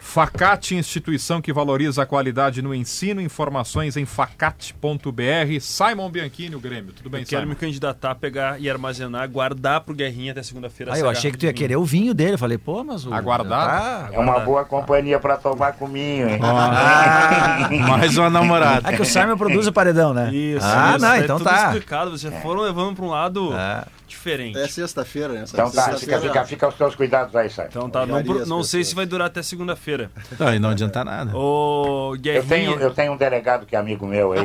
Facate, 0.00 0.74
instituição 0.76 1.40
que 1.42 1.52
valoriza 1.52 2.02
a 2.02 2.06
qualidade 2.06 2.62
no 2.62 2.74
ensino. 2.74 3.20
Informações 3.20 3.96
em 3.96 4.04
facate.br. 4.04 5.60
Simon 5.60 6.10
Bianchini, 6.10 6.54
o 6.54 6.60
Grêmio. 6.60 6.92
Tudo 6.92 7.10
bem, 7.10 7.22
Eu 7.22 7.26
quero 7.26 7.42
Simon? 7.42 7.50
me 7.50 7.56
candidatar, 7.56 8.14
pegar 8.14 8.60
e 8.60 8.70
armazenar, 8.70 9.28
guardar 9.28 9.80
pro 9.80 9.94
Guerrinha 9.94 10.32
até 10.32 10.42
segunda-feira. 10.42 10.92
Ah, 10.94 10.98
eu 10.98 11.08
achei 11.08 11.30
que 11.30 11.36
tu 11.38 11.44
ia 11.44 11.50
vinho. 11.50 11.58
querer 11.58 11.76
o 11.76 11.84
vinho 11.84 12.14
dele. 12.14 12.34
Eu 12.34 12.38
falei, 12.38 12.58
pô, 12.58 12.82
mas 12.84 13.04
o. 13.06 13.12
Aguardar? 13.12 14.08
Tá- 14.08 14.08
É 14.12 14.18
uma 14.18 14.40
boa 14.40 14.64
companhia 14.64 15.18
pra 15.18 15.36
tomar 15.36 15.72
cominho, 15.72 16.28
hein? 16.28 16.38
Mais 17.88 18.16
uma 18.16 18.30
namorada. 18.30 18.88
Ah, 18.88 18.92
que 18.92 19.02
o 19.02 19.04
Simon 19.04 19.36
produz 19.36 19.66
o 19.66 19.72
paredão, 19.72 20.14
né? 20.14 20.32
Isso, 20.32 20.64
ah, 20.66 20.90
isso, 20.96 21.04
não, 21.04 21.12
é 21.14 21.18
então 21.20 21.40
tá. 21.40 21.66
explicado, 21.66 22.10
vocês 22.10 22.32
foram 22.42 22.62
levando 22.62 22.94
pra 22.96 23.04
um 23.04 23.08
lado 23.10 23.52
É. 23.54 23.84
diferente. 24.08 24.58
É 24.58 24.66
sexta-feira, 24.66 25.32
né? 25.32 25.44
Então 25.48 25.70
tá, 25.70 25.92
fica, 25.96 26.20
fica, 26.20 26.44
fica 26.44 26.66
aos 26.66 26.74
teus 26.74 26.94
cuidados 26.94 27.34
aí, 27.36 27.48
Sai. 27.50 27.66
Então 27.68 27.88
tá, 27.88 28.04
não, 28.06 28.22
não 28.46 28.62
sei 28.62 28.82
se 28.84 28.94
vai 28.94 29.06
durar 29.06 29.26
até 29.28 29.42
segunda-feira. 29.42 30.10
Não, 30.38 30.54
e 30.54 30.58
não 30.58 30.70
adianta 30.70 31.04
nada. 31.04 31.36
Ô, 31.36 32.14
Eu 32.14 32.20
Guerrinha, 32.20 32.46
tenho, 32.48 32.72
eu 32.80 32.90
tenho 32.92 33.12
um 33.12 33.16
delegado 33.16 33.66
que 33.66 33.76
é 33.76 33.78
amigo 33.78 34.06
meu 34.06 34.32
aí. 34.32 34.40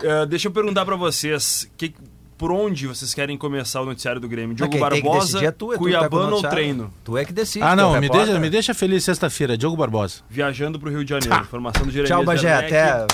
Que... 0.00 0.06
eh, 0.06 0.26
deixa 0.30 0.48
eu 0.48 0.52
perguntar 0.52 0.84
pra 0.84 0.96
vocês, 0.96 1.70
que, 1.76 1.94
por 2.36 2.52
onde 2.52 2.86
vocês 2.86 3.12
querem 3.14 3.36
começar 3.36 3.80
o 3.80 3.84
noticiário 3.84 4.20
do 4.20 4.28
Grêmio? 4.28 4.54
Diogo 4.54 4.78
Barbosa, 4.78 5.44
é 5.44 5.50
tu, 5.50 5.72
é 5.72 5.74
tá 5.74 5.76
o 5.76 5.78
Cuiabano 5.78 6.24
ou 6.24 6.30
noticiário. 6.30 6.56
treino? 6.56 6.94
Tu 7.04 7.18
é 7.18 7.24
que 7.24 7.32
decide. 7.32 7.64
Ah, 7.64 7.72
é 7.72 7.76
não, 7.76 7.92
o 7.94 8.00
me 8.00 8.08
deixa, 8.08 8.38
me 8.38 8.50
deixa 8.50 8.74
feliz 8.74 9.02
sexta-feira, 9.04 9.58
Diogo 9.58 9.76
Barbosa. 9.76 10.20
Viajando 10.30 10.78
pro 10.78 10.88
Rio 10.90 11.04
de 11.04 11.10
Janeiro. 11.10 11.44
Formação 11.46 11.84
do 11.84 11.90
Jeremias 11.90 12.16
Tchau, 12.16 12.24
Bagé. 12.24 12.52
Até. 12.54 13.06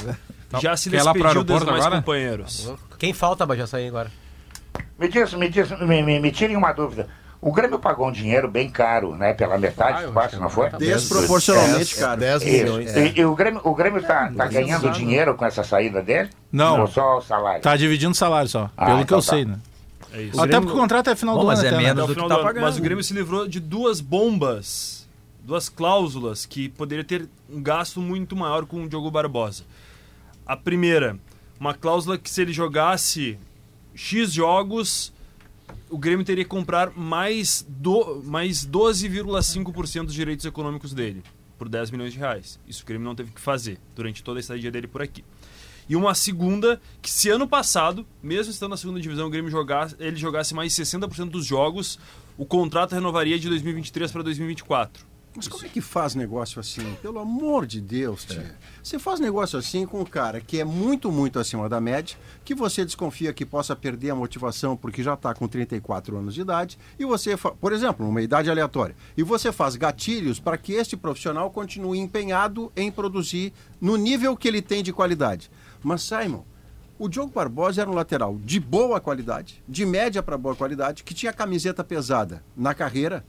Já 0.60 0.76
se 0.76 0.90
despediu 0.90 1.42
dos 1.42 1.60
demais 1.60 1.80
agora? 1.84 1.96
companheiros. 1.96 2.72
Quem 3.04 3.12
falta, 3.12 3.44
Bajé, 3.44 3.66
sair 3.66 3.88
agora? 3.88 4.10
Me 4.98 5.08
diz, 5.08 5.34
me 5.34 5.48
diz, 5.50 5.70
me, 5.80 6.02
me, 6.02 6.18
me 6.20 6.30
tirem 6.30 6.56
uma 6.56 6.72
dúvida. 6.72 7.06
O 7.38 7.52
Grêmio 7.52 7.78
pagou 7.78 8.08
um 8.08 8.12
dinheiro 8.12 8.48
bem 8.48 8.70
caro, 8.70 9.14
né? 9.14 9.34
Pela 9.34 9.58
metade, 9.58 10.10
quase, 10.10 10.36
não 10.38 10.48
foi? 10.48 10.70
Desproporcionalmente, 10.70 11.96
cara. 11.96 12.16
10 12.16 12.42
Isso. 12.42 12.50
milhões. 12.52 12.96
E, 12.96 13.20
e 13.20 13.24
o 13.26 13.34
Grêmio, 13.34 13.60
o 13.62 13.74
Grêmio 13.74 14.02
tá, 14.02 14.32
tá 14.34 14.46
ganhando 14.46 14.90
dinheiro 14.90 15.34
com 15.34 15.44
essa 15.44 15.62
saída 15.62 16.00
dele? 16.00 16.30
Não. 16.50 16.80
Ou 16.80 16.86
só 16.86 17.18
o 17.18 17.20
salário? 17.20 17.60
Tá 17.60 17.76
dividindo 17.76 18.14
salário 18.14 18.48
só, 18.48 18.70
Ah, 18.74 18.86
pelo 18.86 18.96
que 18.98 19.02
então 19.04 19.18
eu 19.18 19.22
tá. 19.22 19.28
sei, 19.30 19.44
né? 19.44 19.58
É 20.10 20.22
isso. 20.22 20.40
Até 20.40 20.58
porque 20.58 20.72
o 20.72 20.76
contrato 20.80 21.10
é 21.10 21.14
final 21.16 21.34
Bom, 21.34 21.42
do 21.42 21.46
mas 21.48 21.58
ano 21.58 21.66
é 21.66 21.70
até, 21.72 21.76
né? 21.76 21.82
menos 21.82 22.02
Até 22.04 22.12
o 22.12 22.14
do 22.14 22.22
que 22.22 22.28
tá 22.28 22.36
do 22.36 22.42
pagando. 22.42 22.62
Mas 22.62 22.78
o 22.78 22.80
Grêmio 22.80 23.04
se 23.04 23.12
livrou 23.12 23.46
de 23.46 23.60
duas 23.60 24.00
bombas, 24.00 25.06
duas 25.42 25.68
cláusulas 25.68 26.46
que 26.46 26.70
poderia 26.70 27.04
ter 27.04 27.28
um 27.52 27.62
gasto 27.62 28.00
muito 28.00 28.34
maior 28.34 28.64
com 28.64 28.82
o 28.84 28.88
Diogo 28.88 29.10
Barbosa. 29.10 29.64
A 30.46 30.56
primeira, 30.56 31.18
uma 31.64 31.72
cláusula 31.72 32.18
que 32.18 32.28
se 32.28 32.42
ele 32.42 32.52
jogasse 32.52 33.38
X 33.94 34.30
jogos, 34.30 35.14
o 35.88 35.96
Grêmio 35.96 36.22
teria 36.22 36.44
que 36.44 36.50
comprar 36.50 36.90
mais, 36.94 37.64
do, 37.66 38.22
mais 38.22 38.66
12,5% 38.66 40.04
dos 40.04 40.14
direitos 40.14 40.44
econômicos 40.44 40.92
dele, 40.92 41.22
por 41.56 41.66
10 41.66 41.90
milhões 41.90 42.12
de 42.12 42.18
reais. 42.18 42.60
Isso 42.68 42.82
o 42.82 42.86
Grêmio 42.86 43.06
não 43.06 43.14
teve 43.14 43.30
que 43.30 43.40
fazer 43.40 43.78
durante 43.96 44.22
toda 44.22 44.38
a 44.38 44.42
estadia 44.42 44.70
dele 44.70 44.86
por 44.86 45.00
aqui. 45.00 45.24
E 45.88 45.96
uma 45.96 46.14
segunda, 46.14 46.78
que 47.00 47.10
se 47.10 47.30
ano 47.30 47.48
passado, 47.48 48.06
mesmo 48.22 48.52
estando 48.52 48.72
na 48.72 48.76
segunda 48.76 49.00
divisão, 49.00 49.26
o 49.26 49.30
Grêmio 49.30 49.50
jogasse, 49.50 49.96
ele 49.98 50.16
jogasse 50.16 50.54
mais 50.54 50.70
60% 50.74 51.30
dos 51.30 51.46
jogos, 51.46 51.98
o 52.36 52.44
contrato 52.44 52.92
renovaria 52.92 53.38
de 53.38 53.48
2023 53.48 54.12
para 54.12 54.22
2024. 54.22 55.13
Mas 55.36 55.48
como 55.48 55.66
é 55.66 55.68
que 55.68 55.80
faz 55.80 56.14
negócio 56.14 56.60
assim? 56.60 56.96
Pelo 57.02 57.18
amor 57.18 57.66
de 57.66 57.80
Deus, 57.80 58.24
tia. 58.24 58.54
Você 58.80 59.00
faz 59.00 59.18
negócio 59.18 59.58
assim 59.58 59.84
com 59.84 60.00
um 60.00 60.04
cara 60.04 60.40
que 60.40 60.60
é 60.60 60.64
muito, 60.64 61.10
muito 61.10 61.40
acima 61.40 61.68
da 61.68 61.80
média, 61.80 62.16
que 62.44 62.54
você 62.54 62.84
desconfia 62.84 63.32
que 63.32 63.44
possa 63.44 63.74
perder 63.74 64.10
a 64.10 64.14
motivação 64.14 64.76
porque 64.76 65.02
já 65.02 65.14
está 65.14 65.34
com 65.34 65.48
34 65.48 66.16
anos 66.16 66.34
de 66.34 66.42
idade, 66.42 66.78
e 66.96 67.04
você, 67.04 67.36
fa- 67.36 67.50
por 67.50 67.72
exemplo, 67.72 68.08
uma 68.08 68.22
idade 68.22 68.48
aleatória, 68.48 68.94
e 69.16 69.24
você 69.24 69.50
faz 69.50 69.74
gatilhos 69.74 70.38
para 70.38 70.56
que 70.56 70.72
este 70.74 70.96
profissional 70.96 71.50
continue 71.50 71.98
empenhado 71.98 72.70
em 72.76 72.90
produzir 72.92 73.52
no 73.80 73.96
nível 73.96 74.36
que 74.36 74.46
ele 74.46 74.62
tem 74.62 74.84
de 74.84 74.92
qualidade. 74.92 75.50
Mas, 75.82 76.02
Simon, 76.02 76.44
o 76.96 77.08
Diogo 77.08 77.32
Barbosa 77.32 77.80
era 77.80 77.90
um 77.90 77.94
lateral 77.94 78.38
de 78.44 78.60
boa 78.60 79.00
qualidade, 79.00 79.60
de 79.68 79.84
média 79.84 80.22
para 80.22 80.38
boa 80.38 80.54
qualidade, 80.54 81.02
que 81.02 81.12
tinha 81.12 81.32
camiseta 81.32 81.82
pesada 81.82 82.44
na 82.56 82.72
carreira, 82.72 83.24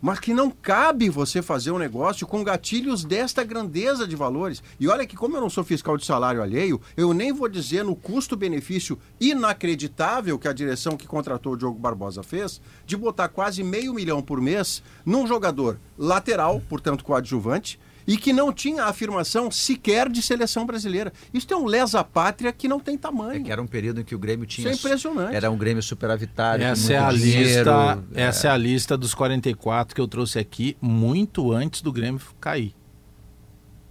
mas 0.00 0.20
que 0.20 0.34
não 0.34 0.50
cabe 0.50 1.08
você 1.08 1.40
fazer 1.40 1.70
um 1.70 1.78
negócio 1.78 2.26
com 2.26 2.44
gatilhos 2.44 3.04
desta 3.04 3.42
grandeza 3.42 4.06
de 4.06 4.14
valores. 4.14 4.62
E 4.78 4.88
olha 4.88 5.06
que, 5.06 5.16
como 5.16 5.36
eu 5.36 5.40
não 5.40 5.48
sou 5.48 5.64
fiscal 5.64 5.96
de 5.96 6.04
salário 6.04 6.42
alheio, 6.42 6.80
eu 6.96 7.14
nem 7.14 7.32
vou 7.32 7.48
dizer 7.48 7.84
no 7.84 7.96
custo-benefício 7.96 8.98
inacreditável 9.20 10.38
que 10.38 10.48
a 10.48 10.52
direção 10.52 10.96
que 10.96 11.06
contratou 11.06 11.54
o 11.54 11.56
Diogo 11.56 11.78
Barbosa 11.78 12.22
fez, 12.22 12.60
de 12.86 12.96
botar 12.96 13.28
quase 13.28 13.62
meio 13.62 13.94
milhão 13.94 14.20
por 14.20 14.40
mês 14.40 14.82
num 15.04 15.26
jogador 15.26 15.78
lateral, 15.96 16.62
portanto 16.68 17.04
coadjuvante, 17.04 17.78
e 18.06 18.16
que 18.16 18.32
não 18.32 18.52
tinha 18.52 18.84
afirmação 18.84 19.50
sequer 19.50 20.08
de 20.08 20.20
seleção 20.20 20.66
brasileira. 20.66 21.12
Isso 21.32 21.46
é 21.52 21.56
um 21.56 21.64
lesa-pátria 21.64 22.52
que 22.52 22.68
não 22.68 22.78
tem 22.78 22.94
É 22.94 22.98
tamanho. 22.98 23.44
que 23.44 23.50
era 23.50 23.62
um 23.62 23.66
período 23.66 24.00
em 24.00 24.04
que 24.04 24.14
o 24.14 24.18
Grêmio 24.18 24.46
tinha. 24.46 24.70
Isso 24.70 24.86
é 24.86 24.88
impressionante. 24.88 25.34
Era 25.34 25.50
um 25.50 25.56
Grêmio 25.56 25.82
superavitário. 25.82 26.64
Essa 26.64 26.92
é 26.92 26.98
a 26.98 27.12
dinheiro, 27.12 27.42
lista, 27.44 28.04
essa 28.14 28.48
é 28.48 28.50
a 28.50 28.56
lista 28.56 28.96
dos 28.96 29.14
44 29.14 29.94
que 29.94 30.00
eu 30.00 30.08
trouxe 30.08 30.38
aqui 30.38 30.76
muito 30.80 31.52
antes 31.52 31.80
do 31.82 31.92
Grêmio 31.92 32.20
cair. 32.40 32.74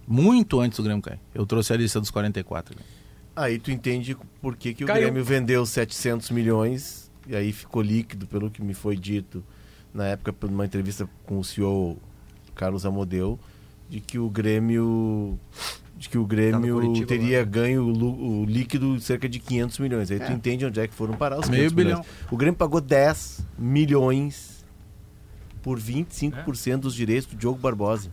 Muito 0.06 0.60
antes 0.60 0.76
do 0.78 0.82
Grêmio 0.84 1.02
cair. 1.02 1.20
Eu 1.34 1.46
trouxe 1.46 1.72
a 1.72 1.76
lista 1.76 2.00
dos 2.00 2.10
44. 2.10 2.76
Aí 3.36 3.58
tu 3.58 3.70
entende 3.70 4.16
por 4.40 4.56
que, 4.56 4.74
que 4.74 4.84
o. 4.84 4.86
Grêmio 4.86 5.24
vendeu 5.24 5.64
700 5.66 6.30
milhões 6.30 7.10
e 7.26 7.34
aí 7.34 7.52
ficou 7.52 7.82
líquido, 7.82 8.26
pelo 8.26 8.50
que 8.50 8.62
me 8.62 8.74
foi 8.74 8.96
dito 8.96 9.42
na 9.92 10.06
época, 10.06 10.32
por 10.32 10.50
uma 10.50 10.64
entrevista 10.64 11.08
com 11.24 11.38
o 11.38 11.44
CEO 11.44 11.96
Carlos 12.54 12.84
Amodeu, 12.84 13.38
de 13.94 14.00
que 14.00 14.18
o 14.18 14.28
Grêmio 14.28 15.38
de 15.96 16.08
que 16.08 16.18
o 16.18 16.26
Grêmio 16.26 16.74
Curitiba 16.74 17.06
teria 17.06 17.44
ganho 17.44 17.84
o, 17.84 18.40
o 18.40 18.44
líquido 18.44 18.96
de 18.96 19.04
cerca 19.04 19.28
de 19.28 19.38
500 19.38 19.78
milhões. 19.78 20.10
Aí 20.10 20.18
tu 20.18 20.32
entende 20.32 20.66
onde 20.66 20.80
é 20.80 20.88
que 20.88 20.92
foram 20.94 21.14
parar 21.14 21.38
os 21.38 21.48
Meio 21.48 21.70
500 21.70 21.72
bilhão. 21.72 22.00
milhões. 22.00 22.32
O 22.32 22.36
Grêmio 22.36 22.58
pagou 22.58 22.80
10 22.80 23.46
milhões 23.56 24.64
por 25.62 25.78
25% 25.78 26.78
dos 26.78 26.94
direitos 26.94 27.26
do 27.26 27.36
Diogo 27.36 27.58
Barbosa. 27.60 28.10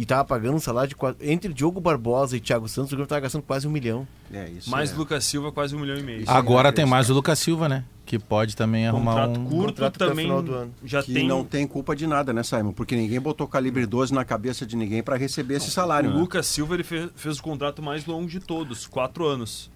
E 0.00 0.06
tava 0.06 0.24
pagando 0.24 0.54
um 0.54 0.60
salário 0.60 0.88
de 0.88 0.96
quase, 0.96 1.18
entre 1.20 1.52
Diogo 1.52 1.78
Barbosa 1.80 2.36
e 2.36 2.40
Thiago 2.40 2.66
Santos, 2.68 2.90
o 2.92 2.96
Grêmio 2.96 3.06
tava 3.06 3.20
gastando 3.20 3.42
quase 3.42 3.68
um 3.68 3.70
milhão. 3.70 4.08
É 4.32 4.48
isso. 4.48 4.70
Mais 4.70 4.92
é. 4.92 4.94
Lucas 4.96 5.24
Silva, 5.24 5.52
quase 5.52 5.76
um 5.76 5.78
milhão 5.80 5.98
e 5.98 6.02
meio. 6.02 6.24
Agora 6.26 6.72
tem 6.72 6.86
mais 6.86 7.10
o 7.10 7.12
Lucas 7.14 7.38
Silva, 7.38 7.68
né? 7.68 7.84
Que 8.06 8.18
pode 8.18 8.56
também 8.56 8.86
arrumar 8.88 9.26
Contrato 9.26 9.40
um. 9.40 9.44
curto 9.44 9.66
contrato 9.66 9.94
até 9.96 10.04
o 10.06 10.08
também 10.08 10.24
final 10.24 10.42
do 10.42 10.54
ano. 10.54 10.74
já 10.84 11.02
que 11.02 11.12
tem. 11.12 11.28
não 11.28 11.44
tem 11.44 11.66
culpa 11.66 11.94
de 11.94 12.06
nada, 12.06 12.32
né, 12.32 12.42
Simon? 12.42 12.72
Porque 12.72 12.96
ninguém 12.96 13.20
botou 13.20 13.46
calibre 13.46 13.84
12 13.84 14.14
na 14.14 14.24
cabeça 14.24 14.64
de 14.64 14.74
ninguém 14.74 15.02
para 15.02 15.16
receber 15.16 15.56
esse 15.56 15.68
O 15.68 15.70
salário. 15.70 16.08
né? 16.10 16.16
Lucas 16.16 16.46
Silva 16.46 16.74
ele 16.74 16.82
fez, 16.82 17.10
fez 17.14 17.38
o 17.38 17.42
contrato 17.42 17.82
mais 17.82 18.06
longo 18.06 18.26
de 18.26 18.40
todos, 18.40 18.86
quatro 18.86 19.26
anos. 19.26 19.70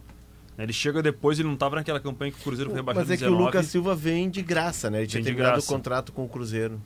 Ele 0.56 0.72
chega 0.72 1.02
depois, 1.02 1.38
ele 1.38 1.48
não 1.48 1.54
estava 1.54 1.76
naquela 1.76 2.00
campanha 2.00 2.32
que 2.32 2.38
o 2.40 2.42
Cruzeiro 2.42 2.70
foi 2.70 2.78
rebaixado 2.78 3.06
Mas 3.06 3.10
é 3.10 3.14
em 3.14 3.18
que 3.18 3.24
o 3.24 3.28
19. 3.28 3.44
Lucas 3.46 3.66
Silva 3.66 3.94
vem 3.94 4.30
de 4.30 4.40
graça, 4.40 4.88
né? 4.88 5.00
Ele 5.00 5.06
tinha 5.06 5.22
Vem 5.22 5.24
de 5.32 5.36
terminado 5.36 5.56
graça. 5.56 5.70
o 5.70 5.76
contrato 5.76 6.12
com 6.12 6.24
o 6.24 6.28
Cruzeiro. 6.28 6.80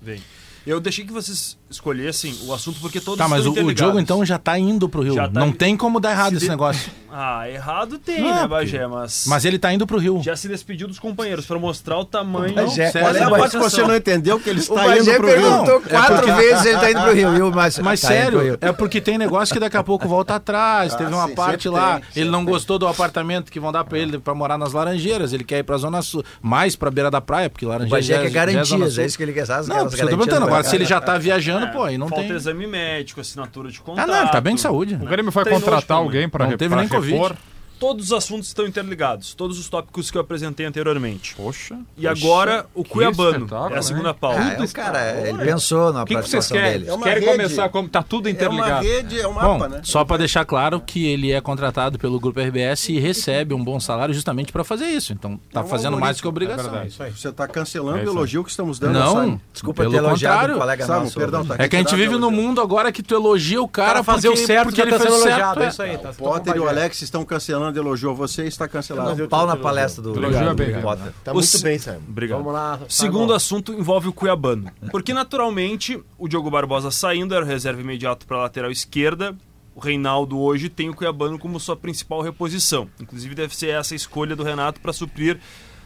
Vem. 0.00 0.22
Eu 0.66 0.80
deixei 0.80 1.04
que 1.04 1.12
vocês 1.12 1.57
escolhessem 1.70 2.34
o 2.46 2.52
assunto 2.54 2.80
porque 2.80 3.00
todos 3.00 3.18
Tá, 3.18 3.28
mas 3.28 3.44
estão 3.44 3.64
o, 3.64 3.68
o. 3.68 3.74
Diogo 3.74 3.98
então 4.00 4.24
já 4.24 4.38
tá 4.38 4.58
indo 4.58 4.88
pro 4.88 5.02
Rio. 5.02 5.14
Tá 5.14 5.28
Não 5.32 5.48
indo. 5.48 5.56
tem 5.56 5.76
como 5.76 6.00
dar 6.00 6.12
errado 6.12 6.30
Se 6.30 6.36
esse 6.36 6.44
de- 6.46 6.50
negócio. 6.50 6.90
Ah, 7.10 7.48
errado 7.48 7.98
tem, 7.98 8.20
Não, 8.20 8.34
né, 8.42 8.46
Bagé? 8.46 8.86
Mas, 8.86 9.24
Mas 9.26 9.46
ele 9.46 9.58
tá 9.58 9.72
indo 9.72 9.86
pro 9.86 9.96
Rio. 9.98 10.20
já 10.22 10.36
se 10.36 10.46
despediu 10.46 10.86
dos 10.86 10.98
companheiros 10.98 11.46
para 11.46 11.58
mostrar 11.58 11.96
o 11.98 12.04
tamanho. 12.04 12.54
Bagé, 12.54 12.90
sério, 12.90 13.08
Olha, 13.08 13.20
não, 13.22 13.30
mas 13.30 13.40
mas 13.54 13.62
você 13.72 13.82
não 13.82 13.96
entendeu 13.96 14.38
que 14.38 14.50
ele 14.50 14.58
O 14.58 14.60
está 14.60 14.74
Bagé 14.74 14.98
indo 15.00 15.14
pro 15.14 15.26
Rio. 15.26 15.34
perguntou 15.40 15.80
quatro 15.80 16.16
porque- 16.16 16.32
vezes 16.36 16.66
ele 16.66 16.78
tá 16.78 16.90
indo 16.90 17.00
pro 17.00 17.12
Rio, 17.14 17.30
viu? 17.32 17.50
Mas, 17.50 17.78
Mas 17.78 18.00
tá 18.02 18.08
indo 18.08 18.10
pro 18.10 18.22
sério, 18.38 18.40
Rio. 18.42 18.58
é 18.60 18.72
porque 18.72 19.00
tem 19.00 19.16
negócio 19.16 19.54
que 19.54 19.58
daqui 19.58 19.78
a 19.78 19.82
pouco 19.82 20.06
volta 20.06 20.34
atrás. 20.34 20.92
Ah, 20.94 20.96
Teve 20.98 21.14
uma 21.14 21.28
sim, 21.28 21.34
parte 21.34 21.66
lá, 21.68 21.94
tem, 22.12 22.22
ele 22.22 22.30
não 22.30 22.44
tem. 22.44 22.52
gostou 22.52 22.78
do 22.78 22.86
apartamento 22.86 23.50
que 23.50 23.58
vão 23.58 23.72
dar 23.72 23.84
pra 23.84 23.98
ele 23.98 24.18
pra 24.18 24.34
morar 24.34 24.58
nas 24.58 24.74
Laranjeiras. 24.74 25.32
Ele 25.32 25.44
quer 25.44 25.58
ir 25.60 25.62
pra 25.62 25.78
Zona 25.78 26.02
Sul, 26.02 26.22
mais 26.42 26.76
pra 26.76 26.90
beira 26.90 27.10
da 27.10 27.22
praia, 27.22 27.48
porque 27.48 27.64
O 27.64 27.70
Laranjeiras 27.70 28.06
Bagé 28.06 28.14
quer 28.14 28.20
é- 28.22 28.26
é 28.26 28.64
Zona 28.64 28.80
garantias, 28.84 28.98
é 28.98 29.06
isso 29.06 29.16
que 29.16 29.22
ele 29.22 29.32
quer. 29.32 29.48
Não, 29.48 29.62
que 29.62 29.68
garantias 29.70 30.00
perguntando. 30.00 30.40
do 30.40 30.46
Agora, 30.46 30.56
Bagé. 30.62 30.68
se 30.68 30.76
ele 30.76 30.84
já 30.84 31.00
tá 31.00 31.16
viajando, 31.16 31.57
É, 31.64 31.66
pô, 31.70 31.84
aí 31.84 31.98
não 31.98 32.08
falta 32.08 32.24
tem. 32.24 32.34
exame 32.36 32.66
médico, 32.66 33.20
assinatura 33.20 33.70
de 33.70 33.78
Ah, 33.78 33.82
contrato. 33.82 34.08
não, 34.08 34.20
ele 34.22 34.30
tá 34.30 34.40
bem 34.40 34.54
de 34.54 34.60
saúde. 34.60 34.94
O 34.94 35.06
Grêmio 35.06 35.30
vai 35.32 35.44
Treinou 35.44 35.62
contratar 35.62 35.96
alguém 35.98 36.28
para 36.28 36.46
Não 36.46 36.56
teve 36.56 36.74
nem 36.74 36.88
Covid. 36.88 37.34
Todos 37.78 38.06
os 38.06 38.12
assuntos 38.12 38.48
estão 38.48 38.66
interligados, 38.66 39.34
todos 39.34 39.58
os 39.58 39.68
tópicos 39.68 40.10
que 40.10 40.16
eu 40.16 40.22
apresentei 40.22 40.66
anteriormente. 40.66 41.34
Poxa. 41.36 41.78
E 41.96 42.06
agora, 42.08 42.66
o 42.74 42.82
que 42.82 42.90
Cuiabano. 42.90 43.46
É 43.72 43.78
a 43.78 43.82
segunda 43.82 44.08
hein? 44.10 44.16
pauta. 44.20 44.40
Ah, 44.40 44.52
é 44.54 44.62
o 44.62 44.68
cara, 44.72 45.28
ele 45.28 45.38
pensou 45.44 45.92
na 45.92 46.02
O 46.02 46.06
que, 46.06 46.14
que 46.14 46.20
vocês 46.22 46.46
participação 46.48 46.56
querem? 46.56 46.72
dele. 46.80 46.90
É 46.90 46.98
Querem 46.98 47.24
rede. 47.24 47.26
começar 47.36 47.68
como 47.68 47.88
tá 47.88 48.02
tudo 48.02 48.28
É 48.28 48.32
uma 48.32 48.36
interligado? 48.36 48.84
rede, 48.86 49.20
é 49.20 49.28
um 49.28 49.34
Bom, 49.34 49.58
mapa, 49.58 49.68
né? 49.68 49.80
só 49.84 50.04
pra 50.04 50.16
deixar 50.16 50.44
claro 50.44 50.80
que 50.80 51.06
ele 51.06 51.32
é 51.32 51.40
contratado 51.40 51.98
pelo 51.98 52.18
Grupo 52.18 52.40
RBS 52.40 52.88
e 52.88 52.98
recebe 52.98 53.54
um 53.54 53.62
bom 53.62 53.78
salário 53.78 54.12
justamente 54.14 54.52
pra 54.52 54.64
fazer 54.64 54.86
isso. 54.86 55.12
Então 55.12 55.38
tá 55.52 55.60
É 55.60 55.62
um 55.64 55.66
fazendo 55.66 55.96
mais 55.98 56.16
do 56.16 56.20
que 56.22 56.26
algoritmo, 56.26 56.54
obrigação. 56.54 56.80
é 56.80 56.88
verdade. 56.88 57.20
Você 57.20 57.28
está 57.28 57.46
cancelando 57.46 57.98
É 57.98 58.00
o 58.00 58.02
isso 58.02 58.10
aí. 58.10 58.16
elogio 58.16 58.44
que 58.44 58.50
estamos 58.50 58.78
dando. 58.78 58.92
Não. 58.94 59.40
Desculpa 59.52 59.82
pelo 59.82 59.92
ter 59.92 59.98
elogiado 59.98 60.34
contrário. 60.34 60.56
um 60.56 60.58
colega 60.58 60.84
Simon, 60.84 60.98
nosso. 61.00 61.18
perdão, 61.18 61.44
tá 61.44 61.54
É 61.58 61.68
que 61.68 61.76
a 61.76 61.78
gente 61.78 61.94
vive 61.94 62.14
o 62.14 62.18
elogio. 62.18 62.30
mundo 62.42 62.60
agora 62.60 62.90
que 62.90 63.02
tu 63.02 63.14
elogia 63.14 63.62
o 63.62 63.68
cara 63.68 63.94
Para 63.94 64.04
fazer 64.04 64.28
porque, 64.28 64.42
o 64.42 64.46
certo 64.46 64.64
porque 64.64 64.76
já 64.78 64.82
ele 64.82 64.90
tá 64.92 64.98
sendo 64.98 65.14
elogiado, 65.14 65.60
certo. 65.60 65.62
é 65.62 65.68
isso 65.68 65.82
aí. 65.82 65.98
Tá, 65.98 66.12
Potter 66.12 66.56
e 66.56 66.58
o 66.60 66.68
Alex 66.68 67.02
estão 67.02 67.24
cancelando 67.24 67.67
elogio 67.76 68.10
a 68.10 68.14
você 68.14 68.44
e 68.44 68.48
está 68.48 68.66
cancelado. 68.66 69.20
Eu- 69.20 69.28
Pau 69.28 69.46
na 69.46 69.56
palestra 69.56 70.02
do 70.02 70.14
Elogio 70.16 70.48
é 70.48 70.54
bem, 70.54 70.80
Potter. 70.80 71.12
Tá 71.22 71.34
muito 71.34 71.46
se- 71.46 71.62
bem, 71.62 71.78
Simon. 71.78 71.98
Obrigado. 72.08 72.38
Vamos 72.38 72.52
lá. 72.52 72.80
Segundo 72.88 73.32
assunto 73.34 73.72
envolve 73.72 74.08
o 74.08 74.12
Cuiabano. 74.12 74.70
Porque 74.90 75.12
naturalmente 75.12 76.00
o 76.16 76.28
Diogo 76.28 76.50
Barbosa 76.50 76.90
saindo 76.90 77.34
era 77.34 77.44
o 77.44 77.48
reserva 77.48 77.80
imediato 77.80 78.26
para 78.26 78.36
a 78.38 78.42
lateral 78.42 78.70
esquerda. 78.70 79.36
O 79.74 79.80
Reinaldo 79.80 80.38
hoje 80.38 80.68
tem 80.68 80.88
o 80.90 80.94
Cuiabano 80.94 81.38
como 81.38 81.60
sua 81.60 81.76
principal 81.76 82.20
reposição. 82.22 82.88
Inclusive 83.00 83.34
deve 83.34 83.54
ser 83.54 83.68
essa 83.68 83.94
a 83.94 83.96
escolha 83.96 84.34
do 84.34 84.42
Renato 84.42 84.80
para 84.80 84.92
suprir 84.92 85.38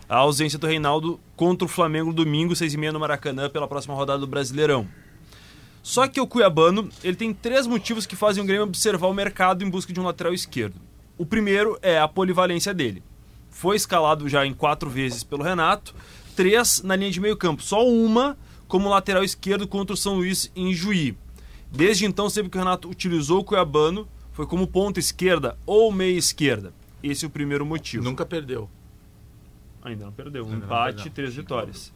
a 0.09 0.16
ausência 0.16 0.59
do 0.59 0.66
Reinaldo 0.66 1.18
contra 1.37 1.64
o 1.64 1.68
Flamengo 1.68 2.12
domingo, 2.12 2.55
6h30 2.55 2.93
no 2.93 3.01
Maracanã, 3.01 3.49
pela 3.51 3.68
próxima 3.68 3.95
rodada 3.95 4.18
do 4.18 4.26
Brasileirão. 4.26 4.87
Só 5.83 6.07
que 6.07 6.20
o 6.20 6.26
Cuiabano 6.26 6.89
ele 7.03 7.16
tem 7.16 7.35
três 7.35 7.66
motivos 7.66 8.07
que 8.07 8.14
fazem 8.14 8.43
o 8.43 8.47
Grêmio 8.47 8.62
observar 8.64 9.09
o 9.09 9.14
mercado 9.14 9.64
em 9.64 9.68
busca 9.70 9.93
de 9.93 9.99
um 9.99 10.05
lateral 10.05 10.33
esquerdo. 10.33 10.76
O 11.19 11.27
primeiro 11.27 11.79
é 11.83 11.99
a 11.99 12.09
polivalência 12.09 12.73
dele. 12.73 13.03
Foi 13.51 13.77
escalado 13.77 14.29
já 14.29 14.47
em 14.47 14.55
quatro 14.55 14.89
vezes 14.89 15.23
pelo 15.23 15.43
Renato, 15.43 15.95
três 16.35 16.83
na 16.83 16.97
linha 16.97 17.11
de 17.11 17.21
meio 17.21 17.37
campo, 17.37 17.63
só 17.63 17.87
uma 17.87 18.37
como 18.67 18.89
lateral 18.89 19.23
esquerdo 19.23 19.69
contra 19.69 19.93
o 19.93 19.97
São 19.97 20.15
Luís 20.15 20.51
em 20.57 20.73
Juí. 20.73 21.17
Desde 21.71 22.07
então, 22.07 22.29
sempre 22.31 22.51
que 22.51 22.57
o 22.57 22.61
Renato 22.61 22.89
utilizou 22.89 23.41
o 23.41 23.45
Cuiabano, 23.45 24.09
foi 24.33 24.47
como 24.47 24.67
ponta 24.67 24.99
esquerda 24.99 25.59
ou 25.67 25.93
meia 25.93 26.17
esquerda. 26.17 26.73
Esse 27.03 27.25
é 27.25 27.29
o 27.29 27.31
primeiro 27.31 27.67
motivo. 27.67 28.05
Nunca 28.05 28.25
perdeu. 28.25 28.69
Ainda 29.83 30.07
não 30.07 30.13
perdeu. 30.13 30.45
Um 30.45 30.53
Ainda 30.53 30.65
empate, 30.65 30.95
perdeu. 30.97 31.13
três 31.13 31.35
vitórias. 31.35 31.93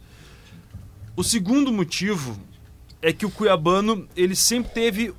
O 1.15 1.23
segundo 1.23 1.71
motivo 1.71 2.39
é 3.01 3.11
que 3.11 3.25
o 3.25 3.31
Cuiabano 3.31 4.07
ele 4.15 4.35
sempre 4.35 4.71
teve 4.71 5.13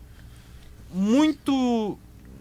muito 0.93 1.99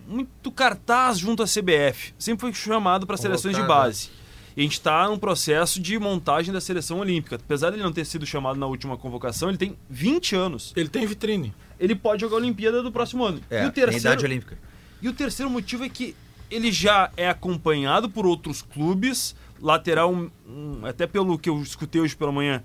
muito 0.07 0.51
cartaz 0.51 1.17
junto 1.19 1.43
à 1.43 1.45
CBF. 1.45 2.13
Sempre 2.17 2.41
foi 2.41 2.53
chamado 2.53 3.05
para 3.05 3.17
seleções 3.17 3.55
de 3.55 3.63
base. 3.63 4.09
E 4.55 4.61
a 4.61 4.63
gente 4.63 4.73
está 4.73 5.07
num 5.07 5.19
processo 5.19 5.79
de 5.79 5.99
montagem 5.99 6.51
da 6.51 6.59
seleção 6.59 6.99
olímpica. 6.99 7.35
Apesar 7.35 7.69
de 7.69 7.75
ele 7.75 7.83
não 7.83 7.91
ter 7.93 8.05
sido 8.05 8.25
chamado 8.25 8.59
na 8.59 8.65
última 8.65 8.97
convocação, 8.97 9.49
ele 9.49 9.57
tem 9.57 9.77
20 9.89 10.35
anos. 10.35 10.73
Ele 10.75 10.89
tem 10.89 11.05
vitrine. 11.05 11.53
Ele 11.79 11.93
pode 11.95 12.21
jogar 12.21 12.37
a 12.37 12.39
Olimpíada 12.39 12.81
do 12.81 12.91
próximo 12.91 13.23
ano. 13.23 13.39
É, 13.51 13.65
e 13.65 13.67
o 13.67 13.71
tem 13.71 13.83
idade 13.83 13.91
terceiro, 13.99 14.23
olímpica. 14.23 14.57
e 15.01 15.07
o 15.09 15.13
terceiro 15.13 15.49
motivo 15.51 15.83
é 15.83 15.89
que 15.89 16.15
ele 16.49 16.71
já 16.71 17.11
é 17.15 17.29
acompanhado 17.29 18.09
por 18.09 18.25
outros 18.25 18.63
clubes, 18.63 19.35
lateral, 19.61 20.11
um- 20.11 20.31
um- 20.47 20.85
até 20.87 21.05
pelo 21.05 21.37
que 21.37 21.49
eu 21.49 21.61
escutei 21.61 22.01
hoje 22.01 22.15
pela 22.15 22.31
manhã, 22.31 22.63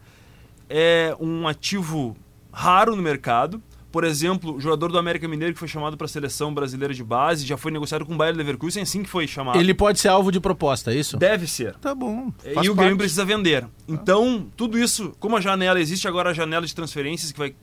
é 0.70 1.14
um 1.20 1.46
ativo 1.46 2.16
raro 2.50 2.96
no 2.96 3.02
mercado. 3.02 3.62
Por 3.92 4.04
exemplo, 4.04 4.56
o 4.56 4.60
jogador 4.60 4.90
do 4.90 4.98
América 4.98 5.28
Mineiro 5.28 5.52
que 5.52 5.58
foi 5.58 5.68
chamado 5.68 5.98
para 5.98 6.06
a 6.06 6.08
seleção 6.08 6.52
brasileira 6.52 6.94
de 6.94 7.04
base, 7.04 7.46
já 7.46 7.58
foi 7.58 7.70
negociado 7.70 8.06
com 8.06 8.14
o 8.14 8.16
Bayern 8.16 8.38
Leverkusen, 8.38 8.82
assim 8.82 9.02
que 9.02 9.08
foi 9.08 9.28
chamado. 9.28 9.60
Ele 9.60 9.74
pode 9.74 10.00
ser 10.00 10.08
alvo 10.08 10.32
de 10.32 10.40
proposta, 10.40 10.92
é 10.92 10.96
isso? 10.96 11.18
Deve 11.18 11.46
ser. 11.46 11.74
Tá 11.74 11.94
bom. 11.94 12.32
E 12.62 12.70
o 12.70 12.74
Grêmio 12.74 12.96
precisa 12.96 13.24
vender. 13.24 13.68
Então, 13.86 14.46
tudo 14.56 14.78
isso, 14.78 15.14
como 15.20 15.36
a 15.36 15.40
janela, 15.42 15.78
existe 15.78 16.08
agora 16.08 16.30
a 16.30 16.32
janela 16.32 16.66
de 16.66 16.74
transferências 16.74 17.30
que 17.30 17.38
vai 17.38 17.54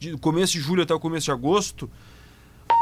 de 0.00 0.16
começo 0.16 0.54
de 0.54 0.60
julho 0.60 0.82
até 0.82 0.94
o 0.94 0.98
começo 0.98 1.26
de 1.26 1.30
agosto, 1.30 1.88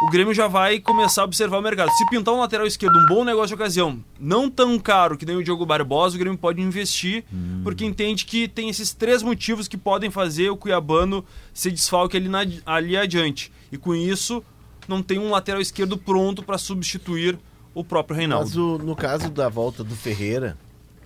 o 0.07 0.11
Grêmio 0.11 0.33
já 0.33 0.47
vai 0.47 0.79
começar 0.79 1.23
a 1.23 1.25
observar 1.25 1.59
o 1.59 1.63
mercado. 1.63 1.91
Se 1.93 2.07
pintar 2.07 2.33
um 2.35 2.39
lateral 2.41 2.67
esquerdo, 2.67 2.99
um 2.99 3.07
bom 3.07 3.25
negócio 3.25 3.49
de 3.49 3.55
ocasião, 3.55 4.03
não 4.21 4.49
tão 4.51 4.79
caro 4.79 5.17
que 5.17 5.27
nem 5.27 5.37
o 5.37 5.43
Diogo 5.43 5.67
Barbosa, 5.67 6.17
o 6.17 6.19
Grêmio 6.19 6.39
pode 6.39 6.61
investir, 6.61 7.25
porque 7.65 7.85
entende 7.85 8.25
que 8.25 8.47
tem 8.49 8.69
esses 8.69 8.93
três 8.95 9.23
motivos 9.23 9.67
que 9.67 9.77
podem 9.77 10.11
fazer 10.11 10.51
o 10.51 10.57
Cuiabano 10.57 11.25
se 11.53 11.71
desfalque 11.71 12.17
ali, 12.17 12.29
na- 12.29 12.47
ali 12.65 12.97
adiante. 12.97 13.51
E 13.73 13.77
com 13.77 13.95
isso, 13.95 14.43
não 14.87 15.03
tem 15.03 15.19
um 15.19 15.31
lateral 15.31 15.61
esquerdo 15.61 15.99
pronto 15.99 16.43
para 16.43 16.59
substituir 16.59 17.39
o 17.75 17.83
próprio 17.85 18.17
Reinaldo. 18.17 18.47
Mas 18.47 18.57
o- 18.57 18.79
no 18.79 18.95
caso 18.97 19.31
da 19.31 19.49
volta 19.49 19.83
do 19.85 19.95
Ferreira, 19.97 20.57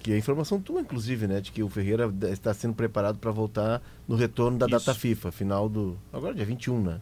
que 0.02 0.12
é 0.12 0.18
informação 0.18 0.60
tua, 0.60 0.80
inclusive, 0.80 1.26
né? 1.26 1.40
De 1.40 1.50
que 1.52 1.62
o 1.62 1.68
Ferreira 1.68 2.12
está 2.30 2.52
sendo 2.52 2.74
preparado 2.74 3.18
para 3.18 3.30
voltar 3.30 3.80
no 4.06 4.16
retorno 4.16 4.58
da 4.58 4.66
data 4.66 4.90
Isso. 4.90 5.00
FIFA, 5.00 5.30
final 5.32 5.68
do. 5.68 5.96
Agora 6.12 6.34
dia 6.34 6.44
21, 6.44 6.80
né? 6.82 7.00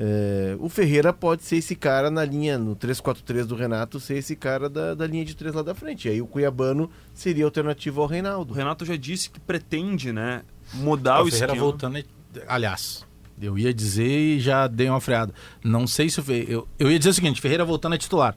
É, 0.00 0.56
o 0.60 0.68
Ferreira 0.68 1.12
pode 1.12 1.42
ser 1.42 1.56
esse 1.56 1.74
cara 1.74 2.08
na 2.10 2.24
linha, 2.24 2.56
no 2.56 2.76
3-4-3 2.76 3.44
do 3.46 3.56
Renato, 3.56 3.98
ser 3.98 4.18
esse 4.18 4.36
cara 4.36 4.68
da, 4.68 4.94
da 4.94 5.06
linha 5.06 5.24
de 5.24 5.34
três 5.34 5.52
lá 5.54 5.62
da 5.62 5.74
frente. 5.74 6.06
E 6.06 6.10
aí 6.12 6.22
o 6.22 6.26
Cuiabano 6.26 6.88
seria 7.12 7.44
alternativo 7.44 8.00
ao 8.00 8.06
O 8.06 8.10
Reinaldo. 8.10 8.54
Renato 8.54 8.84
já 8.84 8.94
disse 8.94 9.28
que 9.28 9.40
pretende, 9.40 10.12
né, 10.12 10.42
mudar 10.74 11.20
o 11.20 11.22
o 11.22 11.30
Ferreira 11.30 11.46
esquema. 11.52 11.62
voltando. 11.64 11.98
é- 11.98 12.04
Aliás, 12.46 13.04
eu 13.42 13.58
ia 13.58 13.74
dizer 13.74 14.06
e 14.36 14.38
já 14.38 14.68
dei 14.68 14.88
uma 14.88 15.00
freada. 15.00 15.34
Não 15.64 15.84
sei 15.86 16.08
se 16.08 16.20
o 16.20 16.22
Ferreira. 16.22 16.52
Eu, 16.52 16.68
eu 16.78 16.90
ia 16.92 16.98
dizer 16.98 17.10
o 17.10 17.14
seguinte: 17.14 17.40
Ferreira 17.40 17.64
voltando 17.64 17.96
é 17.96 17.98
titular. 17.98 18.36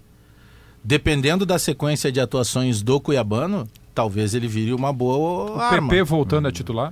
Dependendo 0.84 1.46
da 1.46 1.60
sequência 1.60 2.12
de 2.12 2.20
atuações 2.20 2.82
do 2.82 3.00
Cuiabano, 3.00 3.68
talvez 3.94 4.34
ele 4.34 4.48
vire 4.48 4.74
uma 4.74 4.92
boa 4.92 5.52
O 5.58 5.60
arma. 5.60 5.90
PP 5.90 6.04
voltando 6.04 6.48
a 6.48 6.52
titular. 6.52 6.92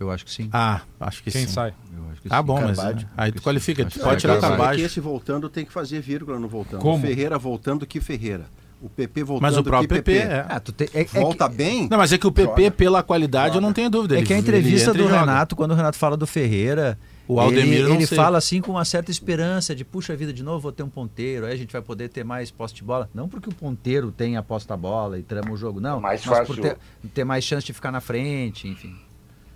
Eu 0.00 0.10
acho 0.10 0.24
que 0.24 0.30
sim. 0.30 0.48
Ah, 0.52 0.82
acho 1.00 1.22
que 1.22 1.30
Quem 1.30 1.46
sim. 1.46 1.52
sai? 1.52 1.74
Eu 1.96 2.10
acho 2.12 2.22
que 2.22 2.28
Tá 2.28 2.38
sim. 2.38 2.44
bom, 2.44 2.60
mas 2.60 2.76
Carvalho. 2.76 3.08
aí 3.16 3.32
tu 3.32 3.42
qualifica. 3.42 3.84
Tu 3.84 3.98
pode 3.98 4.14
que 4.16 4.20
tirar 4.20 4.38
o 4.38 4.40
Carvalho. 4.40 4.74
É 4.76 4.80
que 4.80 4.86
esse 4.86 5.00
voltando 5.00 5.48
tem 5.48 5.64
que 5.64 5.72
fazer 5.72 6.00
vírgula 6.00 6.38
no 6.38 6.48
voltando. 6.48 6.80
Como? 6.80 6.98
O 6.98 7.00
Ferreira 7.06 7.36
voltando, 7.38 7.86
que 7.86 8.00
Ferreira. 8.00 8.46
O 8.80 8.88
PP 8.88 9.24
voltando, 9.24 9.42
Mas 9.42 9.56
o 9.56 9.62
que 9.64 9.68
próprio 9.68 9.88
PP, 9.88 10.12
é. 10.18 10.46
Ah, 10.48 10.60
tu 10.60 10.70
tem- 10.70 10.88
é- 10.94 11.00
é 11.00 11.04
que- 11.04 11.18
Volta 11.18 11.48
bem? 11.48 11.88
Não, 11.90 11.98
mas 11.98 12.12
é 12.12 12.18
que 12.18 12.28
o 12.28 12.30
PP, 12.30 12.62
Joga. 12.62 12.70
pela 12.70 13.02
qualidade, 13.02 13.56
eu 13.56 13.60
não 13.60 13.70
Joga. 13.70 13.74
tenho 13.74 13.90
dúvida. 13.90 14.16
É 14.16 14.22
que 14.22 14.32
a 14.32 14.38
entrevista 14.38 14.92
do 14.94 15.02
joga. 15.02 15.18
Renato, 15.18 15.56
quando 15.56 15.72
o 15.72 15.74
Renato 15.74 15.96
fala 15.98 16.16
do 16.16 16.28
Ferreira, 16.28 16.96
O 17.26 17.40
Aldemir 17.40 17.80
ele, 17.80 17.88
não 17.88 17.94
ele 17.96 18.06
sei. 18.06 18.16
fala 18.16 18.38
assim 18.38 18.60
com 18.60 18.70
uma 18.70 18.84
certa 18.84 19.10
esperança 19.10 19.74
de, 19.74 19.84
puxa 19.84 20.14
vida, 20.14 20.32
de 20.32 20.44
novo 20.44 20.60
vou 20.60 20.70
ter 20.70 20.84
um 20.84 20.88
ponteiro, 20.88 21.46
aí 21.46 21.54
a 21.54 21.56
gente 21.56 21.72
vai 21.72 21.82
poder 21.82 22.08
ter 22.08 22.22
mais 22.22 22.52
posse 22.52 22.72
de 22.72 22.84
bola. 22.84 23.10
Não 23.12 23.28
porque 23.28 23.48
o 23.50 23.52
ponteiro 23.52 24.12
tem 24.12 24.36
a 24.36 24.44
posse 24.44 24.68
da 24.68 24.76
bola 24.76 25.18
e 25.18 25.24
trama 25.24 25.50
o 25.50 25.56
jogo, 25.56 25.80
não. 25.80 25.98
É 25.98 26.00
mais 26.00 26.24
mas 26.24 26.38
fácil. 26.38 26.54
por 26.54 26.62
ter, 26.62 26.76
ter 27.12 27.24
mais 27.24 27.42
chance 27.42 27.66
de 27.66 27.72
ficar 27.72 27.90
na 27.90 28.00
frente, 28.00 28.68
enfim. 28.68 28.94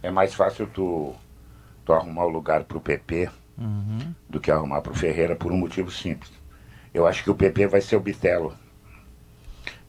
É 0.02 0.10
mais 0.10 0.34
fácil 0.34 0.66
tu, 0.66 1.14
tu 1.84 1.92
arrumar 1.92 2.24
o 2.24 2.28
lugar 2.28 2.64
pro 2.64 2.80
PP 2.80 3.28
do 4.28 4.40
que 4.40 4.50
arrumar 4.50 4.80
pro 4.80 4.94
Ferreira 4.94 5.36
por 5.36 5.52
um 5.52 5.56
motivo 5.56 5.90
simples. 5.90 6.32
Eu 6.92 7.06
acho 7.06 7.22
que 7.22 7.30
o 7.30 7.34
PP 7.34 7.66
vai 7.68 7.80
ser 7.80 7.96
o 7.96 8.00
Bitelo. 8.00 8.54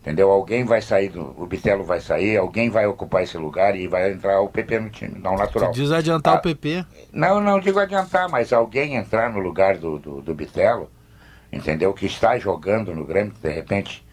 Entendeu? 0.01 0.30
Alguém 0.30 0.66
vai 0.66 0.82
sair, 0.82 1.07
do, 1.09 1.34
o 1.41 1.47
Bitelo 1.47 1.84
vai 1.84 2.01
sair, 2.01 2.36
alguém 2.36 2.70
vai 2.70 2.86
ocupar 2.86 3.24
esse 3.24 3.38
lugar 3.38 3.74
e 3.76 3.88
vai 3.88 4.11
entrar 4.11 4.41
o 4.41 4.49
PP 4.49 4.80
no 4.80 4.89
time, 4.89 5.18
não 5.18 5.38
natural. 5.38 5.72
Tu 5.72 5.76
diz 5.76 5.91
adiantar 5.91 6.36
Ah, 6.36 6.39
o 6.39 6.41
PP. 6.41 6.86
Não, 7.11 7.39
não 7.39 7.57
digo 7.59 7.80
adiantar, 7.80 8.28
mas 8.30 8.51
alguém 8.51 8.95
entrar 8.95 9.32
no 9.32 9.39
lugar 9.39 9.78
do, 9.78 9.97
do, 9.97 10.22
do 10.22 10.36
Bitelo, 10.36 10.91
entendeu? 11.51 11.93
Que 11.93 12.05
está 12.05 12.38
jogando 12.38 12.93
no 12.93 13.05
Grêmio, 13.05 13.34
de 13.41 13.49
repente 13.49 14.05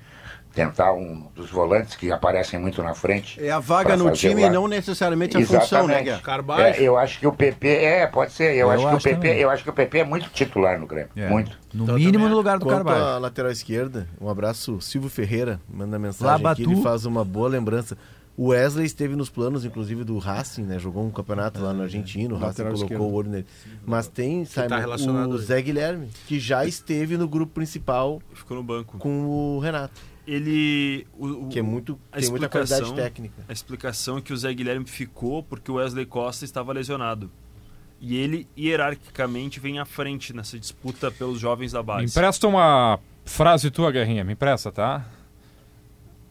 tentar 0.53 0.93
um 0.93 1.29
dos 1.35 1.49
volantes 1.51 1.95
que 1.95 2.11
aparecem 2.11 2.59
muito 2.59 2.83
na 2.83 2.93
frente. 2.95 3.41
É 3.43 3.51
a 3.51 3.59
vaga 3.61 3.97
no 3.97 4.11
time 4.11 4.43
e 4.43 4.51
não 4.51 4.67
necessariamente 4.67 5.37
a 5.37 5.47
função, 5.47 5.87
né, 5.87 6.03
Guerra? 6.03 6.21
Carvalho. 6.21 6.63
É, 6.65 6.83
eu 6.83 6.99
acho 6.99 7.19
que 7.21 7.27
o 7.27 7.33
PP 7.33 7.69
é, 7.69 8.07
pode 8.07 8.33
ser. 8.33 8.55
Eu, 8.57 8.67
Eu 8.67 8.71
acho, 8.71 8.81
que 8.81 8.93
o 8.93 8.97
acho 8.97 9.05
PP, 9.05 9.15
também. 9.17 9.39
eu 9.39 9.51
acho 9.51 9.63
que 9.65 9.71
o 9.71 9.73
PP 9.73 9.99
é 9.99 10.05
muito 10.05 10.29
titular 10.31 10.79
no 10.79 10.87
Grêmio, 10.87 11.11
É. 11.17 11.29
muito. 11.29 11.59
No 11.73 11.85
Então, 11.85 11.95
mínimo 11.97 12.29
no 12.29 12.35
lugar 12.37 12.59
do 12.59 12.65
Quanto 12.67 12.85
Carvalho. 12.85 13.05
à 13.05 13.19
lateral 13.19 13.51
esquerda, 13.53 14.09
um 14.21 14.29
abraço, 14.29 14.81
Silvio 14.81 15.09
Ferreira, 15.11 15.61
manda 15.73 15.99
mensagem 15.99 16.27
Labatu. 16.33 16.63
aqui, 16.63 16.71
ele 16.73 16.83
faz 16.83 17.05
uma 17.07 17.25
boa 17.25 17.49
lembrança. 17.49 17.97
O 18.37 18.49
Wesley 18.49 18.87
esteve 18.87 19.15
nos 19.17 19.29
planos, 19.29 19.67
inclusive, 19.67 20.03
do 20.03 20.17
Racing, 20.17 20.63
né? 20.63 20.79
Jogou 20.79 21.05
um 21.05 21.11
campeonato 21.11 21.61
lá 21.63 21.75
no 21.75 21.83
Argentino, 21.83 22.37
o 22.37 22.39
Racing 22.39 22.63
colocou 22.63 22.83
esquerdo. 22.85 23.03
o 23.03 23.13
olho 23.13 23.29
nele. 23.29 23.47
Mas 23.85 24.09
tem, 24.09 24.47
Simon, 24.47 24.69
tá 24.69 24.79
relacionado 24.79 25.33
o 25.33 25.35
aí. 25.35 25.41
Zé 25.43 25.61
Guilherme, 25.61 26.09
que 26.27 26.39
já 26.41 26.65
esteve 26.65 27.19
no 27.19 27.29
grupo 27.29 27.53
principal 27.53 28.23
Ficou 28.33 28.57
no 28.57 28.63
banco. 28.63 28.97
com 28.99 29.27
o 29.27 29.59
Renato, 29.59 30.01
Ele. 30.33 31.07
O, 31.19 31.27
o- 31.27 31.49
que 31.49 31.59
é 31.59 31.63
muito, 31.63 31.99
a 32.13 32.19
tem 32.21 32.31
muita 32.31 32.49
qualidade 32.49 32.83
explicação- 32.83 32.95
técnica. 33.05 33.45
A 33.49 33.53
explicação 33.53 34.19
é 34.19 34.21
que 34.21 34.33
o 34.33 34.37
Zé 34.37 34.53
Guilherme 34.55 34.87
ficou 34.87 35.43
porque 35.43 35.71
o 35.71 35.75
Wesley 35.75 36.07
Costa 36.07 36.45
estava 36.45 36.73
lesionado. 36.73 37.31
E 38.01 38.17
ele, 38.17 38.49
hierarquicamente, 38.57 39.61
vem 39.61 39.79
à 39.79 39.85
frente 39.85 40.33
nessa 40.35 40.59
disputa 40.59 41.11
pelos 41.11 41.39
jovens 41.41 41.73
da 41.73 41.81
Me 41.81 41.87
base. 41.87 42.05
empresta 42.07 42.47
uma 42.47 42.99
frase 43.25 43.71
tua, 43.71 43.91
Guerrinha. 43.93 44.25
Me 44.25 44.33
empresta, 44.33 44.71
tá? 44.73 45.05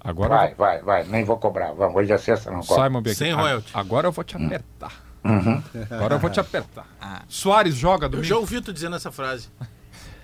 Agora 0.02 0.30
Vai, 0.30 0.54
vai, 0.56 0.82
vai, 0.82 1.04
nem 1.04 1.24
vou 1.26 1.38
cobrar. 1.38 1.74
Vamos, 1.74 1.96
hoje 1.96 2.12
é 2.14 2.18
sexta, 2.18 2.50
não 2.50 2.62
cobra. 2.62 2.86
Simon. 2.86 3.04
Sem 3.14 3.34
royalty. 3.34 3.70
Agora 3.74 4.08
eu 4.08 4.12
vou 4.12 4.24
te 4.24 4.36
apertar. 4.38 5.04
Uhum. 5.26 5.62
Agora 5.92 6.16
eu 6.16 6.20
vou 6.20 6.30
te 6.30 6.40
apertar. 6.40 6.88
Soares 7.28 7.76
joga 7.76 8.06
Eu 8.06 8.10
domingo. 8.12 8.28
já 8.28 8.38
ouvi 8.38 8.62
tu 8.62 8.72
dizendo 8.72 8.96
essa 8.96 9.12
frase. 9.12 9.50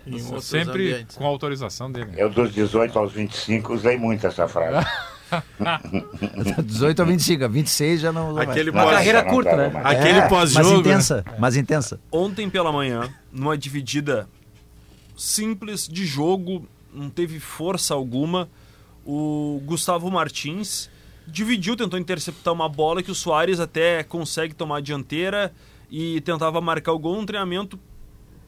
Em 0.08 0.22
outros 0.24 0.46
Sempre 0.46 0.92
ambientes. 0.94 1.16
com 1.18 1.26
autorização 1.26 1.92
dele. 1.92 2.12
Eu 2.16 2.30
dos 2.30 2.54
18 2.54 2.98
aos 3.00 3.12
25 3.14 3.74
usei 3.74 3.98
muito 3.98 4.26
essa 4.28 4.48
frase. 4.48 4.86
18 6.64 7.02
a 7.02 7.06
25, 7.06 7.44
a 7.44 7.48
26 7.48 8.02
já 8.02 8.12
não. 8.12 8.38
Aquele 8.38 8.72
Não, 8.72 8.84
pós- 8.84 8.94
carreira 8.94 9.24
não 9.24 9.30
curta, 9.30 9.56
né? 9.56 9.70
mais. 9.70 9.86
Aquele 9.86 10.20
É, 10.20 10.28
pós-jogo, 10.28 10.66
Mais 10.66 10.76
né? 10.76 10.80
intensa, 10.92 11.26
mais 11.40 11.58
intensa. 11.58 12.00
Ontem 12.12 12.50
pela 12.50 12.72
manhã, 12.72 13.10
numa 13.32 13.58
dividida 13.58 14.28
simples 15.18 15.88
de 15.88 16.06
jogo, 16.06 16.68
não 16.94 17.10
teve 17.10 17.40
força 17.40 17.94
alguma, 17.94 18.48
o 19.06 19.62
Gustavo 19.66 20.10
Martins 20.12 20.90
dividiu, 21.28 21.76
tentou 21.76 22.00
interceptar 22.00 22.54
uma 22.54 22.70
bola 22.70 23.02
que 23.02 23.10
o 23.12 23.16
Soares 23.16 23.60
até 23.60 24.04
consegue 24.04 24.54
tomar 24.54 24.78
a 24.78 24.82
dianteira 24.82 25.52
e 25.90 26.22
tentava 26.22 26.62
marcar 26.62 26.94
o 26.94 27.00
gol 27.00 27.16
num 27.16 27.26
treinamento 27.26 27.80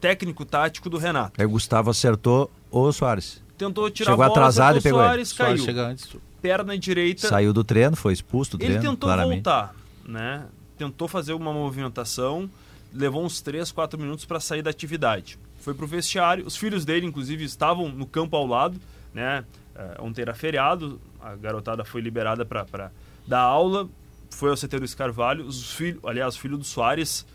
técnico-tático 0.00 0.88
do 0.88 0.98
Renato. 0.98 1.40
Aí 1.40 1.46
o 1.46 1.50
Gustavo 1.50 1.90
acertou 1.90 2.50
o 2.70 2.90
Soares. 2.92 3.42
Tentou 3.56 3.90
tirar 3.90 4.12
Chegou 4.12 4.24
a 4.24 4.28
bola, 4.28 4.38
atrasado 4.38 4.78
e 4.78 4.80
pegou 4.82 5.00
o 5.00 5.02
ele. 5.02 5.08
Soares, 5.24 5.28
Só 5.30 5.44
caiu. 5.44 5.58
chega 5.58 5.86
antes. 5.88 6.08
Perna 6.40 6.78
direita. 6.78 7.26
Saiu 7.28 7.52
do 7.52 7.64
treino, 7.64 7.96
foi 7.96 8.12
expulso 8.12 8.56
do 8.56 8.62
Ele 8.62 8.74
treino, 8.74 8.90
tentou 8.92 9.08
claramente. 9.08 9.34
voltar, 9.44 9.74
né? 10.06 10.46
Tentou 10.76 11.08
fazer 11.08 11.32
uma 11.32 11.52
movimentação, 11.52 12.48
levou 12.94 13.24
uns 13.24 13.40
3, 13.40 13.72
4 13.72 13.98
minutos 13.98 14.24
para 14.24 14.38
sair 14.38 14.62
da 14.62 14.70
atividade. 14.70 15.36
Foi 15.60 15.74
pro 15.74 15.86
vestiário, 15.86 16.46
os 16.46 16.56
filhos 16.56 16.84
dele, 16.84 17.04
inclusive, 17.06 17.42
estavam 17.42 17.88
no 17.88 18.06
campo 18.06 18.36
ao 18.36 18.46
lado, 18.46 18.78
né? 19.12 19.44
É, 19.74 19.96
ontem 20.00 20.22
era 20.22 20.34
feriado, 20.34 21.00
a 21.20 21.34
garotada 21.34 21.84
foi 21.84 22.00
liberada 22.00 22.44
para 22.44 22.92
dar 23.26 23.40
aula, 23.40 23.88
foi 24.30 24.50
ao 24.50 24.56
CT 24.56 24.76
Luiz 24.78 24.94
Carvalho, 24.94 25.44
os 25.44 25.72
filhos, 25.72 26.00
aliás, 26.04 26.36
o 26.36 26.38
filho 26.38 26.56
do 26.56 26.64
Soares 26.64 27.26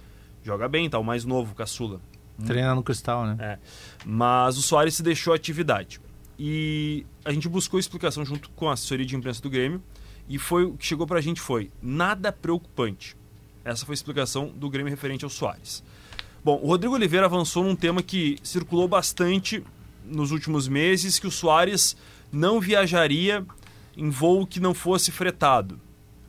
joga 0.41 0.70
bem, 0.70 0.89
tá? 0.89 0.97
O 0.97 1.03
mais 1.03 1.26
novo, 1.26 1.51
o 1.51 1.55
caçula. 1.55 1.99
Treina 2.46 2.74
no 2.76 2.84
cristal, 2.84 3.26
né? 3.26 3.36
É. 3.40 3.60
Mas 4.06 4.58
o 4.58 4.62
Soares 4.62 4.96
se 4.96 5.04
deixou 5.04 5.34
a 5.34 5.36
atividade. 5.36 6.00
E 6.38 7.06
a 7.24 7.32
gente 7.32 7.48
buscou 7.48 7.80
explicação 7.80 8.26
junto 8.26 8.50
com 8.52 8.70
a 8.70 8.74
assessoria 8.74 9.06
de 9.06 9.16
imprensa 9.16 9.42
do 9.42 9.50
Grêmio. 9.50 9.82
E 10.28 10.38
foi 10.40 10.64
o 10.66 10.74
que 10.78 10.86
chegou 10.86 11.06
pra 11.06 11.22
gente 11.22 11.40
foi 11.42 11.70
nada 11.82 12.32
preocupante. 12.32 13.16
Essa 13.64 13.86
foi 13.86 13.94
a 13.94 13.96
explicação 13.96 14.48
do 14.50 14.70
Grêmio 14.70 14.90
referente 14.90 15.24
ao 15.24 15.30
Soares. 15.30 15.84
Bom, 16.44 16.60
o 16.62 16.68
Rodrigo 16.68 16.96
Oliveira 16.96 17.26
avançou 17.26 17.64
num 17.64 17.76
tema 17.76 18.02
que 18.02 18.38
circulou 18.44 18.88
bastante 18.88 19.64
nos 20.06 20.32
últimos 20.32 20.68
meses, 20.68 21.18
que 21.20 21.28
o 21.28 21.32
Soares 21.32 21.96
não 22.32 22.60
viajaria 22.60 23.46
em 23.96 24.10
voo 24.10 24.46
que 24.46 24.60
não 24.60 24.74
fosse 24.74 25.12
fretado, 25.12 25.80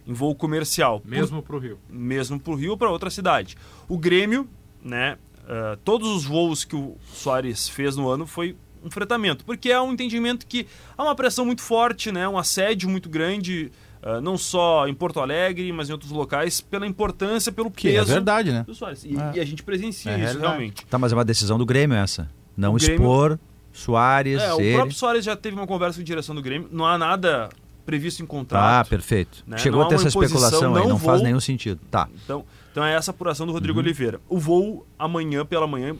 em 0.06 0.12
voo 0.12 0.34
comercial. 0.34 1.00
Por- 1.00 1.08
Mesmo 1.10 1.42
pro 1.42 1.58
Rio. 1.58 1.78
mesmo 1.88 2.38
para 2.38 2.52
o 2.52 2.56
Rio 2.56 2.72
ou 2.72 2.76
para 2.78 2.90
outra 2.90 3.10
cidade. 3.10 3.56
O 3.88 3.98
Grêmio, 3.98 4.48
né, 4.82 5.16
eh, 5.48 5.78
todos 5.84 6.08
os 6.08 6.24
voos 6.24 6.64
que 6.64 6.76
o 6.76 6.96
Soares 7.12 7.68
fez 7.68 7.96
no 7.96 8.08
ano 8.08 8.26
foi 8.26 8.56
um 8.82 8.90
fretamento, 8.90 9.44
porque 9.44 9.72
há 9.72 9.82
um 9.82 9.92
entendimento 9.92 10.46
que 10.46 10.66
há 10.96 11.02
uma 11.02 11.14
pressão 11.14 11.44
muito 11.46 11.62
forte, 11.62 12.12
né, 12.12 12.28
um 12.28 12.36
assédio 12.36 12.88
muito 12.88 13.08
grande, 13.08 13.72
eh, 14.02 14.20
não 14.20 14.36
só 14.36 14.86
em 14.86 14.92
Porto 14.94 15.20
Alegre, 15.20 15.72
mas 15.72 15.88
em 15.88 15.92
outros 15.92 16.10
locais, 16.10 16.60
pela 16.60 16.86
importância, 16.86 17.50
pelo 17.50 17.70
Que 17.70 17.88
é 17.88 17.92
peso 18.00 18.12
verdade, 18.12 18.52
né? 18.52 18.62
do 18.66 18.74
Soares. 18.74 19.04
E, 19.04 19.16
É. 19.18 19.32
e 19.36 19.40
a 19.40 19.44
gente 19.44 19.62
presencia 19.62 20.10
É 20.12 20.24
isso 20.24 20.38
realmente. 20.38 20.84
Tá, 20.86 20.98
mas 20.98 21.12
é 21.12 21.14
uma 21.16 21.24
decisão 21.24 21.56
do 21.56 21.64
Grêmio 21.64 21.96
essa. 21.96 22.28
Não 22.56 22.74
O 22.74 22.76
Grêmio- 22.76 22.94
expor 22.96 23.38
Soares, 23.72 24.40
É, 24.40 24.54
o 24.54 24.60
ele. 24.60 24.74
próprio 24.76 24.94
Soares 24.96 25.24
já 25.24 25.34
teve 25.34 25.56
uma 25.56 25.66
conversa 25.66 25.96
com 25.96 26.02
a 26.02 26.04
direção 26.04 26.34
do 26.34 26.42
Grêmio, 26.42 26.68
não 26.70 26.86
há 26.86 26.96
nada 26.98 27.48
previsto 27.84 28.20
em 28.20 28.24
Ah, 28.24 28.28
contrato. 28.28 28.88
perfeito. 28.88 29.42
né? 29.46 29.58
Chegou 29.58 29.80
Não 29.80 29.86
a 29.86 29.88
ter 29.88 29.96
essa 29.96 30.08
especulação 30.08 30.74
aí, 30.76 30.82
não 30.82 30.90
não 30.90 30.98
faz 30.98 31.18
vou- 31.18 31.26
nenhum 31.26 31.40
sentido. 31.40 31.80
Tá. 31.90 32.08
Então, 32.24 32.44
então 32.74 32.84
é 32.84 32.92
essa 32.94 33.12
apuração 33.12 33.46
do 33.46 33.52
Rodrigo 33.52 33.78
Uhum. 33.78 33.84
Oliveira. 33.84 34.20
O 34.28 34.36
voo 34.36 34.84
amanhã 34.98 35.46
pela 35.46 35.64
manhã 35.64 35.94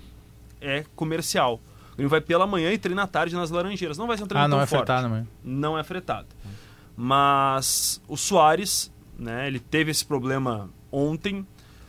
é 0.61 0.85
comercial. 0.97 1.61
Ele 1.97 2.09
vai 2.09 2.21
pela 2.21 2.49
manhã 2.49 2.73
e 2.73 2.79
treina 2.79 3.05
à 3.05 3.07
tarde 3.07 3.37
nas 3.37 3.49
Laranjeiras. 3.49 3.97
Não 3.97 4.09
vai 4.09 4.17
ser 4.17 4.25
um 4.25 4.27
treino 4.27 4.45
Ah, 4.45 4.49
não 4.49 4.61
é 4.61 4.67
forte. 4.67 4.85
fretado. 4.87 5.29
Não 5.45 5.79
é 5.79 5.85
fretado. 5.85 6.27
Mas 6.97 8.03
o 8.09 8.17
Soares, 8.17 8.91
né, 9.17 9.47
ele 9.47 9.61
teve 9.61 9.93
esse 9.93 10.05
problema 10.05 10.69
ontem. 10.91 11.47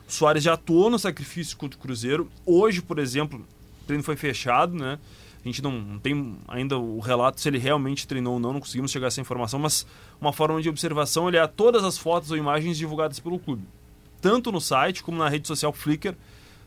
O 0.08 0.12
Soares 0.12 0.44
já 0.44 0.54
atuou 0.54 0.88
no 0.92 1.00
sacrifício 1.00 1.58
contra 1.58 1.76
o 1.80 1.82
Cruzeiro. 1.82 2.30
Hoje, 2.46 2.80
por 2.84 3.00
exemplo, 3.00 3.40
o 3.82 3.86
treino 3.88 4.04
foi 4.04 4.16
fechado, 4.16 4.76
né? 4.76 5.00
A 5.44 5.48
gente 5.48 5.64
não, 5.64 5.98
tem 5.98 6.36
ainda 6.48 6.78
o 6.78 7.00
relato 7.00 7.42
se 7.42 7.50
ele 7.50 7.58
realmente 7.58 8.08
treinou 8.08 8.34
ou 8.36 8.40
não, 8.40 8.54
não 8.54 8.60
conseguimos 8.60 8.92
chegar 8.92 9.08
a 9.08 9.10
essa 9.10 9.22
informação, 9.22 9.60
mas 9.60 9.86
uma 10.22 10.32
forma 10.32 10.62
de 10.62 10.70
observação 10.70 11.28
ele 11.28 11.38
é 11.38 11.48
todas 11.48 11.84
as 11.84 11.98
fotos 11.98 12.30
ou 12.30 12.38
imagens 12.38 12.78
divulgadas 12.78 13.20
pelo 13.20 13.40
clube. 13.40 13.64
Tanto 14.26 14.52
no 14.52 14.60
site 14.60 15.04
como 15.04 15.20
na 15.20 15.30
rede 15.30 15.48
social 15.48 15.72
Flickr. 15.72 16.16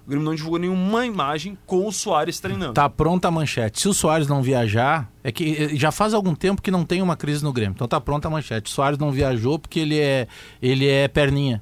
O 0.07 0.09
Grêmio 0.09 0.25
não 0.25 0.33
divulgou 0.33 0.61
nenhuma 0.61 1.05
imagem 1.05 1.59
com 1.67 1.89
o 1.89 1.93
Soares 1.93 2.39
treinando. 2.39 2.73
Tá 2.73 2.89
pronta 2.89 3.27
a 3.27 3.31
manchete. 3.33 3.81
Se 3.81 3.89
o 3.89 3.93
Soares 3.93 4.29
não 4.29 4.41
viajar, 4.41 5.11
é 5.25 5.33
que 5.33 5.57
eh, 5.65 5.71
já 5.75 5.91
faz 5.91 6.15
algum 6.15 6.37
tempo 6.37 6.63
que 6.63 6.71
não 6.71 6.85
tem 6.85 7.03
uma 7.03 7.17
crise 7.17 7.43
no 7.43 7.53
Grêmio. 7.53 7.75
Então 7.75 7.89
tá 7.89 8.01
pronta 8.01 8.29
a 8.29 8.31
manchete. 8.31 8.71
O 8.71 8.73
Soares 8.73 8.97
não 8.97 9.11
viajou 9.11 9.59
porque 9.59 9.81
ele 9.81 9.99
é, 9.99 10.29
ele 10.63 10.87
é 10.87 11.09
perninha. 11.09 11.61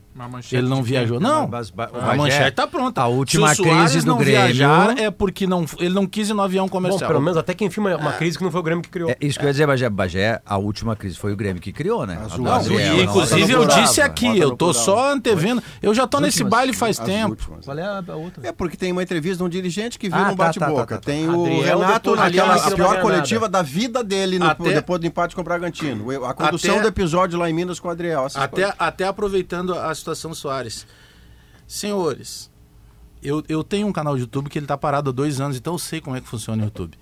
Ele 0.52 0.68
não 0.68 0.82
viajou. 0.82 1.20
Não, 1.20 1.46
Mas- 1.48 1.70
mas- 1.70 1.88
a 1.88 1.98
Bagé, 1.98 2.16
manchete 2.16 2.52
tá 2.56 2.66
pronta. 2.66 3.02
A 3.02 3.06
última 3.06 3.54
Se 3.54 3.60
o 3.60 3.64
Soares 3.64 3.90
crise 3.92 4.04
do 4.06 4.10
não 4.12 4.18
Grêmio. 4.18 4.40
viajar 4.46 4.98
é 4.98 5.10
porque 5.10 5.46
não, 5.46 5.64
ele 5.78 5.94
não 5.94 6.06
quis 6.06 6.28
ir 6.30 6.34
no 6.34 6.42
avião 6.42 6.66
Bom, 6.66 6.70
comercial. 6.72 7.08
pelo 7.08 7.20
menos 7.20 7.36
até 7.36 7.54
quem 7.54 7.68
filma 7.70 7.94
uma 7.96 8.12
crise 8.12 8.36
que 8.38 8.44
não 8.44 8.50
foi 8.50 8.60
o 8.60 8.62
Grêmio 8.62 8.82
que 8.82 8.88
criou. 8.90 9.10
É 9.10 9.16
isso 9.20 9.38
que 9.38 9.44
eu 9.44 9.48
ia 9.48 9.52
dizer, 9.52 9.66
Bagé. 9.66 9.88
Bagé, 9.90 10.40
a 10.44 10.56
última 10.56 10.96
crise 10.96 11.16
foi 11.16 11.32
o 11.32 11.36
Grêmio 11.36 11.60
que 11.60 11.72
criou, 11.72 12.06
né? 12.06 12.18
A 12.24 12.28
do 12.36 12.42
Não, 12.42 12.44
Gabriel, 12.44 12.94
E, 12.94 12.96
não, 12.98 13.04
inclusive 13.04 13.52
eu 13.52 13.66
disse 13.66 14.00
aqui, 14.00 14.38
eu 14.38 14.50
no 14.50 14.56
tô 14.56 14.72
só 14.72 15.12
antevendo. 15.12 15.62
Eu 15.82 15.94
já 15.94 16.06
tô 16.06 16.16
As 16.18 16.22
nesse 16.24 16.38
últimas. 16.42 16.50
baile 16.50 16.72
faz 16.72 16.98
tempo. 16.98 17.30
últimas. 17.30 17.64
Qual 17.64 17.78
é 17.78 17.82
a 17.82 18.02
a 18.08 18.14
outra? 18.16 18.46
É 18.48 18.52
porque 18.52 18.76
tem 18.76 18.92
uma 18.92 19.02
entrevista 19.02 19.38
de 19.38 19.42
um 19.44 19.48
dirigente 19.48 19.98
que 19.98 20.08
vira 20.08 20.20
Ah, 20.20 20.32
um 20.32 20.36
tá, 20.36 20.44
bate-boca. 20.46 20.74
tá, 20.74 20.86
tá, 20.86 20.94
tá. 20.96 21.00
Tem 21.00 21.28
o 21.28 21.42
Adriel, 21.44 21.78
Renato 21.78 22.16
naquela 22.16 22.58
que 22.60 22.74
pior 22.74 23.00
coletiva 23.00 23.48
da 23.48 23.62
vida 23.62 24.02
dele 24.02 24.38
no- 24.38 24.54
depois 24.54 25.00
do 25.00 25.06
empate 25.06 25.34
com 25.34 25.40
o 25.40 25.44
Bragantino. 25.44 26.24
A 26.24 26.32
condução 26.34 26.80
do 26.80 26.88
episódio 26.88 27.38
lá 27.38 27.50
em 27.50 27.52
Minas 27.52 27.78
com 27.80 27.88
o 27.88 27.90
Adriel. 27.90 28.26
até 28.78 29.04
aproveitando 29.06 29.74
a 29.74 29.94
situação 29.94 30.05
do 30.14 30.34
Soares. 30.34 30.86
Senhores, 31.66 32.50
eu, 33.22 33.42
eu 33.48 33.64
tenho 33.64 33.86
um 33.86 33.92
canal 33.92 34.14
de 34.14 34.20
YouTube 34.22 34.48
que 34.48 34.58
ele 34.58 34.66
tá 34.66 34.76
parado 34.76 35.10
há 35.10 35.12
dois 35.12 35.40
anos, 35.40 35.56
então 35.56 35.74
eu 35.74 35.78
sei 35.78 36.00
como 36.00 36.16
é 36.16 36.20
que 36.20 36.28
funciona 36.28 36.62
o 36.62 36.66
YouTube. 36.66 36.96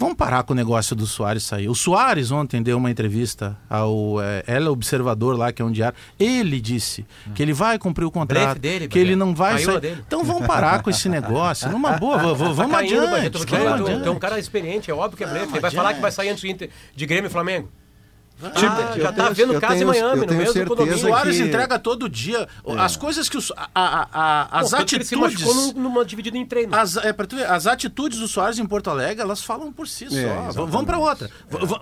Vamos 0.00 0.14
parar 0.14 0.44
com 0.44 0.52
o 0.52 0.56
negócio 0.56 0.94
do 0.94 1.08
Soares 1.08 1.42
sair. 1.42 1.68
O 1.68 1.74
Soares 1.74 2.30
ontem 2.30 2.62
deu 2.62 2.78
uma 2.78 2.88
entrevista 2.88 3.58
ao 3.68 4.22
é, 4.22 4.44
Ela 4.46 4.70
Observador 4.70 5.36
lá, 5.36 5.50
que 5.50 5.60
é 5.60 5.64
um 5.64 5.72
diário. 5.72 5.98
Ele 6.16 6.60
disse 6.60 7.04
que 7.34 7.42
ele 7.42 7.52
vai 7.52 7.80
cumprir 7.80 8.04
o 8.04 8.10
contrato, 8.10 8.60
dele, 8.60 8.86
que 8.86 8.96
ele 8.96 9.16
não 9.16 9.34
vai 9.34 9.58
sair. 9.58 9.80
dele. 9.80 10.04
Então 10.06 10.22
vamos 10.22 10.46
parar 10.46 10.84
com 10.84 10.88
esse 10.88 11.08
negócio. 11.08 11.68
Numa 11.68 11.94
boa, 11.94 12.16
vamos 12.32 12.56
Tá 12.56 12.78
adiante. 12.78 13.28
vamos 13.30 13.44
tu- 13.44 13.56
adiante. 13.56 14.06
é 14.06 14.10
um 14.12 14.20
cara 14.20 14.38
experiente, 14.38 14.88
é 14.88 14.94
óbvio 14.94 15.16
que 15.18 15.24
é 15.24 15.26
blefe. 15.26 15.46
Ele 15.46 15.50
vai 15.50 15.58
adiante. 15.58 15.74
falar 15.74 15.94
que 15.94 16.00
vai 16.00 16.12
sair 16.12 16.28
antes 16.28 16.44
de 16.94 17.06
Grêmio 17.06 17.26
e 17.26 17.32
Flamengo. 17.32 17.68
Ah, 18.42 18.50
já 18.98 19.12
tá 19.12 19.24
tenho- 19.32 19.34
vendo 19.34 19.60
casa 19.60 19.74
em 19.74 19.78
tenho- 19.78 19.88
Miami, 19.88 20.20
eu 20.22 20.26
no 20.28 20.34
mesmo 20.34 20.66
condomínio. 20.66 20.96
O 20.96 21.00
Soares 21.00 21.36
que- 21.36 21.42
entrega 21.42 21.78
todo 21.78 22.08
dia. 22.08 22.46
As 22.78 22.96
coisas 22.96 23.28
que 23.28 23.36
o, 23.36 23.40
Su- 23.40 23.52
a, 23.56 23.68
a- 23.74 24.08
a- 24.12 24.60
as 24.60 24.70
Pô, 24.70 24.84
que 24.84 24.94
ele 24.96 25.04
se 25.04 25.14
atitudes. 25.14 25.74
numa 25.74 26.04
dividida 26.04 26.38
em 26.38 26.46
treino. 26.46 26.74
As, 26.74 26.96
é, 26.98 27.12
pra 27.12 27.26
tu 27.26 27.36
ver, 27.36 27.50
as 27.50 27.66
atitudes 27.66 28.18
do 28.18 28.28
Soares 28.28 28.58
em 28.58 28.66
Porto 28.66 28.90
Alegre, 28.90 29.22
elas 29.22 29.42
falam 29.42 29.72
por 29.72 29.88
si 29.88 30.04
só. 30.08 30.14
V- 30.14 30.20
exatamente. 30.22 30.54
vamos 30.70 30.84
pra 30.86 30.98
outra. 30.98 31.30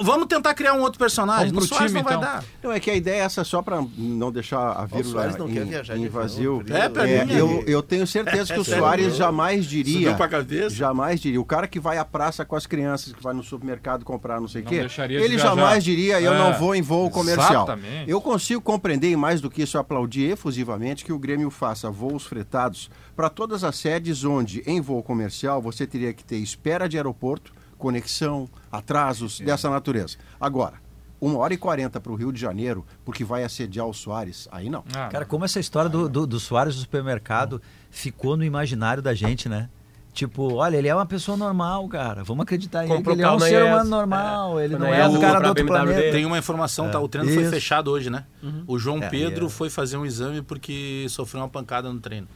Vamos 0.00 0.26
tentar 0.26 0.54
criar 0.54 0.74
um 0.74 0.80
outro 0.80 0.98
personagem. 0.98 1.48
Vamos 1.48 1.64
No 1.64 1.68
pro 1.68 1.76
Soares 1.76 1.92
time, 1.92 2.02
não 2.02 2.08
vai 2.08 2.16
então. 2.18 2.32
dar. 2.40 2.44
Não, 2.62 2.72
é 2.72 2.80
que 2.80 2.90
a 2.90 2.94
ideia 2.94 3.16
é 3.22 3.24
essa 3.24 3.44
só 3.44 3.60
para 3.62 3.84
não 3.96 4.32
deixar 4.32 4.58
a 4.58 4.84
O 4.84 4.86
vírgula 4.86 5.04
Soares 5.12 5.36
não 5.36 5.48
em, 5.48 5.52
quer 5.54 5.64
viajar 5.66 5.96
em 5.96 6.08
vazio. 6.08 6.64
É, 6.70 6.88
pra 6.88 7.08
É, 7.08 7.24
mim, 7.24 7.32
eu, 7.34 7.64
eu 7.66 7.82
tenho 7.82 8.06
certeza 8.06 8.52
que 8.54 8.60
o 8.60 8.64
Soares 8.64 9.16
jamais 9.16 9.66
diria. 9.66 9.94
Subiu 9.94 10.14
pra 10.16 10.28
cabeça. 10.28 10.74
Jamais 10.74 11.20
diria. 11.20 11.40
O 11.40 11.44
cara 11.44 11.66
que 11.68 11.78
vai 11.78 11.98
à 11.98 12.04
praça 12.04 12.44
com 12.44 12.56
as 12.56 12.66
crianças, 12.66 13.12
que 13.12 13.22
vai 13.22 13.34
no 13.34 13.42
supermercado 13.42 14.04
comprar 14.04 14.40
não 14.40 14.48
sei 14.48 14.62
o 14.62 14.64
Não 14.64 14.70
quê, 14.70 14.86
ele 15.10 15.38
jamais 15.38 15.84
diria 15.84 16.20
eu 16.20 16.32
É, 16.32 16.45
não 16.52 16.59
vou 16.59 16.74
em 16.74 16.82
voo 16.82 17.10
comercial. 17.10 17.64
exatamente. 17.64 18.10
Eu 18.10 18.20
consigo 18.20 18.60
compreender 18.60 19.10
e 19.10 19.16
mais 19.16 19.40
do 19.40 19.51
que 19.51 19.62
isso 19.62 19.78
aplaudir 19.78 20.31
efusivamente 20.31 21.05
que 21.05 21.12
o 21.12 21.18
Grêmio 21.18 21.51
faça 21.51 21.90
voos 21.90 22.24
fretados 22.24 22.90
para 23.14 23.28
todas 23.28 23.64
as 23.64 23.77
sedes 23.77 24.24
onde 24.24 24.62
em 24.66 24.81
voo 24.81 25.02
comercial 25.02 25.60
você 25.60 25.86
teria 25.86 26.12
que 26.12 26.24
ter 26.24 26.36
espera 26.36 26.89
de 26.89 26.97
aeroporto, 26.97 27.52
conexão, 27.78 28.48
atrasos 28.70 29.40
dessa 29.40 29.68
natureza. 29.70 30.16
Agora, 30.40 30.74
uma 31.20 31.39
hora 31.39 31.55
e 31.55 31.56
quarenta 31.56 31.98
para 32.01 32.12
o 32.12 32.14
Rio 32.14 32.31
de 32.32 32.40
Janeiro, 32.40 32.85
porque 33.05 33.24
vai 33.24 33.43
assediar 33.43 33.86
o 33.86 33.94
Soares, 33.94 34.47
aí 34.52 34.68
não. 34.68 34.85
Ah, 34.94 35.09
Cara, 35.09 35.24
como 35.24 35.44
essa 35.44 35.59
história 35.59 35.89
do, 35.89 36.09
do, 36.09 36.27
do 36.27 36.39
Soares 36.39 36.74
do 36.74 36.81
supermercado 36.82 37.60
ficou 37.90 38.36
no 38.36 38.44
imaginário 38.44 39.02
da 39.02 39.14
gente, 39.14 39.48
né? 39.48 39.68
Tipo, 40.16 40.55
olha, 40.55 40.78
ele 40.78 40.88
é 40.88 40.94
uma 40.94 41.05
pessoa 41.05 41.36
normal, 41.36 41.86
cara. 41.88 42.24
Vamos 42.24 42.44
acreditar 42.44 42.86
em 42.86 42.90
ele. 42.90 43.10
Ele 43.10 43.22
é 43.22 43.30
um 43.30 43.38
ser 43.38 43.62
humano 43.62 43.90
normal. 43.90 44.59
Ele 44.59 44.74
Foi 44.74 44.86
não 44.86 44.94
é 44.94 45.06
IES, 45.06 45.14
o 45.14 45.20
cara 45.20 45.40
do 45.40 45.48
outro 45.48 45.62
BMW 45.64 45.66
planeta. 45.84 46.01
dele. 46.01 46.12
Tem 46.12 46.24
uma 46.24 46.38
informação, 46.38 46.90
tá? 46.90 46.98
O 46.98 47.06
treino 47.06 47.30
foi 47.30 47.43
Isso. 47.43 47.51
fechado 47.51 47.90
hoje, 47.90 48.09
né? 48.09 48.24
O 48.66 48.78
João 48.78 48.97
É, 49.02 49.10
Pedro 49.10 49.44
é. 49.44 49.48
foi 49.51 49.68
fazer 49.68 49.98
um 49.98 50.06
exame 50.06 50.40
porque 50.40 51.05
sofreu 51.10 51.43
uma 51.43 51.51
pancada 51.51 51.93
no 51.93 52.01
treino. 52.01 52.26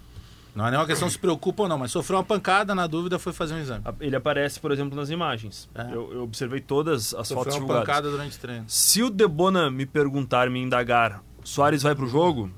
Não 0.54 0.66
é 0.66 0.70
nenhuma 0.70 0.86
questão 0.86 1.08
se 1.08 1.18
preocupa 1.18 1.62
ou 1.62 1.68
não, 1.70 1.78
mas 1.78 1.90
sofreu 1.90 2.18
uma 2.18 2.24
pancada, 2.24 2.74
na 2.74 2.86
dúvida 2.86 3.18
foi 3.18 3.32
fazer 3.32 3.54
um 3.54 3.58
exame. 3.60 3.82
Ele 3.98 4.14
aparece, 4.14 4.60
por 4.60 4.72
exemplo, 4.72 4.94
nas 4.94 5.08
imagens. 5.08 5.66
É. 5.74 5.84
Eu, 5.94 6.12
eu 6.12 6.22
observei 6.24 6.60
todas 6.60 7.14
as 7.14 7.28
fotos 7.28 7.28
Sofreu 7.28 7.44
uma 7.44 7.60
divulgadas. 7.60 7.86
pancada 7.86 8.10
durante 8.10 8.36
o 8.36 8.40
treino. 8.40 8.64
Se 8.68 9.02
o 9.02 9.08
Debona 9.08 9.70
me 9.70 9.86
perguntar, 9.86 10.50
me 10.50 10.60
indagar, 10.60 11.22
Soares 11.42 11.82
vai 11.82 11.94
pro 11.94 12.06
jogo? 12.06 12.50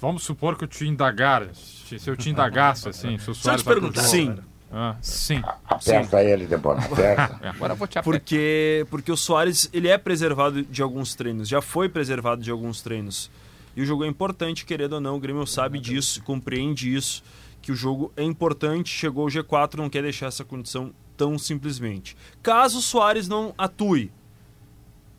Vamos 0.00 0.22
supor 0.22 0.56
que 0.56 0.62
eu 0.62 0.68
te 0.68 0.86
indagar. 0.86 1.48
Se 1.84 2.08
eu 2.08 2.16
te 2.16 2.30
indagasse, 2.30 2.88
assim, 2.88 3.18
se 3.18 3.30
o 3.30 3.34
Soares 3.34 3.62
te 3.62 3.64
vai 3.64 3.74
pro 3.74 3.82
perguntar. 3.82 4.02
jogo. 4.02 4.12
Sim. 4.12 4.38
Ah, 4.72 4.96
sim. 5.00 5.40
Aperta 5.68 6.22
ele, 6.22 6.46
Debona, 6.46 6.84
aperta. 6.84 7.38
É, 7.42 7.48
agora 7.54 7.74
eu 7.74 7.76
vou 7.76 7.86
te 7.86 7.98
apertar. 7.98 8.02
Porque, 8.02 8.86
porque 8.90 9.12
o 9.12 9.16
Soares 9.16 9.70
ele 9.72 9.86
é 9.88 9.96
preservado 9.96 10.62
de 10.64 10.82
alguns 10.82 11.14
treinos, 11.14 11.48
já 11.48 11.60
foi 11.62 11.88
preservado 11.88 12.42
de 12.42 12.50
alguns 12.50 12.82
treinos. 12.82 13.30
E 13.76 13.82
o 13.82 13.86
jogo 13.86 14.04
é 14.04 14.08
importante, 14.08 14.64
querendo 14.64 14.94
ou 14.94 15.00
não, 15.00 15.16
o 15.16 15.20
Grêmio 15.20 15.46
sabe 15.46 15.78
disso, 15.78 16.22
compreende 16.22 16.92
isso, 16.92 17.22
que 17.62 17.70
o 17.70 17.76
jogo 17.76 18.12
é 18.16 18.22
importante, 18.22 18.90
chegou 18.90 19.26
o 19.26 19.30
G4, 19.30 19.76
não 19.76 19.88
quer 19.88 20.02
deixar 20.02 20.26
essa 20.26 20.44
condição 20.44 20.92
tão 21.16 21.38
simplesmente. 21.38 22.16
Caso 22.42 22.78
o 22.78 22.82
Soares 22.82 23.28
não 23.28 23.54
atue, 23.56 24.10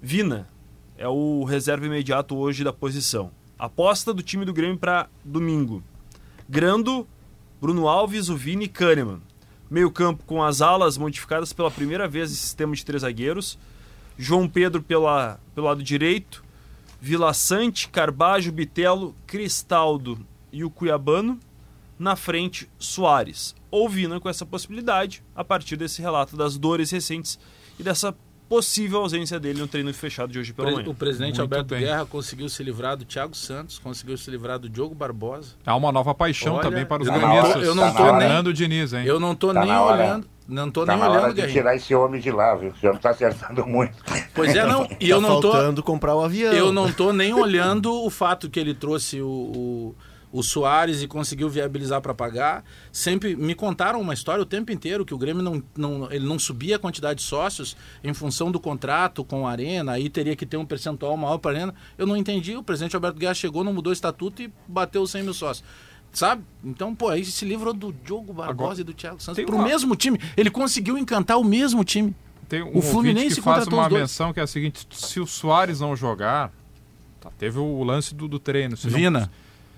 Vina 0.02 0.48
é 0.98 1.08
o 1.08 1.44
reserva 1.44 1.86
imediato 1.86 2.36
hoje 2.38 2.64
da 2.64 2.72
posição. 2.72 3.32
Aposta 3.58 4.14
do 4.14 4.22
time 4.22 4.46
do 4.46 4.54
Grêmio 4.54 4.78
para 4.78 5.08
domingo. 5.24 5.84
Grando, 6.48 7.08
Bruno 7.60 7.88
Alves, 7.88 8.30
o 8.30 8.38
Vini 8.38 8.66
e 8.66 8.68
Kahneman. 8.68 9.20
Meio 9.70 9.90
campo 9.90 10.24
com 10.26 10.44
as 10.44 10.62
alas 10.62 10.96
modificadas 10.96 11.52
pela 11.52 11.72
primeira 11.72 12.08
vez 12.08 12.32
em 12.32 12.36
sistema 12.36 12.76
de 12.76 12.86
três 12.86 13.02
zagueiros. 13.02 13.58
João 14.18 14.48
Pedro 14.48 14.82
pela, 14.82 15.40
pelo 15.56 15.66
lado 15.68 15.82
direito. 15.82 16.44
Vila 17.02 17.34
Sante, 17.34 17.90
Carbajo, 17.90 18.52
Bitelo, 18.52 19.16
Cristaldo 19.26 20.20
e 20.52 20.64
o 20.64 20.70
Cuiabano. 20.70 21.40
Na 21.98 22.16
frente, 22.16 22.70
Soares. 22.78 23.56
Ou 23.72 23.90
Vina 23.90 24.20
com 24.20 24.30
essa 24.30 24.46
possibilidade, 24.46 25.24
a 25.36 25.44
partir 25.44 25.78
desse 25.78 26.02
relato 26.02 26.38
das 26.38 26.58
dores 26.58 26.92
recentes 26.92 27.40
e 27.80 27.84
dessa 27.84 28.16
possível 28.48 29.00
ausência 29.00 29.40
dele 29.40 29.60
no 29.60 29.68
treino 29.68 29.94
fechado 29.94 30.32
de 30.32 30.40
hoje 30.40 30.54
pela 30.54 30.72
manhã. 30.72 30.90
O 30.90 30.94
presidente 30.94 31.30
Muito 31.40 31.42
Alberto 31.42 31.66
bem. 31.76 31.80
Guerra 31.82 32.06
conseguiu 32.06 32.48
se 32.50 32.64
livrar 32.64 32.96
do 32.96 33.04
Thiago 33.06 33.36
Santos, 33.36 33.80
conseguiu 33.80 34.18
se 34.18 34.30
livrar 34.30 34.60
do 34.60 34.70
Diogo 34.70 34.94
Barbosa. 34.96 35.54
Há 35.66 35.76
uma 35.76 35.92
nova 35.92 36.14
paixão 36.14 36.54
Olha, 36.56 36.62
também 36.64 36.86
para 36.86 37.02
os 37.04 37.10
gremistas. 37.10 37.64
eu 37.64 37.74
não 37.76 37.84
Tá 37.92 37.98
tô 37.98 38.12
na 38.12 38.42
nem- 38.44 38.54
Diniz, 38.54 38.94
hein? 38.94 39.06
Eu 39.06 39.20
não 39.20 39.36
tô 39.36 39.54
Tá 39.54 39.62
nem 39.62 39.72
hora. 39.74 39.96
olhando, 40.04 40.28
não 40.48 40.70
tô 40.72 40.86
Tá 40.86 40.94
nem 40.94 41.02
na 41.02 41.10
hora 41.10 41.20
olhando, 41.22 41.30
de 41.36 41.42
Guerrinha. 41.42 41.62
tirar 41.62 41.76
esse 41.76 41.96
homem 41.96 42.22
de 42.22 42.32
lá, 42.32 42.56
viu? 42.56 42.70
O 42.72 42.78
senhor 42.78 42.94
não 42.94 43.00
tá 43.02 43.10
acertando 43.10 43.66
muito. 43.66 43.96
Pois 44.34 44.56
é, 44.56 44.66
não, 44.66 44.88
e 45.00 45.10
eu 45.10 45.22
tá 45.22 45.28
não 45.28 45.42
tô 45.42 45.52
faltando 45.52 45.82
comprar 45.84 46.16
o 46.16 46.22
avião. 46.24 46.54
eu 46.54 46.72
não 46.72 46.92
tô 46.92 47.12
nem 47.12 47.34
olhando 47.34 47.92
o 47.94 48.10
fato 48.10 48.50
que 48.50 48.60
ele 48.60 48.74
trouxe 48.74 49.22
o, 49.22 49.28
o, 49.28 49.96
o 50.38 50.44
Soares 50.44 51.02
e 51.02 51.08
conseguiu 51.08 51.50
viabilizar 51.50 52.02
para 52.02 52.14
pagar. 52.14 52.64
Sempre 52.92 53.36
me 53.36 53.56
contaram 53.56 54.02
uma 54.02 54.14
história 54.14 54.42
o 54.42 54.46
tempo 54.46 54.72
inteiro 54.72 55.06
que 55.06 55.14
o 55.14 55.18
Grêmio 55.18 55.42
não, 55.42 55.64
não, 55.78 56.12
ele 56.12 56.26
não 56.26 56.38
subia 56.38 56.76
a 56.76 56.80
quantidade 56.80 57.20
de 57.20 57.26
sócios 57.26 57.78
em 58.04 58.14
função 58.14 58.52
do 58.52 58.60
contrato 58.60 59.24
com 59.24 59.48
a 59.48 59.52
Arena, 59.52 59.94
aí 59.94 60.10
teria 60.10 60.36
que 60.36 60.46
ter 60.46 60.58
um 60.58 60.66
percentual 60.66 61.16
maior 61.16 61.38
para 61.38 61.52
a 61.52 61.54
Arena. 61.56 61.76
Eu 61.98 62.06
não 62.06 62.18
entendi. 62.18 62.56
O 62.58 62.64
presidente 62.64 62.96
Alberto 62.96 63.18
Guerra 63.18 63.34
chegou, 63.34 63.64
não 63.64 63.74
mudou 63.74 63.92
o 63.92 63.94
estatuto 63.94 64.42
e 64.42 64.52
bateu 64.68 65.02
os 65.02 65.12
100 65.12 65.24
mil 65.24 65.34
sócios. 65.34 65.66
Sabe? 66.12 66.44
Então, 66.64 66.94
pô, 66.96 67.10
aí 67.10 67.24
se 67.26 67.44
livrou 67.46 67.74
do 67.74 67.92
Diogo 67.92 68.34
Barbosa 68.34 68.82
e 68.82 68.84
do 68.84 68.94
Thiago 68.94 69.22
Santos 69.22 69.44
pro 69.46 69.56
uma- 69.56 69.66
mesmo 69.66 69.96
time. 69.96 70.20
Ele 70.36 70.50
conseguiu 70.50 70.98
encantar 70.98 71.38
o 71.38 71.44
mesmo 71.44 71.84
time. 71.84 72.16
Tem 72.48 72.62
um 72.62 72.78
O 72.78 72.82
Fluminense 72.82 73.36
que 73.36 73.42
faz 73.42 73.68
uma 73.68 73.90
menção 73.90 74.32
que 74.34 74.40
é 74.40 74.44
a 74.44 74.48
seguinte: 74.48 74.88
se 74.92 75.20
o 75.20 75.26
Soares 75.26 75.80
não 75.80 75.96
jogar, 75.96 76.54
tá, 77.20 77.32
teve 77.38 77.58
o 77.60 77.84
lance 77.84 78.14
do, 78.14 78.28
do 78.28 78.38
treino. 78.40 78.78
Se 78.78 78.88
não, 78.88 78.98
Vina. 78.98 79.32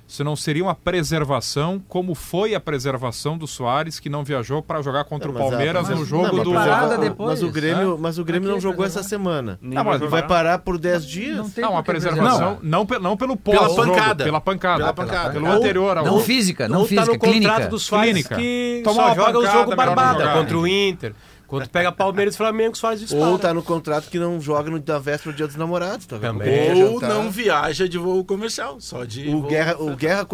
Se 0.08 0.24
não 0.24 0.36
seria 0.38 0.64
uma 0.64 0.74
preservação, 0.74 1.82
como 1.88 2.16
foi 2.16 2.56
a 2.56 2.60
preservação 2.62 3.38
do 3.38 3.46
Soares, 3.46 4.00
que 4.00 4.10
não 4.10 4.24
viajou 4.24 4.62
para 4.64 4.82
jogar 4.82 5.04
contra 5.04 5.28
Não, 5.32 5.36
o 5.36 5.38
a- 5.38 5.50
Palmeiras 5.50 5.90
mas- 5.90 6.00
no 6.00 6.06
jogo 6.06 6.28
não, 6.28 6.34
mas 6.36 6.44
do. 6.46 6.54
parada 6.54 6.98
depois, 6.98 7.30
Mas 7.30 7.44
o 7.44 7.52
Grêmio, 7.52 7.98
mas 8.00 8.18
o 8.18 8.24
Grêmio 8.24 8.50
não 8.50 8.60
jogou 8.60 8.86
essa 8.86 9.04
semana. 9.04 9.60
Não, 9.62 9.84
mas 9.84 10.00
Vai 10.08 10.26
parar 10.26 10.60
por 10.60 10.78
10 10.78 11.06
dias. 11.06 11.38
Não 11.38 11.72
Não, 11.72 11.78
que 11.78 11.84
preservação, 11.84 12.58
não, 12.64 12.88
não 13.02 13.18
pelo 13.18 13.36
pós 13.36 13.58
Pela 13.60 13.76
pancada. 13.76 14.24
pela 14.24 14.40
pancada, 14.42 14.78
Pela 14.80 14.94
pancada. 14.94 15.32
pelo 15.34 15.48
Ou- 15.48 15.54
anterior 15.54 15.98
ao 15.98 16.06
Não 16.06 16.20
física, 16.22 16.68
não 16.70 16.80
Ou 16.80 16.84
tá 16.86 16.90
física, 16.90 17.06
no 17.14 17.20
contrato 17.20 17.32
clínica. 17.34 17.68
do 17.68 17.80
Soares 17.80 18.12
Clínica. 18.14 18.36
que 18.36 18.82
Tomar 18.86 19.10
só 19.10 19.16
joga 19.16 19.40
o 19.40 19.46
jogo 19.46 19.76
barbada 19.76 20.32
contra 20.34 20.58
o 20.58 20.66
Inter. 20.66 21.14
Quando 21.48 21.70
pega 21.70 21.92
Palmeiras 21.94 22.34
e 22.36 22.38
Flamengo, 22.38 22.74
o 22.74 22.76
Soares 22.78 23.00
dispara. 23.00 23.26
Ou 23.28 23.40
tá 23.40 23.54
no 23.54 23.64
contrato 23.64 24.10
que 24.10 24.20
não 24.20 24.40
joga 24.42 24.70
no, 24.70 24.84
na 24.86 25.00
véspera 25.00 25.32
do 25.34 25.38
dia 25.38 25.48
dos 25.48 25.56
namorados, 25.56 26.06
tá 26.06 26.18
vendo? 26.18 26.40
Também. 26.40 26.84
Ou 26.84 26.94
jantar. 27.00 27.10
não 27.10 27.32
viaja 27.32 27.88
de 27.88 27.98
voo 27.98 28.24
comercial, 28.26 28.82
só 28.82 29.06
de 29.06 29.30
O 29.30 29.40
voo- 29.42 29.50
Guerra, 29.50 29.78
o 29.80 29.96
Guerra 29.96 30.28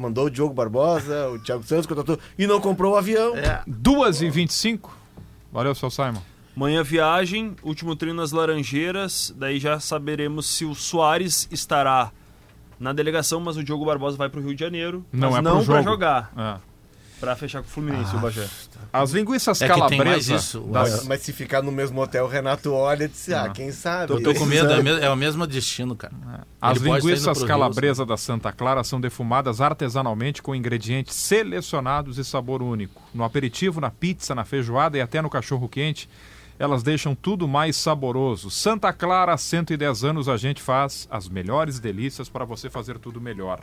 mandou 0.00 0.26
o 0.26 0.30
Diogo 0.30 0.52
Barbosa, 0.52 1.28
o 1.28 1.38
Thiago 1.38 1.62
Santos 1.62 1.86
contratou 1.86 2.18
e 2.36 2.46
não 2.46 2.60
comprou 2.60 2.94
o 2.94 2.96
avião. 2.96 3.36
É. 3.36 3.62
2 3.66 4.22
e 4.22 4.28
25 4.30 4.92
Valeu, 5.52 5.74
seu 5.74 5.90
Simon. 5.90 6.20
Manhã 6.56 6.82
viagem, 6.82 7.54
último 7.62 7.94
treino 7.94 8.20
nas 8.20 8.32
Laranjeiras, 8.32 9.32
daí 9.36 9.58
já 9.60 9.78
saberemos 9.78 10.46
se 10.46 10.64
o 10.64 10.74
Soares 10.74 11.46
estará 11.52 12.10
na 12.80 12.92
delegação, 12.92 13.40
mas 13.40 13.56
o 13.56 13.62
Diogo 13.64 13.84
Barbosa 13.84 14.16
vai 14.16 14.28
pro 14.28 14.40
Rio 14.40 14.54
de 14.54 14.60
Janeiro, 14.60 15.04
Não 15.12 15.30
mas 15.30 15.38
é 15.38 15.42
pro 15.42 15.54
não 15.54 15.64
pra 15.64 15.74
jogo. 15.76 15.84
jogar, 15.90 16.32
É. 16.36 16.56
pra 17.20 17.36
fechar 17.36 17.62
com 17.62 17.68
o 17.68 17.70
Fluminense, 17.70 18.14
o 18.16 18.18
Bagé. 18.18 18.46
As 19.02 19.10
linguiças 19.12 19.60
É 19.62 19.68
que 19.68 19.72
tem 19.74 19.80
mais 19.80 19.90
calabresa 19.96 20.34
isso. 20.36 20.60
das- 20.60 21.04
Mas, 21.06 21.22
se 21.22 21.32
ficar 21.32 21.62
no 21.62 21.70
mesmo 21.72 22.00
hotel, 22.00 22.24
o 22.24 22.28
Renato 22.28 22.72
olha 22.72 23.04
e 23.04 23.08
diz, 23.08 23.28
ah, 23.30 23.48
quem 23.50 23.70
sabe? 23.72 24.06
Tô, 24.08 24.20
tô 24.20 24.34
com 24.34 24.46
medo, 24.46 24.70
é, 24.72 25.04
é 25.06 25.10
o 25.10 25.16
mesmo 25.16 25.46
destino, 25.46 25.94
cara. 25.94 26.14
As 26.60 26.80
Ele 26.80 26.90
linguiças 26.90 27.38
pro 27.38 27.46
calabresa 27.46 28.04
da 28.06 28.16
Santa 28.16 28.52
Clara 28.52 28.82
são 28.84 29.00
defumadas 29.00 29.60
artesanalmente 29.60 30.42
com 30.42 30.54
ingredientes 30.54 31.14
selecionados 31.14 32.18
e 32.18 32.24
sabor 32.24 32.62
único. 32.62 33.02
No 33.14 33.24
aperitivo, 33.24 33.80
na 33.80 33.90
pizza, 33.90 34.34
na 34.34 34.44
feijoada 34.44 34.96
e 34.98 35.00
até 35.00 35.20
no 35.22 35.30
cachorro 35.30 35.68
quente, 35.68 36.08
elas 36.58 36.82
deixam 36.82 37.14
tudo 37.14 37.46
mais 37.46 37.76
saboroso. 37.76 38.50
Santa 38.50 38.92
Clara, 38.92 39.34
há 39.34 39.36
110 39.36 40.04
anos 40.04 40.28
a 40.28 40.36
gente 40.36 40.62
faz 40.62 41.06
as 41.10 41.28
melhores 41.28 41.78
delícias 41.78 42.28
para 42.28 42.44
você 42.44 42.70
fazer 42.70 42.98
tudo 42.98 43.20
melhor. 43.20 43.60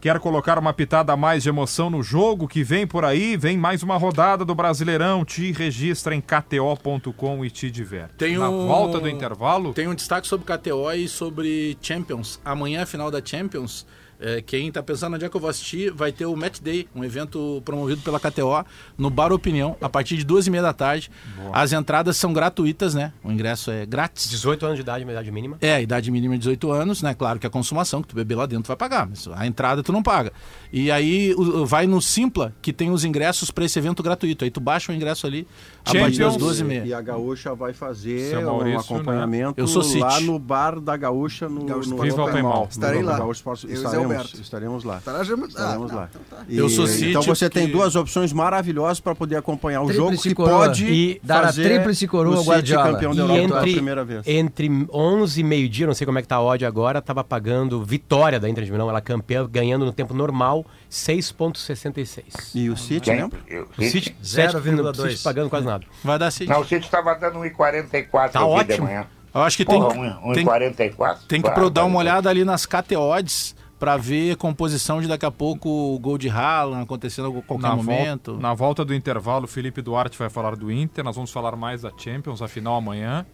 Quer 0.00 0.20
colocar 0.20 0.56
uma 0.60 0.72
pitada 0.72 1.12
a 1.12 1.16
mais 1.16 1.42
de 1.42 1.48
emoção 1.48 1.90
no 1.90 2.04
jogo 2.04 2.46
que 2.46 2.62
vem 2.62 2.86
por 2.86 3.04
aí? 3.04 3.36
Vem 3.36 3.58
mais 3.58 3.82
uma 3.82 3.96
rodada 3.96 4.44
do 4.44 4.54
Brasileirão. 4.54 5.24
Te 5.24 5.50
registra 5.50 6.14
em 6.14 6.20
kto.com 6.20 7.44
e 7.44 7.50
te 7.50 7.68
diverte. 7.68 8.14
Tem 8.16 8.38
Na 8.38 8.48
um- 8.48 8.68
volta 8.68 9.00
do 9.00 9.08
intervalo, 9.08 9.74
Tem 9.74 9.88
um 9.88 9.94
destaque 9.96 10.28
sobre 10.28 10.46
KTO 10.46 10.92
e 10.92 11.08
sobre 11.08 11.76
Champions. 11.82 12.40
Amanhã, 12.44 12.84
a 12.84 12.86
final 12.86 13.10
da 13.10 13.20
Champions, 13.24 13.84
É, 14.20 14.42
quem 14.42 14.70
tá 14.72 14.82
pensando 14.82 15.14
onde 15.14 15.24
é 15.24 15.28
que 15.28 15.36
eu 15.36 15.40
vou 15.40 15.48
assistir, 15.48 15.92
vai 15.92 16.10
ter 16.10 16.26
o 16.26 16.34
Match 16.34 16.60
Day, 16.60 16.88
um 16.94 17.04
evento 17.04 17.62
promovido 17.64 18.00
pela 18.02 18.18
KTO, 18.18 18.64
no 18.96 19.10
Bar 19.10 19.32
Opinião, 19.32 19.76
a 19.80 19.88
partir 19.88 20.16
de 20.16 20.24
duas 20.24 20.46
e 20.46 20.50
meia 20.50 20.62
da 20.62 20.72
tarde. 20.72 21.10
As 21.52 21.72
entradas 21.72 22.16
são 22.16 22.32
gratuitas, 22.32 22.94
né? 22.94 23.12
O 23.22 23.30
ingresso 23.30 23.70
é 23.70 23.86
grátis. 23.86 24.28
18 24.28 24.66
anos 24.66 24.76
de 24.76 24.82
idade, 24.82 25.04
idade 25.08 25.30
mínima. 25.30 25.56
É, 25.60 25.74
a 25.74 25.80
idade 25.80 26.10
mínima 26.10 26.34
é 26.34 26.38
18 26.38 26.70
anos, 26.72 27.00
né? 27.02 27.14
Claro 27.14 27.38
que 27.38 27.46
a 27.46 27.50
consumação, 27.50 28.02
que 28.02 28.08
tu 28.08 28.16
beber 28.16 28.34
lá 28.34 28.46
dentro, 28.46 28.64
tu 28.64 28.68
vai 28.68 28.76
pagar, 28.76 29.06
mas 29.08 29.28
a 29.34 29.46
entrada 29.46 29.82
tu 29.82 29.92
não 29.92 30.02
paga. 30.02 30.32
E 30.72 30.90
aí 30.90 31.32
o- 31.36 31.64
vai 31.64 31.86
no 31.86 32.02
Simpla, 32.02 32.52
que 32.60 32.72
tem 32.72 32.90
os 32.90 33.04
ingressos 33.04 33.50
para 33.50 33.64
esse 33.64 33.78
evento 33.78 34.02
gratuito. 34.02 34.44
Aí 34.44 34.50
tu 34.50 34.60
baixa 34.60 34.90
o 34.90 34.94
ingresso 34.94 35.26
ali 35.26 35.46
a 35.90 36.00
partir 36.00 36.18
das 36.18 36.32
Champions. 36.32 36.36
duas 36.38 36.60
e 36.60 36.64
meia. 36.64 36.84
E 36.86 36.92
a 36.94 37.00
Gaúcha 37.00 37.54
vai 37.54 37.72
fazer 37.72 38.30
Seu 38.30 38.40
um 38.40 38.44
Maurício, 38.44 38.80
acompanhamento 38.80 39.48
né? 39.48 39.54
Eu 39.56 39.66
sou 39.66 39.82
City. 39.82 39.98
lá 40.00 40.20
no 40.20 40.38
bar 40.38 40.80
da 40.80 40.96
Gaúcha 40.96 41.48
no, 41.48 41.64
Gaúcha 41.64 41.90
no 41.90 42.02
Viva 42.02 42.24
Open 42.24 42.42
Mall. 42.42 42.68
Estarei 42.70 43.02
lá. 43.02 43.18
Gaúcha 43.18 43.42
estaremos, 43.68 43.94
Alberto. 43.96 44.40
estaremos 44.40 44.84
lá. 44.84 45.00
Já- 45.04 45.34
Estaremos 45.48 45.56
Ah, 45.56 45.94
lá. 45.94 46.02
tá, 46.02 46.08
então 46.10 46.38
tá. 46.38 46.44
E- 46.48 46.56
Eu 46.58 46.68
sou 46.68 46.84
Então 46.86 47.22
City, 47.22 47.28
você 47.28 47.48
tem 47.50 47.68
duas 47.68 47.96
opções 47.96 48.32
maravilhosas 48.32 49.00
para 49.00 49.14
poder 49.14 49.36
acompanhar 49.36 49.82
o 49.82 49.86
Tríplice 49.86 49.98
jogo 49.98 50.22
que 50.22 50.34
pode 50.34 50.84
E 50.86 51.20
dar 51.22 51.40
a 51.40 51.46
fazer 51.46 51.64
tríplice 51.64 52.06
coroa 52.06 52.34
o 52.34 52.38
ao 52.38 52.42
City 52.44 52.50
Guardiola. 52.52 52.92
campeão 52.92 53.14
da 53.14 53.22
Europa 53.22 53.38
pela 53.48 53.58
entre, 53.60 53.72
primeira 53.72 54.04
vez. 54.04 54.26
entre 54.26 54.86
11 54.92 55.40
e 55.40 55.44
meio-dia, 55.44 55.86
não 55.86 55.94
sei 55.94 56.04
como 56.06 56.18
é 56.18 56.22
que 56.22 56.28
tá 56.28 56.36
a 56.36 56.42
odd 56.42 56.64
agora, 56.64 57.00
tava 57.00 57.22
pagando 57.24 57.82
vitória 57.84 58.38
da 58.40 58.48
Inter 58.48 58.64
de 58.64 58.70
Milão, 58.72 58.88
ela 58.88 59.00
campeã, 59.00 59.46
ganhando 59.50 59.84
no 59.84 59.92
tempo 59.92 60.14
normal 60.14 60.64
6,66. 60.90 62.54
E 62.54 62.70
o 62.70 62.76
City, 62.76 63.00
Quem? 63.10 63.20
lembra? 63.22 63.38
Eu- 63.46 63.68
O 63.76 63.82
City, 63.82 64.16
0,2. 64.22 64.96
City, 64.96 65.10
City 65.12 65.22
pagando 65.24 65.50
quase 65.50 65.66
nada. 65.66 65.84
Vai 66.02 66.18
dar 66.18 66.30
City. 66.30 66.50
Não, 66.50 66.60
o 66.60 66.64
City 66.64 66.84
estava 66.84 67.14
dando 67.14 67.38
1,44 67.40 68.32
Tá 68.32 68.38
de 68.40 68.44
ótimo. 68.44 68.86
manhã. 68.86 69.06
Eu 69.34 69.42
acho 69.42 69.56
que 69.56 69.64
tem, 69.64 69.78
Porra, 69.80 69.94
que- 69.94 70.34
tem, 70.34 70.44
1,44. 70.44 71.18
tem 71.28 71.42
que 71.42 71.50
pro- 71.50 71.70
dar 71.70 71.84
uma 71.84 71.98
olhada 71.98 72.28
ali 72.30 72.44
nas 72.44 72.64
KT 72.66 72.96
odds 72.96 73.54
para 73.78 73.96
ver 73.96 74.36
composição 74.36 75.00
de 75.00 75.06
daqui 75.06 75.24
a 75.26 75.30
pouco 75.30 75.68
o 75.68 75.98
gol 75.98 76.18
de 76.18 76.28
Haaland 76.28 76.82
acontecendo 76.82 77.28
a 77.38 77.42
qualquer 77.42 77.68
Na 77.68 77.76
momento. 77.76 78.32
volta, 78.32 78.42
na 78.42 78.54
volta 78.54 78.84
do 78.84 78.94
intervalo, 78.94 79.44
o 79.44 79.48
Felipe 79.48 79.80
Duarte 79.82 80.18
vai 80.18 80.28
falar 80.30 80.56
do 80.56 80.72
Inter. 80.72 81.04
Nós 81.04 81.14
vamos 81.14 81.30
falar 81.30 81.54
mais 81.54 81.82
da 81.82 81.92
Champions, 81.96 82.42
a 82.42 82.48
final 82.48 82.74
amanhã. 82.76 83.24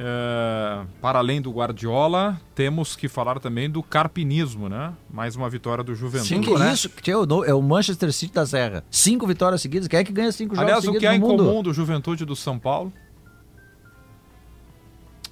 É, 0.00 0.86
para 1.02 1.18
além 1.18 1.42
do 1.42 1.50
Guardiola, 1.50 2.40
temos 2.54 2.94
que 2.94 3.08
falar 3.08 3.40
também 3.40 3.68
do 3.68 3.82
carpinismo, 3.82 4.68
né? 4.68 4.92
Mais 5.10 5.34
uma 5.34 5.50
vitória 5.50 5.82
do 5.82 5.92
Juventude. 5.92 6.28
Cinco, 6.28 6.56
que 6.56 6.64
isso? 6.66 6.88
Que 6.88 7.10
é 7.10 7.16
o 7.16 7.44
é 7.44 7.52
Manchester 7.60 8.12
City 8.12 8.32
da 8.32 8.46
Serra. 8.46 8.84
Cinco 8.92 9.26
vitórias 9.26 9.60
seguidas. 9.60 9.88
Quem 9.88 9.98
é 9.98 10.04
que 10.04 10.12
ganha 10.12 10.30
cinco 10.30 10.54
jogos 10.54 10.62
Aliás, 10.62 10.84
o 10.84 10.86
seguidos 10.86 11.00
que 11.00 11.06
há 11.08 11.16
em 11.16 11.20
comum 11.20 11.64
do 11.64 11.74
Juventude 11.74 12.24
do 12.24 12.36
São 12.36 12.60
Paulo? 12.60 12.92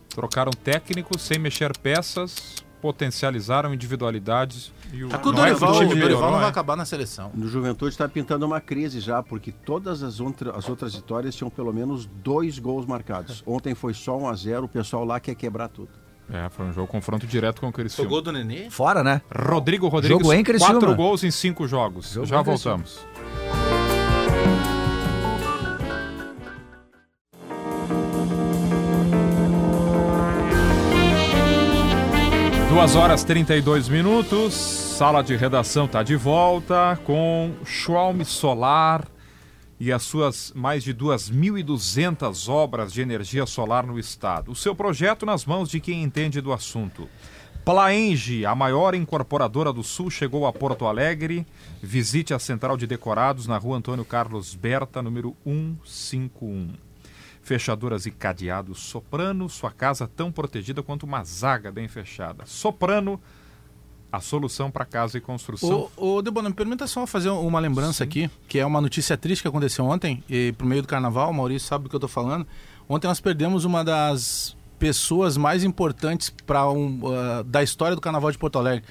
Trocaram 0.09 0.51
técnicos 0.51 1.22
sem 1.22 1.38
mexer 1.38 1.76
peças, 1.78 2.56
potencializaram 2.82 3.72
individualidades. 3.72 4.72
O, 4.92 5.08
Tá 5.08 5.18
com 5.18 5.28
o 5.28 5.32
não 5.32 5.44
é 5.44 5.48
Dorival, 5.50 5.72
o 5.72 5.76
o 5.76 5.88
time 5.88 6.00
Dorival 6.00 6.30
não 6.30 6.38
vai 6.38 6.46
é? 6.46 6.50
acabar 6.50 6.76
na 6.76 6.84
seleção. 6.84 7.30
No 7.34 7.48
Juventude 7.48 7.90
está 7.92 8.08
pintando 8.08 8.46
uma 8.46 8.60
crise 8.60 9.00
já, 9.00 9.22
porque 9.22 9.50
todas 9.52 10.02
as, 10.02 10.20
outra- 10.20 10.56
as 10.56 10.68
outras 10.68 10.94
vitórias 10.94 11.34
tinham 11.34 11.50
pelo 11.50 11.72
menos 11.72 12.06
dois 12.06 12.58
gols 12.58 12.86
marcados. 12.86 13.42
Ontem 13.46 13.74
foi 13.74 13.92
só 13.94 14.16
1 14.16 14.28
a 14.28 14.34
0 14.34 14.64
o 14.64 14.68
pessoal 14.68 15.04
lá 15.04 15.18
quer 15.20 15.34
quebrar 15.34 15.68
tudo. 15.68 15.88
É, 16.28 16.48
foi 16.48 16.66
um 16.66 16.72
jogo 16.72 16.88
confronto 16.88 17.24
direto 17.26 17.60
com 17.60 17.68
o 17.68 17.70
Foi 17.70 17.84
Criciúma. 17.84 18.08
gol 18.10 18.20
do 18.20 18.32
Nenê? 18.32 18.68
Fora, 18.68 19.04
né? 19.04 19.20
Rodrigo 19.32 19.86
Rodrigues, 19.86 20.18
Jogo 20.18 20.32
em 20.32 20.42
Criciúma. 20.42 20.74
quatro 20.80 20.96
gols 20.96 21.22
em 21.22 21.30
cinco 21.30 21.68
jogos. 21.68 22.10
Jogo 22.12 22.26
Já 22.26 22.42
voltamos. 22.42 22.98
Duas 32.77 32.94
horas 32.94 33.24
32 33.24 33.89
minutos, 33.89 34.53
sala 34.53 35.23
de 35.23 35.35
redação 35.35 35.86
está 35.86 36.03
de 36.03 36.15
volta 36.15 37.01
com 37.05 37.55
Schwalm 37.65 38.23
Solar 38.23 39.09
e 39.81 39.90
as 39.90 40.03
suas 40.03 40.53
mais 40.55 40.85
de 40.85 40.93
2.200 40.93 42.51
obras 42.51 42.93
de 42.93 43.01
energia 43.01 43.47
solar 43.47 43.86
no 43.86 43.98
estado. 43.98 44.51
O 44.51 44.55
seu 44.55 44.74
projeto 44.74 45.24
nas 45.24 45.47
mãos 45.47 45.70
de 45.70 45.81
quem 45.81 46.03
entende 46.03 46.39
do 46.43 46.53
assunto. 46.53 47.09
Plaenge, 47.65 48.44
a 48.44 48.55
maior 48.55 48.94
incorporadora 48.94 49.73
do 49.73 49.82
Sul, 49.82 50.11
chegou 50.11 50.47
a 50.47 50.53
Porto 50.53 50.85
Alegre. 50.85 51.47
Visite 51.82 52.35
a 52.35 52.39
Central 52.39 52.77
de 52.77 52.86
Decorados 52.86 53.47
na 53.47 53.57
rua 53.57 53.78
Antônio 53.78 54.05
Carlos 54.05 54.55
Berta, 54.55 55.01
número 55.01 55.35
151. 55.47 56.85
Fechaduras 57.47 58.06
e 58.06 58.10
cadeados 58.10 58.81
Soprano, 58.81 59.48
sua 59.48 59.70
casa 59.70 60.09
tão 60.09 60.32
protegida 60.32 60.82
quanto 60.82 61.05
uma 61.05 61.23
zaga 61.23 61.70
bem 61.70 61.86
fechada. 61.86 62.44
Soprano, 62.44 63.20
a 64.10 64.18
solução 64.20 64.68
para 64.68 64.85
casa 64.85 65.16
e 65.16 65.20
construção. 65.20 65.89
Ô, 65.97 66.16
ô 66.16 66.23
Debona, 66.23 66.48
me 66.48 66.56
permita 66.56 66.89
só 66.89 67.06
fazer 67.06 67.31
uma 67.31 67.60
lembrança 67.60 68.02
aqui, 68.02 68.28
que 68.48 68.59
é 68.59 68.66
uma 68.66 68.81
notícia 68.81 69.16
triste 69.16 69.43
que 69.43 69.48
aconteceu 69.48 69.85
ontem, 69.85 70.24
e 70.28 70.52
pro 70.59 70.66
meio 70.66 70.82
do 70.82 70.89
carnaval, 70.89 71.31
o 71.31 71.35
Maurício 71.35 71.68
sabe 71.68 71.85
do 71.85 71.90
que 71.90 71.94
eu 71.94 72.01
tô 72.01 72.09
falando. 72.09 72.44
Ontem 72.89 73.06
nós 73.06 73.20
perdemos 73.20 73.64
uma 73.64 73.85
das 73.85 74.56
pessoas 74.77 75.36
mais 75.36 75.62
importantes 75.62 76.31
para 76.31 76.68
um, 76.68 77.01
ah, 77.14 77.44
da 77.47 77.62
história 77.62 77.94
do 77.94 78.01
carnaval 78.01 78.32
de 78.32 78.39
Porto 78.39 78.59
Alegre. 78.59 78.85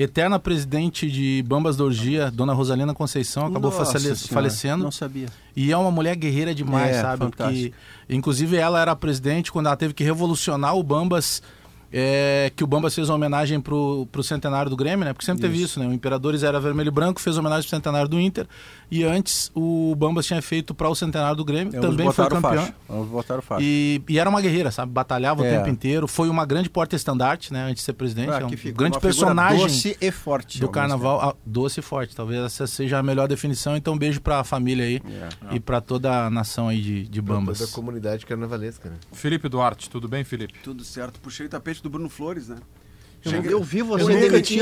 Eterna 0.00 0.38
presidente 0.38 1.10
de 1.10 1.42
Bambas 1.46 1.76
da 1.76 1.82
Orgia, 1.82 2.30
Dona 2.30 2.52
Rosalina 2.52 2.94
Conceição, 2.94 3.46
acabou 3.46 3.70
Nossa 3.72 3.98
falecendo. 4.28 4.84
Não 4.84 4.92
sabia. 4.92 5.26
E 5.56 5.72
é 5.72 5.76
uma 5.76 5.90
mulher 5.90 6.14
guerreira 6.14 6.54
demais, 6.54 6.96
É, 6.96 7.02
sabe? 7.02 7.26
Porque, 7.26 7.72
inclusive, 8.08 8.56
ela 8.56 8.80
era 8.80 8.94
presidente 8.94 9.50
quando 9.50 9.66
ela 9.66 9.76
teve 9.76 9.92
que 9.92 10.04
revolucionar 10.04 10.76
o 10.76 10.82
Bambas. 10.84 11.42
é, 11.90 12.52
que 12.54 12.62
o 12.62 12.66
Bambas 12.66 12.94
fez 12.94 13.08
uma 13.08 13.14
homenagem 13.16 13.60
pro, 13.60 14.06
pro 14.12 14.22
centenário 14.22 14.68
do 14.68 14.76
Grêmio, 14.76 15.06
né? 15.06 15.14
Porque 15.14 15.24
sempre 15.24 15.40
teve 15.40 15.60
isso, 15.62 15.80
né? 15.80 15.86
O 15.86 15.92
Imperadores 15.92 16.42
era 16.42 16.60
vermelho 16.60 16.88
e 16.88 16.90
branco, 16.90 17.18
fez 17.18 17.38
homenagem 17.38 17.62
pro 17.66 17.76
centenário 17.76 18.06
do 18.08 18.20
Inter. 18.20 18.46
E 18.90 19.04
antes 19.04 19.50
o 19.54 19.94
Bambas 19.96 20.24
tinha 20.26 20.40
feito 20.40 20.74
para 20.74 20.88
o 20.88 20.94
centenário 20.94 21.36
do 21.36 21.44
Grêmio, 21.44 21.76
Ambos 21.76 21.90
também 21.90 22.10
foi 22.12 22.24
campeão. 22.28 22.40
faixa. 22.40 22.74
Ambos 22.88 23.08
botaram 23.08 23.42
faixa. 23.42 23.62
E, 23.62 24.00
e 24.08 24.18
era 24.18 24.28
uma 24.30 24.40
guerreira, 24.40 24.70
sabe? 24.70 24.90
Batalhava 24.92 25.44
É. 25.46 25.50
o 25.52 25.56
tempo 25.58 25.68
inteiro. 25.68 26.08
Foi 26.08 26.28
uma 26.30 26.46
grande 26.46 26.70
porta-estandarte, 26.70 27.52
né? 27.52 27.64
Antes 27.64 27.76
de 27.76 27.82
ser 27.82 27.92
presidente. 27.92 28.30
Ah, 28.30 28.40
é 28.40 28.44
um 28.46 28.72
grande 28.72 28.98
personagem 28.98 29.58
doce 29.60 29.96
e 30.00 30.10
forte. 30.10 30.58
do 30.60 30.68
carnaval. 30.68 31.20
Ah, 31.20 31.34
doce 31.44 31.80
e 31.80 31.82
forte. 31.82 32.16
Talvez 32.16 32.42
essa 32.44 32.66
seja 32.66 32.98
a 32.98 33.02
melhor 33.02 33.28
definição. 33.28 33.76
Então, 33.76 33.94
um 33.94 33.98
beijo 33.98 34.20
pra 34.20 34.42
família 34.42 34.84
aí 34.86 35.02
É. 35.50 35.56
e 35.56 35.60
pra 35.60 35.80
toda 35.80 36.26
a 36.26 36.30
nação 36.30 36.68
aí 36.68 36.80
de, 36.80 37.06
de 37.08 37.20
Pra 37.22 37.34
Bambas. 37.34 37.58
Toda 37.58 37.70
a 37.70 37.74
comunidade 37.74 38.24
carnavalesca, 38.24 38.88
né? 38.88 38.96
Felipe 39.12 39.48
Duarte, 39.48 39.90
tudo 39.90 40.08
bem, 40.08 40.24
Felipe? 40.24 40.54
Tudo 40.62 40.82
certo. 40.84 41.20
Puxei 41.20 41.46
o 41.46 41.48
tapete 41.48 41.82
do 41.82 41.90
Bruno 41.90 42.08
Flores, 42.08 42.48
né? 42.48 42.56
Eu, 43.24 43.42
eu 43.50 43.62
vi 43.62 43.82
você 43.82 44.04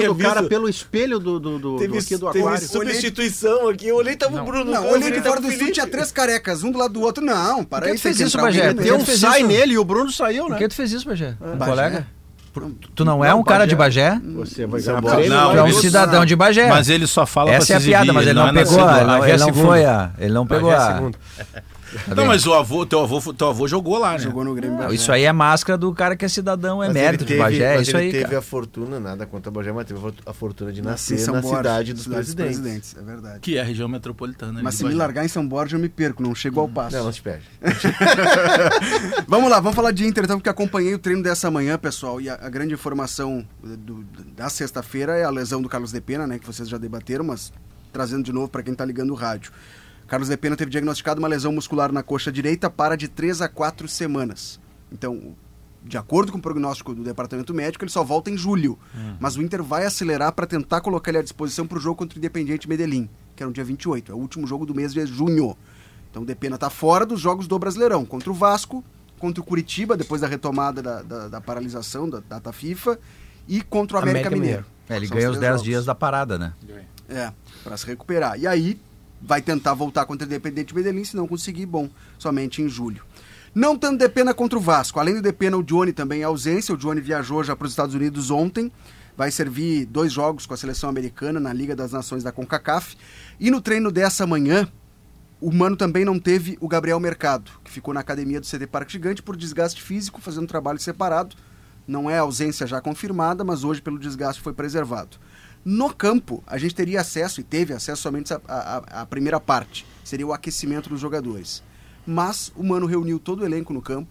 Eu 0.07 0.13
o 0.13 0.15
cara 0.17 0.43
pelo 0.43 0.69
espelho 0.69 1.19
do, 1.19 1.39
do, 1.39 1.59
do, 1.59 1.77
do 1.77 1.99
aqui 1.99 2.17
do 2.17 2.29
aquário. 2.29 2.67
substituição 2.67 3.69
aqui. 3.69 3.89
Eu 3.89 3.97
olhei 3.97 4.15
e 4.15 4.17
tava 4.17 4.37
Não. 4.37 4.43
o 4.43 4.47
Bruno. 4.47 4.71
Não, 4.71 4.85
eu 4.85 4.93
olhei 4.95 5.11
de 5.11 5.21
fora 5.21 5.41
do 5.41 5.49
estúdio, 5.49 5.75
tinha 5.75 5.87
três 5.87 6.11
carecas, 6.11 6.63
um 6.63 6.71
do 6.71 6.79
lado 6.79 6.95
do 6.95 7.01
outro. 7.03 7.25
Não, 7.25 7.65
para 7.65 7.83
Por 7.83 7.87
que 7.87 7.93
aí, 7.93 7.99
fez 7.99 8.21
isso, 8.21 8.37
Bagé? 8.39 8.73
Por 8.73 8.83
Tem 8.83 8.87
que 8.87 8.93
um 8.93 8.99
tu 8.99 9.05
fez 9.07 9.21
sai 9.21 9.41
isso? 9.41 9.49
nele 9.49 9.75
e 9.75 9.79
o 9.79 9.85
Bruno 9.85 10.11
saiu, 10.11 10.45
Por 10.45 10.53
né? 10.53 10.59
que 10.59 10.69
tu 10.69 10.75
fez 10.75 10.93
isso, 10.93 11.07
Bagé? 11.07 11.35
Um 11.41 11.57
Bagé? 11.57 11.71
colega? 11.71 12.07
Tu 12.95 13.05
não 13.05 13.23
é 13.23 13.35
um 13.35 13.45
cara 13.45 13.67
de 13.67 13.77
Bagé? 13.77 14.19
Você 14.37 14.67
vai 14.67 14.81
ganhar 14.81 15.03
Paulo. 15.03 15.17
prêmio. 15.19 15.37
Não, 15.37 15.51
Tu 15.53 15.59
é 15.59 15.63
um 15.63 15.73
cidadão 15.75 16.25
de 16.25 16.35
Bagé. 16.35 16.69
Mas 16.69 16.89
ele 16.89 17.07
só 17.07 17.27
fala 17.27 17.51
pra 17.51 17.59
Essa 17.59 17.75
é 17.75 17.77
a 17.77 17.81
piada, 17.81 18.13
mas 18.15 18.25
ele 18.27 18.33
não, 18.33 18.49
é 18.49 18.53
pegou, 18.55 18.81
ele 18.81 19.05
não, 19.05 19.19
Bagé 19.19 19.37
não 19.37 19.53
foi 19.55 19.85
a, 19.85 20.11
ele 20.19 20.33
não 20.33 20.47
pegou 20.47 20.71
Bagé 20.71 20.83
a... 20.83 21.76
Tá 22.05 22.15
Não, 22.15 22.27
mas 22.27 22.47
o 22.47 22.53
avô, 22.55 22.85
teu 22.87 23.01
avô, 23.03 23.33
teu 23.33 23.49
avô 23.49 23.67
jogou 23.69 23.99
lá, 23.99 24.13
né? 24.13 24.19
Jogou 24.19 24.45
no 24.45 24.55
Grêmio 24.55 24.79
Não, 24.79 24.93
isso 24.93 25.11
aí 25.13 25.25
é 25.25 25.33
máscara 25.33 25.77
do 25.79 25.93
cara 25.95 26.17
que 26.17 26.25
é 26.25 26.29
cidadão, 26.29 26.83
é 26.83 26.87
Mas 26.87 26.95
mérito 26.95 27.25
ele 27.25 27.33
de 27.35 27.39
Bagé, 27.39 27.65
é 27.75 27.77
mas 27.79 27.89
isso 27.89 27.97
ele 27.97 28.05
aí, 28.07 28.13
teve 28.13 28.25
cara. 28.25 28.39
a 28.39 28.43
fortuna, 28.43 29.01
nada 29.01 29.27
contra 29.27 29.51
Bagé, 29.51 29.73
mas 29.73 29.87
teve 29.87 30.01
a 30.25 30.33
fortuna 30.33 30.73
de 30.73 30.83
nascer 30.83 31.15
em 31.15 31.19
São 31.19 31.35
na 31.35 31.41
Borja, 31.41 31.57
cidade 31.59 31.93
dos 31.95 32.03
cidade 32.05 32.35
presidentes. 32.35 32.97
É 32.97 33.03
verdade. 33.03 33.41
Que 33.41 33.57
é 33.57 33.61
a 33.61 33.65
região 33.65 33.89
metropolitana. 33.89 34.53
ali 34.55 34.63
Mas 34.63 34.75
de 34.75 34.79
se 34.79 34.85
me 34.85 34.95
largar 34.95 35.25
em 35.25 35.29
São 35.29 35.47
Borja, 35.47 35.77
eu 35.77 35.81
me 35.81 35.89
perco, 35.89 36.23
não 36.23 36.35
chego 36.35 36.61
ao 36.61 36.69
passo. 36.69 36.97
Não, 36.97 37.05
não 37.05 37.13
te 37.13 37.23
perde. 37.23 37.45
vamos 39.27 39.51
lá, 39.51 39.61
vamos 39.61 39.75
falar 39.77 39.91
de 39.93 40.07
Inter, 40.07 40.25
então, 40.25 40.39
porque 40.39 40.49
acompanhei 40.49 40.95
o 40.95 40.99
treino 40.99 41.23
dessa 41.23 41.51
manhã, 41.51 41.79
pessoal, 41.79 42.21
e 42.21 42.29
a, 42.29 42.35
a 42.35 42.49
grande 42.49 42.75
informação 42.75 43.47
do- 43.63 44.05
da 44.37 44.49
sexta-feira 44.49 45.17
é 45.17 45.25
a 45.25 45.31
lesão 45.31 45.61
do 45.63 45.69
Carlos 45.69 45.93
De 45.93 46.01
Pena, 46.01 46.27
né, 46.27 46.39
que 46.39 46.47
vocês 46.47 46.69
já 46.69 46.79
debateram, 46.79 47.25
mas 47.25 47.53
trazendo 47.93 48.23
de 48.25 48.33
novo 48.33 48.49
para 48.49 48.63
quem 48.63 48.75
tá 48.75 48.85
ligando 48.85 49.11
o 49.11 49.15
rádio. 49.15 49.51
Carlos 50.07 50.29
De 50.29 50.37
Pena 50.37 50.57
teve 50.57 50.71
diagnosticado 50.71 51.19
uma 51.21 51.29
lesão 51.29 51.53
muscular 51.53 51.91
na 51.93 52.03
coxa 52.03 52.31
direita 52.31 52.71
para 52.71 52.97
de 52.97 53.09
3 53.09 53.43
a 53.43 53.49
4 53.49 53.89
semanas. 53.89 54.61
Então, 54.93 55.35
de 55.83 55.99
acordo 55.99 56.31
com 56.33 56.39
o 56.39 56.41
prognóstico 56.41 56.95
do 56.95 57.03
departamento 57.03 57.53
médico, 57.53 57.85
ele 57.85 57.91
só 57.91 58.05
volta 58.05 58.31
em 58.31 58.37
julho. 58.37 58.79
Mas 59.19 59.37
o 59.37 59.43
Inter 59.43 59.63
vai 59.63 59.85
acelerar 59.85 60.33
para 60.33 60.47
tentar 60.47 60.81
colocar 60.81 61.11
ele 61.11 61.19
à 61.19 61.23
disposição 61.23 61.67
para 61.67 61.79
o 61.79 61.81
jogo 61.81 61.97
contra 61.97 62.17
o 62.17 62.21
Independiente 62.21 62.69
Medellín, 62.69 63.09
que 63.35 63.43
é 63.43 63.47
no 63.47 63.53
dia 63.53 63.65
28, 63.65 64.13
é 64.13 64.15
o 64.15 64.19
último 64.19 64.47
jogo 64.47 64.65
do 64.65 64.75
mês 64.75 64.93
de 64.95 65.05
junho. 65.07 65.57
Então 66.11 66.23
o 66.23 66.27
Depena 66.27 66.55
está 66.55 66.71
fora 66.71 67.05
dos 67.05 67.21
jogos 67.21 67.47
do 67.49 67.59
Brasileirão, 67.59 68.05
contra 68.05 68.31
o 68.31 68.35
Vasco, 68.35 68.85
contra 69.19 69.41
o 69.41 69.45
Curitiba, 69.45 69.97
depois 69.97 70.21
da 70.21 70.27
retomada 70.29 70.81
da, 70.83 71.03
da- 71.03 71.29
da 71.29 71.41
paralisação 71.41 72.09
da 72.09 72.21
data 72.21 72.53
FIFA, 72.53 72.99
e 73.49 73.61
contra 73.63 73.97
o 73.99 74.01
América, 74.01 74.29
América 74.29 74.41
Mineiro. 74.43 74.67
É, 74.89 74.97
ele 74.97 75.07
São 75.09 75.17
ganha 75.17 75.31
os 75.31 75.37
três 75.37 75.41
10 75.41 75.53
jogos. 75.53 75.65
dias 75.65 75.85
da 75.85 75.95
parada, 75.95 76.39
né? 76.39 76.53
É, 77.09 77.33
para 77.65 77.77
se 77.77 77.87
recuperar. 77.87 78.39
E 78.39 78.47
aí 78.47 78.81
vai 79.21 79.43
tentar 79.43 79.75
voltar 79.75 80.05
contra 80.07 80.27
o 80.27 80.29
Independente 80.29 80.75
Medellín, 80.75 81.05
se 81.05 81.17
não 81.17 81.27
conseguir, 81.27 81.67
bom, 81.67 81.89
somente 82.19 82.63
em 82.63 82.69
julho. 82.69 83.03
Não 83.55 83.77
tanto 83.79 83.99
Depena 83.99 84.35
contra 84.35 84.59
o 84.59 84.61
Vasco. 84.61 85.01
Além 85.01 85.15
do 85.15 85.23
Depena, 85.23 85.57
o 85.57 85.63
Johnny 85.63 85.91
também 85.91 86.21
é 86.21 86.25
ausência. 86.25 86.75
O 86.75 86.77
Johnny 86.77 87.01
viajou 87.01 87.43
já 87.43 87.57
para 87.57 87.65
os 87.65 87.73
Estados 87.73 87.95
Unidos 87.95 88.31
ontem. 88.31 88.71
vai 89.17 89.31
servir 89.31 89.87
dois 89.87 90.13
jogos 90.13 90.45
com 90.45 90.53
a 90.53 90.57
seleção 90.59 90.91
americana 90.91 91.41
na 91.41 91.51
Liga 91.55 91.75
das 91.75 91.91
Nações 91.91 92.23
da 92.23 92.31
CONCACAF. 92.31 92.99
E 93.41 93.51
no 93.51 93.63
treino 93.63 93.91
dessa 93.91 94.27
manhã, 94.27 94.69
o 95.41 95.51
Mano 95.51 95.75
também 95.75 96.05
não 96.05 96.19
teve 96.19 96.59
o 96.61 96.69
Gabriel 96.69 97.01
Mercado, 97.01 97.51
que 97.65 97.71
ficou 97.71 97.95
na 97.95 98.01
academia 98.01 98.41
do 98.41 98.47
CD 98.47 98.67
Parque 98.67 98.93
Gigante 98.93 99.23
por 99.23 99.37
desgaste 99.37 99.83
físico, 99.83 100.21
fazendo 100.21 100.47
trabalho 100.47 100.79
separado. 100.79 101.35
Não 101.89 102.11
é 102.11 102.19
ausência 102.19 102.67
já 102.67 102.81
confirmada, 102.81 103.43
mas 103.43 103.65
hoje, 103.65 103.81
pelo 103.81 103.99
desgaste, 103.99 104.43
foi 104.43 104.53
preservado. 104.53 105.17
No 105.69 105.93
campo, 105.93 106.45
a 106.47 106.57
gente 106.59 106.77
teria 106.77 107.01
acesso, 107.01 107.41
e 107.41 107.43
teve 107.43 107.75
acesso 107.75 108.01
somente 108.01 108.33
à- 108.33 109.05
primeira 109.11 109.41
parte, 109.41 109.85
seria 110.05 110.25
o 110.25 110.33
aquecimento 110.33 110.89
dos 110.89 111.01
jogadores. 111.01 111.61
Mas 112.07 112.53
o 112.55 112.63
Mano 112.63 112.87
reuniu 112.87 113.19
todo 113.19 113.41
o 113.41 113.45
elenco 113.45 113.73
no 113.73 113.83
campo, 113.83 114.09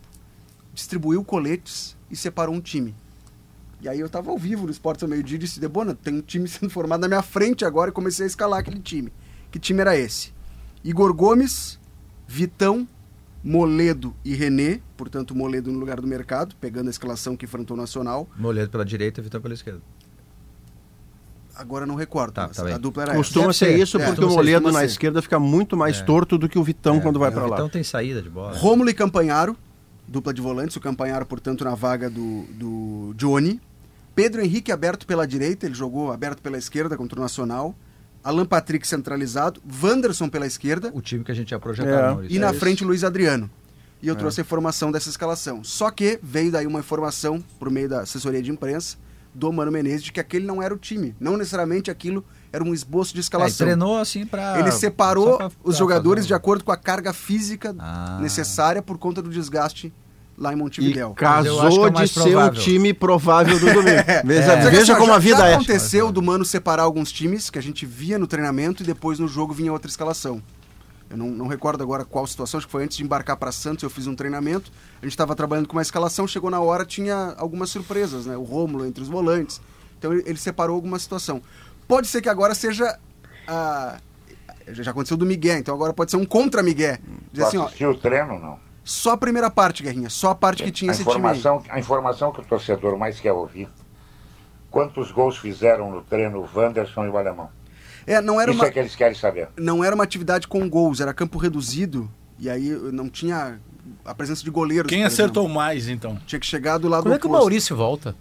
distribuiu 0.74 1.24
coletes 1.24 1.96
e 2.12 2.16
separou 2.18 2.54
um 2.54 2.60
time. 2.60 2.94
E 3.80 3.88
aí 3.88 4.02
eu 4.02 4.10
tava 4.10 4.32
ao 4.32 4.38
vivo 4.38 4.66
no 4.66 4.72
Esportes 4.72 5.02
ao 5.04 5.08
meio-dia 5.10 5.38
e 5.38 5.40
disse, 5.40 5.58
Debona, 5.62 5.96
tem 5.96 6.16
um 6.16 6.22
time 6.22 6.46
sendo 6.50 6.70
formado 6.70 7.00
na 7.00 7.08
minha 7.08 7.22
frente 7.22 7.64
agora 7.64 7.90
e 7.90 7.94
comecei 7.94 8.26
a 8.26 8.28
escalar 8.28 8.60
aquele 8.60 8.82
time. 8.82 9.10
Que 9.50 9.58
time 9.58 9.80
era 9.80 9.96
esse? 9.96 10.34
Igor 10.84 11.14
Gomes, 11.14 11.80
Vitão, 12.28 12.86
Moledo 13.42 14.14
e 14.26 14.36
René, 14.36 14.82
portanto 14.98 15.34
Moledo 15.34 15.72
no 15.72 15.80
lugar 15.80 16.02
do 16.02 16.08
mercado, 16.08 16.54
pegando 16.60 16.88
a 16.88 16.90
escalação 16.90 17.38
que 17.38 17.46
enfrentou 17.46 17.78
o 17.78 17.80
Nacional. 17.80 18.28
Moledo 18.38 18.70
pela 18.70 18.84
direita 18.84 19.22
Vitão 19.22 19.40
pela 19.40 19.54
esquerda. 19.54 19.82
Agora 21.56 21.86
não 21.86 21.96
recordo, 21.96 22.34
Tá, 22.34 22.48
mas 22.48 22.58
tá 22.58 22.76
a 22.76 22.78
dupla 22.78 23.04
era 23.04 23.16
Costuma 23.16 23.50
essa. 23.52 23.66
ser 23.66 23.78
isso, 23.80 23.98
É, 23.98 24.06
porque 24.06 24.24
o 24.24 24.30
Moledo 24.30 24.72
na 24.72 24.80
ser. 24.80 24.86
esquerda 24.88 25.22
fica 25.22 25.40
muito 25.40 25.78
mais 25.78 26.02
torto 26.02 26.38
do 26.38 26.50
que 26.50 26.60
o 26.60 26.64
Vitão 26.64 27.00
quando 27.00 27.18
vai 27.20 27.32
pra 27.32 27.46
O 27.46 27.50
lá. 27.50 27.56
Vitão 27.56 27.70
tem 27.70 27.84
saída 27.84 28.22
de 28.22 28.30
bola. 28.30 28.58
Rômulo 28.58 28.90
e 28.90 28.94
Campanharo, 28.94 29.56
dupla 30.08 30.34
de 30.34 30.42
volantes, 30.42 30.76
o 30.76 30.80
Campanharo, 30.82 31.26
portanto, 31.26 31.64
na 31.64 31.74
vaga 31.76 32.10
do, 32.10 32.44
do 32.52 33.14
Johnny. 33.16 33.62
Pedro 34.14 34.42
Henrique 34.42 34.72
aberto 34.72 35.06
pela 35.08 35.26
direita, 35.28 35.66
ele 35.66 35.76
jogou 35.76 36.12
aberto 36.12 36.42
pela 36.42 36.58
esquerda 36.58 36.96
contra 36.98 37.18
o 37.20 37.22
Nacional. 37.22 37.76
Alan 38.24 38.46
Patrick 38.46 38.88
centralizado, 38.88 39.62
Wanderson 39.84 40.28
pela 40.28 40.48
esquerda 40.48 40.90
O 40.96 41.02
time 41.02 41.24
que 41.24 41.32
a 41.32 41.36
gente 41.36 41.52
ia 41.52 41.60
projetar, 41.60 41.90
É. 41.90 42.08
Maurício. 42.10 42.36
e 42.36 42.40
na 42.40 42.50
isso. 42.52 42.60
frente 42.60 42.84
o 42.84 42.88
Luiz 42.88 43.04
Adriano. 43.04 43.50
E 44.02 44.08
eu 44.08 44.16
trouxe 44.16 44.42
a 44.42 44.44
informação 44.44 44.92
dessa 44.92 45.10
escalação. 45.10 45.64
Só 45.64 45.90
que 45.92 46.20
veio 46.22 46.52
daí 46.52 46.66
uma 46.68 46.80
informação, 46.80 47.44
por 47.60 47.70
meio 47.70 47.88
da 47.90 48.02
assessoria 48.02 48.42
de 48.42 48.52
imprensa, 48.52 48.98
do 49.36 49.52
Mano 49.52 49.72
Menezes, 49.72 50.04
de 50.04 50.12
que 50.12 50.20
aquele 50.20 50.46
não 50.46 50.64
era 50.64 50.74
o 50.74 50.78
time. 50.78 51.14
Não 51.20 51.36
necessariamente 51.38 51.92
aquilo 51.92 52.24
era 52.54 52.64
um 52.64 52.74
esboço 52.74 53.12
de 53.14 53.18
É, 53.18 53.20
ele 53.20 53.24
escalação. 53.24 53.68
treinou 53.68 53.98
assim 54.00 54.26
pra. 54.26 54.58
Ele 54.60 54.72
separou 54.72 55.38
pra- 55.38 55.48
os 55.48 55.54
pra 55.64 55.74
jogadores 55.74 56.24
fazer 56.24 56.28
de 56.30 56.34
um- 56.34 56.38
acordo 56.38 56.64
com 56.64 56.72
a 56.72 56.78
carga 56.78 57.12
física 57.14 57.76
Ah. 57.78 58.18
necessária 58.22 58.82
por 58.82 58.98
conta 58.98 59.22
do 59.22 59.30
desgaste 59.30 59.94
lá 60.38 60.52
em 60.52 60.56
E 60.56 60.58
Montevidéu. 60.58 61.12
É 61.12 61.20
casou 61.20 61.86
o 61.86 61.90
de 61.90 62.08
ser 62.08 62.20
o 62.20 62.24
provável. 62.24 62.62
time 62.62 62.94
provável 62.94 63.60
do 63.60 63.66
domingo. 63.66 64.04
Veja, 64.26 64.54
é 64.54 64.62
que 64.66 64.70
veja 64.72 64.96
como 64.96 65.08
já- 65.08 65.16
a 65.16 65.20
vida 65.20 65.38
já 65.38 65.48
é. 65.48 65.54
aconteceu 65.56 66.12
do 66.12 66.22
Mano 66.22 66.44
separar 66.46 66.84
alguns 66.84 67.12
times 67.12 67.50
que 67.50 67.60
a 67.60 67.62
gente 67.62 67.86
via 67.86 68.18
no 68.18 68.28
treinamento 68.28 68.84
e 68.84 68.86
depois 68.86 69.20
no 69.20 69.28
jogo 69.28 69.54
vinha 69.54 69.72
outra 69.72 69.90
escalação. 69.90 70.42
Eu 71.16 71.18
não, 71.18 71.28
não 71.30 71.48
recordo 71.48 71.82
agora 71.82 72.04
qual 72.04 72.28
situação, 72.28 72.58
acho 72.58 72.68
que 72.68 72.72
foi 72.72 72.84
antes 72.84 72.98
de 72.98 73.04
embarcar 73.04 73.38
para 73.38 73.50
Santos, 73.52 73.84
eu 73.84 73.90
fiz 73.90 74.06
um 74.06 74.14
treinamento, 74.14 74.70
a 75.02 75.06
gente 75.06 75.14
estava 75.14 75.34
trabalhando 75.34 75.66
com 75.66 75.74
uma 75.74 75.82
escalação, 75.82 76.28
chegou 76.28 76.50
na 76.50 76.60
hora, 76.60 76.86
tinha 76.86 77.34
algumas 77.38 77.70
surpresas, 77.70 78.26
né? 78.26 78.36
O 78.36 78.44
Rômulo 78.44 78.86
entre 78.86 79.02
os 79.02 79.08
volantes. 79.08 79.62
Então 79.98 80.12
ele, 80.12 80.24
ele 80.26 80.38
separou 80.38 80.76
alguma 80.76 81.00
situação. 81.00 81.42
Pode 81.88 82.08
ser 82.08 82.22
que 82.22 82.28
agora 82.28 82.54
seja 82.54 83.00
a... 83.48 83.98
Já 84.68 84.92
aconteceu 84.92 85.16
do 85.16 85.26
Miguel, 85.26 85.60
então 85.60 85.74
agora 85.74 85.94
pode 85.94 86.12
ser 86.12 86.18
um 86.18 86.26
contra 86.26 86.62
Miguel. 86.62 86.98
Dizer 87.32 87.46
assim, 87.46 87.58
ó, 87.58 87.68
o 87.68 87.96
treino, 87.96 88.40
não? 88.40 88.60
só 88.84 89.14
a 89.14 89.18
primeira 89.18 89.50
parte, 89.50 89.82
Guerrinha, 89.82 90.10
só 90.10 90.32
a 90.32 90.36
parte 90.36 90.64
que 90.64 90.72
tinha 90.72 90.92
a 90.92 90.94
esse 90.94 91.04
time 91.04 91.16
aí. 91.16 91.38
informação, 91.38 91.64
a 91.70 91.80
informação 91.80 92.32
que 92.32 92.42
o 92.42 92.44
torcedor 92.44 92.98
mais 92.98 93.20
quer 93.20 93.32
ouvir. 93.32 93.70
Quantos 94.70 95.12
gols 95.12 95.38
fizeram 95.38 95.90
no 95.90 96.02
treino 96.02 96.40
o 96.40 96.50
Wanderson 96.54 97.06
e 97.06 97.10
o 97.10 97.18
Alemão? 97.18 97.50
É, 98.08 98.22
não 98.22 98.40
era 98.40 98.52
Isso 98.52 98.60
uma... 98.60 98.68
é 98.68 98.72
que 98.72 98.80
eles 98.80 98.96
querem 98.96 99.16
saber. 99.16 99.50
não 99.58 99.84
era 99.84 99.96
uma 99.96 100.04
atividade 100.04 100.48
com 100.48 100.70
gols, 100.70 101.00
era 101.00 101.14
campo 101.14 101.38
reduzido 101.38 102.10
e 102.38 102.50
aí 102.50 102.70
não 102.92 103.10
tinha 103.10 103.60
a 104.04 104.14
presença 104.14 104.44
de 104.44 104.50
goleiros. 104.50 104.90
Quem 104.90 105.04
acertou 105.04 105.44
exemplo. 105.44 105.56
mais, 105.56 105.88
então? 105.88 106.20
Tinha 106.26 106.40
que 106.40 106.46
chegar 106.46 106.78
do 106.78 106.88
lado 106.88 107.04
Como 107.04 107.16
é 107.16 107.20
que 107.20 107.26
o 107.26 107.30
oposto. 107.30 107.42
Maurício 107.42 107.76
volta? 107.76 108.16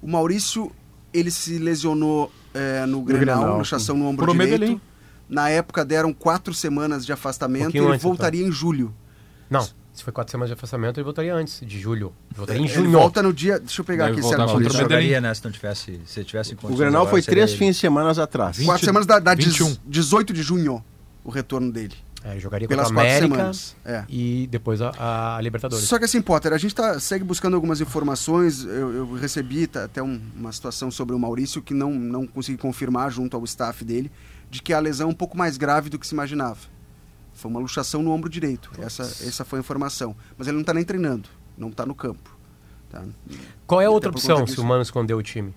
O 0.00 0.08
Maurício, 0.08 0.70
ele 1.12 1.30
se 1.30 1.58
lesionou 1.58 2.30
é, 2.54 2.86
no 2.86 3.02
Grenal, 3.02 3.40
Grenal. 3.40 3.58
luxação 3.58 3.96
no 3.96 4.06
ombro 4.06 4.24
Pro 4.24 4.32
direito. 4.32 4.52
Medellín. 4.52 4.80
Na 5.28 5.50
época 5.50 5.84
deram 5.84 6.12
quatro 6.12 6.54
semanas 6.54 7.04
de 7.04 7.12
afastamento 7.12 7.62
e 7.62 7.64
pouquinho 7.64 7.84
ele 7.84 7.92
antes, 7.92 8.00
então. 8.04 8.10
voltaria 8.10 8.46
em 8.46 8.52
julho. 8.52 8.94
Não, 9.50 9.66
se 9.98 10.04
foi 10.04 10.12
quatro 10.12 10.30
semanas 10.30 10.48
de 10.48 10.54
afastamento, 10.54 10.98
ele 10.98 11.04
voltaria 11.04 11.34
antes, 11.34 11.60
de 11.60 11.78
julho. 11.78 12.12
Ele 12.30 12.36
voltaria 12.38 12.62
em 12.62 12.64
Ele 12.64 12.72
junho. 12.74 12.90
volta 12.92 13.22
no 13.22 13.32
dia. 13.32 13.58
Deixa 13.58 13.80
eu 13.80 13.84
pegar 13.84 14.06
Deve 14.06 14.20
aqui 14.20 14.26
o 14.26 14.30
Maurício 14.38 14.56
Medellín. 14.58 14.78
jogaria, 14.78 15.20
né? 15.20 15.34
Se 15.34 15.44
não 15.44 15.50
tivesse, 15.52 16.00
se 16.06 16.24
tivesse 16.24 16.54
em 16.54 16.56
O 16.62 16.76
Grenal 16.76 17.02
agora, 17.02 17.10
foi 17.10 17.22
três 17.22 17.50
ele. 17.50 17.58
fins 17.58 17.74
de 17.76 17.80
semana 17.80 18.10
atrás. 18.22 18.56
Vinte- 18.56 18.66
Quatro 18.66 18.84
semanas 18.84 19.06
da, 19.06 19.18
da 19.18 19.34
21. 19.34 19.76
18 19.86 20.32
de 20.32 20.42
junho, 20.42 20.82
o 21.22 21.30
retorno 21.30 21.70
dele. 21.70 21.94
É, 22.24 22.32
ele 22.32 22.40
jogaria 22.40 22.66
Pelas 22.66 22.88
contra 22.88 23.00
a 23.00 23.04
quatro 23.04 23.16
América 23.26 23.36
semanas. 23.36 23.76
É. 23.84 24.04
e 24.08 24.48
depois 24.50 24.80
a, 24.82 25.36
a 25.36 25.40
Libertadores. 25.40 25.84
Só 25.84 25.98
que 25.98 26.04
assim, 26.04 26.20
Potter, 26.20 26.52
a 26.52 26.58
gente 26.58 26.74
tá, 26.74 26.98
segue 26.98 27.22
buscando 27.24 27.54
algumas 27.54 27.80
informações. 27.80 28.64
Eu, 28.64 28.92
eu 28.92 29.14
recebi 29.14 29.66
tá, 29.68 29.84
até 29.84 30.02
um- 30.02 30.20
uma 30.34 30.50
situação 30.50 30.90
sobre 30.90 31.14
o 31.14 31.18
Maurício 31.18 31.62
que 31.62 31.72
não, 31.72 31.92
não 31.92 32.26
consegui 32.26 32.58
confirmar 32.58 33.10
junto 33.12 33.36
ao 33.36 33.44
staff 33.44 33.84
dele, 33.84 34.10
de 34.50 34.60
que 34.60 34.72
a 34.72 34.80
lesão 34.80 35.08
é 35.08 35.10
um 35.10 35.14
pouco 35.14 35.36
mais 35.38 35.56
grave 35.56 35.88
do 35.90 35.98
que 35.98 36.06
se 36.06 36.12
imaginava. 36.14 36.58
Foi 37.38 37.48
uma 37.50 37.60
luxação 37.60 38.02
no 38.02 38.10
ombro 38.10 38.28
direito. 38.28 38.70
Essa, 38.78 39.02
essa 39.04 39.44
foi 39.44 39.58
a 39.58 39.60
informação. 39.60 40.14
Mas 40.36 40.46
ele 40.48 40.56
não 40.56 40.62
está 40.62 40.74
nem 40.74 40.84
treinando, 40.84 41.28
não 41.56 41.68
está 41.68 41.86
no 41.86 41.94
campo. 41.94 42.36
tá? 42.90 43.04
Qual 43.66 43.80
é 43.80 43.86
a 43.86 43.90
outra 43.90 44.10
opção 44.10 44.44
se 44.46 44.60
o 44.60 44.64
Mano 44.64 44.82
escondeu 44.82 45.16
o 45.18 45.22
time? 45.22 45.54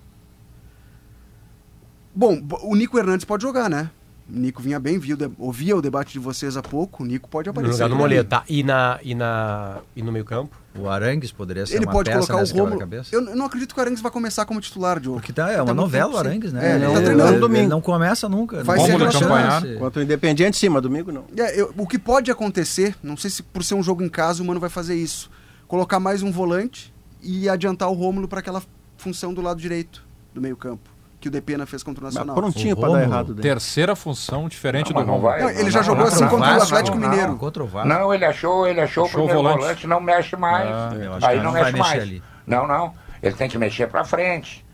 Bom, 2.14 2.40
bo- 2.40 2.60
o 2.62 2.74
Nico 2.76 2.98
Hernandes 2.98 3.24
pode 3.24 3.42
jogar, 3.42 3.68
né? 3.68 3.90
O 4.28 4.38
Nico 4.38 4.62
vinha 4.62 4.78
bem, 4.80 4.98
viu, 4.98 5.16
de- 5.16 5.30
ouvia 5.38 5.76
o 5.76 5.82
debate 5.82 6.12
de 6.12 6.18
vocês 6.18 6.56
há 6.56 6.62
pouco. 6.62 7.02
O 7.02 7.06
Nico 7.06 7.28
pode 7.28 7.46
No 7.48 7.50
aparecer. 7.50 7.72
lugar 7.74 7.88
do. 7.88 7.96
Moledo, 7.96 8.28
tá? 8.28 8.44
E, 8.48 8.62
na, 8.62 8.98
e, 9.02 9.14
na, 9.14 9.78
e 9.96 10.02
no 10.02 10.10
meio 10.12 10.24
campo? 10.24 10.56
O 10.78 10.88
Arangues 10.88 11.30
poderia 11.30 11.66
ser 11.66 11.76
Ele 11.76 11.84
uma 11.84 11.92
pode 11.92 12.08
peça 12.10 12.26
colocar 12.32 12.44
o 12.50 12.54
quebra-cabeça. 12.54 13.14
Eu, 13.14 13.26
eu 13.28 13.36
não 13.36 13.44
acredito 13.44 13.74
que 13.74 13.78
o 13.78 13.82
Arangues 13.82 14.00
vai 14.00 14.10
começar 14.10 14.46
como 14.46 14.58
titular, 14.60 14.98
Diogo. 14.98 15.18
Porque 15.18 15.32
tá, 15.32 15.50
é 15.50 15.56
Tá 15.56 15.64
uma 15.64 15.74
muito 15.74 15.80
novela 15.82 16.14
o 16.14 16.16
Arangues, 16.16 16.50
né? 16.52 16.64
É, 16.64 16.74
ele 16.76 16.84
ele, 16.84 16.86
tá 16.86 16.92
ele- 16.98 17.04
treinando 17.04 17.30
ele 17.32 17.40
domingo. 17.40 17.68
não 17.68 17.80
começa 17.82 18.26
nunca. 18.28 18.64
Vai 18.64 18.78
não 18.78 18.86
ser 18.86 18.92
acompanhar. 19.18 19.60
chance. 19.60 19.76
Contra 19.78 20.00
o 20.00 20.02
Independiente, 20.02 20.56
sim, 20.56 20.68
mas 20.70 20.82
domingo 20.82 21.12
não. 21.12 21.24
É, 21.36 21.60
eu- 21.60 21.74
o 21.76 21.86
que 21.86 21.98
pode 21.98 22.30
acontecer, 22.30 22.94
não 23.02 23.16
sei 23.18 23.28
se 23.28 23.42
por 23.42 23.62
ser 23.62 23.74
um 23.74 23.82
jogo 23.82 24.02
em 24.02 24.08
casa 24.08 24.42
o 24.42 24.46
Mano 24.46 24.60
vai 24.60 24.70
fazer 24.70 24.94
isso, 24.94 25.30
colocar 25.68 26.00
mais 26.00 26.22
um 26.22 26.30
volante 26.32 26.90
e 27.22 27.50
adiantar 27.50 27.90
o 27.90 27.92
Rômulo 27.92 28.26
para 28.26 28.38
aquela 28.40 28.62
função 28.96 29.34
do 29.34 29.42
lado 29.42 29.60
direito 29.60 30.02
do 30.32 30.40
meio 30.40 30.56
campo, 30.56 30.88
que 31.22 31.28
o 31.28 31.30
Depena 31.30 31.64
fez 31.64 31.82
contra 31.82 32.02
o 32.02 32.04
Mas 32.04 32.14
Nacional. 32.14 32.36
prontinho 32.36 32.74
O 32.74 32.78
pra 32.80 32.88
dar 32.90 33.02
errado 33.02 33.32
dele. 33.32 33.48
Terceira 33.48 33.96
função 33.96 34.48
diferente 34.48 34.92
Não, 34.92 35.00
do 35.02 35.06
não 35.06 35.14
Romulo. 35.18 35.38
Não, 35.38 35.50
ele 35.50 35.70
já 35.70 35.80
jogou 35.82 36.04
não, 36.04 36.12
assim 36.12 36.22
não, 36.24 36.28
contra 36.30 36.46
não, 36.48 36.54
o 36.54 36.58
não, 36.58 36.64
Atlético 36.64 36.98
não, 36.98 37.08
Mineiro. 37.08 37.36
Contra 37.36 37.62
o 37.64 37.66
Vasco. 37.66 37.88
Não, 37.88 38.12
ele 38.12 38.24
achou, 38.24 38.66
ele 38.66 38.80
achou, 38.80 39.04
Achou 39.06 39.20
o 39.22 39.24
primeiro 39.26 39.38
volante. 39.42 39.60
volante. 39.60 39.86
não 39.86 40.00
mexe 40.00 40.36
mais. 40.36 40.68
Ah, 40.68 40.90
Aí 41.22 41.36
não, 41.38 41.44
não 41.44 41.52
mexe 41.52 41.76
mais. 41.76 42.02
ali. 42.02 42.22
Não, 42.46 42.66
não. 42.66 42.92
Ele 43.22 43.34
tem 43.34 43.48
que 43.48 43.56
mexer 43.56 43.86
pra 43.88 44.04
frente. 44.04 44.64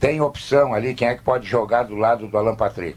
Tem 0.00 0.20
opção 0.20 0.72
ali, 0.72 0.94
quem 0.94 1.08
é 1.08 1.14
que 1.16 1.22
pode 1.22 1.46
jogar 1.48 1.82
do 1.82 1.96
lado 1.96 2.28
do 2.28 2.38
Alan 2.38 2.54
Patrick? 2.54 2.96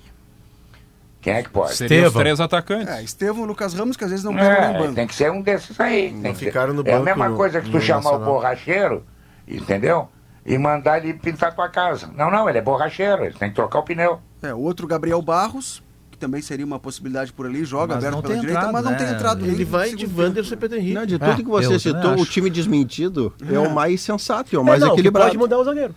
Quem 1.20 1.34
é 1.34 1.44
que 1.44 1.50
pode? 1.50 1.76
Seria 1.76 1.98
Estevão. 1.98 2.22
três 2.22 2.40
atacantes. 2.40 2.88
É, 2.88 3.04
Estevão 3.04 3.44
e 3.44 3.48
Lucas 3.48 3.74
Ramos, 3.74 3.96
que 3.98 4.04
às 4.04 4.10
vezes 4.10 4.26
não 4.26 4.34
pegam 4.36 4.50
nem 4.50 4.76
É, 4.76 4.78
banco. 4.80 4.94
tem 4.96 5.08
que 5.08 5.14
ser 5.16 5.32
um 5.32 5.42
desses 5.42 5.80
aí. 5.80 6.12
Tem 6.22 6.34
que 6.34 6.40
ficaram 6.46 6.74
no 6.74 6.82
ser. 6.84 6.90
é 6.90 6.94
a 6.94 7.00
banco 7.00 7.06
mesma 7.20 7.36
coisa 7.36 7.62
que 7.62 7.70
tu 7.70 7.80
chamar 7.80 8.12
o 8.14 8.20
borracheiro, 8.20 9.04
entendeu? 9.48 10.10
E 10.46 10.58
mandar 10.58 10.98
ele 10.98 11.14
pintar 11.14 11.54
tua 11.56 11.70
casa. 11.70 12.10
Não, 12.16 12.32
não, 12.32 12.50
ele 12.50 12.58
é 12.58 12.62
borracheiro, 12.62 13.26
ele 13.26 13.36
tem 13.36 13.50
que 13.50 13.56
trocar 13.56 13.80
o 13.80 13.84
pneu. 13.84 14.20
É, 14.42 14.54
o 14.54 14.60
outro 14.60 14.88
Gabriel 14.88 15.22
Barros, 15.22 15.84
que 16.10 16.18
também 16.18 16.42
seria 16.42 16.66
uma 16.66 16.80
possibilidade 16.80 17.32
por 17.32 17.46
ali, 17.46 17.64
joga 17.64 17.94
Mas 17.96 18.04
aberto 18.04 18.16
não 18.16 18.22
pela 18.24 18.34
tem 18.34 18.42
direita, 18.42 18.60
entrado, 18.60 18.74
mas 18.74 18.84
não 18.84 18.92
né? 18.92 18.98
tem 18.98 19.08
entrado 19.16 19.46
Ele 19.46 19.64
vai 19.66 19.94
de 19.94 20.06
Wanderson 20.08 20.54
e. 20.56 20.58
Pedro 20.58 20.78
Henrique. 20.80 20.94
Não, 20.96 21.06
de 21.06 21.16
É, 21.16 21.20
tudo 21.20 21.36
que 21.38 21.44
você 21.50 21.78
citou, 21.78 22.16
o 22.20 22.26
time 22.26 22.50
desmentido 22.50 23.32
é 23.52 23.60
o 23.60 23.70
mais 23.72 24.02
sensato, 24.02 24.56
é 24.56 24.60
o 24.60 24.64
mais 24.64 24.82
é, 24.82 24.86
não, 24.86 24.90
que 24.94 25.00
equilibrado. 25.02 25.28
pode 25.28 25.38
mudar 25.38 25.60
o 25.60 25.64
zagueiro. 25.64 25.94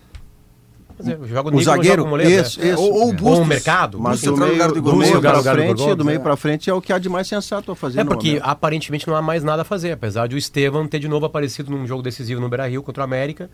Joga 1.25 1.49
O 1.49 1.51
Nico, 1.51 1.65
zagueiro, 1.65 2.03
joga 2.05 2.15
o 2.15 2.23
isso, 2.23 2.63
é. 2.63 2.69
isso. 2.69 2.81
Ou, 2.81 2.93
ou 2.93 2.99
o 2.99 3.01
Ou 3.07 3.09
o 3.09 3.13
Bustos. 3.15 3.49
mercado. 3.49 3.99
Mas 3.99 4.21
Bustos 4.21 4.31
do 4.39 4.41
meio, 4.41 4.53
lugar 4.53 4.69
do 4.69 4.75
meio 4.97 5.13
do 5.13 5.19
Igor 5.19 5.43
frente, 5.43 5.79
Gomes, 5.79 5.97
do 5.97 6.05
meio 6.05 6.17
é. 6.17 6.19
pra 6.21 6.37
frente 6.37 6.71
é 6.71 6.75
o 6.75 6.81
que 6.81 6.93
há 6.93 6.99
de 7.01 7.09
mais 7.09 7.27
sensato 7.27 7.73
a 7.73 7.75
fazer 7.75 7.99
É 8.01 8.05
porque 8.05 8.29
momento. 8.29 8.45
aparentemente 8.45 9.09
não 9.09 9.17
há 9.17 9.21
mais 9.23 9.43
nada 9.43 9.63
a 9.63 9.65
fazer, 9.65 9.91
apesar 9.91 10.29
de 10.29 10.37
o 10.37 10.39
Estevam 10.39 10.87
ter 10.87 11.01
de 11.01 11.09
novo 11.09 11.27
aparecido 11.27 11.69
num 11.73 11.85
jogo 11.85 12.01
decisivo 12.01 12.41
no 12.41 12.49
Beira-Rio 12.49 12.81
contra 12.81 13.01
o 13.01 13.05
América, 13.05 13.51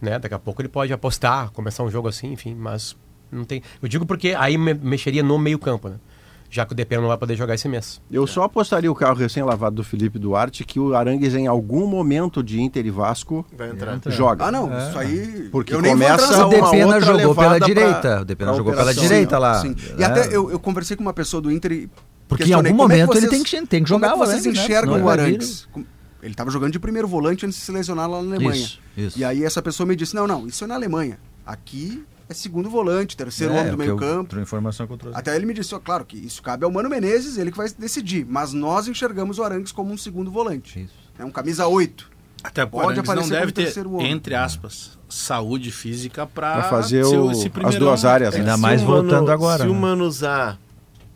né? 0.00 0.18
Daqui 0.18 0.34
a 0.34 0.38
pouco 0.38 0.60
ele 0.62 0.68
pode 0.68 0.92
apostar, 0.92 1.50
começar 1.52 1.82
um 1.82 1.90
jogo 1.90 2.08
assim, 2.08 2.32
enfim, 2.32 2.54
mas 2.54 2.96
não 3.30 3.44
tem. 3.44 3.62
Eu 3.82 3.88
digo 3.88 4.06
porque 4.06 4.34
aí 4.38 4.56
me- 4.58 4.74
mexeria 4.74 5.22
no 5.22 5.38
meio-campo, 5.38 5.88
né? 5.88 5.96
Já 6.48 6.64
que 6.64 6.72
o 6.72 6.76
DP 6.76 6.96
não 6.98 7.08
vai 7.08 7.18
poder 7.18 7.34
jogar 7.34 7.56
esse 7.56 7.68
mês. 7.68 8.00
Eu 8.08 8.24
só 8.24 8.44
apostaria 8.44 8.90
o 8.90 8.94
carro 8.94 9.16
recém-lavado 9.16 9.74
do 9.76 9.82
Felipe 9.82 10.16
Duarte 10.16 10.64
que 10.64 10.78
o 10.78 10.94
Arangues 10.94 11.34
em 11.34 11.48
algum 11.48 11.88
momento 11.88 12.40
de 12.40 12.60
Inter 12.60 12.86
e 12.86 12.90
Vasco 12.90 13.44
Vai 13.58 13.70
entrar. 13.70 13.98
joga. 14.06 14.44
Ah, 14.46 14.52
não, 14.52 14.70
isso 14.78 14.96
aí. 14.96 15.48
Porque 15.50 15.74
eu 15.74 15.82
nem 15.82 15.96
vou 15.96 16.06
começa 16.06 16.46
O 16.46 16.48
Depena 16.48 17.00
jogou 17.00 17.34
pela 17.34 17.52
levada 17.54 17.58
pra- 17.58 17.66
direita. 17.66 18.20
O 18.20 18.24
Depena 18.24 18.54
jogou 18.54 18.72
pela 18.72 18.94
direita 18.94 19.38
lá. 19.38 19.60
Sim. 19.60 19.74
E 19.98 20.02
É. 20.02 20.06
até 20.06 20.28
eu, 20.34 20.48
eu 20.52 20.58
conversei 20.60 20.96
com 20.96 21.02
uma 21.02 21.12
pessoa 21.12 21.40
do 21.40 21.50
Inter 21.50 21.72
e. 21.72 21.90
Porque 22.28 22.44
em 22.44 22.52
algum 22.52 22.68
é 22.68 22.72
momento 22.72 23.12
ele 23.12 23.20
vocês- 23.26 23.30
tem 23.30 23.42
que, 23.42 23.66
tem 23.66 23.82
que 23.82 23.88
jogar 23.88 24.10
como 24.12 24.22
é 24.22 24.26
que 24.26 24.30
o 24.32 24.32
vocês 24.32 24.46
Arangues, 24.46 24.58
né? 24.58 24.64
enxergam 24.64 24.94
Senão 24.94 25.06
o 25.06 25.10
ele 25.12 25.16
vir- 25.16 25.22
Arangues? 25.28 25.68
Ele 26.26 26.34
estava 26.34 26.50
jogando 26.50 26.72
de 26.72 26.78
primeiro 26.78 27.06
volante 27.08 27.46
antes 27.46 27.58
de 27.58 27.64
se 27.64 27.72
lesionar 27.72 28.10
lá 28.10 28.20
na 28.22 28.34
Alemanha. 28.34 28.56
Isso, 28.62 28.80
isso. 28.96 29.18
E 29.18 29.24
aí 29.24 29.44
essa 29.44 29.62
pessoa 29.62 29.86
me 29.86 29.94
disse: 29.96 30.14
não, 30.14 30.26
não, 30.26 30.46
isso 30.46 30.64
é 30.64 30.66
na 30.66 30.74
Alemanha. 30.74 31.18
Aqui 31.44 32.04
é 32.28 32.34
segundo 32.34 32.68
volante, 32.68 33.16
terceiro 33.16 33.54
É, 33.54 33.60
homem 33.60 33.70
do 33.70 33.74
o 33.74 33.76
que 33.78 33.82
meio 33.84 33.92
eu- 33.92 33.96
campo. 33.96 34.20
outra 34.22 34.40
informação 34.42 34.86
que 34.86 34.92
eu 34.92 34.96
trouxe. 34.96 35.18
Até 35.18 35.36
ele 35.36 35.46
me 35.46 35.54
disse, 35.54 35.72
ó, 35.74 35.78
claro 35.78 36.04
que 36.04 36.16
isso 36.16 36.42
cabe 36.42 36.64
ao 36.64 36.70
Mano 36.72 36.90
Menezes, 36.90 37.38
ele 37.38 37.52
que 37.52 37.56
vai 37.56 37.68
decidir. 37.78 38.26
Mas 38.28 38.52
nós 38.52 38.88
enxergamos 38.88 39.38
o 39.38 39.44
Arangues 39.44 39.70
como 39.70 39.92
um 39.92 39.96
segundo 39.96 40.30
volante. 40.30 40.82
Isso. 40.82 40.94
É 41.18 41.24
um 41.24 41.30
camisa 41.30 41.66
8. 41.68 42.10
Até 42.42 42.66
Pode 42.66 42.84
pode 42.84 42.96
não 42.96 43.02
aparecer 43.04 43.30
deve 43.30 43.84
como 43.84 43.98
ter, 43.98 44.06
entre 44.06 44.34
aspas, 44.34 44.98
saúde 45.08 45.70
física 45.70 46.26
pra, 46.26 46.54
Pra 46.54 46.62
fazer 46.64 47.04
o- 47.04 47.30
esse 47.30 47.50
as 47.64 47.76
duas 47.76 48.04
áreas, 48.04 48.34
né? 48.34 48.40
Ainda 48.40 48.54
Se 48.56 48.60
mais 48.60 48.82
o 48.82 48.86
Mano- 48.86 49.02
voltando 49.02 49.30
agora. 49.32 49.62
Se 49.64 49.70
o 49.70 49.72
né? 49.72 49.80
Mano 49.80 50.04
usar 50.04 50.58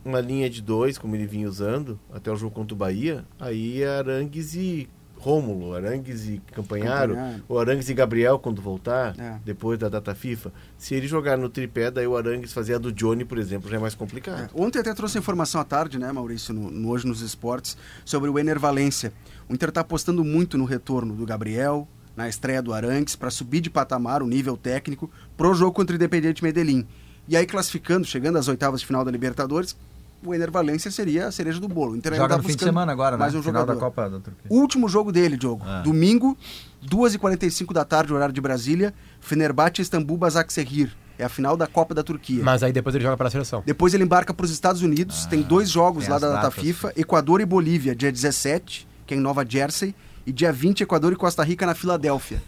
uma 0.03 0.19
linha 0.19 0.49
de 0.49 0.61
dois, 0.61 0.97
como 0.97 1.15
ele 1.15 1.27
vinha 1.27 1.47
usando, 1.47 1.99
até 2.13 2.31
o 2.31 2.35
jogo 2.35 2.53
contra 2.55 2.73
o 2.73 2.77
Bahia, 2.77 3.23
aí 3.39 3.83
é 3.83 3.97
Arangues 3.99 4.55
e 4.55 4.89
Rômulo, 5.21 5.75
Arangues 5.75 6.27
e 6.27 6.41
Campanharo, 6.51 7.13
Campanharo. 7.13 7.43
o 7.47 7.59
Arangues 7.59 7.87
e 7.89 7.93
Gabriel 7.93 8.39
quando 8.39 8.59
voltar, 8.61 9.13
É. 9.19 9.37
depois 9.45 9.77
da 9.77 9.87
data 9.87 10.15
FIFA. 10.15 10.51
Se 10.79 10.95
ele 10.95 11.07
jogar 11.07 11.37
no 11.37 11.47
tripé, 11.47 11.91
daí 11.91 12.07
o 12.07 12.17
Arangues 12.17 12.51
fazer 12.51 12.73
a 12.73 12.77
do 12.79 12.91
Johnny, 12.91 13.23
por 13.23 13.37
exemplo, 13.37 13.69
já 13.69 13.77
é 13.77 13.79
mais 13.79 13.93
complicado. 13.93 14.45
É, 14.45 14.49
Ontem 14.59 14.79
até 14.79 14.93
trouxe 14.95 15.19
informação 15.19 15.61
à 15.61 15.63
tarde, 15.63 15.99
né, 15.99 16.11
Maurício, 16.11 16.53
no, 16.53 16.71
no 16.71 16.89
Hoje 16.89 17.05
nos 17.05 17.21
Esportes, 17.21 17.77
sobre 18.03 18.29
o 18.31 18.39
Ener 18.39 18.59
Valência. 18.59 19.13
O 19.47 19.53
Inter 19.53 19.69
está 19.69 19.81
apostando 19.81 20.23
muito 20.23 20.57
no 20.57 20.65
retorno 20.65 21.13
do 21.13 21.25
Gabriel, 21.25 21.87
na 22.15 22.27
estreia 22.27 22.61
do 22.61 22.73
Arangues, 22.73 23.15
para 23.15 23.29
subir 23.29 23.61
de 23.61 23.69
patamar 23.69 24.23
o 24.23 24.27
nível 24.27 24.57
técnico 24.57 25.09
pro 25.37 25.53
jogo 25.53 25.71
contra 25.73 25.93
o 25.93 25.97
Independiente 25.97 26.43
Medellín. 26.43 26.85
E 27.27 27.37
aí, 27.37 27.45
classificando, 27.45 28.05
chegando 28.07 28.37
às 28.37 28.47
oitavas 28.47 28.81
de 28.81 28.87
final 28.87 29.05
da 29.05 29.11
Libertadores, 29.11 29.77
o 30.23 30.33
Ener 30.33 30.51
Valência 30.51 30.91
seria 30.91 31.27
a 31.27 31.31
cereja 31.31 31.59
do 31.59 31.67
bolo. 31.67 31.93
O 31.93 31.95
Inter 31.95 32.13
ainda 32.13 32.23
Joga 32.23 32.35
tá 32.35 32.41
no 32.41 32.47
fim 32.47 32.55
de 32.55 32.63
semana 32.63 32.91
agora, 32.91 33.17
né? 33.17 33.19
mais 33.19 33.33
um 33.35 33.41
Final 33.41 33.61
jogador. 33.61 33.73
da 33.73 33.79
Copa 33.85 34.09
da 34.09 34.19
Turquia. 34.19 34.45
Último 34.49 34.87
jogo 34.87 35.11
dele, 35.11 35.37
Diogo. 35.37 35.63
Ah. 35.65 35.81
Domingo, 35.81 36.37
2h45 36.85 37.73
da 37.73 37.83
tarde, 37.85 38.13
horário 38.13 38.33
de 38.33 38.41
Brasília, 38.41 38.93
Fenerbahçe 39.19 39.81
Istambul 39.81 40.17
Basaksehir. 40.17 40.91
É 41.17 41.23
a 41.25 41.29
final 41.29 41.55
da 41.55 41.67
Copa 41.67 41.93
da 41.93 42.01
Turquia. 42.03 42.43
Mas 42.43 42.63
aí 42.63 42.73
depois 42.73 42.95
ele 42.95 43.03
joga 43.03 43.15
para 43.15 43.27
a 43.27 43.31
seleção. 43.31 43.61
Depois 43.65 43.93
ele 43.93 44.03
embarca 44.03 44.33
para 44.33 44.43
os 44.43 44.51
Estados 44.51 44.81
Unidos. 44.81 45.25
tem 45.27 45.41
dois 45.41 45.69
jogos 45.69 46.05
tem 46.05 46.13
lá 46.13 46.17
da 46.19 46.29
data 46.29 46.41
datas. 46.43 46.63
FIFA: 46.63 46.93
Equador 46.95 47.41
e 47.41 47.45
Bolívia, 47.45 47.95
dia 47.95 48.11
17, 48.11 48.87
que 49.05 49.13
é 49.13 49.17
em 49.17 49.19
Nova 49.19 49.45
Jersey, 49.47 49.93
e 50.25 50.31
dia 50.31 50.51
20, 50.51 50.81
Equador 50.81 51.13
e 51.13 51.15
Costa 51.15 51.43
Rica 51.43 51.65
na 51.65 51.75
Filadélfia. 51.75 52.41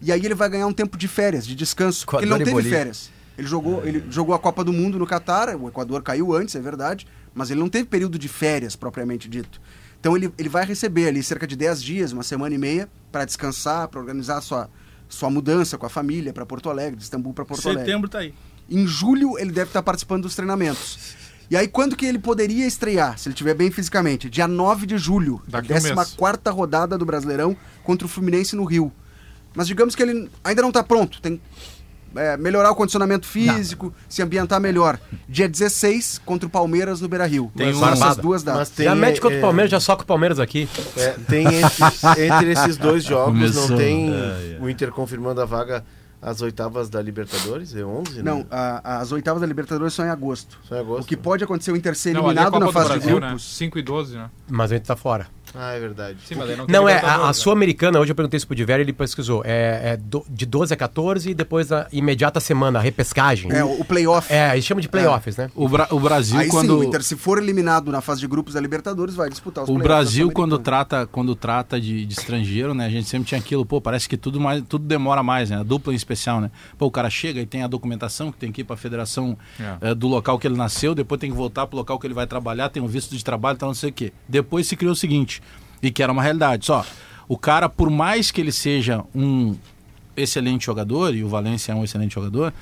E 0.00 0.12
aí 0.12 0.24
ele 0.24 0.34
vai 0.34 0.48
ganhar 0.48 0.66
um 0.68 0.72
tempo 0.72 0.96
de 0.96 1.08
férias, 1.08 1.44
de 1.46 1.54
descanso. 1.56 2.04
porque 2.06 2.24
ele 2.24 2.30
não 2.30 2.36
Equador 2.36 2.44
teve 2.44 2.54
Bolívia. 2.54 2.78
férias. 2.78 3.10
Ele 3.36 3.46
jogou, 3.46 3.84
ele 3.86 4.04
jogou 4.10 4.34
a 4.34 4.38
Copa 4.38 4.62
do 4.62 4.72
Mundo 4.72 4.98
no 4.98 5.06
Catar, 5.06 5.56
o 5.56 5.68
Equador 5.68 6.02
caiu 6.02 6.34
antes, 6.34 6.54
é 6.54 6.60
verdade, 6.60 7.06
mas 7.34 7.50
ele 7.50 7.60
não 7.60 7.68
teve 7.68 7.86
período 7.86 8.18
de 8.18 8.28
férias 8.28 8.76
propriamente 8.76 9.28
dito. 9.28 9.60
Então 9.98 10.16
ele, 10.16 10.32
ele 10.36 10.48
vai 10.48 10.64
receber 10.64 11.08
ali 11.08 11.22
cerca 11.22 11.46
de 11.46 11.56
10 11.56 11.82
dias, 11.82 12.12
uma 12.12 12.22
semana 12.22 12.54
e 12.54 12.58
meia, 12.58 12.88
para 13.10 13.24
descansar, 13.24 13.88
para 13.88 14.00
organizar 14.00 14.38
a 14.38 14.40
sua, 14.40 14.68
sua 15.08 15.30
mudança 15.30 15.78
com 15.78 15.86
a 15.86 15.88
família 15.88 16.32
para 16.32 16.44
Porto 16.44 16.68
Alegre, 16.68 16.96
de 16.96 17.04
Istambul 17.04 17.32
para 17.32 17.44
Porto 17.44 17.68
Alegre. 17.68 17.86
Setembro 17.86 18.08
tá 18.08 18.18
aí. 18.18 18.34
Em 18.68 18.86
julho 18.86 19.38
ele 19.38 19.52
deve 19.52 19.70
estar 19.70 19.82
participando 19.82 20.22
dos 20.22 20.34
treinamentos. 20.34 21.14
E 21.50 21.56
aí 21.56 21.68
quando 21.68 21.96
que 21.96 22.04
ele 22.04 22.18
poderia 22.18 22.66
estrear, 22.66 23.18
se 23.18 23.28
ele 23.28 23.34
estiver 23.34 23.54
bem 23.54 23.70
fisicamente? 23.70 24.28
Dia 24.28 24.48
9 24.48 24.86
de 24.86 24.98
julho, 24.98 25.40
Daqui 25.46 25.72
um 25.72 25.80
mês. 25.80 25.94
14 25.94 26.40
rodada 26.50 26.98
do 26.98 27.06
Brasileirão 27.06 27.56
contra 27.82 28.06
o 28.06 28.08
Fluminense 28.08 28.56
no 28.56 28.64
Rio. 28.64 28.92
Mas 29.54 29.66
digamos 29.66 29.94
que 29.94 30.02
ele 30.02 30.30
ainda 30.42 30.62
não 30.62 30.70
está 30.70 30.82
pronto, 30.82 31.20
tem 31.20 31.40
é, 32.16 32.36
melhorar 32.36 32.70
o 32.70 32.74
condicionamento 32.74 33.26
físico, 33.26 33.92
se 34.08 34.22
ambientar 34.22 34.60
melhor. 34.60 34.98
Dia 35.28 35.48
16 35.48 36.20
contra 36.24 36.46
o 36.46 36.50
Palmeiras 36.50 37.00
no 37.00 37.08
Beira-Rio. 37.08 37.50
Tem 37.56 37.72
São 37.72 37.82
um- 37.88 37.92
essas 37.92 38.16
duas 38.16 38.42
datas. 38.42 38.60
Mas 38.60 38.70
tem, 38.70 38.84
já 38.86 38.94
mete 38.94 39.20
contra 39.20 39.36
é, 39.36 39.38
o 39.38 39.42
Palmeiras, 39.42 39.70
já 39.70 39.80
soca 39.80 40.02
o 40.02 40.06
Palmeiras 40.06 40.38
aqui. 40.40 40.68
É, 40.96 41.10
tem 41.28 41.46
entre, 41.46 42.24
entre 42.26 42.52
esses 42.52 42.76
dois 42.76 43.02
jogos, 43.04 43.32
Começou. 43.38 43.68
não 43.70 43.76
tem 43.76 44.12
É, 44.12 44.56
é. 44.58 44.58
o 44.60 44.68
Inter 44.68 44.90
confirmando 44.92 45.40
a 45.40 45.44
vaga 45.44 45.84
às 46.20 46.40
oitavas 46.40 46.88
da 46.88 47.02
Libertadores? 47.02 47.74
É 47.74 47.84
11? 47.84 48.22
Não, 48.22 48.38
né? 48.38 48.46
a- 48.50 48.98
as 49.00 49.10
oitavas 49.12 49.40
da 49.40 49.46
Libertadores 49.46 49.92
são 49.92 50.04
em 50.06 50.08
agosto. 50.08 50.58
Só 50.68 50.76
em 50.76 50.80
agosto. 50.80 51.02
O 51.02 51.06
que 51.06 51.16
pode 51.16 51.42
acontecer 51.42 51.70
é 51.70 51.74
o 51.74 51.76
Inter 51.76 51.96
ser 51.96 52.12
Não, 52.12 52.20
é 52.22 52.24
eliminado 52.26 52.52
Copa 52.52 52.66
na 52.66 52.72
fase 52.72 52.88
Brasil, 52.90 53.14
de 53.16 53.20
né? 53.20 53.26
grupos. 53.28 53.56
5 53.56 53.78
e 53.78 53.82
12, 53.82 54.16
né? 54.16 54.30
Mas 54.48 54.70
a 54.70 54.74
gente 54.76 54.84
tá 54.86 54.94
fora. 54.96 55.26
Ah, 55.54 55.72
é 55.72 55.80
verdade. 55.80 56.18
Sim, 56.24 56.34
mas 56.36 56.56
não 56.56 56.66
Não, 56.66 56.88
é, 56.88 56.98
a, 57.00 57.28
a? 57.28 57.32
Sul-Americana, 57.32 57.98
hoje 58.00 58.10
eu 58.12 58.14
perguntei 58.14 58.36
isso 58.38 58.46
pro 58.46 58.56
Diver, 58.56 58.80
ele 58.80 58.92
pesquisou. 58.92 59.42
É, 59.44 59.92
é 59.92 59.96
do- 59.96 60.24
de 60.28 60.46
12 60.46 60.72
a 60.72 60.76
14 60.76 61.30
e 61.30 61.34
depois 61.34 61.70
a 61.70 61.86
imediata 61.92 62.40
semana, 62.40 62.78
a 62.78 62.82
repescagem. 62.82 63.52
É, 63.52 63.62
o 63.62 63.84
playoff. 63.84 64.32
É, 64.32 64.52
eles 64.52 64.64
chamam 64.64 64.80
de 64.80 64.88
playoffs, 64.88 65.36
né? 65.36 65.50
O, 65.54 65.68
Bra- 65.68 65.88
o 65.90 66.00
Brasil, 66.00 66.38
Aí 66.38 66.48
quando. 66.48 66.74
sim, 66.78 66.80
o 66.80 66.84
Inter, 66.84 67.02
se 67.02 67.16
for 67.16 67.38
eliminado 67.38 67.90
na 67.92 68.00
fase 68.00 68.20
de 68.20 68.26
grupos 68.26 68.54
da 68.54 68.60
Libertadores, 68.60 69.14
vai 69.14 69.28
disputar 69.28 69.64
os 69.64 69.70
O 69.70 69.74
Brasil, 69.74 70.30
quando 70.30 70.58
trata, 70.58 71.06
quando 71.06 71.34
trata 71.34 71.80
de, 71.80 72.06
de 72.06 72.12
estrangeiro, 72.12 72.72
né? 72.74 72.86
A 72.86 72.90
gente 72.90 73.08
sempre 73.08 73.28
tinha 73.28 73.38
aquilo, 73.40 73.66
pô, 73.66 73.80
parece 73.80 74.08
que 74.08 74.16
tudo, 74.16 74.40
mais, 74.40 74.62
tudo 74.68 74.84
demora 74.86 75.22
mais, 75.22 75.50
né? 75.50 75.58
A 75.58 75.62
dupla 75.62 75.92
em 75.92 75.96
especial, 75.96 76.40
né? 76.40 76.50
Pô, 76.78 76.86
o 76.86 76.90
cara 76.90 77.10
chega 77.10 77.40
e 77.40 77.46
tem 77.46 77.62
a 77.62 77.66
documentação 77.66 78.32
que 78.32 78.38
tem 78.38 78.50
que 78.50 78.62
ir 78.62 78.64
pra 78.64 78.76
federação 78.76 79.36
É. 79.60 79.90
eh, 79.90 79.94
do 79.94 80.08
local 80.08 80.38
que 80.38 80.46
ele 80.46 80.56
nasceu, 80.56 80.94
depois 80.94 81.20
tem 81.20 81.30
que 81.30 81.36
voltar 81.36 81.66
pro 81.66 81.76
local 81.76 81.98
que 81.98 82.06
ele 82.06 82.14
vai 82.14 82.26
trabalhar, 82.26 82.68
tem 82.68 82.82
um 82.82 82.86
visto 82.86 83.14
de 83.16 83.22
trabalho, 83.24 83.56
então 83.56 83.68
não 83.68 83.74
sei 83.74 83.90
o 83.90 83.92
quê. 83.92 84.12
Depois 84.28 84.66
se 84.66 84.76
criou 84.76 84.92
o 84.92 84.96
seguinte, 84.96 85.41
e 85.82 85.90
que 85.90 86.02
era 86.02 86.12
uma 86.12 86.22
realidade, 86.22 86.66
só, 86.66 86.84
o 87.28 87.36
cara, 87.36 87.68
por 87.68 87.90
mais 87.90 88.30
que 88.30 88.40
ele 88.40 88.52
seja 88.52 89.04
um 89.14 89.56
excelente 90.16 90.66
jogador, 90.66 91.14
e 91.14 91.24
o 91.24 91.28
Valência 91.28 91.72
é 91.72 91.74
um 91.74 91.82
excelente 91.82 92.14
jogador, 92.14 92.52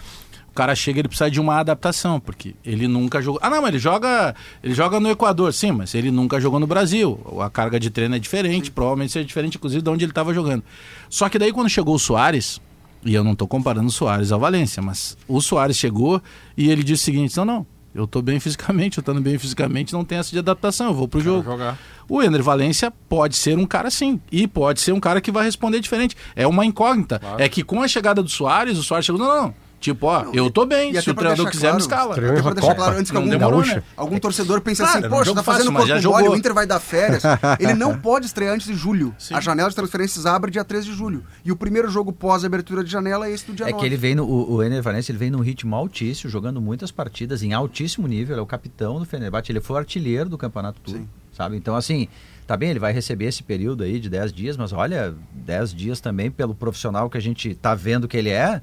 o 0.49 0.53
cara 0.53 0.75
chega 0.75 1.01
ele 1.01 1.09
precisa 1.09 1.31
de 1.31 1.41
uma 1.41 1.61
adaptação, 1.61 2.19
porque 2.19 2.57
ele 2.65 2.89
nunca 2.89 3.23
jogou. 3.23 3.41
Ah, 3.43 3.49
não, 3.49 3.63
mas 3.63 3.69
ele 3.69 3.79
joga, 3.79 4.35
ele 4.63 4.75
joga 4.75 4.99
no 4.99 5.09
Equador, 5.09 5.53
sim, 5.53 5.71
mas 5.71 5.95
ele 5.95 6.11
nunca 6.11 6.41
jogou 6.41 6.59
no 6.59 6.67
Brasil. 6.67 7.21
A 7.41 7.49
carga 7.49 7.79
de 7.79 7.89
treino 7.89 8.17
é 8.17 8.19
diferente, 8.19 8.71
provavelmente 8.71 9.13
seja 9.13 9.25
diferente, 9.25 9.57
inclusive, 9.57 9.81
de 9.81 9.89
onde 9.89 10.05
ele 10.05 10.11
estava 10.11 10.35
jogando. 10.35 10.65
Só 11.09 11.29
que 11.29 11.39
daí 11.39 11.53
quando 11.53 11.69
chegou 11.69 11.95
o 11.95 11.99
Soares, 11.99 12.61
e 13.05 13.15
eu 13.15 13.23
não 13.23 13.33
estou 13.33 13.47
comparando 13.47 13.87
o 13.87 13.93
Soares 13.93 14.33
ao 14.33 14.41
Valência, 14.41 14.83
mas 14.83 15.17
o 15.29 15.41
Soares 15.41 15.77
chegou 15.77 16.21
e 16.57 16.69
ele 16.69 16.83
disse 16.83 17.03
o 17.03 17.05
seguinte: 17.05 17.37
não, 17.37 17.45
não. 17.45 17.67
Eu 17.95 18.07
tô 18.07 18.23
bem 18.23 18.39
fisicamente, 18.39 18.99
eu 18.99 19.03
estando 19.03 19.21
bem 19.21 19.37
fisicamente, 19.39 19.93
não 19.93 20.05
tem 20.05 20.19
essa 20.19 20.31
de 20.31 20.39
adaptação, 20.39 20.89
eu 20.89 20.95
vou 20.95 21.09
pro 21.09 21.21
Quero 21.21 21.35
jogo. 21.37 21.51
jogar. 21.51 21.79
O 22.09 22.23
Ender 22.23 22.43
Valência 22.43 22.91
pode 23.09 23.37
ser 23.37 23.59
um 23.59 23.67
cara 23.67 23.91
sim. 23.91 24.21
E 24.31 24.47
pode 24.47 24.81
ser 24.81 24.93
um 24.93 25.01
cara 25.01 25.21
que 25.21 25.31
vai 25.31 25.45
responder 25.45 25.81
diferente. 25.81 26.17
É 26.37 26.47
uma 26.47 26.65
incógnita. 26.65 27.21
É 27.39 27.49
que 27.49 27.63
com 27.63 27.83
a 27.83 27.89
chegada 27.89 28.23
do 28.23 28.29
Soares, 28.29 28.79
o 28.79 28.83
Soares 28.83 29.07
chegou, 29.07 29.21
não, 29.21 29.43
não. 29.43 29.55
Tipo, 29.81 30.09
ó, 30.09 30.27
eu 30.35 30.51
tô 30.51 30.67
bem. 30.67 30.91
E 30.95 31.01
Se 31.01 31.11
o 31.11 31.15
treinador 31.15 31.47
deixar 31.47 31.51
quiser, 31.51 31.67
me 31.69 31.71
claro, 31.71 31.81
escala. 31.81 32.15
Treinador 32.15 32.39
Até 32.41 32.43
pra 32.43 32.55
deixar 32.55 32.69
Copa, 32.69 32.83
claro, 32.85 32.99
antes 33.01 33.11
que 33.11 33.17
algum, 33.17 33.31
demorou, 33.31 33.65
né? 33.65 33.83
algum 33.97 34.19
torcedor 34.19 34.61
pense 34.61 34.83
Claro, 34.83 34.91
assim, 34.99 35.07
era 35.07 35.15
um 35.15 35.19
poxa, 35.19 35.35
tá 35.35 35.43
fazendo 35.43 35.73
fácil, 35.73 35.89
corpo 35.89 36.11
mole, 36.11 36.29
o 36.29 36.37
Inter 36.37 36.53
vai 36.53 36.67
dar 36.67 36.79
férias. 36.79 37.23
Ele 37.59 37.73
não 37.73 37.99
pode 37.99 38.27
estrear 38.27 38.55
antes 38.55 38.67
de 38.67 38.75
julho. 38.75 39.15
Sim. 39.19 39.35
A 39.35 39.41
janela 39.41 39.71
de 39.71 39.75
transferências 39.75 40.27
abre 40.27 40.51
dia 40.51 40.63
3 40.63 40.85
de 40.85 40.93
julho. 40.93 41.25
E 41.43 41.51
o 41.51 41.57
primeiro 41.57 41.91
jogo 41.91 42.13
pós-abertura 42.13 42.85
de 42.85 42.91
janela 42.91 43.27
é 43.27 43.33
esse 43.33 43.47
do 43.47 43.55
dia 43.55 43.65
É 43.67 43.71
9. 43.71 43.81
que 43.81 43.87
ele 43.87 43.97
vem 43.97 44.15
no, 44.15 44.25
o, 44.25 44.57
o 44.57 44.63
Ener 44.63 44.83
Valencia, 44.83 45.13
ele 45.13 45.19
vem 45.19 45.31
num 45.31 45.41
ritmo 45.41 45.75
altíssimo, 45.75 46.31
jogando 46.31 46.61
muitas 46.61 46.91
partidas 46.91 47.43
em 47.43 47.55
altíssimo 47.55 48.07
nível, 48.07 48.35
ele 48.35 48.41
é 48.41 48.43
o 48.43 48.47
capitão 48.47 48.99
do 48.99 49.07
Fenerbahçe, 49.07 49.51
ele 49.51 49.61
foi 49.63 49.77
o 49.77 49.79
artilheiro 49.79 50.29
do 50.29 50.37
campeonato 50.37 50.79
Sim. 50.91 51.09
sabe? 51.33 51.57
Então 51.57 51.75
assim, 51.75 52.07
tá 52.47 52.55
bem, 52.55 52.69
ele 52.69 52.79
vai 52.79 52.93
receber 52.93 53.25
esse 53.25 53.43
período 53.43 53.83
aí 53.83 53.99
de 53.99 54.11
10 54.11 54.31
dias, 54.31 54.57
mas 54.59 54.75
olha, 54.75 55.15
10 55.33 55.73
dias 55.75 56.01
também 56.01 56.31
pelo 56.31 56.55
profissional 56.55 57.09
que 57.09 57.17
a 57.17 57.21
gente 57.21 57.55
tá 57.55 57.75
vendo 57.75 58.07
que 58.07 58.17
ele 58.17 58.29
é, 58.29 58.61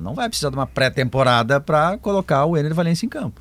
não 0.00 0.14
vai 0.14 0.28
precisar 0.28 0.50
de 0.50 0.56
uma 0.56 0.66
pré-temporada 0.66 1.60
para 1.60 1.98
colocar 1.98 2.44
o 2.44 2.56
Ener 2.56 2.74
Valencia 2.74 3.06
em 3.06 3.08
campo. 3.08 3.40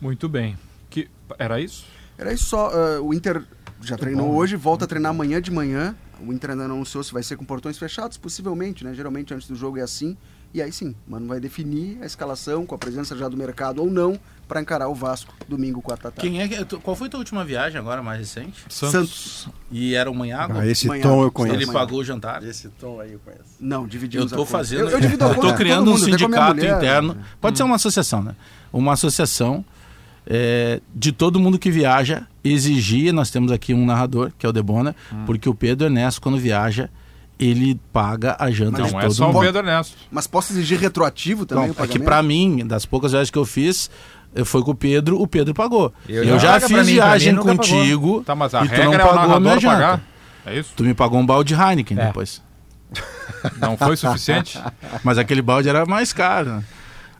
Muito 0.00 0.28
bem. 0.28 0.56
Que, 0.88 1.08
era 1.38 1.60
isso? 1.60 1.86
Era 2.16 2.32
isso 2.32 2.44
só. 2.44 2.70
ah, 2.72 3.00
o 3.00 3.12
Inter 3.14 3.42
já 3.82 3.96
treinou 3.96 4.34
hoje, 4.34 4.56
volta 4.56 4.84
a 4.84 4.88
treinar 4.88 5.10
amanhã 5.10 5.40
de 5.40 5.50
manhã. 5.50 5.94
O 6.20 6.32
Inter 6.32 6.50
ainda 6.50 6.68
não 6.68 6.76
anunciou 6.76 7.02
se 7.02 7.12
vai 7.12 7.22
ser 7.22 7.36
com 7.36 7.44
portões 7.44 7.78
fechados, 7.78 8.18
possivelmente, 8.18 8.84
né? 8.84 8.92
Geralmente 8.94 9.32
antes 9.32 9.48
do 9.48 9.54
jogo 9.56 9.78
é 9.78 9.82
assim. 9.82 10.16
E 10.52 10.60
aí 10.60 10.72
sim, 10.72 10.94
mano 11.06 11.26
vai 11.28 11.38
definir 11.38 11.98
a 12.02 12.06
escalação 12.06 12.66
com 12.66 12.74
a 12.74 12.78
presença 12.78 13.16
já 13.16 13.28
do 13.28 13.36
mercado 13.36 13.80
ou 13.82 13.90
não 13.90 14.18
para 14.48 14.60
encarar 14.60 14.88
o 14.88 14.94
Vasco 14.96 15.32
domingo, 15.48 15.80
quarta 15.80 16.10
tarde. 16.10 16.28
Quem 16.28 16.40
é 16.42 16.48
que, 16.48 16.64
qual 16.78 16.96
foi 16.96 17.06
a 17.06 17.10
tua 17.10 17.18
última 17.20 17.44
viagem 17.44 17.78
agora, 17.78 18.02
mais 18.02 18.18
recente? 18.18 18.64
Santos. 18.68 19.48
E 19.70 19.94
era 19.94 20.10
o 20.10 20.14
Manhago? 20.14 20.54
Ah, 20.58 20.66
esse 20.66 20.88
Manhã. 20.88 21.02
tom 21.02 21.22
eu 21.22 21.30
conheço. 21.30 21.56
Ele 21.56 21.66
pagou 21.70 22.00
o 22.00 22.04
jantar? 22.04 22.42
Esse 22.42 22.68
tom 22.70 22.98
aí 22.98 23.12
eu 23.12 23.20
conheço. 23.20 23.44
Não, 23.60 23.82
Eu 23.82 23.86
dividimos 23.86 24.32
a 24.32 24.36
tô 24.36 24.42
conta. 24.42 24.50
fazendo. 24.50 24.80
Eu, 24.80 24.88
eu 24.90 25.00
divido 25.00 25.24
a 25.24 25.28
eu 25.28 25.34
tô 25.36 25.40
com 25.50 25.54
criando 25.54 25.82
um 25.88 25.92
mundo, 25.92 26.04
minha 26.04 26.18
sindicato 26.18 26.54
mulher. 26.56 26.76
interno. 26.76 27.16
Pode 27.40 27.56
ser 27.58 27.62
uma 27.62 27.76
associação, 27.76 28.24
né? 28.24 28.34
Uma 28.72 28.94
associação 28.94 29.64
é, 30.26 30.80
de 30.92 31.12
todo 31.12 31.38
mundo 31.38 31.56
que 31.56 31.70
viaja 31.70 32.26
exigir. 32.42 33.12
Nós 33.12 33.30
temos 33.30 33.52
aqui 33.52 33.72
um 33.72 33.86
narrador, 33.86 34.32
que 34.36 34.44
é 34.44 34.48
o 34.48 34.52
Debona, 34.52 34.96
porque 35.26 35.48
o 35.48 35.54
Pedro 35.54 35.86
Ernesto, 35.86 36.20
quando 36.20 36.38
viaja, 36.38 36.90
ele 37.40 37.80
paga 37.92 38.36
a 38.38 38.50
janta 38.50 38.78
Mas 38.82 38.88
de 38.88 38.92
Não 38.94 39.00
todo 39.00 39.10
é 39.10 39.14
só 39.14 39.30
o 39.30 39.32
mundo. 39.32 39.42
Pedro 39.42 39.60
Ernesto. 39.60 39.96
Mas 40.10 40.26
posso 40.26 40.52
exigir 40.52 40.78
retroativo 40.78 41.46
também 41.46 41.68
Não, 41.68 41.74
o 41.74 41.84
é 41.84 41.88
que 41.88 41.98
pra 41.98 42.22
mim, 42.22 42.66
das 42.66 42.84
poucas 42.84 43.12
viagens 43.12 43.30
que 43.30 43.38
eu 43.38 43.46
fiz, 43.46 43.90
eh, 44.34 44.44
foi 44.44 44.62
com 44.62 44.72
o 44.72 44.74
Pedro, 44.74 45.20
o 45.20 45.26
Pedro 45.26 45.54
pagou. 45.54 45.92
Eu 46.08 46.22
Eu, 46.24 46.38
já- 46.38 46.60
fiz 46.60 46.86
mim, 46.86 46.92
viagem 46.94 47.32
mim 47.32 47.40
contigo 47.40 48.22
Tá, 48.24 48.34
mas 48.34 48.54
a 48.54 48.64
e 48.64 48.68
tu 48.68 48.74
não 48.76 48.90
regra 48.90 49.02
é 49.02 49.06
o 49.06 49.08
pagou 49.14 49.36
a 49.36 49.40
minha 49.40 49.58
janta. 49.58 49.74
pagar. 49.74 50.00
É 50.46 50.58
isso? 50.58 50.70
Tu 50.76 50.82
me 50.84 50.94
pagou 50.94 51.18
um 51.20 51.26
balde 51.26 51.54
de 51.54 51.60
Heineken 51.60 51.98
É. 51.98 52.06
depois. 52.06 52.42
Não 53.60 53.76
foi 53.76 53.96
suficiente? 53.96 54.58
Mas 55.04 55.16
aquele 55.16 55.40
balde 55.40 55.68
era 55.68 55.86
mais 55.86 56.12
caro. 56.12 56.62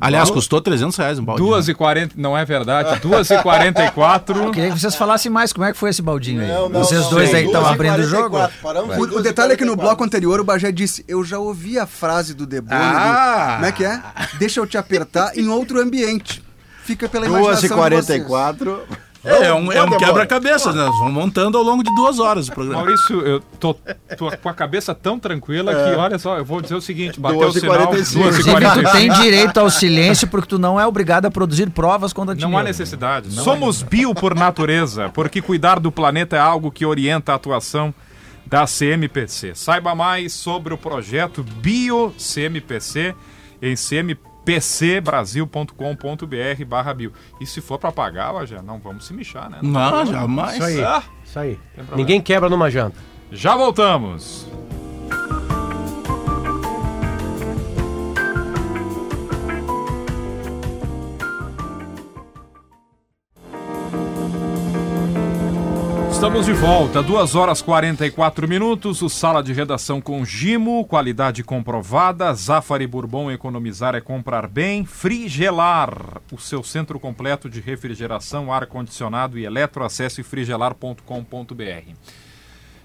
Né? 0.01 0.06
Aliás, 0.06 0.31
custou 0.31 0.60
300 0.60 0.97
reais 0.97 1.18
um 1.18 1.24
balde. 1.24 1.43
2 1.43 1.68
e 1.68 1.74
40 1.74 2.14
não 2.16 2.36
é 2.36 2.44
verdade, 2.44 2.98
2 3.01 3.31
e 3.31 3.43
44 3.43 4.44
Eu 4.44 4.51
queria 4.51 4.72
que 4.72 4.81
vocês 4.81 4.94
falassem 4.94 5.31
mais 5.31 5.52
como 5.52 5.64
é 5.66 5.72
que 5.72 5.78
foi 5.78 5.90
esse 5.90 6.01
baldinho 6.01 6.40
aí. 6.43 6.48
Não, 6.48 6.68
não, 6.68 6.85
vocês 6.85 7.02
não, 7.02 7.10
dois 7.10 7.35
aí 7.35 7.44
estão 7.44 7.66
abrindo 7.66 7.98
o 7.98 8.02
jogo. 8.05 8.36
O, 8.36 9.18
o 9.18 9.22
detalhe 9.22 9.52
é 9.52 9.56
que 9.56 9.64
no 9.64 9.77
bloco 9.77 10.02
anterior 10.02 10.40
o 10.40 10.44
Bagé 10.44 10.72
disse: 10.72 11.05
Eu 11.06 11.24
já 11.24 11.39
ouvi 11.39 11.78
a 11.78 11.86
frase 11.86 12.35
do 12.35 12.47
Debone. 12.47 12.74
Ah! 12.74 13.52
Como 13.56 13.66
é 13.66 13.72
que 13.72 13.85
é? 13.85 14.02
Deixa 14.39 14.60
eu 14.60 14.66
te 14.66 14.78
apertar 14.78 15.36
em 15.36 15.48
outro 15.48 15.81
ambiente. 15.81 16.43
Fica 16.82 17.09
pela 17.09 17.27
2 17.27 17.39
e 17.39 17.43
imaginação. 17.43 17.89
de 17.89 17.97
vocês. 17.97 18.24
44 18.24 18.82
É, 19.22 19.47
é 19.47 19.55
um, 19.55 19.70
é 19.70 19.82
um 19.82 19.98
quebra-cabeça, 19.98 20.72
né? 20.72 20.84
Nós 20.84 20.98
vamos 20.98 21.12
montando 21.12 21.59
ao 21.59 21.64
longo 21.64 21.82
de 21.82 21.94
duas 21.94 22.18
horas 22.18 22.48
o 22.48 22.52
programa. 22.52 22.82
Maurício, 22.82 23.20
eu 23.20 23.40
tô, 23.59 23.74
tô 24.16 24.30
com 24.38 24.48
a 24.48 24.55
cabeça 24.55 24.94
tão 24.94 25.18
tranquila 25.18 25.74
que, 25.74 25.97
olha 25.97 26.18
só, 26.18 26.38
eu 26.38 26.44
vou 26.44 26.62
dizer 26.62 26.74
o 26.74 26.80
seguinte, 26.80 27.20
bateu 27.20 27.38
o 27.38 27.42
12 27.42 27.59
e 27.59 27.60
sinal, 27.60 27.76
45. 27.76 28.24
2 28.24 28.36
e 28.36 28.40
Inclusive, 28.40 28.66
tu 28.66 28.82
45. 28.82 28.97
tem 28.97 29.12
direito 29.22 29.60
ao 29.60 29.70
silêncio 29.70 30.26
porque 30.28 30.48
tu 30.48 30.59
não 30.59 30.80
é 30.80 30.86
obrigado 30.86 31.26
a 31.26 31.30
produzir 31.30 31.68
provas 31.70 32.12
contra 32.12 32.34
ti 32.34 32.42
Não 32.42 32.56
há 32.56 32.62
necessidade. 32.62 33.30
Somos 33.32 33.82
bio 33.82 34.14
por 34.14 34.34
natureza, 34.34 35.10
porque 35.10 35.42
cuidar 35.42 35.78
do 35.78 35.92
planeta 35.92 36.36
é 36.36 36.40
algo 36.40 36.70
que 36.70 36.86
orienta 36.86 37.32
a 37.32 37.34
atuação 37.34 37.92
da 38.47 38.66
CMPC. 38.66 39.55
Saiba 39.55 39.94
mais 39.94 40.32
sobre 40.32 40.72
o 40.72 40.78
projeto 40.78 41.42
Bio 41.42 42.12
CMPC 42.18 43.14
em 43.62 43.76
cmpcbrasil.com.br 44.59 46.64
barra 46.66 46.94
bio. 46.94 47.12
E 47.40 47.47
se 47.47 47.60
for 47.60 47.78
para 47.78 47.93
pagar, 47.93 48.47
já 48.47 48.62
não 48.62 48.78
vamos 48.78 49.06
se 49.06 49.12
michar, 49.12 49.51
né? 49.51 49.59
Não, 49.62 50.06
jamais. 50.06 50.55
Isso 50.55 50.64
aí. 50.64 50.82
Ah, 50.82 51.02
Isso 51.24 51.39
aí. 51.39 51.59
Ninguém 51.94 52.20
quebra 52.20 52.48
numa 52.48 52.70
janta. 52.70 52.97
já 53.31 53.55
voltamos. 53.55 54.47
Estamos 66.20 66.44
de 66.44 66.52
volta, 66.52 67.02
2 67.02 67.34
horas 67.34 67.62
44 67.62 68.47
minutos. 68.47 69.01
O 69.01 69.09
Sala 69.09 69.42
de 69.42 69.55
Redação 69.55 70.02
com 70.02 70.22
Gimo, 70.22 70.84
qualidade 70.84 71.42
comprovada. 71.42 72.34
Zafari 72.34 72.86
Bourbon, 72.86 73.30
economizar 73.30 73.94
é 73.94 74.02
comprar 74.02 74.47
bem. 74.47 74.84
Frigelar, 74.84 76.20
o 76.30 76.38
seu 76.38 76.62
centro 76.62 77.01
completo 77.01 77.48
de 77.48 77.59
refrigeração, 77.59 78.52
ar-condicionado 78.52 79.38
e 79.38 79.47
eletro. 79.47 79.82
Acesse 79.82 80.22
frigelar.com.br. 80.22 81.94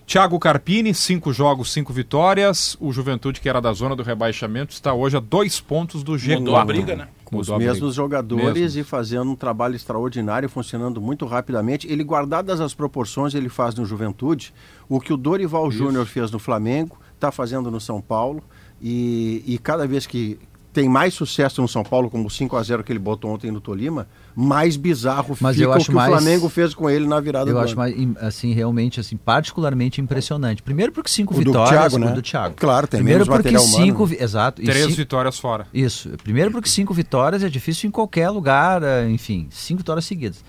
Thiago 0.08 0.40
Carpini, 0.40 0.94
cinco 0.94 1.34
jogos, 1.34 1.74
cinco 1.74 1.92
vitórias. 1.92 2.78
O 2.80 2.94
Juventude, 2.94 3.42
que 3.42 3.50
era 3.50 3.60
da 3.60 3.74
zona 3.74 3.98
do 3.98 4.04
rebaixamento, 4.04 4.72
está 4.72 4.94
hoje 4.94 5.18
a 5.18 5.20
dois 5.20 5.60
pontos 5.60 6.04
do 6.04 6.14
G4. 6.14 6.40
Mudou 6.40 6.56
a 6.56 6.64
briga, 6.64 6.96
né? 6.96 7.10
Com 7.26 7.38
os 7.38 7.50
mesmos 7.50 7.96
jogadores 7.96 8.54
Mesmo. 8.54 8.82
e 8.82 8.84
fazendo 8.84 9.32
um 9.32 9.36
trabalho 9.36 9.76
extraordinário, 9.76 10.48
funcionando 10.48 11.02
muito 11.02 11.26
rapidamente. 11.26 11.92
Ele, 11.92 12.04
guardadas 12.04 12.62
as 12.62 12.74
proporções, 12.74 13.34
ele 13.34 13.50
faz 13.50 13.74
no 13.76 13.84
Juventude 13.84 14.54
o 14.88 15.02
que 15.02 15.12
o 15.12 15.18
Dorival 15.18 15.70
Júnior 15.72 16.06
fez 16.06 16.30
no 16.30 16.38
Flamengo, 16.38 16.98
está 17.16 17.32
fazendo 17.32 17.72
no 17.72 17.82
São 17.82 18.00
Paulo. 18.00 18.44
E, 18.80 19.44
e 19.46 19.58
cada 19.58 19.88
vez 19.88 20.06
que 20.06 20.38
tem 20.76 20.90
mais 20.90 21.14
sucesso 21.14 21.62
no 21.62 21.68
São 21.68 21.84
Paulo, 21.84 22.10
como 22.10 22.28
o 22.28 22.30
5 22.30 22.56
a 22.58 22.62
0 22.62 22.84
que 22.84 22.92
ele 22.92 23.00
botou 23.00 23.32
ontem 23.32 23.50
no 23.50 23.62
Tolima, 23.62 24.06
mais 24.36 24.76
bizarro 24.76 25.36
Mas 25.40 25.56
fica 25.56 25.66
eu 25.66 25.70
o 25.72 25.74
acho 25.74 25.86
que 25.86 25.92
mais- 25.94 26.10
o 26.14 26.18
Flamengo 26.18 26.50
fez 26.50 26.74
com 26.76 26.90
ele 26.90 27.08
na 27.08 27.20
virada 27.22 27.50
Eu 27.50 27.54
do 27.56 27.60
acho 27.62 27.72
ano. 27.72 27.78
mais, 27.78 27.98
im- 27.98 28.16
assim, 28.20 28.52
realmente, 28.52 29.00
assim, 29.00 29.16
particularmente 29.16 30.02
impressionante. 30.02 30.62
Primeiro 30.62 30.92
porque 30.92 31.10
cinco 31.10 31.34
O 31.34 31.38
do 31.38 31.46
vitórias. 31.52 31.70
Thiago, 31.70 31.98
né? 31.98 32.12
o 32.12 32.16
do 32.16 32.22
Thiago. 32.22 32.56
Claro, 32.58 32.88
tem 32.88 32.98
Primeiro 33.00 33.20
menos 33.26 33.28
porque 33.30 33.52
material 33.54 33.64
humano, 33.64 33.86
cinco, 33.86 34.08
né? 34.08 34.18
exato. 34.20 34.62
Três 34.62 34.84
cinco- 34.86 34.98
vitórias 34.98 35.40
fora. 35.40 35.66
Isso. 35.74 36.10
Primeiro 36.22 36.52
porque 36.52 36.68
cinco 36.70 36.94
vitórias 36.94 37.42
é 37.42 37.48
difícil 37.50 37.88
em 37.88 37.92
qualquer 37.92 38.30
lugar, 38.30 38.84
eh, 38.84 39.10
enfim, 39.10 39.48
cinco 39.50 39.78
vitórias 39.80 40.06
seguidas. 40.06 40.44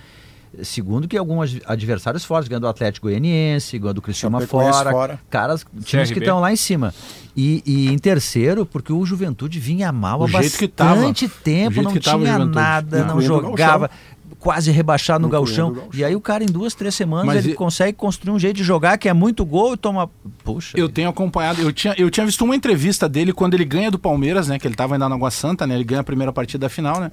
Segundo 0.62 1.06
que 1.06 1.16
alguns 1.18 1.50
ad- 1.54 1.62
adversários 1.66 2.24
fortes, 2.24 2.48
ganhando 2.48 2.62
do 2.62 2.68
Atlético 2.68 3.06
Goianiense, 3.08 3.78
ganhando 3.78 3.96
do 3.96 4.02
Criciúma 4.02 4.40
fora, 4.40 4.90
fora. 4.90 5.20
caras, 5.28 5.66
times 5.84 6.08
que 6.08 6.14
CRB. 6.14 6.20
estão 6.26 6.40
lá 6.40 6.52
em 6.52 6.56
cima. 6.56 6.94
E, 7.36 7.62
e 7.66 7.88
em 7.88 7.98
terceiro, 7.98 8.64
porque 8.64 8.92
o 8.92 9.04
Juventude 9.04 9.58
vinha 9.60 9.92
mal 9.92 10.22
há 10.22 10.26
Do 10.26 10.32
jeito 10.40 10.56
que 10.58 10.66
tava. 10.68 10.94
bastante 10.96 11.28
tempo, 11.28 11.82
não 11.82 11.92
que 11.92 12.00
tava 12.00 12.18
o 12.18 12.24
tinha 12.24 12.38
nada, 12.38 12.98
não 13.04 13.20
Incluindo 13.20 13.34
o 13.34 13.40
jogava, 13.50 13.90
quase 14.38 14.70
rebaixado 14.70 15.20
no 15.20 15.28
Incluindo 15.28 15.46
galchão. 15.46 15.68
o 15.68 15.72
Gauchão. 15.74 15.90
E 15.92 16.04
aí 16.04 16.16
o 16.16 16.20
cara 16.22 16.42
em 16.42 16.46
duas, 16.46 16.74
três 16.74 16.94
semanas 16.94 17.26
Mas 17.26 17.44
ele 17.44 17.52
e- 17.52 17.56
consegue 17.56 17.92
construir 17.92 18.32
um 18.32 18.38
jeito 18.38 18.56
de 18.56 18.64
jogar 18.64 18.96
que 18.96 19.08
é 19.08 19.12
muito 19.12 19.44
gol 19.44 19.74
e 19.74 19.76
toma... 19.76 20.08
Puxa, 20.42 20.78
Eu 20.78 20.88
tenho 20.88 21.10
acompanhado, 21.10 21.60
eu 21.60 21.70
tinha, 21.72 21.94
eu 21.98 22.10
tinha 22.10 22.24
visto 22.24 22.42
uma 22.44 22.56
entrevista 22.56 23.06
dele 23.08 23.32
quando 23.34 23.52
ele 23.52 23.64
ganha 23.66 23.90
do 23.90 23.98
Palmeiras, 23.98 24.48
né? 24.48 24.58
Que 24.58 24.66
ele 24.66 24.74
tava 24.74 24.94
ainda 24.94 25.06
na 25.08 25.14
Água 25.16 25.30
Santa, 25.30 25.66
né? 25.66 25.74
Ele 25.74 25.84
ganha 25.84 26.00
a 26.00 26.04
primeira 26.04 26.32
partida 26.32 26.62
da 26.62 26.68
final, 26.70 26.98
né? 27.00 27.10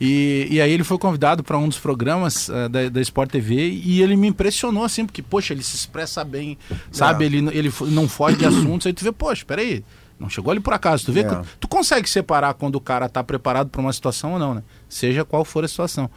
E, 0.00 0.48
e 0.50 0.60
aí 0.60 0.72
ele 0.72 0.82
foi 0.82 0.98
convidado 0.98 1.44
para 1.44 1.56
um 1.56 1.68
dos 1.68 1.78
programas 1.78 2.48
eh, 2.48 2.68
da, 2.68 2.88
da 2.88 3.00
Sport 3.00 3.30
TV 3.30 3.54
e 3.84 4.02
ele 4.02 4.16
me 4.16 4.26
impressionou 4.26 4.82
assim, 4.84 5.06
porque, 5.06 5.22
poxa, 5.22 5.52
ele 5.54 5.62
se 5.62 5.76
expressa 5.76 6.24
bem, 6.24 6.58
sabe? 6.90 7.24
Ele, 7.24 7.38
ele 7.56 7.70
fo- 7.70 7.86
não 7.86 8.08
foge 8.08 8.36
de 8.36 8.44
assuntos, 8.44 8.86
aí 8.88 8.92
tu 8.92 9.04
vê, 9.04 9.12
poxa, 9.12 9.44
peraí, 9.46 9.84
não 10.18 10.28
chegou 10.28 10.50
ali 10.50 10.58
por 10.58 10.72
acaso. 10.74 11.06
Tu 11.06 11.12
vê 11.12 11.20
É. 11.20 11.24
que 11.24 11.36
tu 11.60 11.68
consegue 11.68 12.10
separar 12.10 12.54
quando 12.54 12.74
o 12.74 12.80
cara 12.80 13.08
tá 13.08 13.22
preparado 13.22 13.68
para 13.70 13.80
uma 13.80 13.92
situação 13.92 14.32
ou 14.32 14.38
não, 14.38 14.52
né? 14.54 14.62
Seja 14.88 15.24
qual 15.24 15.44
for 15.44 15.64
a 15.64 15.68
situação. 15.68 16.10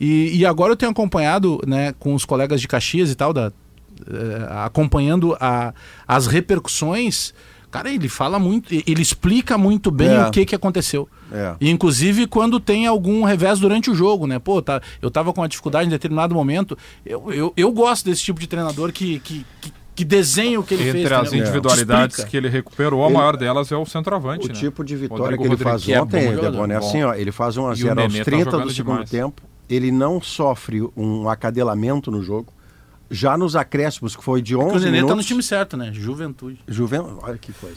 E, 0.00 0.36
e 0.38 0.44
agora 0.44 0.72
eu 0.72 0.76
tenho 0.76 0.90
acompanhado, 0.90 1.60
né, 1.64 1.94
com 2.00 2.14
os 2.14 2.24
colegas 2.24 2.60
de 2.60 2.66
Caxias 2.66 3.08
e 3.08 3.14
tal, 3.14 3.32
da, 3.32 3.52
eh, 4.04 4.46
acompanhando 4.64 5.36
a, 5.38 5.72
as 6.08 6.26
repercussões. 6.26 7.32
Cara, 7.72 7.90
ele 7.90 8.08
fala 8.08 8.38
muito, 8.38 8.72
ele 8.72 9.02
explica 9.02 9.58
muito 9.58 9.90
bem 9.90 10.10
É. 10.10 10.26
o 10.28 10.30
que, 10.30 10.44
que 10.44 10.54
aconteceu. 10.54 11.08
É. 11.32 11.54
E, 11.60 11.70
inclusive 11.70 12.26
quando 12.26 12.60
tem 12.60 12.86
algum 12.86 13.24
revés 13.24 13.58
durante 13.58 13.90
o 13.90 13.94
jogo, 13.94 14.26
né? 14.26 14.38
Pô, 14.38 14.60
tá, 14.62 14.80
eu 15.00 15.10
tava 15.10 15.32
com 15.32 15.40
uma 15.40 15.48
dificuldade 15.48 15.86
em 15.86 15.90
determinado 15.90 16.34
momento. 16.34 16.76
Eu, 17.04 17.32
eu, 17.32 17.52
eu 17.56 17.72
gosto 17.72 18.04
desse 18.04 18.22
tipo 18.22 18.38
de 18.38 18.46
treinador 18.46 18.92
que, 18.92 19.18
que, 19.20 19.44
que, 19.60 19.72
que 19.94 20.04
desenha 20.04 20.60
o 20.60 20.62
que 20.62 20.74
ele 20.74 20.82
fez. 20.84 20.96
Entre 20.96 21.14
as 21.14 21.28
entendeu? 21.28 21.40
individualidades 21.46 22.18
Explica. 22.18 22.30
que 22.30 22.36
ele 22.36 22.48
recuperou, 22.50 23.02
a 23.02 23.06
Ele- 23.06 23.16
maior 23.16 23.36
delas 23.38 23.72
é 23.72 23.76
o 23.76 23.86
centroavante, 23.86 24.44
O 24.44 24.48
né? 24.48 24.54
tipo 24.54 24.84
de 24.84 24.94
vitória 24.94 25.22
Rodrigo 25.22 25.42
que 25.42 25.48
ele 25.48 25.54
Rodrigues, 25.54 25.72
faz 25.72 25.84
que 25.84 25.92
é 25.94 26.02
ontem, 26.02 26.36
bom 26.52 26.64
é 26.66 26.78
bom. 26.78 26.86
assim, 26.86 27.02
ó, 27.02 27.14
ele 27.14 27.32
faz 27.32 27.56
um 27.56 27.66
a 27.66 27.70
o 27.72 27.74
0 27.74 28.00
aos 28.02 28.12
Nenê 28.12 28.24
tá 28.24 28.30
30 28.30 28.50
do 28.58 28.70
segundo 28.70 28.92
demais. 28.96 29.10
tempo, 29.10 29.40
ele 29.70 29.90
não 29.90 30.20
sofre 30.20 30.82
um 30.94 31.26
acadelamento 31.28 32.10
no 32.10 32.22
jogo. 32.22 32.52
Já 33.12 33.36
nos 33.36 33.54
acréscimos, 33.54 34.16
que 34.16 34.24
foi 34.24 34.40
de 34.40 34.56
11 34.56 34.64
Porque 34.64 34.78
o 34.78 34.80
Nenê 34.80 34.92
minutos... 34.92 35.12
tá 35.12 35.16
no 35.16 35.22
time 35.22 35.42
certo, 35.42 35.76
né? 35.76 35.90
Juventude. 35.92 36.58
Juven... 36.66 37.02
Olha 37.22 37.36
que 37.38 37.52
coisa. 37.52 37.76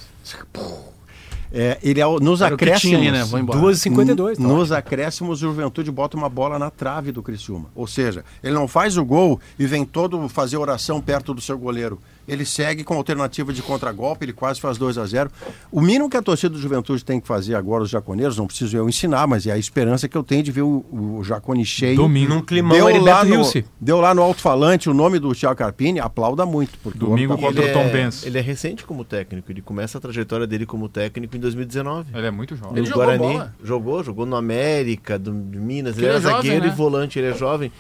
É, 1.52 1.78
ele 1.84 2.02
é, 2.02 2.08
o- 2.08 2.20
nos 2.20 2.42
Era 2.42 2.56
o 2.56 2.58
que 2.58 2.64
acréscimos... 2.66 3.00
tinha 3.00 3.12
né? 3.12 3.24
Vou 3.24 3.40
embora. 3.40 3.60
2h52. 3.60 4.36
Tá 4.36 4.42
Nos 4.44 4.72
acréscimos, 4.72 5.42
o 5.42 5.48
Juventude 5.48 5.92
bota 5.92 6.18
uma 6.18 6.28
bola 6.30 6.58
na 6.58 6.70
trave 6.70 7.12
do 7.12 7.22
Criciúma. 7.22 7.70
Ou 7.76 7.86
seja, 7.88 8.26
ele 8.44 8.54
não 8.54 8.68
faz 8.68 8.98
o 8.98 9.06
gol 9.06 9.40
e 9.58 9.66
vem 9.66 9.86
todo 9.86 10.28
fazer 10.28 10.58
oração 10.58 11.00
perto 11.00 11.34
do 11.34 11.42
seu 11.42 11.58
goleiro. 11.58 12.00
Ele 12.28 12.46
segue 12.46 12.84
com 12.84 12.96
alternativa 12.96 13.54
de 13.54 13.62
contragolpe, 13.62 14.26
ele 14.26 14.34
quase 14.34 14.60
faz 14.60 14.78
2 14.78 14.98
a 14.98 15.06
0 15.06 15.32
O 15.72 15.82
mínimo 15.82 16.10
que 16.10 16.18
a 16.18 16.22
torcida 16.22 16.50
do 16.50 16.60
Juventude 16.60 17.04
tem 17.04 17.20
que 17.20 17.28
fazer 17.28 17.56
agora, 17.56 17.84
os 17.84 17.90
jaconeiros, 17.90 18.38
não 18.38 18.48
preciso 18.48 18.76
eu 18.76 18.90
ensinar, 18.90 19.28
mas 19.28 19.46
é 19.46 19.52
a 19.52 19.58
esperança 19.58 20.08
que 20.08 20.18
eu 20.18 20.24
tenho 20.24 20.44
de 20.44 20.52
ver 20.52 20.64
o, 20.64 20.86
o 20.92 21.24
Jacone 21.24 21.66
cheio. 21.66 21.98
Domingo. 21.98 22.34
Num 22.34 22.42
climão, 22.42 22.76
Deu 22.76 23.02
lá, 23.04 23.24
no, 23.24 23.44
deu 23.80 24.00
lá 24.02 24.14
no 24.14 24.22
alto-falante 24.22 24.90
o 24.90 24.94
nome 24.94 25.20
do 25.20 25.34
Thiago 25.34 25.56
Carpini, 25.56 26.00
aplauda 26.00 26.46
muito. 26.46 26.78
Porque 26.82 26.98
o 26.98 27.10
Domingo 27.10 27.34
homem 27.34 27.44
tá 27.44 27.48
contra 27.48 27.64
Ele 27.64 27.72
o 27.72 27.74
Tom 27.74 27.88
é, 27.88 27.92
Benz. 27.92 28.26
ele 28.26 28.38
é 28.38 28.42
recente 28.42 28.84
como 28.84 29.04
técnico, 29.04 29.52
ele 29.52 29.62
começa 29.62 29.98
a 29.98 30.02
trajetória 30.02 30.48
dele 30.48 30.66
como 30.66 30.90
técnico 30.90 31.36
em 31.36 31.40
2019. 31.40 32.10
Ele 32.14 32.28
é 32.28 32.32
muito 32.32 32.56
jovem. 32.56 32.74
Ele 32.74 32.82
no 32.82 32.88
jogou 32.88 33.04
Guarani. 33.04 33.34
bola. 33.34 33.56
Jogou, 33.64 34.04
jogou 34.04 34.26
no 34.26 34.36
América, 34.36 35.18
do, 35.20 35.32
de 35.32 35.60
Minas. 35.60 35.98
Ele 35.98 36.08
era 36.08 36.18
ele 36.18 36.26
é 36.26 36.30
jovem, 36.30 36.42
zagueiro 36.44 36.66
né? 36.66 36.72
e 36.72 36.76
volante, 36.76 37.20
ele 37.20 37.28
é 37.28 37.34
jovem. 37.34 37.72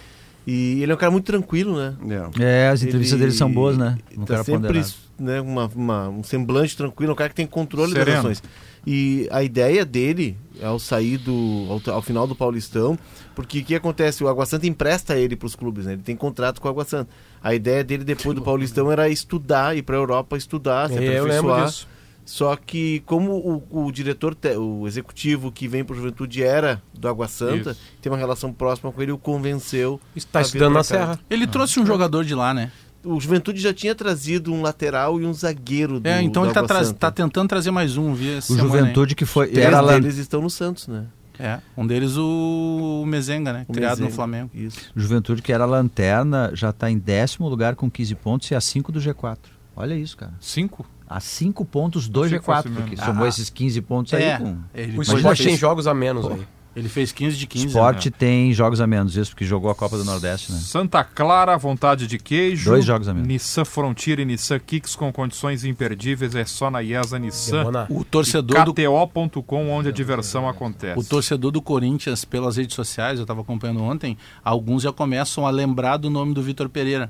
E 0.47 0.81
ele 0.84 0.91
é 0.91 0.95
um 0.95 0.97
cara 0.97 1.11
muito 1.11 1.26
tranquilo, 1.26 1.76
né? 1.76 1.95
É. 2.38 2.43
É, 2.43 2.67
as 2.69 2.84
entrevistas 2.84 3.13
Ele 3.19 3.26
dele 3.27 3.38
são 3.38 3.51
boas, 3.51 3.77
né? 3.77 3.97
Um 4.15 4.22
Tá 4.26 4.34
cara 4.35 4.43
sempre 4.43 4.67
ponderado. 4.67 4.93
né, 5.17 5.41
uma, 5.41 5.65
uma- 5.76 6.09
um 6.09 6.23
semblante 6.23 6.77
tranquilo, 6.77 7.13
um 7.13 7.15
cara 7.15 7.30
que 7.30 7.35
tem 7.35 7.47
controle 7.47 7.91
Sereno. 7.93 8.05
das 8.11 8.19
ações. 8.19 8.43
E 8.88 9.27
a 9.31 9.41
ideia 9.41 9.84
dele, 9.84 10.38
ao 10.61 10.77
sair 10.77 11.17
do. 11.17 11.65
ao, 11.88 11.95
ao 11.95 12.01
final 12.03 12.27
do 12.27 12.35
Paulistão, 12.35 12.95
porque 13.34 13.59
o 13.59 13.63
que 13.65 13.73
acontece? 13.73 14.23
O 14.23 14.27
Água 14.27 14.45
Santa 14.45 14.67
empresta 14.67 15.17
ele 15.17 15.35
para 15.35 15.47
os 15.47 15.55
clubes, 15.55 15.88
né? 15.88 15.93
Ele 15.93 16.03
tem 16.03 16.15
contrato 16.15 16.61
com 16.61 16.67
o 16.67 16.72
Água 16.72 16.85
Santa. 16.85 17.09
A 17.43 17.55
ideia 17.55 17.84
dele 17.84 18.03
depois 18.03 18.35
do 18.35 18.43
Paulistão 18.43 18.91
era 18.91 19.09
estudar, 19.09 19.76
ir 19.76 19.81
para 19.81 19.95
a 19.95 19.99
Europa 19.99 20.38
estudar, 20.38 20.89
se 20.89 20.93
É, 20.93 20.97
eu 20.97 21.26
lembro 21.26 21.51
aperfeiçoar. 21.51 21.65
disso. 21.65 21.88
Só 22.26 22.56
que 22.56 23.02
como 23.06 23.31
o, 23.72 23.85
o 23.85 23.91
diretor, 23.91 24.34
te- 24.34 24.56
o 24.57 24.88
executivo 24.88 25.52
que 25.52 25.68
vem 25.68 25.84
para 25.85 25.95
Juventude 25.95 26.41
era 26.41 26.81
do 26.93 27.07
Água 27.07 27.27
Santa, 27.27 27.72
Isso. 27.72 27.80
tem 28.02 28.11
uma 28.11 28.18
relação 28.18 28.52
próxima 28.52 28.91
com 28.91 28.99
ele, 29.02 29.11
o 29.11 29.18
convenceu. 29.18 30.02
Está 30.15 30.41
estudando 30.41 30.73
na. 30.73 30.84
Serra. 30.84 31.19
Ele 31.30 31.45
trouxe 31.45 31.80
um 31.80 31.85
jogador 31.85 32.26
de 32.26 32.34
lá, 32.34 32.52
né? 32.53 32.72
O 33.03 33.19
Juventude 33.19 33.61
já 33.61 33.72
tinha 33.72 33.93
trazido 33.93 34.52
um 34.52 34.64
lateral 34.64 35.22
e 35.22 35.26
um 35.27 35.31
zagueiro 35.34 35.99
do 35.99 36.07
É, 36.07 36.23
então 36.23 36.41
do 36.41 36.47
ele 36.47 36.53
tá, 36.56 36.68
Santa. 36.84 36.93
tá 36.99 37.11
tentando 37.11 37.47
trazer 37.47 37.69
mais 37.69 37.95
um, 37.97 38.15
via 38.15 38.39
O 38.49 38.57
Juventude 38.57 39.14
que 39.14 39.26
foi... 39.27 39.47
Três 39.49 39.68
Era 39.68 39.80
lá, 39.80 39.93
deles 39.99 40.18
estão 40.18 40.41
no 40.41 40.49
Santos, 40.49 40.88
né? 40.88 41.06
É, 41.38 41.60
um 41.77 41.85
deles 41.85 42.18
o 42.18 43.03
Mezenga, 43.06 43.53
né? 43.53 43.65
O 43.68 43.73
Criado 43.73 43.97
no 43.97 44.06
Mezenga. 44.06 44.15
Flamengo. 44.15 44.49
Isso. 44.56 44.80
Juventude 44.95 45.43
que 45.43 45.53
era 45.53 45.65
lanterna, 45.65 46.49
já 46.56 46.72
está 46.72 46.89
em 46.89 46.97
décimo 46.97 47.47
lugar 47.47 47.76
com 47.76 47.91
15 47.91 48.15
pontos 48.15 48.49
e 48.49 48.56
a 48.56 48.61
5 48.61 48.91
do 48.91 48.99
G4. 48.99 49.38
Olha 49.76 49.93
isso, 49.93 50.18
cara. 50.18 50.34
Cinco? 50.39 50.84
A 51.07 51.19
5 51.19 51.64
pontos 51.65 52.07
do 52.07 52.23
Achei 52.23 52.40
que 52.40 52.45
G4, 52.45 52.64
fosse 52.64 52.69
porque 52.69 52.98
somou 52.98 53.26
Ah, 53.26 53.30
esses 53.30 53.49
15 53.49 53.82
pontos 53.82 54.14
aí 54.14 54.23
É, 54.23 54.38
com... 54.38 54.57
ele 54.73 54.99
O 54.99 55.03
ter 55.03 55.38
tem 55.38 55.57
jogos 55.57 55.88
a 55.88 55.94
menos 55.94 56.26
aí. 56.26 56.45
Ele 56.76 56.90
fez 56.90 57.14
15 57.14 57.38
de 57.38 57.48
15. 57.48 57.68
Esporte 57.68 58.10
né? 58.10 58.15
tem 58.19 58.53
jogos 58.53 58.82
a 58.82 58.88
menos, 58.88 59.15
isso, 59.15 59.32
porque 59.32 59.45
jogou 59.45 59.72
a 59.72 59.76
Copa 59.76 59.98
do 59.98 60.03
Nordeste, 60.03 60.52
né? 60.52 60.60
Santa 60.60 61.06
Clara, 61.06 61.56
vontade 61.57 62.06
de 62.06 62.19
queijo. 62.19 62.69
Dois 62.69 62.84
jogos 62.84 63.07
a 63.07 63.14
menos. 63.14 63.30
Nissan 63.30 63.64
Frontier 63.64 64.19
e 64.19 64.26
Nissan 64.26 64.60
Kicks 64.60 64.94
com 64.94 65.11
condições 65.14 65.64
imperdíveis. 65.64 66.36
É 66.36 66.44
só 66.44 66.69
na 66.69 66.84
IESA 66.84 67.18
Nissan. 67.18 67.88
O 67.90 68.03
torcedor 68.03 68.65
do 68.65 68.73
KTO.com, 68.73 69.69
onde 69.69 69.88
a 69.88 69.91
diversão 69.91 70.49
acontece. 70.49 70.99
O 70.99 71.03
torcedor 71.03 71.52
do 71.52 71.61
Corinthians, 71.61 72.26
pelas 72.26 72.57
redes 72.57 72.76
sociais, 72.76 73.19
eu 73.19 73.23
estava 73.23 73.40
acompanhando 73.40 73.82
ontem, 73.82 74.18
alguns 74.44 74.84
já 74.84 74.91
começam 74.91 75.48
a 75.48 75.49
lembrar 75.49 75.95
do 75.95 76.10
nome 76.10 76.34
do 76.34 76.41
Vitor 76.44 76.68
Pereira. 76.68 77.10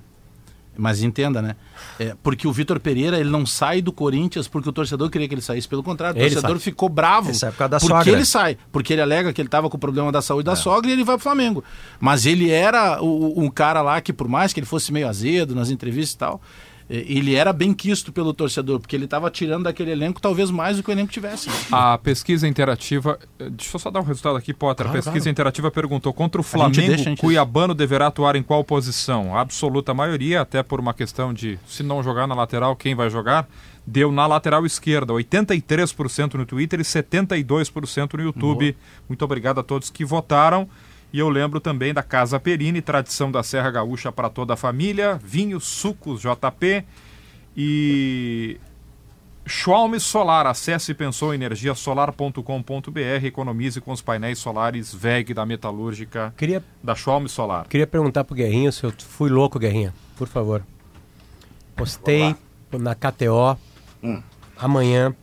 Mas 0.77 1.02
entenda, 1.02 1.41
né? 1.41 1.56
É, 1.99 2.15
porque 2.22 2.47
o 2.47 2.52
Vitor 2.52 2.80
Pereira 2.80 3.19
ele 3.19 3.30
não 3.30 3.45
sai 3.45 3.81
do 3.81 3.91
Corinthians 3.91 4.47
porque 4.47 4.68
o 4.69 4.72
torcedor 4.73 5.10
queria 5.10 5.27
que 5.27 5.34
ele 5.34 5.41
saísse. 5.41 5.68
Pelo 5.68 5.81
contrário, 5.84 6.18
o 6.19 6.22
Ele 6.22 6.31
torcedor 6.35 6.57
sai. 6.57 6.64
ficou 6.64 6.89
bravo. 6.89 7.30
Ele 7.30 7.38
sai 7.38 7.52
por 7.52 7.57
causa 7.57 7.69
da 7.69 7.80
porque 7.80 7.93
sogra. 7.95 8.11
ele 8.11 8.26
sai. 8.26 8.57
Porque 8.72 8.93
ele 8.93 9.02
alega 9.02 9.31
que 9.34 9.39
ele 9.41 9.47
estava 9.47 9.69
com 9.69 9.77
o 9.77 9.80
problema 9.80 10.11
da 10.11 10.22
saúde 10.22 10.45
da 10.45 10.56
sogra 10.56 10.89
e 10.89 10.93
ele 10.93 11.03
vai 11.03 11.15
pro 11.15 11.23
Flamengo. 11.23 11.64
Mas 11.99 12.26
ele 12.26 12.49
era 12.52 13.02
o- 13.02 13.39
um 13.41 13.49
cara 13.49 13.81
lá 13.81 13.99
que, 14.02 14.11
por 14.14 14.27
mais 14.27 14.52
que 14.53 14.60
ele 14.60 14.68
fosse 14.68 14.91
meio 14.91 15.07
azedo 15.07 15.56
nas 15.56 15.69
entrevistas 15.69 16.14
e 16.14 16.18
tal, 16.18 16.41
ele 16.90 17.34
era 17.36 17.52
bem 17.52 17.74
quisto 17.74 18.12
pelo 18.12 18.34
torcedor, 18.34 18.80
porque 18.80 18.95
ele 18.95 19.06
estava 19.06 19.30
tirando 19.32 19.64
daquele 19.64 19.91
elenco 19.91 20.22
talvez 20.22 20.52
mais 20.52 20.78
do 20.78 20.84
que 20.84 20.90
o 20.90 20.91
elenco 20.91 21.12
tivesse. 21.12 21.49
A 21.72 21.98
pesquisa 21.98 22.48
interativa. 22.48 23.20
eh, 23.40 23.49
Deixa 23.49 23.76
eu 23.76 23.80
só 23.80 23.90
dar 23.90 24.02
um 24.02 24.03
resultado 24.03 24.36
aqui, 24.36 24.53
Potter. 24.53 24.86
Claro, 24.86 24.99
a 24.99 25.02
pesquisa 25.02 25.24
claro. 25.24 25.32
interativa 25.32 25.72
perguntou: 25.72 26.14
contra 26.14 26.40
o 26.40 26.44
Flamengo, 26.44 26.95
deixa, 26.95 27.16
Cuiabano 27.16 27.74
deverá 27.74 28.07
atuar 28.07 28.36
em 28.36 28.44
qual 28.44 28.64
posição? 28.64 29.36
A 29.36 29.41
absoluta 29.41 29.94
maioria, 29.94 30.41
até 30.41 30.62
por 30.62 30.80
uma 30.80 30.94
questão 30.94 31.34
de 31.34 31.57
se 31.68 31.82
não 31.82 32.03
jogar 32.03 32.28
na 32.28 32.36
lateral, 32.36 32.76
quem 32.76 32.94
vai 32.94 33.10
jogar? 33.10 33.48
Deu 33.88 34.12
na 34.12 34.26
lateral 34.26 34.66
esquerda, 34.66 35.14
83% 35.14 36.34
no 36.34 36.45
Twitter 36.45 36.80
e 36.80 36.84
72% 36.84 38.14
no 38.16 38.24
YouTube. 38.24 38.76
Muito 39.07 39.24
obrigado 39.24 39.60
a 39.60 39.64
todos 39.64 39.90
que 39.90 40.03
votaram. 40.03 40.68
E 41.14 41.19
eu 41.19 41.30
lembro 41.30 41.60
também 41.60 41.94
da 41.94 42.03
Casa 42.03 42.40
Perini, 42.40 42.82
tradição 42.82 43.32
da 43.32 43.44
Serra 43.44 43.72
Gaúcha 43.72 44.11
para 44.11 44.30
toda 44.30 44.53
a 44.53 44.57
família, 44.57 45.19
vinhos, 45.23 45.65
sucos, 45.65 46.22
JP 46.22 46.84
e 47.56 48.57
Xiaomi 49.48 49.99
Solar, 49.99 50.48
acesse 50.48 50.94
pensouenergiasolar.com.br, 50.94 53.26
economize 53.26 53.80
com 53.80 53.91
os 53.91 54.02
painéis 54.02 54.40
solares 54.40 54.94
VEG 54.94 55.34
da 55.34 55.45
Metalúrgica 55.45 56.34
Queria, 56.36 56.64
da 56.84 56.95
Xiaomi 56.95 57.30
Solar. 57.30 57.68
queria 57.68 57.88
perguntar 57.88 58.23
pro 58.23 58.36
Guerrinha 58.36 58.72
se 58.72 58.84
eu 58.84 58.91
fui 58.98 59.30
louco, 59.30 59.60
Guerrinha. 59.60 59.94
Por 60.18 60.27
favor. 60.27 60.64
Postei 61.76 62.36
na 62.72 62.95
KTO 62.95 63.57
Hum. 64.03 64.22
amanhã 64.57 65.15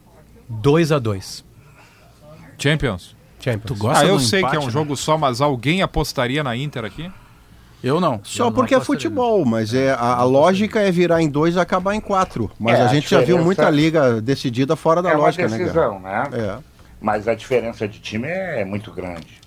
2 0.48 0.92
a 0.92 0.98
2 0.98 1.44
Champions. 2.58 3.14
Champions. 3.42 3.64
Tu 3.66 3.74
gosta 3.76 4.04
Ah, 4.04 4.08
eu 4.08 4.18
sei 4.20 4.40
que 4.40 4.46
é 4.46 4.48
empate, 4.48 4.62
um 4.62 4.66
né? 4.66 4.72
jogo 4.72 4.96
só, 4.96 5.18
mas 5.18 5.40
alguém 5.40 5.82
apostaria 5.82 6.42
na 6.44 6.56
Inter 6.56 6.84
aqui? 6.84 7.10
Eu 7.82 8.00
não. 8.00 8.20
Só 8.22 8.44
Eu 8.44 8.46
não 8.46 8.52
porque 8.52 8.74
é 8.76 8.80
futebol, 8.80 9.44
mas 9.44 9.74
é, 9.74 9.90
a, 9.90 10.14
a 10.16 10.22
lógica 10.24 10.80
é 10.80 10.90
virar 10.92 11.20
em 11.20 11.28
dois 11.28 11.56
e 11.56 11.60
acabar 11.60 11.94
em 11.94 12.00
quatro. 12.00 12.48
Mas 12.58 12.78
É, 12.78 12.82
a 12.82 12.84
a 12.84 12.88
gente 12.88 13.10
já 13.10 13.20
viu 13.20 13.38
muita 13.42 13.68
liga 13.68 14.20
decidida 14.20 14.76
fora 14.76 15.02
da 15.02 15.10
é 15.10 15.14
uma 15.16 15.24
lógica, 15.24 15.48
né, 15.48 15.58
decisão, 15.58 16.00
cara? 16.00 16.28
né? 16.30 16.38
É. 16.38 16.58
Mas 17.00 17.26
a 17.26 17.34
diferença 17.34 17.88
de 17.88 17.98
time 17.98 18.28
é 18.28 18.64
muito 18.64 18.92
grande. 18.92 19.40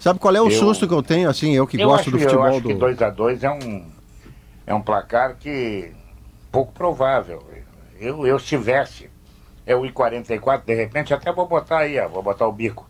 Sabe 0.00 0.18
qual 0.18 0.34
é 0.34 0.40
o 0.40 0.46
Eu- 0.46 0.50
susto 0.50 0.88
que 0.88 0.94
eu 0.94 1.02
tenho, 1.02 1.28
assim, 1.28 1.52
eu 1.52 1.66
que 1.66 1.78
eu 1.78 1.86
gosto 1.88 2.00
acho, 2.02 2.10
do 2.12 2.16
eu 2.16 2.22
futebol 2.22 2.44
acho 2.46 2.60
do... 2.60 2.68
que 2.68 2.74
2 2.74 3.02
a 3.02 3.10
2 3.10 3.44
é 3.44 3.50
um, 3.50 3.84
é 4.66 4.72
um 4.74 4.80
placar 4.80 5.36
que 5.38 5.90
pouco 6.50 6.72
provável. 6.72 7.42
Eu, 8.00 8.26
eu 8.26 8.38
se 8.38 8.46
tivesse, 8.46 9.10
é 9.66 9.76
o 9.76 9.84
I-44, 9.84 10.62
de 10.64 10.74
repente 10.74 11.12
até 11.12 11.30
vou 11.30 11.46
botar 11.46 11.80
aí, 11.80 11.98
ó, 12.00 12.08
vou 12.08 12.22
botar 12.22 12.46
o 12.46 12.52
bico. 12.52 12.88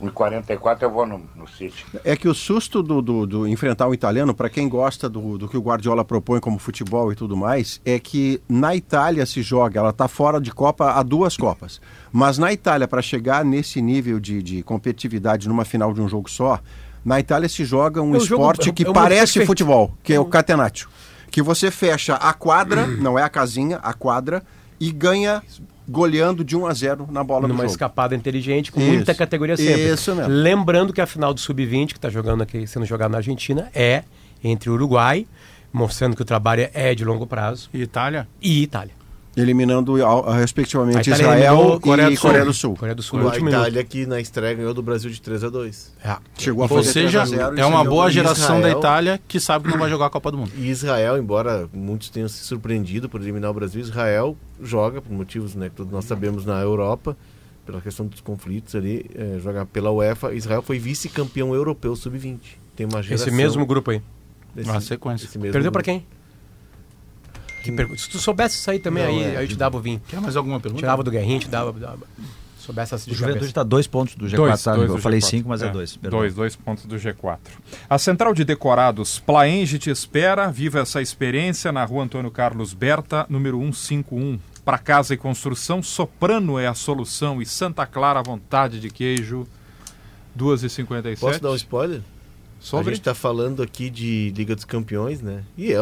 O 0.00 0.06
I-44 0.06 0.82
eu 0.82 0.90
vou 0.90 1.06
no, 1.06 1.22
no 1.36 1.46
City. 1.48 1.84
É 2.04 2.16
que 2.16 2.28
o 2.28 2.34
susto 2.34 2.82
do, 2.82 3.00
do- 3.02 3.26
do 3.26 3.48
enfrentar 3.48 3.86
o 3.88 3.94
italiano, 3.94 4.34
para 4.34 4.48
quem 4.48 4.68
gosta 4.68 5.08
do, 5.08 5.36
do 5.38 5.48
que 5.48 5.56
o 5.56 5.60
Guardiola 5.60 6.04
propõe 6.04 6.40
como 6.40 6.58
futebol 6.58 7.12
e 7.12 7.14
tudo 7.14 7.36
mais, 7.36 7.80
é 7.84 7.98
que 7.98 8.40
na 8.48 8.74
Itália 8.74 9.24
se 9.26 9.42
joga, 9.42 9.80
ela 9.80 9.90
está 9.90 10.08
fora 10.08 10.40
de 10.40 10.50
Copa 10.50 10.92
há 10.92 11.02
duas 11.02 11.36
Copas. 11.36 11.80
Mas 12.12 12.38
na 12.38 12.52
Itália, 12.52 12.86
para 12.88 13.02
chegar 13.02 13.44
nesse 13.44 13.80
nível 13.82 14.18
de, 14.20 14.42
de 14.42 14.62
competitividade 14.62 15.48
numa 15.48 15.64
final 15.64 15.92
de 15.92 16.00
um 16.00 16.08
jogo 16.08 16.30
só, 16.30 16.60
na 17.04 17.20
Itália 17.20 17.48
se 17.48 17.64
joga 17.64 18.00
um 18.02 18.16
É 18.16 18.20
jogo- 18.20 18.42
esporte 18.42 18.70
é 18.70 18.72
que 18.72 18.84
é 18.86 18.88
o 18.88 18.92
parece 18.92 19.20
perfeito. 19.34 19.46
futebol, 19.46 19.92
que 20.02 20.12
é 20.14 20.18
o 20.20 20.24
catenaccio. 20.24 20.88
Que 21.30 21.42
você 21.42 21.70
fecha 21.70 22.14
a 22.14 22.32
quadra, 22.32 22.86
não 22.86 23.18
é 23.18 23.22
a 23.22 23.28
casinha, 23.28 23.78
a 23.82 23.92
quadra, 23.92 24.42
e 24.80 24.90
ganha 24.92 25.42
goleando 25.88 26.44
de 26.44 26.56
1 26.56 26.66
a 26.66 26.72
0 26.74 27.08
na 27.10 27.22
bola 27.22 27.42
do 27.42 27.48
Numa 27.48 27.62
jogo. 27.64 27.70
escapada 27.72 28.14
inteligente, 28.14 28.72
com 28.72 28.80
Isso. 28.80 28.88
muita 28.92 29.14
categoria 29.14 29.56
sempre. 29.56 29.92
Isso 29.92 30.14
mesmo. 30.14 30.32
Lembrando 30.32 30.92
que 30.92 31.00
a 31.00 31.06
final 31.06 31.34
do 31.34 31.40
Sub-20, 31.40 31.88
que 31.88 31.98
está 31.98 32.08
jogando 32.08 32.42
aqui, 32.42 32.66
sendo 32.66 32.86
jogada 32.86 33.10
na 33.10 33.18
Argentina, 33.18 33.70
é 33.74 34.02
entre 34.42 34.70
Uruguai, 34.70 35.26
mostrando 35.72 36.16
que 36.16 36.22
o 36.22 36.24
trabalho 36.24 36.68
é 36.72 36.94
de 36.94 37.04
longo 37.04 37.26
prazo, 37.26 37.68
E 37.74 37.82
Itália? 37.82 38.26
e 38.40 38.62
Itália. 38.62 38.92
Eliminando 39.36 39.94
respectivamente 40.38 41.08
Itália 41.10 41.22
Israel 41.22 41.54
eliminou 41.56 41.76
e 41.76 41.80
Coreia 41.80 42.44
do, 42.44 42.52
Sul. 42.54 42.76
Coreia 42.76 42.94
do 42.94 43.02
Sul 43.02 43.18
A 43.20 43.24
último 43.24 43.46
minuto. 43.46 43.60
Itália 43.60 43.84
que 43.84 44.06
na 44.06 44.20
estreia 44.20 44.54
ganhou 44.54 44.72
do 44.74 44.82
Brasil 44.82 45.10
de 45.10 45.20
3 45.20 45.44
a 45.44 45.48
2 45.48 45.92
É. 46.04 46.16
Chegou 46.38 46.62
a 46.62 46.66
Ou 46.66 46.68
fazer 46.76 46.92
seja, 46.92 47.22
3 47.22 47.32
a 47.42 47.46
0 47.48 47.58
e 47.58 47.60
é 47.60 47.66
uma 47.66 47.84
boa 47.84 48.10
geração 48.10 48.60
da 48.60 48.68
Israel. 48.68 48.78
Itália 48.78 49.20
que 49.26 49.40
sabe 49.40 49.64
que 49.66 49.70
não 49.72 49.78
vai 49.78 49.90
jogar 49.90 50.06
a 50.06 50.10
Copa 50.10 50.30
do 50.30 50.38
Mundo. 50.38 50.52
E 50.56 50.68
Israel, 50.70 51.18
embora 51.18 51.68
muitos 51.72 52.10
tenham 52.10 52.28
se 52.28 52.44
surpreendido 52.44 53.08
por 53.08 53.20
eliminar 53.20 53.50
o 53.50 53.54
Brasil, 53.54 53.80
Israel 53.80 54.36
joga, 54.62 55.02
por 55.02 55.12
motivos 55.12 55.54
né, 55.54 55.68
que 55.68 55.74
todos 55.76 55.92
nós 55.92 56.04
sabemos 56.04 56.44
na 56.46 56.60
Europa, 56.60 57.16
pela 57.66 57.80
questão 57.80 58.06
dos 58.06 58.20
conflitos 58.20 58.74
ali, 58.74 59.10
eh, 59.14 59.38
joga 59.42 59.64
pela 59.66 59.90
UEFA. 59.90 60.32
Israel 60.34 60.62
foi 60.62 60.78
vice-campeão 60.78 61.54
europeu 61.54 61.96
sub-20. 61.96 62.38
Tem 62.76 62.86
uma 62.86 63.02
geração. 63.02 63.26
Esse 63.26 63.34
mesmo 63.34 63.64
grupo 63.66 63.90
aí. 63.90 64.02
desse- 64.54 64.68
Na 64.70 64.80
sequência. 64.80 65.24
esse 65.26 65.38
mesmo 65.38 65.52
Perdeu 65.52 65.72
pra 65.72 65.82
grupo. 65.82 65.98
quem? 66.00 66.06
Que 67.64 67.72
pergu- 67.72 67.98
Se 67.98 68.08
tu 68.08 68.18
soubesse 68.18 68.56
isso 68.56 68.70
aí 68.70 68.78
também, 68.78 69.02
Não, 69.04 69.10
aí, 69.10 69.22
é. 69.34 69.36
aí 69.38 69.44
eu 69.44 69.48
te 69.48 69.56
dava 69.56 69.76
o 69.76 69.80
vinho. 69.80 70.00
Quer 70.08 70.20
mais 70.20 70.36
alguma 70.36 70.60
pergunta? 70.60 70.80
Tirava 70.80 71.02
do 71.02 71.10
Guerrinho, 71.10 71.40
te 71.40 71.48
dava. 71.48 71.72
dava 71.72 72.06
soubesse 72.58 72.94
essa 72.94 73.04
O 73.06 73.10
de 73.10 73.14
Juventude 73.14 73.34
cabeça. 73.40 73.50
está 73.50 73.62
dois 73.62 73.86
pontos 73.86 74.14
do 74.14 74.26
G4, 74.26 74.36
Dois, 74.36 74.62
tá? 74.62 74.74
dois 74.74 74.88
Eu 74.88 74.96
do 74.96 75.02
falei 75.02 75.18
G4. 75.20 75.28
cinco, 75.28 75.48
mas 75.50 75.62
é, 75.62 75.68
dois. 75.70 75.96
perdão. 75.98 76.20
Dois, 76.20 76.34
dois 76.34 76.56
pontos 76.56 76.86
do 76.86 76.96
G4. 76.96 77.38
A 77.90 77.98
Central 77.98 78.32
de 78.32 78.42
Decorados 78.44 79.18
Plaenge 79.18 79.78
te 79.78 79.90
espera. 79.90 80.50
Viva 80.50 80.78
essa 80.80 81.02
experiência 81.02 81.70
na 81.72 81.84
rua 81.84 82.04
Antônio 82.04 82.30
Carlos 82.30 82.72
Berta, 82.72 83.26
número 83.28 83.58
151. 83.60 84.38
Para 84.64 84.78
casa 84.78 85.12
e 85.12 85.16
construção, 85.18 85.82
Soprano 85.82 86.58
é 86.58 86.66
a 86.66 86.72
solução 86.72 87.42
e 87.42 87.44
Santa 87.44 87.84
Clara, 87.84 88.22
vontade 88.22 88.80
de 88.80 88.88
queijo. 88.88 89.46
2h57. 90.38 91.18
Posso 91.20 91.40
dar 91.42 91.50
um 91.50 91.54
spoiler? 91.56 92.00
A 92.00 92.02
Sobre? 92.64 92.94
gente 92.94 93.04
tá 93.04 93.14
falando 93.14 93.62
aqui 93.62 93.90
de 93.90 94.32
Liga 94.34 94.54
dos 94.54 94.64
Campeões, 94.64 95.20
né? 95.20 95.42
E 95.56 95.70
é, 95.72 95.78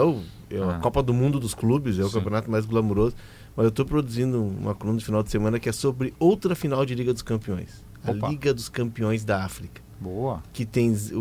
é 0.53 0.59
Ah. 0.61 0.77
a 0.77 0.79
Copa 0.81 1.03
do 1.03 1.13
Mundo 1.15 1.41
dos 1.41 1.55
clubes, 1.55 1.99
é 1.99 2.03
o 2.03 2.09
Sim. 2.09 2.15
campeonato 2.15 2.51
mais 2.51 2.65
glamuroso. 2.67 3.15
Mas 3.57 3.65
eu 3.65 3.71
tô 3.71 3.85
produzindo 3.85 4.43
uma 4.43 4.75
coluna 4.75 4.99
de 4.99 5.05
final 5.05 5.23
de 5.23 5.31
semana 5.31 5.59
que 5.61 5.69
é 5.69 5.73
sobre 5.73 6.15
outra 6.19 6.55
final 6.55 6.87
de 6.87 6.95
Liga 6.95 7.13
dos 7.13 7.23
Campeões. 7.23 7.85
Opa. 8.07 8.27
A 8.27 8.31
Liga 8.31 8.55
dos 8.55 8.69
Campeões 8.69 9.25
da 9.25 9.45
África. 9.45 9.81
Boa. 10.01 10.43
Que 10.53 10.65
tem 10.67 10.91
o, 11.13 11.17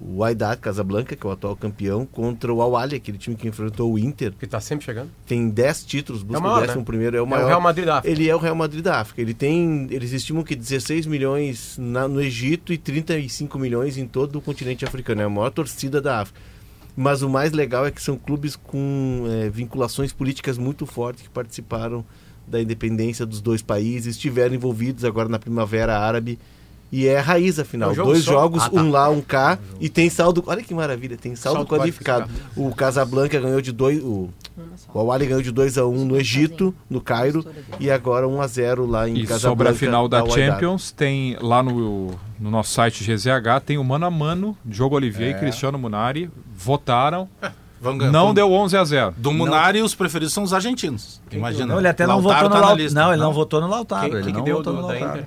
o 0.00 0.16
Wydad 0.22 0.60
Casablanca, 0.60 1.16
que 1.16 1.26
é 1.26 1.28
o 1.28 1.32
atual 1.32 1.56
campeão, 1.56 2.06
contra 2.06 2.52
o 2.54 2.62
Al-Ahly, 2.62 2.94
aquele 2.94 3.18
time 3.18 3.34
que 3.34 3.48
enfrentou 3.48 3.92
o 3.92 3.98
Inter. 3.98 4.32
Que 4.38 4.46
tá 4.46 4.60
sempre 4.60 4.84
chegando. 4.84 5.10
Tem 5.26 5.48
10 5.48 5.84
títulos, 5.84 6.22
busca 6.22 6.36
É 6.36 6.38
o 6.38 6.42
maior, 6.44 6.58
o 6.58 6.60
décimo 6.60 6.78
né? 6.80 6.84
primeiro, 6.84 7.16
é 7.16 7.20
o 7.20 7.24
É 7.24 7.28
maior. 7.28 7.44
o 7.44 7.48
Real 7.48 7.60
Madrid 7.60 7.86
da 7.86 7.96
África. 7.98 8.14
Ele 8.16 8.28
é 8.28 8.36
o 8.36 8.38
Real 8.38 8.54
Madrid 8.54 8.84
da 8.84 9.00
África. 9.00 9.20
Ele 9.20 9.34
tem, 9.34 9.88
eles 9.90 10.12
estimam 10.12 10.44
que 10.44 10.54
16 10.54 11.06
milhões 11.06 11.76
na- 11.76 12.06
no 12.06 12.20
Egito 12.22 12.72
e 12.72 12.78
35 12.78 13.58
milhões 13.58 13.96
em 13.98 14.06
todo 14.06 14.36
o 14.36 14.40
continente 14.40 14.84
africano. 14.84 15.22
É 15.22 15.24
a 15.24 15.28
maior 15.28 15.50
torcida 15.50 16.00
da 16.00 16.20
África. 16.20 16.38
Mas 17.02 17.22
o 17.22 17.30
mais 17.30 17.50
legal 17.52 17.86
é 17.86 17.90
que 17.90 18.02
são 18.02 18.14
clubes 18.18 18.54
com 18.56 19.24
eh, 19.26 19.48
vinculações 19.48 20.12
políticas 20.12 20.58
muito 20.58 20.84
fortes 20.84 21.22
que 21.22 21.30
participaram 21.30 22.04
da 22.46 22.60
independência 22.60 23.24
dos 23.24 23.40
dois 23.40 23.62
países, 23.62 24.16
estiveram 24.16 24.54
envolvidos 24.54 25.02
agora 25.02 25.26
na 25.26 25.38
Primavera 25.38 25.98
Árabe. 25.98 26.38
E 26.92 27.06
é 27.06 27.18
a 27.18 27.22
raiz, 27.22 27.58
afinal. 27.58 27.92
É 27.92 27.94
jogo 27.94 28.10
Dois 28.10 28.24
só? 28.24 28.32
jogos, 28.32 28.62
Ah, 28.64 28.68
tá. 28.68 28.82
um 28.82 28.90
lá, 28.90 29.08
um 29.08 29.22
cá. 29.22 29.58
E 29.80 29.88
tem 29.88 30.10
saldo. 30.10 30.44
Olha 30.46 30.62
que 30.62 30.74
maravilha, 30.74 31.16
tem 31.16 31.34
saldo, 31.36 31.58
Saldo 31.60 31.70
qualificado. 31.70 32.28
O 32.54 32.74
Casablanca 32.74 33.40
ganhou 33.40 33.62
de 33.62 33.72
dois. 33.72 34.02
O, 34.02 34.28
o 34.92 34.98
Al-Ahly 34.98 35.26
ganhou 35.26 35.42
de 35.42 35.50
2 35.50 35.78
a 35.78 35.86
1 35.86 36.04
no 36.04 36.16
Egito, 36.16 36.74
no 36.88 37.00
Cairo. 37.00 37.44
E 37.78 37.90
agora 37.90 38.26
1 38.28 38.40
a 38.40 38.46
0 38.46 38.86
lá 38.86 39.08
em 39.08 39.16
E 39.16 39.26
Casablanca. 39.26 39.40
sobre 39.48 39.68
a 39.68 39.74
final 39.74 40.08
da 40.08 40.22
Wydad. 40.22 40.40
Champions, 40.40 40.90
tem 40.92 41.36
lá 41.40 41.62
no, 41.62 42.10
no 42.38 42.50
nosso 42.50 42.72
site 42.72 43.04
GZH, 43.04 43.60
tem 43.64 43.78
o 43.78 43.84
mano 43.84 44.06
a 44.06 44.10
mano, 44.10 44.56
Diogo 44.64 44.96
Olivier 44.96 45.36
e 45.36 45.38
Cristiano 45.38 45.78
Munari, 45.78 46.30
votaram, 46.54 47.28
Vamos 47.82 48.00
ganhar. 48.00 48.12
não 48.12 48.34
deu 48.34 48.52
11 48.52 48.76
a 48.76 48.84
0. 48.84 49.14
Do 49.16 49.32
Munari, 49.32 49.80
os 49.80 49.94
preferidos 49.94 50.34
são 50.34 50.42
os 50.42 50.52
argentinos. 50.52 51.18
Imagina. 51.32 51.64
Não, 51.66 51.78
ele 51.78 51.88
até 51.88 52.06
não 52.06 52.16
Lautaro 52.20 52.34
votou 52.34 52.48
no 52.48 52.54
tá 52.54 52.60
na 52.60 52.66
Lautaro. 52.66 52.94
Não, 52.94 53.12
ele 53.14 53.22
não 53.22 53.32
votou 53.32 53.60
no 53.62 53.66
Lautaro. 53.68 54.02
Quem, 54.02 54.12
ele 54.16 54.22
quem 54.24 54.32
que 54.32 54.38
não 54.38 54.44
deu 54.44 54.56
votou 54.58 54.72
do, 54.74 54.82
no 54.82 54.88
da 54.88 54.92
Lautaro. 54.94 55.26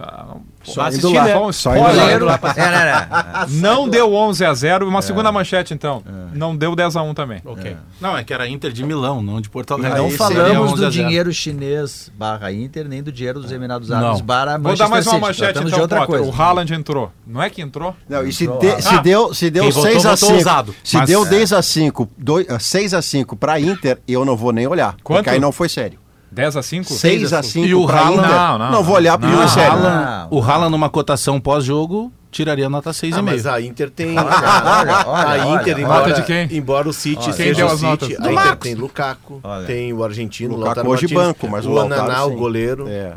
Ah, 0.00 0.24
não, 0.28 0.42
Só 0.62 0.88
indo 0.88 1.12
lá. 1.12 1.24
né? 1.24 1.32
Só 1.34 1.52
Só 1.52 1.76
indo 1.76 2.24
lá. 2.24 2.38
É, 2.56 2.60
né, 2.70 2.84
né. 2.84 3.46
Não 3.48 3.88
deu 3.88 4.14
11 4.14 4.44
a 4.44 4.54
0 4.54 4.86
uma 4.88 5.02
segunda 5.02 5.32
manchete 5.32 5.74
então. 5.74 6.02
não 6.32 6.56
deu 6.56 6.74
10x1 6.76 7.14
também. 7.14 7.40
Ok. 7.44 7.76
Não, 8.00 8.16
é 8.16 8.22
que 8.24 8.32
era 8.32 8.48
Inter 8.48 8.70
de 8.72 8.84
Milão, 8.84 9.22
não 9.22 9.40
de 9.40 9.48
Porto 9.50 9.74
Alegre. 9.74 9.98
Não 9.98 10.10
falamos 10.10 10.70
do 10.72 10.74
11 10.74 10.86
a 10.86 10.90
0. 10.90 10.92
dinheiro 10.92 11.32
chinês 11.32 12.10
barra 12.16 12.52
Inter, 12.52 12.88
nem 12.88 13.02
do 13.02 13.10
dinheiro 13.10 13.40
dos 13.40 13.50
Emirados 13.50 13.90
Árabes 13.90 14.20
barra 14.20 14.52
Vou 14.58 14.70
Manchester 14.72 14.86
dar 14.86 14.90
mais 14.90 15.06
uma 15.06 15.12
City. 15.14 15.26
manchete 15.26 15.58
então, 15.58 15.70
de 15.70 15.80
outra 15.80 16.06
coisa. 16.06 16.24
O 16.24 16.32
Haaland 16.42 16.72
entrou. 16.74 17.12
Não 17.26 17.42
é 17.42 17.50
que 17.50 17.60
entrou? 17.60 17.94
Não, 18.08 18.26
e 18.26 18.32
se, 18.32 18.44
Entrou 18.44 18.58
de- 18.60 18.82
se 18.82 18.98
deu, 19.02 19.34
se 19.34 19.50
deu 19.50 19.64
Quem 19.64 19.72
votou, 19.72 19.90
6 19.90 20.06
a 20.06 20.10
votou 20.10 20.28
5 20.28 20.34
ousado. 20.38 20.74
se 20.84 20.96
Mas- 20.96 21.08
deu 21.08 21.24
10 21.24 21.52
a 21.52 21.62
5, 21.62 22.08
6 22.60 22.94
a 22.94 23.02
5 23.02 23.36
pra 23.36 23.58
Inter, 23.60 23.98
eu 24.06 24.24
não 24.24 24.36
vou 24.36 24.52
nem 24.52 24.66
olhar. 24.66 24.94
Quanto? 25.02 25.18
Porque 25.18 25.30
aí 25.30 25.40
não 25.40 25.52
foi 25.52 25.68
sério. 25.68 25.98
10x5? 26.38 26.84
6 26.84 27.32
a 27.32 27.42
5 27.42 27.66
E 27.66 27.74
o 27.74 27.86
Haaland- 27.88 28.18
Inter, 28.18 28.30
Não, 28.30 28.58
não, 28.58 28.70
não, 28.72 28.82
vou 28.82 28.94
olhar 28.96 29.18
é 29.22 29.48
sério. 29.48 29.72
Haaland- 29.72 30.28
o 30.30 30.40
Haaland 30.42 30.70
numa 30.70 30.88
cotação 30.88 31.40
pós-jogo 31.40 32.12
tiraria 32.30 32.68
nota 32.68 32.90
Ah, 32.90 32.92
6,5. 32.92 33.22
mas 33.22 33.46
a 33.46 33.60
Inter 33.60 33.90
tem. 33.90 34.16
olha, 34.18 34.28
a 34.30 35.04
olha, 35.06 35.60
Inter, 35.60 35.74
olha. 35.76 35.82
embora, 35.82 36.08
Nota 36.08 36.12
de 36.20 36.22
quem? 36.26 36.48
embora 36.56 36.88
o 36.88 36.92
City 36.92 37.16
Olha. 37.16 37.24
Quem 37.34 37.46
seja 37.46 37.66
o? 37.66 37.70
City, 37.70 37.82
Do 37.98 38.04
a 38.04 38.06
Inter 38.20 38.32
Marcos. 38.32 38.58
tem 38.68 38.74
Lukaku, 38.74 39.40
Olha. 39.42 39.66
tem 39.66 39.92
o 39.92 40.04
argentino, 40.04 40.50
Lukaku 40.50 40.66
Lautaro 40.66 40.88
hoje 40.90 41.02
Martínez, 41.14 41.26
banco, 41.26 41.48
mas 41.48 41.66
o 41.66 41.70
o 41.72 41.80
Ananá, 41.80 42.24
o 42.24 42.30
goleiro. 42.32 42.86
É. 42.88 43.12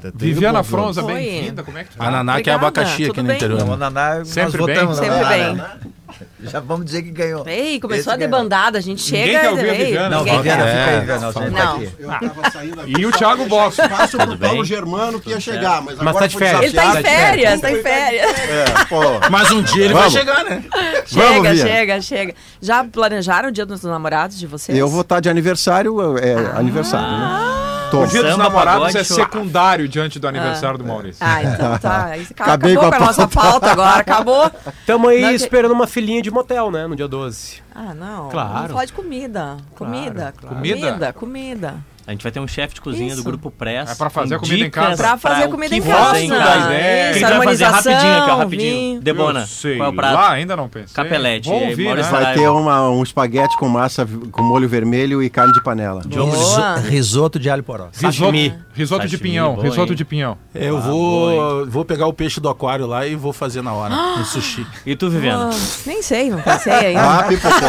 Tem 0.00 0.10
Viviana 0.14 0.62
Fronza, 0.62 1.02
bem-vinda. 1.02 1.62
Como 1.62 1.78
é 1.78 1.84
que 1.84 1.90
tu 1.90 1.98
tá? 1.98 2.06
Ananá 2.08 2.40
que 2.42 2.50
é 2.50 2.52
abacaxi 2.54 3.04
aqui 3.04 3.06
tudo 3.06 3.22
no 3.22 3.28
bem? 3.28 3.36
interior. 3.36 3.58
Não, 3.60 3.74
o 3.74 3.76
Naná, 3.76 4.16
nós 4.18 4.28
Sempre 4.28 4.58
votamos 4.58 4.98
bem. 5.00 5.08
no 5.10 5.16
Sempre 5.16 5.28
bem. 5.28 5.62
Já 6.40 6.60
vamos 6.60 6.84
dizer 6.86 7.02
que 7.02 7.10
ganhou. 7.10 7.46
Ei, 7.48 7.80
começou 7.80 8.00
Esse 8.00 8.10
a 8.10 8.16
debandada, 8.16 8.78
a 8.78 8.80
gente 8.80 9.04
Ninguém 9.12 9.26
chega. 9.26 9.40
quer 9.40 9.50
ouvir 9.50 9.70
a 9.70 9.74
Viviana. 9.74 10.08
Não, 10.10 10.18
ninguém 10.18 10.36
Viviana, 10.36 10.62
quer. 10.62 10.70
fica 10.70 10.90
aí, 10.90 11.00
Viviana, 11.00 11.20
não. 11.20 11.32
tá 11.32 11.72
aqui. 11.74 11.90
Eu 11.98 12.08
tava 12.08 12.50
saindo 12.52 12.80
aqui. 12.80 12.94
E 12.98 13.06
o 13.06 13.12
Thiago 13.12 13.46
Bossa. 13.46 13.88
Passo 13.88 14.16
pro 14.16 14.36
bem? 14.36 14.48
Paulo 14.50 14.64
Germano 14.64 15.20
que 15.20 15.30
ia 15.30 15.40
chegar, 15.40 15.82
mas, 15.82 15.96
Mas 15.98 16.08
agora 16.08 16.18
tá 16.20 16.26
de 16.26 16.36
férias. 16.38 16.62
Ele 16.64 16.72
tá 16.72 16.84
em 16.84 16.88
desafiado. 16.88 17.16
férias, 17.18 17.60
tá 17.60 17.70
em 17.72 17.82
férias. 17.82 18.38
É, 18.38 18.64
pô. 18.88 19.00
Mas 19.30 19.50
um 19.50 19.62
dia 19.62 19.84
ele 19.84 19.94
Vamos. 19.94 20.12
vai 20.12 20.22
chegar, 20.22 20.44
né? 20.44 20.64
Chega, 21.06 21.26
Vamos, 21.42 21.58
chega, 21.60 22.00
chega. 22.00 22.34
Já 22.60 22.84
planejaram 22.84 23.48
o 23.48 23.52
dia 23.52 23.66
dos 23.66 23.82
namorados 23.82 24.38
de 24.38 24.46
vocês? 24.46 24.76
Eu 24.78 24.88
vou 24.88 25.00
estar 25.02 25.20
de 25.20 25.28
aniversário, 25.28 26.16
é 26.18 26.34
aniversário, 26.58 27.08
né? 27.08 27.55
Tô. 27.90 28.02
O 28.02 28.06
dia 28.06 28.22
dos 28.22 28.32
Samba, 28.32 28.44
namorados 28.44 28.92
pagode, 28.92 28.98
é 28.98 29.04
secundário 29.04 29.88
diante 29.88 30.18
do 30.18 30.26
aniversário 30.26 30.78
do 30.78 30.84
Maurício. 30.84 31.24
Ah, 31.24 31.42
então 31.42 31.78
tá. 31.78 32.06
Acabou 32.36 32.44
Acabei 32.44 32.76
com 32.76 32.84
a, 32.84 32.96
a 32.96 33.00
nossa 33.00 33.28
pauta 33.28 33.70
agora, 33.70 34.00
acabou. 34.00 34.50
Tamo 34.84 35.08
aí 35.08 35.20
Não, 35.22 35.28
que- 35.30 35.34
esperando 35.36 35.72
uma 35.72 35.86
filhinha 35.86 36.20
de 36.22 36.30
motel, 36.30 36.70
né? 36.70 36.86
No 36.86 36.96
dia 36.96 37.08
12. 37.08 37.62
Ah, 37.74 37.94
não. 37.94 38.28
Claro. 38.30 38.52
Vamos 38.54 38.70
falar 38.72 38.84
de 38.86 38.92
comida. 38.92 39.56
Comida. 39.74 40.34
claro. 40.36 40.56
Comida? 40.56 40.86
Comida, 40.88 41.12
comida. 41.12 41.74
A 42.06 42.12
gente 42.12 42.22
vai 42.22 42.30
ter 42.30 42.38
um 42.38 42.46
chefe 42.46 42.74
de 42.74 42.80
cozinha 42.80 43.08
Isso. 43.08 43.16
do 43.16 43.24
Grupo 43.24 43.50
Press. 43.50 43.90
É 43.90 43.94
pra 43.96 44.08
fazer 44.08 44.36
a 44.36 44.38
comida 44.38 44.64
em 44.64 44.70
casa. 44.70 44.96
Pra 45.02 45.18
fazer 45.18 45.46
o 45.46 45.50
comida 45.50 45.74
em 45.74 45.82
casa. 45.82 46.12
da 46.12 46.20
ideia. 46.20 47.10
Isso, 47.10 47.18
Quem 47.18 47.28
vai 47.38 47.44
fazer 47.46 47.64
rapidinho 47.64 48.18
aqui, 48.22 48.30
ó, 48.30 48.36
rapidinho. 48.36 48.74
vinho. 48.74 49.00
Debona, 49.00 49.46
qual 49.76 49.86
é 49.86 49.88
o 49.88 49.92
prato? 49.92 50.14
Lá 50.14 50.30
ainda 50.30 50.56
não 50.56 50.68
pensei. 50.68 50.94
Capelete, 50.94 51.48
Vou 51.48 51.60
ouvir, 51.68 51.84
Maurício 51.86 52.12
né? 52.12 52.20
Vai 52.20 52.34
ter 52.34 52.48
uma, 52.48 52.90
um 52.90 53.02
espaguete 53.02 53.56
com 53.56 53.68
massa, 53.68 54.06
com 54.30 54.42
molho 54.42 54.68
vermelho 54.68 55.20
e 55.20 55.28
carne 55.28 55.52
de 55.52 55.60
panela. 55.64 56.02
Boa. 56.06 56.76
Risoto 56.78 57.40
de 57.40 57.50
alho 57.50 57.64
poró. 57.64 57.88
Risoto, 57.92 58.12
Sashimi. 58.14 58.54
risoto 58.72 59.08
de 59.08 59.18
pinhão, 59.18 59.56
bom, 59.56 59.62
risoto 59.62 59.92
hein? 59.92 59.96
de 59.96 60.04
pinhão. 60.04 60.38
Eu 60.54 60.76
Ah, 60.76 60.80
vou, 60.80 61.66
vou 61.66 61.84
pegar 61.84 62.06
o 62.06 62.12
peixe 62.12 62.38
do 62.38 62.48
aquário 62.48 62.86
lá 62.86 63.04
e 63.04 63.16
vou 63.16 63.32
fazer 63.32 63.62
na 63.62 63.72
hora, 63.72 63.94
no 64.18 64.24
sushi. 64.24 64.64
E 64.86 64.94
tu? 64.94 65.06
Ah, 65.32 65.50
nem 65.84 66.02
sei, 66.02 66.30
não 66.30 66.40
pensei 66.40 66.72
ainda. 66.72 67.00
Ah, 67.18 67.22
pipocou. 67.24 67.68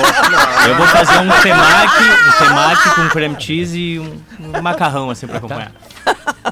Eu 0.68 0.76
vou 0.76 0.86
fazer 0.88 1.18
um 1.18 1.42
temaki, 1.42 2.04
um 2.04 2.46
temaki 2.46 2.90
com 2.96 3.10
creme 3.10 3.36
cheese 3.40 3.78
e 3.80 4.00
um, 4.00 4.18
um 4.40 4.62
macarrão 4.62 5.10
assim 5.10 5.28
pra 5.28 5.38
acompanhar. 5.38 5.72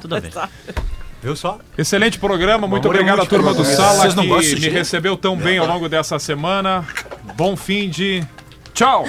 Tudo 0.02 0.16
a 0.16 0.20
ver. 0.20 0.32
Viu 1.22 1.36
só? 1.36 1.60
Excelente 1.78 2.20
programa, 2.20 2.68
muito 2.68 2.84
Vamos 2.84 2.96
obrigado 2.98 3.22
à 3.22 3.26
turma 3.26 3.54
do 3.54 3.66
Sala 3.66 4.02
Vocês 4.02 4.16
não 4.16 4.24
que 4.24 4.60
me 4.60 4.70
recebeu 4.70 5.18
tão 5.18 5.36
bem 5.36 5.58
ao 5.58 5.66
longo 5.66 5.90
dessa 5.90 6.20
semana. 6.20 6.86
Bom 7.36 7.56
fim 7.56 7.90
de... 7.90 8.24
Tchau! 8.74 9.06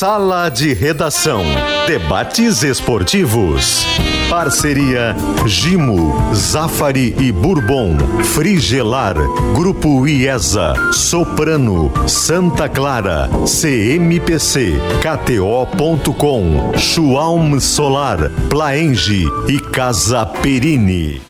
Sala 0.00 0.48
de 0.48 0.72
Redação. 0.72 1.42
Debates 1.86 2.62
esportivos. 2.62 3.84
Parceria 4.30 5.14
Gimo, 5.44 6.34
Zafari 6.34 7.14
e 7.18 7.30
Bourbon. 7.30 7.98
Frigelar. 8.24 9.14
Grupo 9.54 10.08
IESA. 10.08 10.72
Soprano. 10.94 11.92
Santa 12.08 12.66
Clara. 12.66 13.28
CMPC. 13.46 14.80
KTO.com. 15.02 16.72
Schwalm 16.78 17.60
Solar. 17.60 18.30
Plaenge 18.48 19.26
e 19.50 19.60
Casa 19.60 20.24
Perini. 20.24 21.20